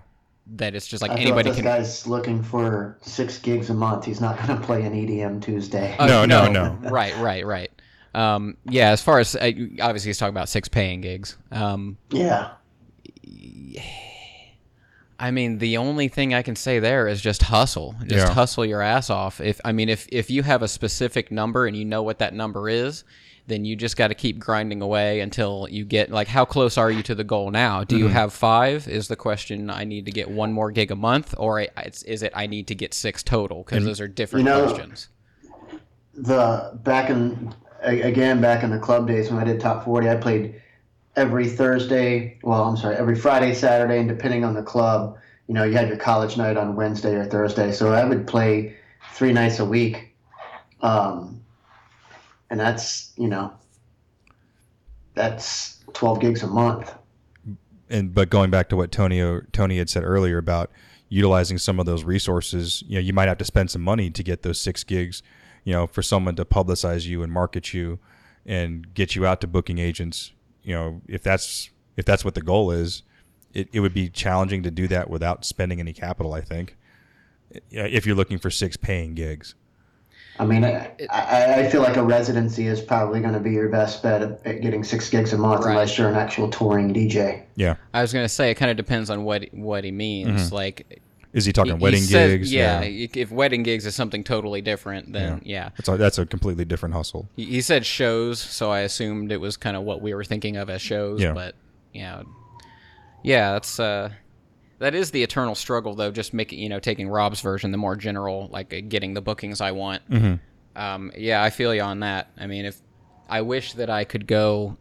that 0.55 0.75
it's 0.75 0.87
just 0.87 1.01
like 1.01 1.11
I 1.11 1.15
feel 1.15 1.21
anybody 1.27 1.49
if 1.49 1.55
this 1.55 1.63
can. 1.63 1.71
guy's 1.77 2.07
looking 2.07 2.41
for 2.43 2.97
six 3.01 3.37
gigs 3.37 3.69
a 3.69 3.73
month. 3.73 4.05
He's 4.05 4.19
not 4.21 4.37
going 4.37 4.59
to 4.59 4.65
play 4.65 4.81
an 4.83 4.93
EDM 4.93 5.41
Tuesday. 5.41 5.95
Uh, 5.99 6.05
No, 6.07 6.25
no, 6.25 6.51
no. 6.51 6.77
Right, 6.89 7.15
right, 7.17 7.45
right. 7.45 7.71
Um, 8.13 8.57
yeah, 8.65 8.89
as 8.89 9.01
far 9.01 9.19
as 9.19 9.35
uh, 9.37 9.51
obviously 9.81 10.09
he's 10.09 10.17
talking 10.17 10.33
about 10.35 10.49
six 10.49 10.67
paying 10.67 10.99
gigs. 11.01 11.37
Um, 11.51 11.97
yeah. 12.09 12.49
I 15.19 15.29
mean, 15.29 15.59
the 15.59 15.77
only 15.77 16.07
thing 16.07 16.33
I 16.33 16.41
can 16.41 16.55
say 16.55 16.79
there 16.79 17.07
is 17.07 17.21
just 17.21 17.43
hustle. 17.43 17.95
Just 18.07 18.27
Yeah. 18.27 18.33
hustle 18.33 18.65
your 18.65 18.81
ass 18.81 19.09
off. 19.11 19.39
If 19.39 19.61
I 19.63 19.71
mean, 19.71 19.87
if 19.87 20.07
if 20.11 20.31
you 20.31 20.41
have 20.43 20.63
a 20.63 20.67
specific 20.67 21.31
number 21.31 21.67
and 21.67 21.77
you 21.77 21.85
know 21.85 22.01
what 22.01 22.17
that 22.19 22.33
number 22.33 22.67
is, 22.67 23.03
then 23.51 23.65
you 23.65 23.75
just 23.75 23.97
got 23.97 24.07
to 24.07 24.15
keep 24.15 24.39
grinding 24.39 24.81
away 24.81 25.19
until 25.19 25.67
you 25.69 25.83
get 25.85 26.09
like 26.09 26.27
how 26.27 26.45
close 26.45 26.77
are 26.77 26.89
you 26.89 27.03
to 27.03 27.15
the 27.15 27.23
goal 27.23 27.51
now? 27.51 27.83
Do 27.83 27.97
you 27.97 28.05
Mm-hmm. 28.05 28.13
have 28.13 28.33
five? 28.33 28.87
Is 28.87 29.07
the 29.07 29.15
question 29.15 29.69
I 29.69 29.83
need 29.83 30.05
to 30.05 30.11
get 30.11 30.29
one 30.29 30.53
more 30.53 30.71
gig 30.71 30.91
a 30.91 30.95
month, 30.95 31.35
or 31.37 31.59
it's, 31.59 32.03
is 32.03 32.23
it 32.23 32.31
I 32.35 32.47
need 32.47 32.67
to 32.67 32.75
get 32.75 32.93
six 32.93 33.21
total? 33.23 33.63
Because 33.63 33.83
those 33.85 33.99
are 33.99 34.07
different 34.07 34.45
You 34.45 34.51
know- 34.51 34.65
questions. 34.67 35.09
the 36.13 36.71
back 36.83 37.09
in 37.09 37.53
again 37.81 38.41
back 38.41 38.63
in 38.63 38.69
the 38.69 38.77
club 38.79 39.07
days 39.07 39.31
when 39.31 39.39
I 39.39 39.43
did 39.43 39.59
top 39.59 39.85
40 39.85 40.09
I 40.09 40.15
played 40.15 40.61
every 41.15 41.47
Thursday 41.49 42.37
well 42.43 42.63
I'm 42.63 42.77
sorry 42.77 42.95
every 42.95 43.15
Friday 43.15 43.53
Saturday 43.53 43.97
and 43.99 44.07
depending 44.07 44.43
on 44.45 44.53
the 44.53 44.61
club 44.61 45.17
you 45.47 45.53
know 45.55 45.63
you 45.63 45.73
had 45.73 45.87
your 45.87 45.97
college 45.97 46.37
night 46.37 46.57
on 46.57 46.75
Wednesday 46.75 47.15
or 47.15 47.25
Thursday 47.25 47.71
so 47.71 47.91
I 47.93 48.03
would 48.05 48.27
play 48.27 48.75
three 49.13 49.33
nights 49.33 49.59
a 49.59 49.65
week 49.65 50.13
um, 50.81 51.41
and 52.51 52.59
that's 52.59 53.11
you 53.17 53.27
know 53.27 53.51
that's 55.15 55.83
12 55.93 56.19
gigs 56.19 56.43
a 56.43 56.47
month 56.47 56.93
and 57.89 58.13
but 58.13 58.29
going 58.29 58.49
back 58.49 58.69
to 58.69 58.75
what 58.75 58.91
Tony 58.91 59.41
Tony 59.51 59.77
had 59.77 59.89
said 59.89 60.03
earlier 60.03 60.37
about 60.37 60.71
utilizing 61.09 61.57
some 61.57 61.77
of 61.77 61.85
those 61.85 62.05
resources, 62.05 62.83
you 62.87 62.95
know, 62.95 63.01
you 63.01 63.11
might 63.11 63.27
have 63.27 63.37
to 63.37 63.43
spend 63.43 63.69
some 63.69 63.81
money 63.81 64.09
to 64.09 64.23
get 64.23 64.43
those 64.43 64.59
six 64.59 64.81
gigs, 64.85 65.21
you 65.65 65.73
know, 65.73 65.85
for 65.85 66.01
someone 66.01 66.37
to 66.37 66.45
publicize 66.45 67.05
you 67.05 67.21
and 67.21 67.33
market 67.33 67.73
you 67.73 67.99
and 68.45 68.93
get 68.93 69.13
you 69.13 69.25
out 69.25 69.41
to 69.41 69.47
booking 69.47 69.77
agents. 69.77 70.31
You 70.63 70.73
know, 70.73 71.01
if 71.07 71.21
that's 71.21 71.69
if 71.97 72.05
that's 72.05 72.23
what 72.23 72.33
the 72.33 72.41
goal 72.41 72.71
is, 72.71 73.03
it, 73.53 73.67
it 73.73 73.81
would 73.81 73.93
be 73.93 74.07
challenging 74.07 74.63
to 74.63 74.71
do 74.71 74.87
that 74.87 75.09
without 75.09 75.43
spending 75.43 75.81
any 75.81 75.91
capital. 75.91 76.33
I 76.33 76.39
think, 76.39 76.77
if 77.69 78.05
you're 78.05 78.15
looking 78.15 78.39
for 78.39 78.49
six 78.49 78.77
paying 78.77 79.13
gigs. 79.13 79.53
I 80.41 80.45
mean 80.45 80.63
I, 80.65 80.91
I, 81.11 81.53
I 81.59 81.69
feel 81.69 81.81
like 81.81 81.95
a 81.97 82.03
residency 82.03 82.65
is 82.67 82.81
probably 82.81 83.21
going 83.21 83.33
to 83.33 83.39
be 83.39 83.51
your 83.51 83.69
best 83.69 84.01
bet 84.01 84.21
at, 84.23 84.45
at 84.45 84.61
getting 84.61 84.83
six 84.83 85.07
gigs 85.09 85.31
a 85.33 85.37
month 85.37 85.63
Right. 85.63 85.71
unless 85.71 85.97
you're 85.97 86.09
an 86.09 86.15
actual 86.15 86.49
touring 86.49 86.93
DJ 86.93 87.43
Yeah, 87.55 87.75
I 87.93 88.01
was 88.01 88.11
gonna 88.11 88.27
say 88.27 88.49
it 88.51 88.55
kind 88.55 88.71
of 88.71 88.75
depends 88.77 89.09
on 89.09 89.23
what 89.23 89.45
what 89.53 89.83
he 89.83 89.91
means. 89.91 90.51
Like 90.51 91.01
is 91.33 91.45
he 91.45 91.53
talking 91.53 91.73
he- 91.73 91.77
he 91.77 91.83
wedding 91.83 92.01
says- 92.01 92.31
gigs? 92.33 92.51
Yeah, 92.51 92.81
if 92.81 93.31
wedding 93.31 93.63
gigs 93.63 93.85
is 93.85 93.95
something 93.95 94.21
totally 94.23 94.61
different, 94.61 95.13
then 95.13 95.41
yeah. 95.45 95.69
That's 95.77 95.87
a, 95.89 95.95
that's 95.95 96.17
a 96.17 96.25
completely 96.25 96.65
different 96.65 96.93
hustle. 96.95 97.29
He, 97.37 97.45
he 97.45 97.61
said 97.61 97.85
shows, 97.85 98.37
so 98.39 98.69
I 98.71 98.79
assumed 98.79 99.31
it 99.31 99.37
was 99.39 99.55
kind 99.55 99.77
of 99.77 99.83
what 99.83 100.01
we 100.01 100.13
were 100.13 100.25
thinking 100.25 100.57
of 100.57 100.69
as 100.69 100.81
shows. 100.81 101.21
Yeah. 101.21 101.31
But 101.33 101.55
yeah, 101.93 102.23
yeah, 103.23 103.53
that's 103.53 103.79
uh, 103.79 104.09
that 104.81 104.95
is 104.95 105.11
the 105.11 105.21
eternal 105.21 105.53
struggle, 105.53 105.93
though. 105.93 106.11
Just 106.11 106.33
making 106.33 106.59
you 106.59 106.67
know 106.67 106.79
taking 106.79 107.07
Rob's 107.07 107.39
version, 107.41 107.71
the 107.71 107.77
more 107.77 107.95
general, 107.95 108.49
like 108.51 108.73
uh, 108.73 108.81
getting 108.87 109.13
the 109.13 109.21
bookings 109.21 109.61
I 109.61 109.71
want. 109.71 110.09
Mm-hmm. 110.09 110.35
Um, 110.75 111.11
yeah, 111.15 111.43
I 111.43 111.51
feel 111.51 111.73
you 111.73 111.81
on 111.81 111.99
that. 111.99 112.31
I 112.37 112.47
mean, 112.47 112.65
if 112.65 112.81
I 113.29 113.41
wish 113.41 113.73
that 113.73 113.89
I 113.91 114.05
could 114.05 114.25
go 114.25 114.77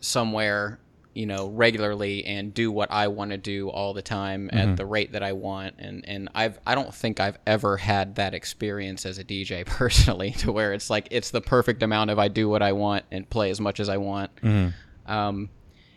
somewhere, 0.00 0.80
you 1.14 1.26
know, 1.26 1.46
regularly 1.48 2.24
and 2.24 2.52
do 2.52 2.72
what 2.72 2.90
I 2.90 3.06
want 3.06 3.30
to 3.30 3.36
do 3.36 3.68
all 3.70 3.94
the 3.94 4.02
time 4.02 4.48
Mm-hmm. 4.48 4.58
at 4.58 4.76
the 4.76 4.84
rate 4.84 5.12
that 5.12 5.22
I 5.22 5.32
want, 5.32 5.76
and 5.78 6.04
and 6.08 6.28
I've 6.34 6.58
I 6.66 6.74
don't 6.74 6.92
think 6.92 7.20
I've 7.20 7.38
ever 7.46 7.76
had 7.76 8.16
that 8.16 8.34
experience 8.34 9.06
as 9.06 9.18
a 9.18 9.24
DJ 9.24 9.64
personally, 9.66 10.32
to 10.32 10.50
where 10.50 10.72
it's 10.72 10.90
like 10.90 11.06
it's 11.12 11.30
the 11.30 11.40
perfect 11.40 11.84
amount 11.84 12.10
of 12.10 12.18
I 12.18 12.26
do 12.26 12.48
what 12.48 12.62
I 12.62 12.72
want 12.72 13.04
and 13.12 13.30
play 13.30 13.50
as 13.50 13.60
much 13.60 13.78
as 13.78 13.88
I 13.88 13.98
want. 13.98 14.34
Mm-hmm. 14.42 15.10
Um, 15.10 15.50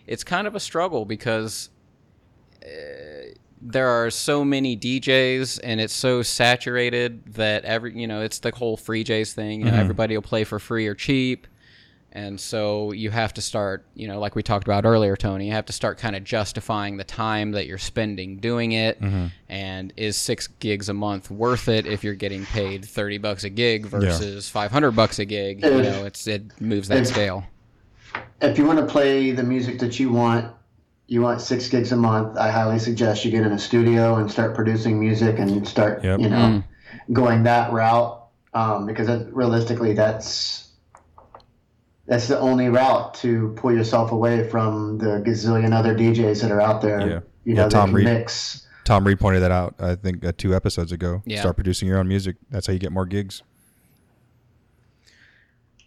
it's 0.05 0.23
kind 0.23 0.45
of 0.45 0.53
a 0.53 0.59
struggle 0.59 1.05
because 1.05 1.71
there 3.61 3.87
are 3.87 4.09
so 4.09 4.45
many 4.45 4.77
DJs 4.77 5.59
and 5.63 5.81
it's 5.81 5.93
so 5.93 6.21
saturated 6.21 7.33
that 7.33 7.65
every 7.65 7.97
you 7.99 8.07
know 8.07 8.21
it's 8.21 8.39
the 8.39 8.51
whole 8.51 8.77
free 8.77 9.03
J's 9.03 9.33
thing. 9.33 9.59
You 9.59 9.65
know, 9.65 9.71
mm-hmm. 9.71 9.79
everybody 9.79 10.15
will 10.15 10.21
play 10.21 10.43
for 10.43 10.59
free 10.59 10.87
or 10.87 10.95
cheap, 10.95 11.47
and 12.11 12.39
so 12.39 12.91
you 12.91 13.11
have 13.11 13.33
to 13.33 13.41
start. 13.41 13.85
You 13.95 14.07
know, 14.07 14.19
like 14.19 14.35
we 14.35 14.43
talked 14.43 14.65
about 14.65 14.85
earlier, 14.85 15.15
Tony. 15.15 15.47
You 15.47 15.53
have 15.53 15.65
to 15.65 15.73
start 15.73 15.97
kind 15.97 16.15
of 16.15 16.23
justifying 16.23 16.97
the 16.97 17.03
time 17.03 17.51
that 17.51 17.67
you're 17.67 17.77
spending 17.77 18.37
doing 18.37 18.71
it. 18.71 19.01
Mm-hmm. 19.01 19.27
And 19.49 19.93
is 19.97 20.15
six 20.15 20.47
gigs 20.47 20.89
a 20.89 20.93
month 20.93 21.29
worth 21.29 21.67
it 21.67 21.85
if 21.85 22.03
you're 22.03 22.15
getting 22.15 22.45
paid 22.45 22.85
thirty 22.85 23.17
bucks 23.17 23.43
a 23.43 23.49
gig 23.49 23.85
versus 23.85 24.47
five 24.49 24.71
hundred 24.71 24.91
bucks 24.91 25.19
a 25.19 25.25
gig? 25.25 25.63
You 25.63 25.81
know, 25.81 26.05
it's 26.05 26.27
it 26.27 26.61
moves 26.61 26.87
that 26.87 27.07
scale. 27.07 27.43
if 28.41 28.57
you 28.57 28.65
want 28.65 28.79
to 28.79 28.85
play 28.85 29.31
the 29.31 29.43
music 29.43 29.79
that 29.79 29.99
you 29.99 30.11
want, 30.11 30.53
you 31.09 31.21
want 31.21 31.41
six 31.41 31.67
gigs 31.67 31.91
a 31.91 31.95
month. 31.95 32.37
I 32.37 32.49
highly 32.51 32.77
suggest 32.79 33.25
you 33.25 33.31
get 33.31 33.43
in 33.45 33.51
a 33.51 33.57
studio 33.59 34.15
and 34.15 34.31
start 34.31 34.53
producing 34.55 34.99
music 34.99 35.39
and 35.39 35.67
start, 35.67 36.03
Yep. 36.03 36.19
you 36.19 36.29
know, 36.29 36.63
going 37.11 37.43
that 37.43 37.73
route. 37.73 38.15
Um, 38.53 38.85
because 38.85 39.07
that, 39.07 39.33
realistically, 39.33 39.93
that's 39.93 40.69
that's 42.07 42.27
the 42.27 42.39
only 42.39 42.69
route 42.69 43.13
to 43.15 43.53
pull 43.57 43.71
yourself 43.71 44.11
away 44.11 44.47
from 44.49 44.97
the 44.97 45.21
gazillion 45.25 45.73
other 45.73 45.93
DJs 45.95 46.41
that 46.41 46.51
are 46.51 46.61
out 46.61 46.81
there. 46.81 46.99
Yeah. 47.01 47.19
You 47.43 47.55
Yeah, 47.55 47.63
know, 47.63 47.69
Tom 47.69 47.93
Reed. 47.93 48.05
mix. 48.05 48.67
Tom 48.85 49.05
Reed 49.05 49.19
pointed 49.19 49.41
that 49.43 49.51
out. 49.51 49.75
I 49.79 49.93
think 49.95 50.25
uh, 50.25 50.31
two 50.35 50.55
episodes 50.55 50.91
ago. 50.91 51.21
Yeah. 51.25 51.41
Start 51.41 51.55
producing 51.57 51.87
your 51.87 51.99
own 51.99 52.07
music. 52.07 52.37
That's 52.49 52.65
how 52.65 52.73
you 52.73 52.79
get 52.79 52.91
more 52.91 53.05
gigs. 53.05 53.43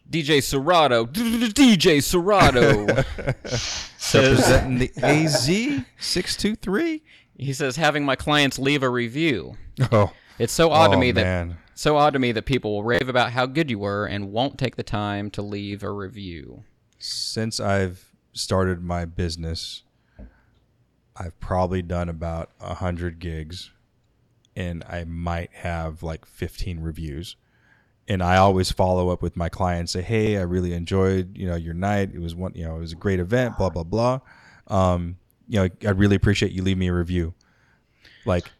DJ 0.08 0.42
Serato, 0.42 1.06
DJ 1.06 2.02
Serato. 2.02 2.86
says 4.12 4.38
Representing 4.38 4.78
the 4.78 4.92
AZ 5.02 5.84
six 5.98 6.36
two 6.36 6.54
three. 6.56 7.02
he 7.38 7.52
says 7.52 7.76
having 7.76 8.04
my 8.04 8.16
clients 8.16 8.58
leave 8.58 8.82
a 8.82 8.88
review. 8.90 9.56
Oh, 9.90 10.12
It's 10.38 10.52
so 10.52 10.70
odd 10.70 10.88
to 10.88 10.96
oh, 10.96 11.00
me 11.00 11.10
that 11.12 11.48
so 11.74 11.96
odd 11.96 12.12
to 12.12 12.18
me 12.18 12.32
that 12.32 12.44
people 12.44 12.72
will 12.72 12.84
rave 12.84 13.08
about 13.08 13.32
how 13.32 13.46
good 13.46 13.70
you 13.70 13.78
were 13.78 14.04
and 14.06 14.30
won't 14.30 14.58
take 14.58 14.76
the 14.76 14.82
time 14.82 15.30
to 15.30 15.42
leave 15.42 15.82
a 15.82 15.90
review. 15.90 16.64
since 16.98 17.58
I've 17.58 18.12
started 18.34 18.82
my 18.82 19.04
business, 19.04 19.82
I've 21.16 21.38
probably 21.40 21.82
done 21.82 22.08
about 22.08 22.50
a 22.60 22.74
hundred 22.74 23.18
gigs, 23.18 23.70
and 24.56 24.84
I 24.88 25.04
might 25.04 25.50
have 25.54 26.02
like 26.02 26.24
fifteen 26.26 26.80
reviews. 26.80 27.36
And 28.08 28.22
I 28.22 28.36
always 28.36 28.70
follow 28.70 29.10
up 29.10 29.22
with 29.22 29.36
my 29.36 29.48
clients, 29.48 29.92
say, 29.92 30.02
"Hey, 30.02 30.36
I 30.36 30.42
really 30.42 30.72
enjoyed 30.72 31.36
you 31.36 31.46
know 31.46 31.54
your 31.54 31.74
night. 31.74 32.10
It 32.12 32.20
was 32.20 32.34
one, 32.34 32.52
you 32.54 32.64
know, 32.64 32.76
it 32.76 32.80
was 32.80 32.92
a 32.92 32.96
great 32.96 33.20
event. 33.20 33.56
Blah 33.56 33.70
blah 33.70 33.84
blah. 33.84 34.20
Um, 34.66 35.16
you 35.48 35.60
know, 35.60 35.68
I'd 35.88 35.98
really 35.98 36.16
appreciate 36.16 36.52
you 36.52 36.62
leave 36.62 36.78
me 36.78 36.88
a 36.88 36.94
review. 36.94 37.34
Like 38.24 38.50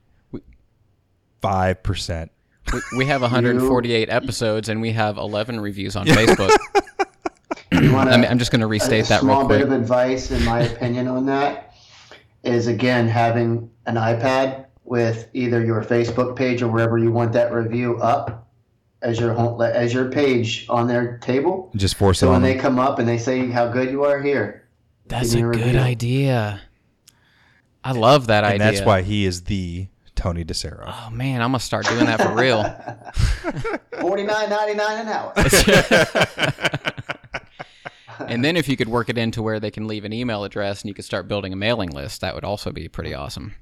five 1.41 1.83
percent. 1.83 2.31
We, 2.73 2.81
we 2.99 3.07
have 3.07 3.21
148 3.23 4.09
episodes 4.09 4.69
and 4.69 4.81
we 4.81 4.93
have 4.93 5.19
11 5.19 5.61
reviews 5.61 5.97
on 5.97 6.07
Facebook. 6.09 6.57
You 7.73 7.93
want 7.93 8.11
I 8.11 8.17
mean, 8.17 8.31
I'm 8.31 8.39
just 8.39 8.51
going 8.53 8.61
to 8.61 8.67
restate 8.67 9.07
a 9.07 9.09
that 9.09 9.21
small 9.21 9.41
real 9.41 9.49
bit 9.49 9.61
of 9.63 9.73
advice, 9.73 10.31
in 10.31 10.45
my 10.45 10.61
opinion, 10.61 11.09
on 11.09 11.27
that 11.27 11.75
is 12.43 12.67
again 12.67 13.09
having 13.09 13.71
an 13.87 13.95
iPad 13.97 14.67
with 14.85 15.29
either 15.33 15.65
your 15.65 15.83
Facebook 15.83 16.37
page 16.37 16.61
or 16.63 16.69
wherever 16.69 16.99
you 16.99 17.11
want 17.11 17.33
that 17.33 17.53
review 17.53 17.97
up 17.99 18.42
as 19.03 19.19
your 19.21 19.35
home, 19.35 19.61
as 19.61 19.93
your 19.93 20.11
page 20.11 20.65
on 20.69 20.87
their 20.89 21.19
table. 21.19 21.71
Just 21.77 21.97
force 21.97 22.21
So 22.21 22.29
it 22.29 22.31
when 22.31 22.37
on 22.37 22.43
they 22.43 22.55
come 22.57 22.79
up 22.79 22.99
and 22.99 23.07
they 23.09 23.19
say 23.19 23.51
how 23.51 23.69
good 23.69 23.91
you 23.91 24.05
are, 24.05 24.21
here, 24.23 24.67
That's 25.07 25.35
a 25.35 25.39
a 25.39 25.41
good 25.43 25.57
review. 25.59 25.79
idea. 25.81 26.61
I 27.85 27.93
love 27.93 28.29
that 28.29 28.45
and 28.45 28.55
idea. 28.63 28.73
that's 28.73 28.87
why 28.87 29.03
he 29.03 29.27
is 29.27 29.43
the 29.45 29.89
Tony 30.15 30.45
DeCero. 30.45 30.85
Oh 30.87 31.11
man, 31.11 31.43
I'm 31.43 31.49
gonna 31.51 31.59
start 31.61 31.87
doing 31.87 32.07
that 32.07 32.21
for 32.23 32.35
real. 32.35 32.63
forty 34.01 34.23
nine 34.23 34.49
ninety 34.51 34.75
nine 34.75 35.01
an 35.01 35.09
hour. 35.09 35.33
and 38.29 38.45
then 38.45 38.57
if 38.57 38.69
you 38.69 38.77
could 38.77 38.89
work 38.89 39.09
it 39.09 39.19
into 39.19 39.43
where 39.43 39.59
they 39.59 39.71
can 39.71 39.87
leave 39.89 40.05
an 40.05 40.13
email 40.13 40.45
address 40.45 40.83
and 40.83 40.89
you 40.89 40.95
could 40.95 41.05
start 41.05 41.29
building 41.29 41.53
a 41.53 41.57
mailing 41.57 41.91
list, 41.91 42.21
that 42.21 42.35
would 42.35 42.45
also 42.45 42.71
be 42.71 42.89
pretty 42.89 43.15
awesome. 43.15 43.55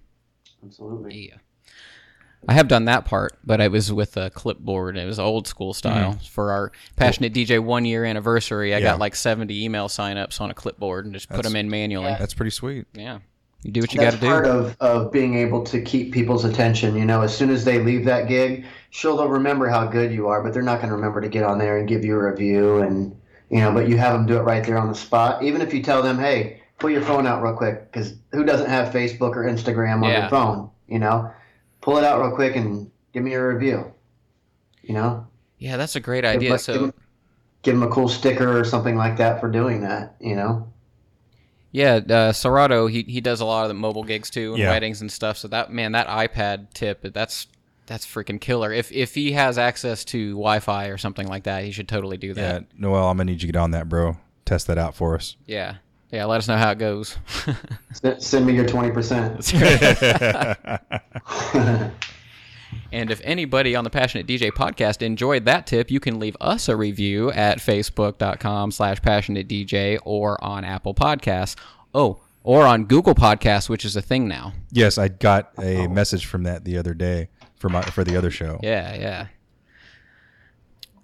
Absolutely. 0.65 1.29
Yeah. 1.31 1.37
I 2.49 2.55
have 2.55 2.69
done 2.69 2.87
that 2.87 3.05
part, 3.05 3.37
but 3.45 3.61
it 3.61 3.71
was 3.71 3.93
with 3.93 4.17
a 4.17 4.31
clipboard. 4.31 4.97
It 4.97 5.05
was 5.07 5.19
old 5.19 5.47
school 5.47 5.75
style. 5.75 6.19
For 6.31 6.53
our 6.53 6.73
Passionate 6.97 7.33
DJ 7.35 7.59
one 7.63 7.85
year 7.85 8.05
anniversary, 8.05 8.75
I 8.75 8.79
Mm-hmm. 8.79 8.85
Yeah. 8.85 8.91
got 8.93 8.99
like 9.01 9.15
70 9.15 9.65
email 9.65 9.89
signups 9.89 10.41
on 10.41 10.51
a 10.51 10.55
clipboard 10.55 11.05
and 11.05 11.15
just 11.15 11.29
put 11.29 11.43
them 11.43 11.55
in 11.55 11.69
manually. 11.69 12.15
That's 12.19 12.35
pretty 12.35 12.51
sweet. 12.51 12.87
Yeah. 12.95 13.19
You 13.63 13.73
do 13.73 13.81
what 13.83 13.93
you 13.93 14.01
got 14.01 14.15
to 14.15 14.19
do. 14.19 14.27
part 14.27 14.47
of, 14.47 14.75
of 14.81 15.13
being 15.13 15.35
able 15.35 15.63
to 15.65 15.83
keep 15.83 16.15
people's 16.15 16.47
attention. 16.47 16.97
You 16.97 17.05
know, 17.05 17.21
as 17.21 17.37
soon 17.37 17.51
as 17.51 17.63
they 17.67 17.79
leave 17.79 18.07
that 18.07 18.27
gig, 18.27 18.65
sure 18.89 19.15
they'll 19.17 19.29
remember 19.29 19.69
how 19.69 19.85
good 19.87 20.11
you 20.11 20.29
are, 20.29 20.43
but 20.43 20.55
they're 20.55 20.63
not 20.63 20.79
going 20.79 20.89
to 20.89 20.95
remember 20.95 21.21
to 21.21 21.29
get 21.29 21.45
on 21.45 21.59
there 21.59 21.77
and 21.77 21.87
give 21.87 22.03
you 22.03 22.15
a 22.19 22.31
review. 22.31 22.79
And 22.79 23.15
you 23.51 23.59
know, 23.61 23.71
but 23.71 23.87
you 23.87 23.99
have 23.99 24.15
them 24.15 24.25
do 24.25 24.37
it 24.39 24.43
right 24.45 24.65
there 24.65 24.79
on 24.79 24.89
the 24.89 24.95
spot. 24.95 25.43
Even 25.43 25.61
if 25.61 25.75
you 25.75 25.83
tell 25.83 26.03
them, 26.03 26.19
"Hey, 26.19 26.63
pull 26.79 26.89
your 26.89 27.03
phone 27.03 27.27
out 27.27 27.43
real 27.43 27.53
quick," 27.53 27.93
because 27.93 28.15
who 28.33 28.45
doesn't 28.45 28.71
have 28.71 28.95
Facebook 28.95 29.37
or 29.37 29.45
Instagram 29.45 29.97
on 30.05 30.05
Yeah. 30.05 30.21
their 30.21 30.31
phone? 30.31 30.71
You 30.89 31.01
know, 31.01 31.31
pull 31.81 31.97
it 31.99 32.05
out 32.05 32.21
real 32.21 32.35
quick 32.35 32.57
and 32.57 32.91
give 33.13 33.23
me 33.23 33.35
a 33.35 33.47
review. 33.47 33.93
You 34.83 34.95
know, 34.95 35.27
yeah, 35.59 35.77
that's 35.77 35.97
a 35.97 36.01
great 36.01 36.25
idea. 36.25 36.51
them- 36.51 36.59
So 36.59 36.73
give 36.73 36.83
them, 36.83 36.95
give 37.63 37.75
'em 37.77 37.83
a 37.83 37.89
cool 37.89 38.09
sticker 38.09 38.59
or 38.59 38.65
something 38.65 38.97
like 38.97 39.17
that 39.19 39.41
for 39.41 39.51
doing 39.51 39.83
that. 39.83 40.17
You 40.21 40.37
know. 40.37 40.67
Yeah, 41.73 41.97
uh, 42.09 42.33
Serato, 42.33 42.87
he 42.89 43.03
he 43.03 43.21
does 43.21 43.41
a 43.41 43.45
lot 43.45 43.63
of 43.63 43.69
the 43.69 43.75
mobile 43.75 44.03
gigs 44.03 44.29
too, 44.31 44.53
and 44.55 44.59
Yeah. 44.63 44.71
weddings 44.71 45.01
and 45.01 45.11
stuff. 45.13 45.37
So 45.37 45.47
that 45.49 45.73
man, 45.73 45.93
that 45.93 46.09
iPad 46.09 46.73
tip, 46.75 47.03
that's 47.15 47.47
that's 47.87 48.05
freaking 48.07 48.41
killer. 48.41 48.73
If 48.73 48.91
if 48.91 49.15
he 49.15 49.33
has 49.33 49.57
access 49.59 50.05
to 50.07 50.31
Wi-Fi 50.33 50.87
or 50.87 50.99
something 50.99 51.29
like 51.29 51.45
that, 51.45 51.65
he 51.65 51.71
should 51.71 51.89
totally 51.89 52.17
do 52.17 52.29
Yeah, 52.29 52.35
that. 52.35 52.65
Noel, 52.77 53.09
I'm 53.09 53.17
gonna 53.19 53.27
need 53.27 53.43
you 53.43 53.47
to 53.49 53.53
get 53.53 53.57
on 53.57 53.71
that, 53.73 53.89
bro. 53.89 54.17
Test 54.45 54.67
that 54.67 54.79
out 54.79 54.95
for 54.97 55.15
us. 55.15 55.37
Yeah, 55.47 55.77
yeah. 56.11 56.25
let 56.25 56.39
us 56.39 56.49
know 56.49 56.57
how 56.57 56.71
it 56.71 56.79
goes. 56.79 57.19
Send, 57.93 58.23
send 58.23 58.47
me 58.47 58.55
your 58.55 58.67
twenty 58.67 58.91
percent. 58.91 59.53
and 62.93 63.11
if 63.11 63.21
anybody 63.25 63.75
on 63.75 63.85
the 63.85 63.91
Passionate 63.91 64.27
DJ 64.27 64.51
podcast 64.51 65.03
enjoyed 65.03 65.45
that 65.45 65.67
tip, 65.67 65.91
you 65.91 66.01
can 66.01 66.19
leave 66.19 66.37
us 66.41 66.69
a 66.69 66.77
review 66.77 67.31
at 67.33 67.59
facebook.com 67.59 68.71
slash 68.71 69.03
passionate 69.03 69.49
DJ 69.49 69.99
or 70.05 70.43
on 70.43 70.65
Apple 70.65 70.95
Podcasts. 70.95 71.57
Oh, 71.93 72.21
or 72.43 72.67
on 72.67 72.85
Google 72.85 73.15
Podcasts, 73.15 73.69
which 73.69 73.85
is 73.85 73.97
a 73.97 74.03
thing 74.03 74.27
now. 74.27 74.53
yes, 74.71 74.99
I 74.99 75.09
got 75.09 75.53
a 75.59 75.87
message 75.89 76.27
from 76.27 76.45
that 76.45 76.65
the 76.65 76.79
other 76.79 76.95
day 76.95 77.29
for 77.57 77.69
my 77.69 77.83
for 77.83 78.05
the 78.05 78.17
other 78.17 78.31
show. 78.31 78.59
Yeah, 78.63 78.95
yeah. 78.95 79.27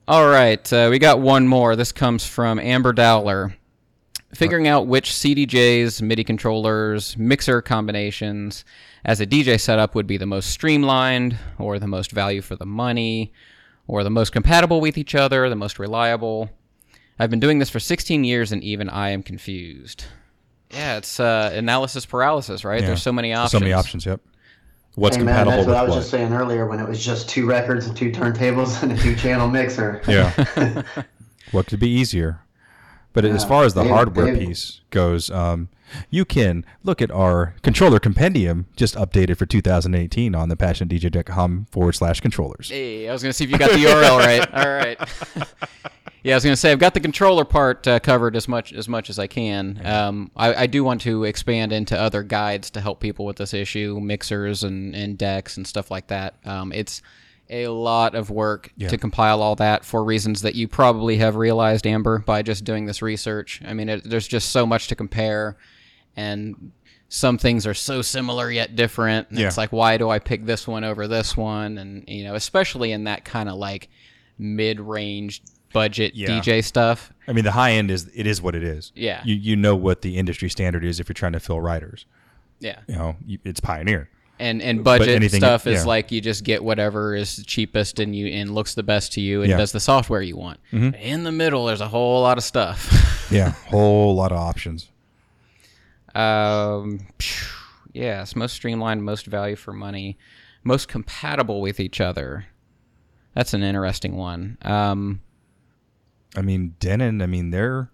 All 0.08 0.28
right, 0.28 0.72
uh, 0.72 0.88
we 0.90 0.98
got 0.98 1.20
one 1.20 1.48
more. 1.48 1.76
This 1.76 1.92
comes 1.92 2.24
from 2.24 2.58
Amber 2.58 2.92
Dowler. 2.92 3.56
Figuring 4.34 4.66
out 4.68 4.86
which 4.86 5.10
CDJs, 5.10 6.02
MIDI 6.02 6.24
controllers, 6.24 7.16
mixer 7.16 7.62
combinations 7.62 8.64
as 9.04 9.20
a 9.20 9.26
DJ 9.26 9.58
setup 9.58 9.94
would 9.94 10.06
be 10.06 10.16
the 10.16 10.26
most 10.26 10.50
streamlined, 10.50 11.38
or 11.58 11.78
the 11.78 11.86
most 11.86 12.10
value 12.10 12.42
for 12.42 12.56
the 12.56 12.66
money, 12.66 13.32
or 13.86 14.02
the 14.02 14.10
most 14.10 14.32
compatible 14.32 14.80
with 14.80 14.98
each 14.98 15.14
other, 15.14 15.48
the 15.48 15.56
most 15.56 15.78
reliable. 15.78 16.50
I've 17.18 17.30
been 17.30 17.40
doing 17.40 17.60
this 17.60 17.70
for 17.70 17.80
16 17.80 18.24
years 18.24 18.52
and 18.52 18.62
even 18.62 18.90
I 18.90 19.10
am 19.10 19.22
confused. 19.22 20.04
Yeah, 20.70 20.96
it's 20.96 21.20
uh, 21.20 21.52
analysis 21.54 22.04
paralysis, 22.04 22.64
right? 22.64 22.80
Yeah. 22.80 22.88
There's 22.88 23.02
so 23.02 23.12
many 23.12 23.32
options. 23.32 23.52
So 23.52 23.60
many 23.60 23.72
options. 23.72 24.04
Yep. 24.04 24.20
What's 24.96 25.16
Hey 25.16 25.22
man, 25.22 25.46
compatible 25.46 25.50
that's 25.52 25.66
what 25.66 25.72
with 25.72 25.76
I 25.76 25.82
was 25.82 25.90
what? 25.90 25.96
just 26.00 26.10
saying 26.10 26.32
earlier 26.32 26.66
when 26.66 26.80
it 26.80 26.88
was 26.88 27.04
just 27.04 27.28
two 27.28 27.46
records 27.46 27.86
and 27.86 27.96
two 27.96 28.10
turntables 28.10 28.82
and 28.82 28.92
a 28.92 28.96
two 28.96 29.14
channel 29.14 29.48
mixer. 29.48 30.02
Yeah. 30.08 30.82
what 31.52 31.66
could 31.66 31.80
be 31.80 31.88
easier? 31.88 32.40
But 33.16 33.24
as 33.24 33.46
far 33.46 33.64
as 33.64 33.72
the 33.72 33.80
Maybe- 33.82 33.94
hardware 33.94 34.26
maybe. 34.26 34.46
piece 34.48 34.82
goes, 34.90 35.30
um, 35.30 35.70
you 36.10 36.26
can 36.26 36.66
look 36.84 37.00
at 37.00 37.10
our 37.10 37.54
controller 37.62 37.98
compendium 37.98 38.66
just 38.76 38.94
updated 38.94 39.38
for 39.38 39.46
2018 39.46 40.34
on 40.34 40.50
the 40.50 40.56
passionatedj.com 40.56 41.66
forward 41.70 41.94
slash 41.94 42.20
controllers. 42.20 42.68
Hey, 42.68 43.08
I 43.08 43.12
was 43.14 43.22
gonna 43.22 43.32
see 43.32 43.44
if 43.44 43.50
you 43.50 43.56
got 43.56 43.70
the 43.70 43.78
URL 43.78 44.18
right. 44.18 44.54
All 44.54 44.68
right. 44.68 44.98
yeah, 46.22 46.34
I 46.34 46.36
was 46.36 46.44
gonna 46.44 46.56
say 46.56 46.72
I've 46.72 46.78
got 46.78 46.92
the 46.92 47.00
controller 47.00 47.46
part 47.46 47.86
uh, 47.88 48.00
covered 48.00 48.36
as 48.36 48.48
much 48.48 48.74
as 48.74 48.86
much 48.86 49.08
as 49.08 49.18
I 49.18 49.26
can. 49.28 49.80
Um, 49.86 50.30
I, 50.36 50.54
I 50.54 50.66
do 50.66 50.84
want 50.84 51.00
to 51.02 51.24
expand 51.24 51.72
into 51.72 51.98
other 51.98 52.22
guides 52.22 52.68
to 52.72 52.82
help 52.82 53.00
people 53.00 53.24
with 53.24 53.36
this 53.36 53.54
issue, 53.54 53.98
mixers 53.98 54.62
and, 54.62 54.94
and 54.94 55.16
decks 55.16 55.56
and 55.56 55.66
stuff 55.66 55.90
like 55.90 56.08
that. 56.08 56.34
Um, 56.44 56.70
it's 56.70 57.00
a 57.48 57.68
lot 57.68 58.14
of 58.14 58.30
work 58.30 58.72
Yeah. 58.76 58.88
to 58.88 58.98
compile 58.98 59.40
all 59.42 59.54
that 59.56 59.84
for 59.84 60.02
reasons 60.04 60.42
that 60.42 60.54
you 60.54 60.66
probably 60.68 61.16
have 61.18 61.36
realized, 61.36 61.86
Amber, 61.86 62.18
by 62.18 62.42
just 62.42 62.64
doing 62.64 62.86
this 62.86 63.02
research. 63.02 63.60
I 63.64 63.72
mean, 63.74 63.88
it, 63.88 64.02
there's 64.08 64.26
just 64.28 64.50
so 64.50 64.66
much 64.66 64.88
to 64.88 64.96
compare, 64.96 65.56
and 66.16 66.72
some 67.08 67.38
things 67.38 67.64
are 67.66 67.74
so 67.74 68.02
similar 68.02 68.50
yet 68.50 68.74
different. 68.74 69.28
And 69.30 69.38
Yeah. 69.38 69.46
It's 69.46 69.56
like, 69.56 69.70
why 69.72 69.96
do 69.96 70.10
I 70.10 70.18
pick 70.18 70.44
this 70.44 70.66
one 70.66 70.82
over 70.82 71.06
this 71.06 71.36
one? 71.36 71.78
And 71.78 72.04
you 72.08 72.24
know, 72.24 72.34
especially 72.34 72.90
in 72.90 73.04
that 73.04 73.24
kind 73.24 73.48
of 73.48 73.54
like 73.56 73.88
mid-range 74.38 75.42
budget 75.72 76.14
Yeah. 76.14 76.28
DJ 76.40 76.64
stuff. 76.64 77.12
I 77.28 77.32
mean, 77.32 77.44
the 77.44 77.52
high 77.52 77.72
end 77.72 77.90
is 77.90 78.10
it 78.14 78.26
is 78.26 78.40
what 78.42 78.54
it 78.54 78.64
is. 78.64 78.92
Yeah. 78.94 79.20
You 79.24 79.34
you 79.34 79.56
know 79.56 79.76
what 79.76 80.02
the 80.02 80.16
industry 80.16 80.48
standard 80.48 80.84
is 80.84 80.98
if 81.00 81.08
you're 81.08 81.14
trying 81.14 81.32
to 81.32 81.40
fill 81.40 81.60
writers. 81.60 82.06
Yeah. 82.58 82.80
You 82.88 82.94
know, 82.96 83.16
it's 83.44 83.60
Pioneer. 83.60 84.08
And 84.38 84.60
and 84.62 84.84
budget 84.84 85.08
anything- 85.08 85.40
stuff 85.40 85.66
is 85.66 85.82
yeah. 85.82 85.86
like 85.88 86.12
you 86.12 86.20
just 86.20 86.44
get 86.44 86.62
whatever 86.62 87.14
is 87.14 87.42
cheapest 87.46 87.98
and 88.00 88.14
you 88.14 88.26
and 88.26 88.54
looks 88.54 88.74
the 88.74 88.82
best 88.82 89.12
to 89.14 89.20
you 89.20 89.40
and 89.42 89.48
Yeah. 89.48 89.54
Mm-hmm. 89.54 89.60
does 89.62 89.72
the 89.72 89.80
software 89.80 90.22
you 90.22 90.36
want. 90.36 90.60
In 90.72 91.24
the 91.24 91.32
middle, 91.32 91.66
there's 91.66 91.80
a 91.80 91.88
whole 91.88 92.22
lot 92.22 92.38
of 92.38 92.44
stuff. 92.44 93.12
Yeah, 93.30 93.50
whole 93.70 94.14
lot 94.14 94.30
of 94.30 94.38
options. 94.38 94.88
um, 96.14 97.00
yes, 97.92 98.36
most 98.36 98.54
streamlined, 98.54 99.02
most 99.04 99.26
value 99.26 99.56
for 99.56 99.72
money, 99.72 100.16
most 100.62 100.86
compatible 100.88 101.60
with 101.60 101.80
each 101.80 102.00
other. 102.00 102.46
That's 103.34 103.52
an 103.52 103.62
interesting 103.64 104.16
one. 104.16 104.58
Um, 104.62 105.20
I 106.36 106.42
mean, 106.42 106.74
Denon. 106.80 107.20
I 107.20 107.26
mean, 107.26 107.50
they're 107.50 107.90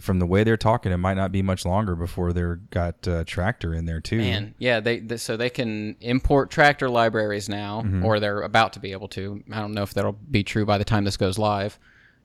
from 0.00 0.18
the 0.18 0.26
way 0.26 0.44
they're 0.44 0.56
talking, 0.56 0.92
it 0.92 0.96
might 0.96 1.14
not 1.14 1.30
be 1.30 1.42
much 1.42 1.64
longer 1.66 1.94
before 1.94 2.32
they're 2.32 2.56
got 2.70 3.06
uh, 3.06 3.24
Traktor 3.24 3.76
in 3.76 3.84
there 3.84 4.00
too. 4.00 4.18
Man, 4.18 4.54
yeah, 4.58 4.80
they, 4.80 4.98
they 5.00 5.16
so 5.18 5.36
they 5.36 5.50
can 5.50 5.96
import 6.00 6.50
Traktor 6.50 6.90
libraries 6.90 7.48
now, 7.48 7.82
Mm-hmm. 7.82 8.04
or 8.04 8.18
they're 8.20 8.40
about 8.40 8.72
to 8.74 8.80
be 8.80 8.92
able 8.92 9.08
to. 9.08 9.42
I 9.52 9.60
don't 9.60 9.72
know 9.72 9.82
if 9.82 9.92
that'll 9.94 10.12
be 10.30 10.42
true 10.42 10.64
by 10.64 10.78
the 10.78 10.84
time 10.84 11.04
this 11.04 11.16
goes 11.16 11.38
live. 11.38 11.78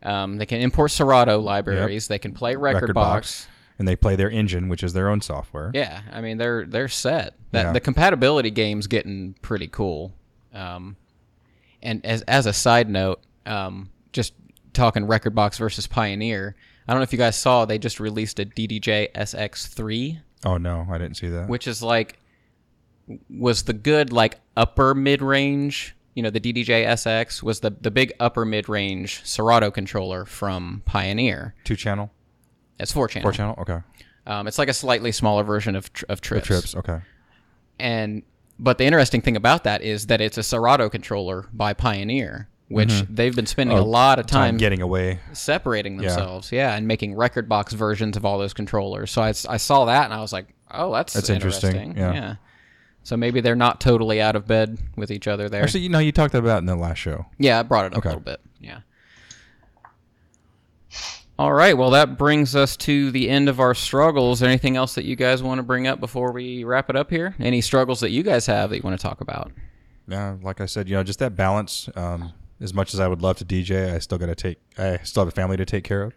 Um, 0.03 0.37
they 0.37 0.45
can 0.45 0.61
import 0.61 0.91
Serato 0.91 1.39
libraries. 1.39 2.07
They 2.07 2.19
can 2.19 2.33
play 2.33 2.55
Record, 2.55 2.91
Rekordbox. 2.91 2.93
Box. 2.93 3.47
and 3.77 3.85
they 3.87 3.95
play 3.97 4.15
their 4.15 4.29
engine, 4.29 4.69
which 4.69 4.81
is 4.83 4.93
their 4.93 5.09
own 5.09 5.19
software. 5.19 5.71
Yeah, 5.73 6.01
I 6.13 6.21
mean 6.21 6.37
they're 6.37 6.65
they're 6.65 6.87
set. 6.87 7.35
That 7.51 7.65
Yeah. 7.65 7.71
the 7.73 7.79
compatibility 7.81 8.51
game's 8.51 8.87
getting 8.87 9.35
pretty 9.41 9.67
cool. 9.67 10.13
Um, 10.53 10.95
and 11.83 12.05
as 12.05 12.21
as 12.23 12.45
a 12.45 12.53
side 12.53 12.89
note, 12.89 13.21
um, 13.45 13.89
just 14.13 14.33
talking 14.71 15.05
Rekordbox 15.05 15.57
versus 15.59 15.87
Pioneer. 15.87 16.55
I 16.89 16.93
don't 16.93 17.01
know 17.01 17.03
if 17.03 17.11
you 17.13 17.19
guys 17.19 17.37
saw 17.37 17.65
they 17.65 17.77
just 17.77 17.99
released 17.99 18.39
a 18.39 18.45
DDJ 18.45 19.11
SX3 19.13 20.21
Oh 20.43 20.57
no, 20.57 20.87
I 20.89 20.97
didn't 20.97 21.17
see 21.17 21.27
that. 21.29 21.47
which 21.47 21.67
is 21.67 21.83
like 21.83 22.17
was 23.29 23.63
the 23.63 23.73
good 23.73 24.11
like 24.11 24.39
upper 24.57 24.95
mid 24.95 25.21
range. 25.21 25.95
You 26.15 26.23
know, 26.23 26.31
the 26.31 26.39
DDJ 26.39 26.85
SX 26.87 27.43
was 27.43 27.59
the 27.59 27.69
the 27.69 27.91
big 27.91 28.13
upper 28.19 28.43
mid 28.43 28.67
range 28.67 29.21
Serato 29.23 29.69
controller 29.71 30.25
from 30.25 30.81
Pioneer. 30.85 31.53
Two 31.63 31.75
channel, 31.75 32.11
It's 32.79 32.91
four 32.91 33.07
channel. 33.07 33.25
four 33.25 33.33
channel. 33.33 33.55
Okay, 33.59 33.79
Um, 34.25 34.47
it's 34.47 34.57
like 34.57 34.67
a 34.69 34.73
slightly 34.73 35.11
smaller 35.11 35.43
version 35.43 35.75
of 35.75 35.91
of 36.09 36.21
trips. 36.21 36.47
trips. 36.47 36.75
Okay, 36.75 36.99
And 37.79 38.23
but 38.57 38.77
the 38.79 38.85
interesting 38.85 39.21
thing 39.21 39.35
about 39.37 39.63
that 39.63 39.81
is 39.83 40.07
that 40.07 40.19
it's 40.21 40.37
a 40.37 40.43
Serato 40.43 40.89
controller 40.89 41.45
by 41.53 41.73
Pioneer, 41.73 42.48
which 42.69 43.03
they've 43.09 43.35
been 43.35 43.45
spending 43.45 43.77
a 43.77 43.83
lot 43.83 44.19
of 44.19 44.25
Mm-hmm. 44.27 44.35
Oh, 44.35 44.39
time 44.39 44.51
time 44.53 44.57
getting 44.57 44.81
away. 44.81 45.19
separating 45.33 45.97
themselves, 45.97 46.51
yeah. 46.51 46.75
and 46.75 46.87
making 46.87 47.15
Rekordbox 47.15 47.71
versions 47.73 48.15
of 48.15 48.25
all 48.25 48.37
those 48.37 48.53
controllers. 48.53 49.11
So 49.11 49.21
I, 49.21 49.29
I 49.29 49.57
saw 49.57 49.85
that 49.85 50.05
and 50.05 50.13
I 50.13 50.21
was 50.21 50.31
like, 50.31 50.47
oh, 50.71 50.93
that's 50.93 51.13
That's 51.13 51.29
interesting, 51.29 51.97
yeah. 51.97 52.35
So 53.03 53.17
maybe 53.17 53.41
they're 53.41 53.55
not 53.55 53.81
totally 53.81 54.21
out 54.21 54.35
of 54.35 54.45
bed 54.45 54.77
with 54.95 55.09
each 55.09 55.27
other 55.27 55.49
there. 55.49 55.63
Actually, 55.63 55.81
you 55.81 55.89
know, 55.89 55.99
you 55.99 56.11
talked 56.11 56.35
about 56.35 56.57
it 56.57 56.59
in 56.59 56.65
the 56.67 56.75
last 56.75 56.97
show. 56.99 57.25
yeah, 57.39 57.59
I 57.59 57.63
brought 57.63 57.85
it 57.85 57.93
up 57.93 57.99
Okay. 57.99 58.09
a 58.09 58.11
little 58.11 58.23
bit. 58.23 58.39
Yeah. 58.59 58.79
All 61.37 61.53
right. 61.53 61.77
Well, 61.77 61.91
that 61.91 62.17
brings 62.17 62.53
us 62.55 62.75
to 62.77 63.11
the 63.11 63.29
end 63.29 63.47
of 63.47 63.61
our 63.61 63.73
struggles. 63.73 64.43
Anything 64.43 64.75
else 64.75 64.95
that 64.95 65.05
you 65.05 65.15
guys 65.15 65.41
want 65.41 65.59
to 65.59 65.63
bring 65.63 65.87
up 65.87 66.01
before 66.01 66.33
we 66.33 66.65
wrap 66.65 66.89
it 66.89 66.97
up 66.97 67.09
here? 67.09 67.33
Any 67.39 67.61
struggles 67.61 68.01
that 68.01 68.09
you 68.11 68.23
guys 68.23 68.45
have 68.47 68.69
that 68.71 68.75
you 68.77 68.81
want 68.83 68.99
to 68.99 69.01
talk 69.01 69.21
about? 69.21 69.51
Yeah, 70.07 70.35
like 70.41 70.59
I 70.59 70.65
said, 70.65 70.89
you 70.89 70.95
know, 70.95 71.03
just 71.03 71.19
that 71.19 71.37
balance. 71.37 71.87
Um, 71.95 72.33
as 72.61 72.73
much 72.73 72.93
as 72.93 72.99
I 72.99 73.07
would 73.07 73.21
love 73.21 73.37
to 73.37 73.45
DJ, 73.45 73.93
I 73.93 73.99
still 73.99 74.17
got 74.17 74.27
to 74.27 74.35
take. 74.35 74.59
I 74.77 74.97
still 75.03 75.21
have 75.21 75.27
a 75.27 75.35
family 75.35 75.57
to 75.57 75.65
take 75.65 75.83
care 75.83 76.03
of. 76.03 76.13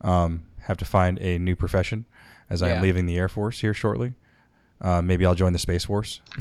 Um, 0.00 0.44
have 0.62 0.76
to 0.78 0.84
find 0.84 1.18
a 1.20 1.38
new 1.38 1.54
profession, 1.56 2.06
as 2.50 2.62
I 2.62 2.70
am 2.70 2.82
leaving 2.82 3.06
the 3.06 3.16
Air 3.16 3.28
Force 3.28 3.60
here 3.60 3.74
shortly. 3.74 4.14
Uh, 4.80 5.00
maybe 5.02 5.24
I'll 5.24 5.34
join 5.34 5.52
the 5.52 5.58
Space 5.58 5.84
Force. 5.84 6.20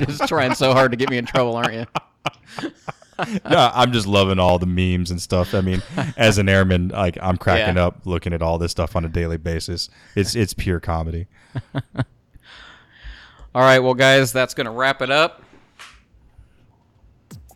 just 0.00 0.26
trying 0.28 0.54
so 0.54 0.72
hard 0.72 0.90
to 0.90 0.96
get 0.96 1.10
me 1.10 1.18
in 1.18 1.26
trouble, 1.26 1.56
aren't 1.56 1.72
you? 1.74 1.86
no, 3.48 3.70
I'm 3.74 3.92
just 3.92 4.06
loving 4.06 4.38
all 4.38 4.58
the 4.58 4.66
memes 4.66 5.10
and 5.10 5.20
stuff. 5.20 5.54
I 5.54 5.60
mean, 5.60 5.82
as 6.16 6.38
an 6.38 6.48
airman, 6.48 6.88
like 6.88 7.16
I'm 7.20 7.36
cracking 7.36 7.76
Yeah. 7.76 7.86
up 7.86 8.00
looking 8.04 8.32
at 8.32 8.42
all 8.42 8.58
this 8.58 8.72
stuff 8.72 8.96
on 8.96 9.04
a 9.04 9.08
daily 9.08 9.36
basis. 9.36 9.88
It's 10.14 10.34
it's 10.34 10.54
pure 10.54 10.80
comedy. 10.80 11.26
All 13.54 13.62
right, 13.62 13.78
well, 13.78 13.94
guys, 13.94 14.32
that's 14.32 14.52
going 14.52 14.64
to 14.64 14.72
wrap 14.72 15.00
it 15.00 15.12
up. 15.12 15.40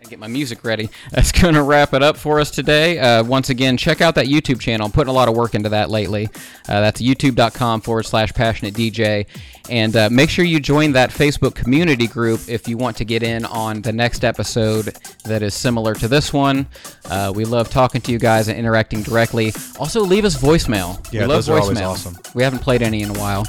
Get 0.09 0.19
my 0.19 0.29
music 0.29 0.65
ready. 0.65 0.89
That's 1.11 1.33
going 1.33 1.55
to 1.55 1.63
wrap 1.63 1.95
it 1.95 2.03
up 2.03 2.17
for 2.17 2.41
us 2.41 2.51
today. 2.51 2.99
Uh, 2.99 3.25
once 3.25 3.51
again, 3.51 3.77
check 3.77 4.01
out 4.01 4.15
that 4.17 4.27
YouTube 4.27 4.61
channel. 4.61 4.87
I'm 4.87 4.93
putting 4.93 5.11
a 5.11 5.15
lot 5.15 5.29
of 5.29 5.37
work 5.37 5.55
into 5.55 5.69
that 5.71 5.91
lately. 5.91 6.29
Uh, 6.69 6.81
that's 6.81 7.01
youtube.com 7.01 7.81
forward 7.81 8.05
slash 8.05 8.33
passionate 8.33 8.75
DJ. 8.75 9.27
And 9.71 9.95
uh, 9.97 10.09
make 10.11 10.31
sure 10.31 10.45
you 10.45 10.61
join 10.61 10.93
that 10.93 11.11
Facebook 11.11 11.55
community 11.55 12.07
group 12.07 12.41
if 12.49 12.69
you 12.69 12.77
want 12.77 12.97
to 12.99 13.05
get 13.05 13.23
in 13.23 13.45
on 13.45 13.83
the 13.83 13.93
next 13.93 14.25
episode 14.25 14.97
that 15.25 15.43
is 15.43 15.55
similar 15.55 15.95
to 15.95 16.09
this 16.09 16.33
one. 16.33 16.67
Uh, 17.07 17.33
we 17.35 17.45
love 17.45 17.69
talking 17.69 18.01
to 18.03 18.13
you 18.13 18.19
guys 18.19 18.49
and 18.49 18.59
interacting 18.59 19.03
directly. 19.03 19.53
Also, 19.79 20.01
leave 20.01 20.25
us 20.25 20.37
voicemail. 20.37 21.05
Yeah, 21.13 21.23
we 21.23 21.27
love 21.27 21.37
those 21.37 21.49
are 21.49 21.59
always 21.59 21.81
awesome. 21.81 22.17
We 22.35 22.43
haven't 22.43 22.61
played 22.61 22.83
any 22.83 23.03
in 23.03 23.11
a 23.11 23.19
while. 23.19 23.47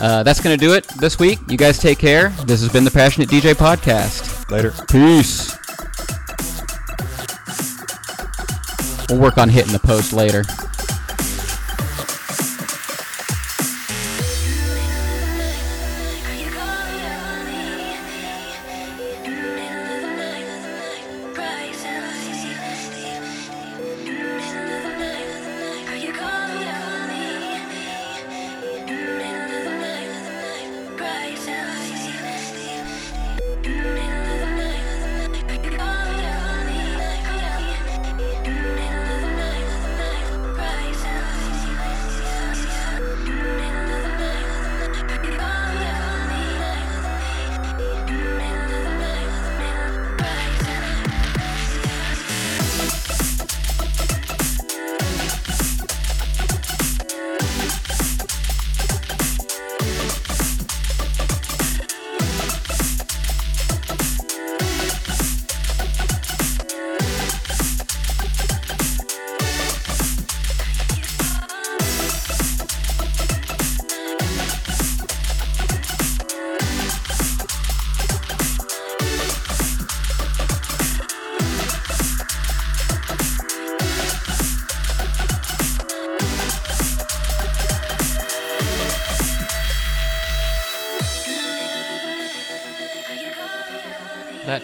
Uh, 0.00 0.22
that's 0.22 0.40
going 0.40 0.58
to 0.58 0.64
do 0.64 0.74
it 0.74 0.86
this 1.00 1.18
week. 1.18 1.38
You 1.48 1.56
guys 1.56 1.78
take 1.78 1.98
care. 1.98 2.30
This 2.46 2.60
has 2.60 2.72
been 2.72 2.84
the 2.84 2.90
Passionate 2.90 3.28
DJ 3.28 3.54
Podcast. 3.54 4.50
Later. 4.50 4.72
Peace. 4.88 5.56
We'll 9.08 9.20
work 9.20 9.38
on 9.38 9.48
hitting 9.48 9.72
the 9.72 9.78
post 9.78 10.12
later. 10.12 10.44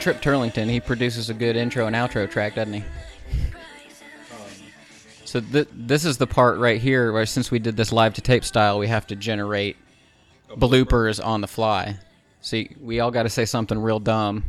Trip 0.09 0.23
Turlington, 0.23 0.71
he 0.71 0.81
produces 0.81 1.29
a 1.29 1.35
good 1.35 1.55
intro 1.55 1.87
and 1.87 1.95
outro 1.95 2.31
track, 2.31 2.55
doesn't 2.55 2.73
he? 2.73 2.85
So 5.27 5.43
th- 5.43 5.69
this 5.71 6.07
is 6.07 6.17
the 6.17 6.27
part 6.27 6.59
right 6.59 6.81
here 6.81 7.13
where 7.13 7.27
since 7.27 7.51
we 7.51 7.59
did 7.59 7.77
this 7.77 7.93
live 7.93 8.15
to 8.15 8.23
tape 8.23 8.43
style, 8.43 8.79
we 8.79 8.89
have 8.89 9.07
to 9.09 9.17
generate 9.17 9.77
bloopers 10.49 11.23
on 11.23 11.43
the 11.43 11.47
fly. 11.47 11.99
See, 12.41 12.75
we 12.81 13.01
all 13.01 13.11
got 13.11 13.25
to 13.25 13.29
say 13.29 13.45
something 13.45 13.79
real 13.79 14.01
dumb. 14.01 14.45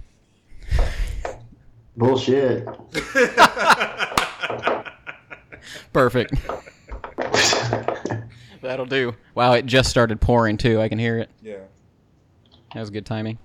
Bullshit. 1.97 2.65
Perfect. 5.91 6.35
That'll 8.61 8.85
do. 8.85 9.13
Wow, 9.35 9.51
it 9.51 9.65
just 9.65 9.89
started 9.89 10.21
pouring 10.21 10.55
too. 10.55 10.79
I 10.79 10.87
can 10.87 10.99
hear 10.99 11.17
it. 11.17 11.29
Yeah. 11.41 11.57
That 12.73 12.79
was 12.79 12.89
good 12.89 13.05
timing. 13.05 13.39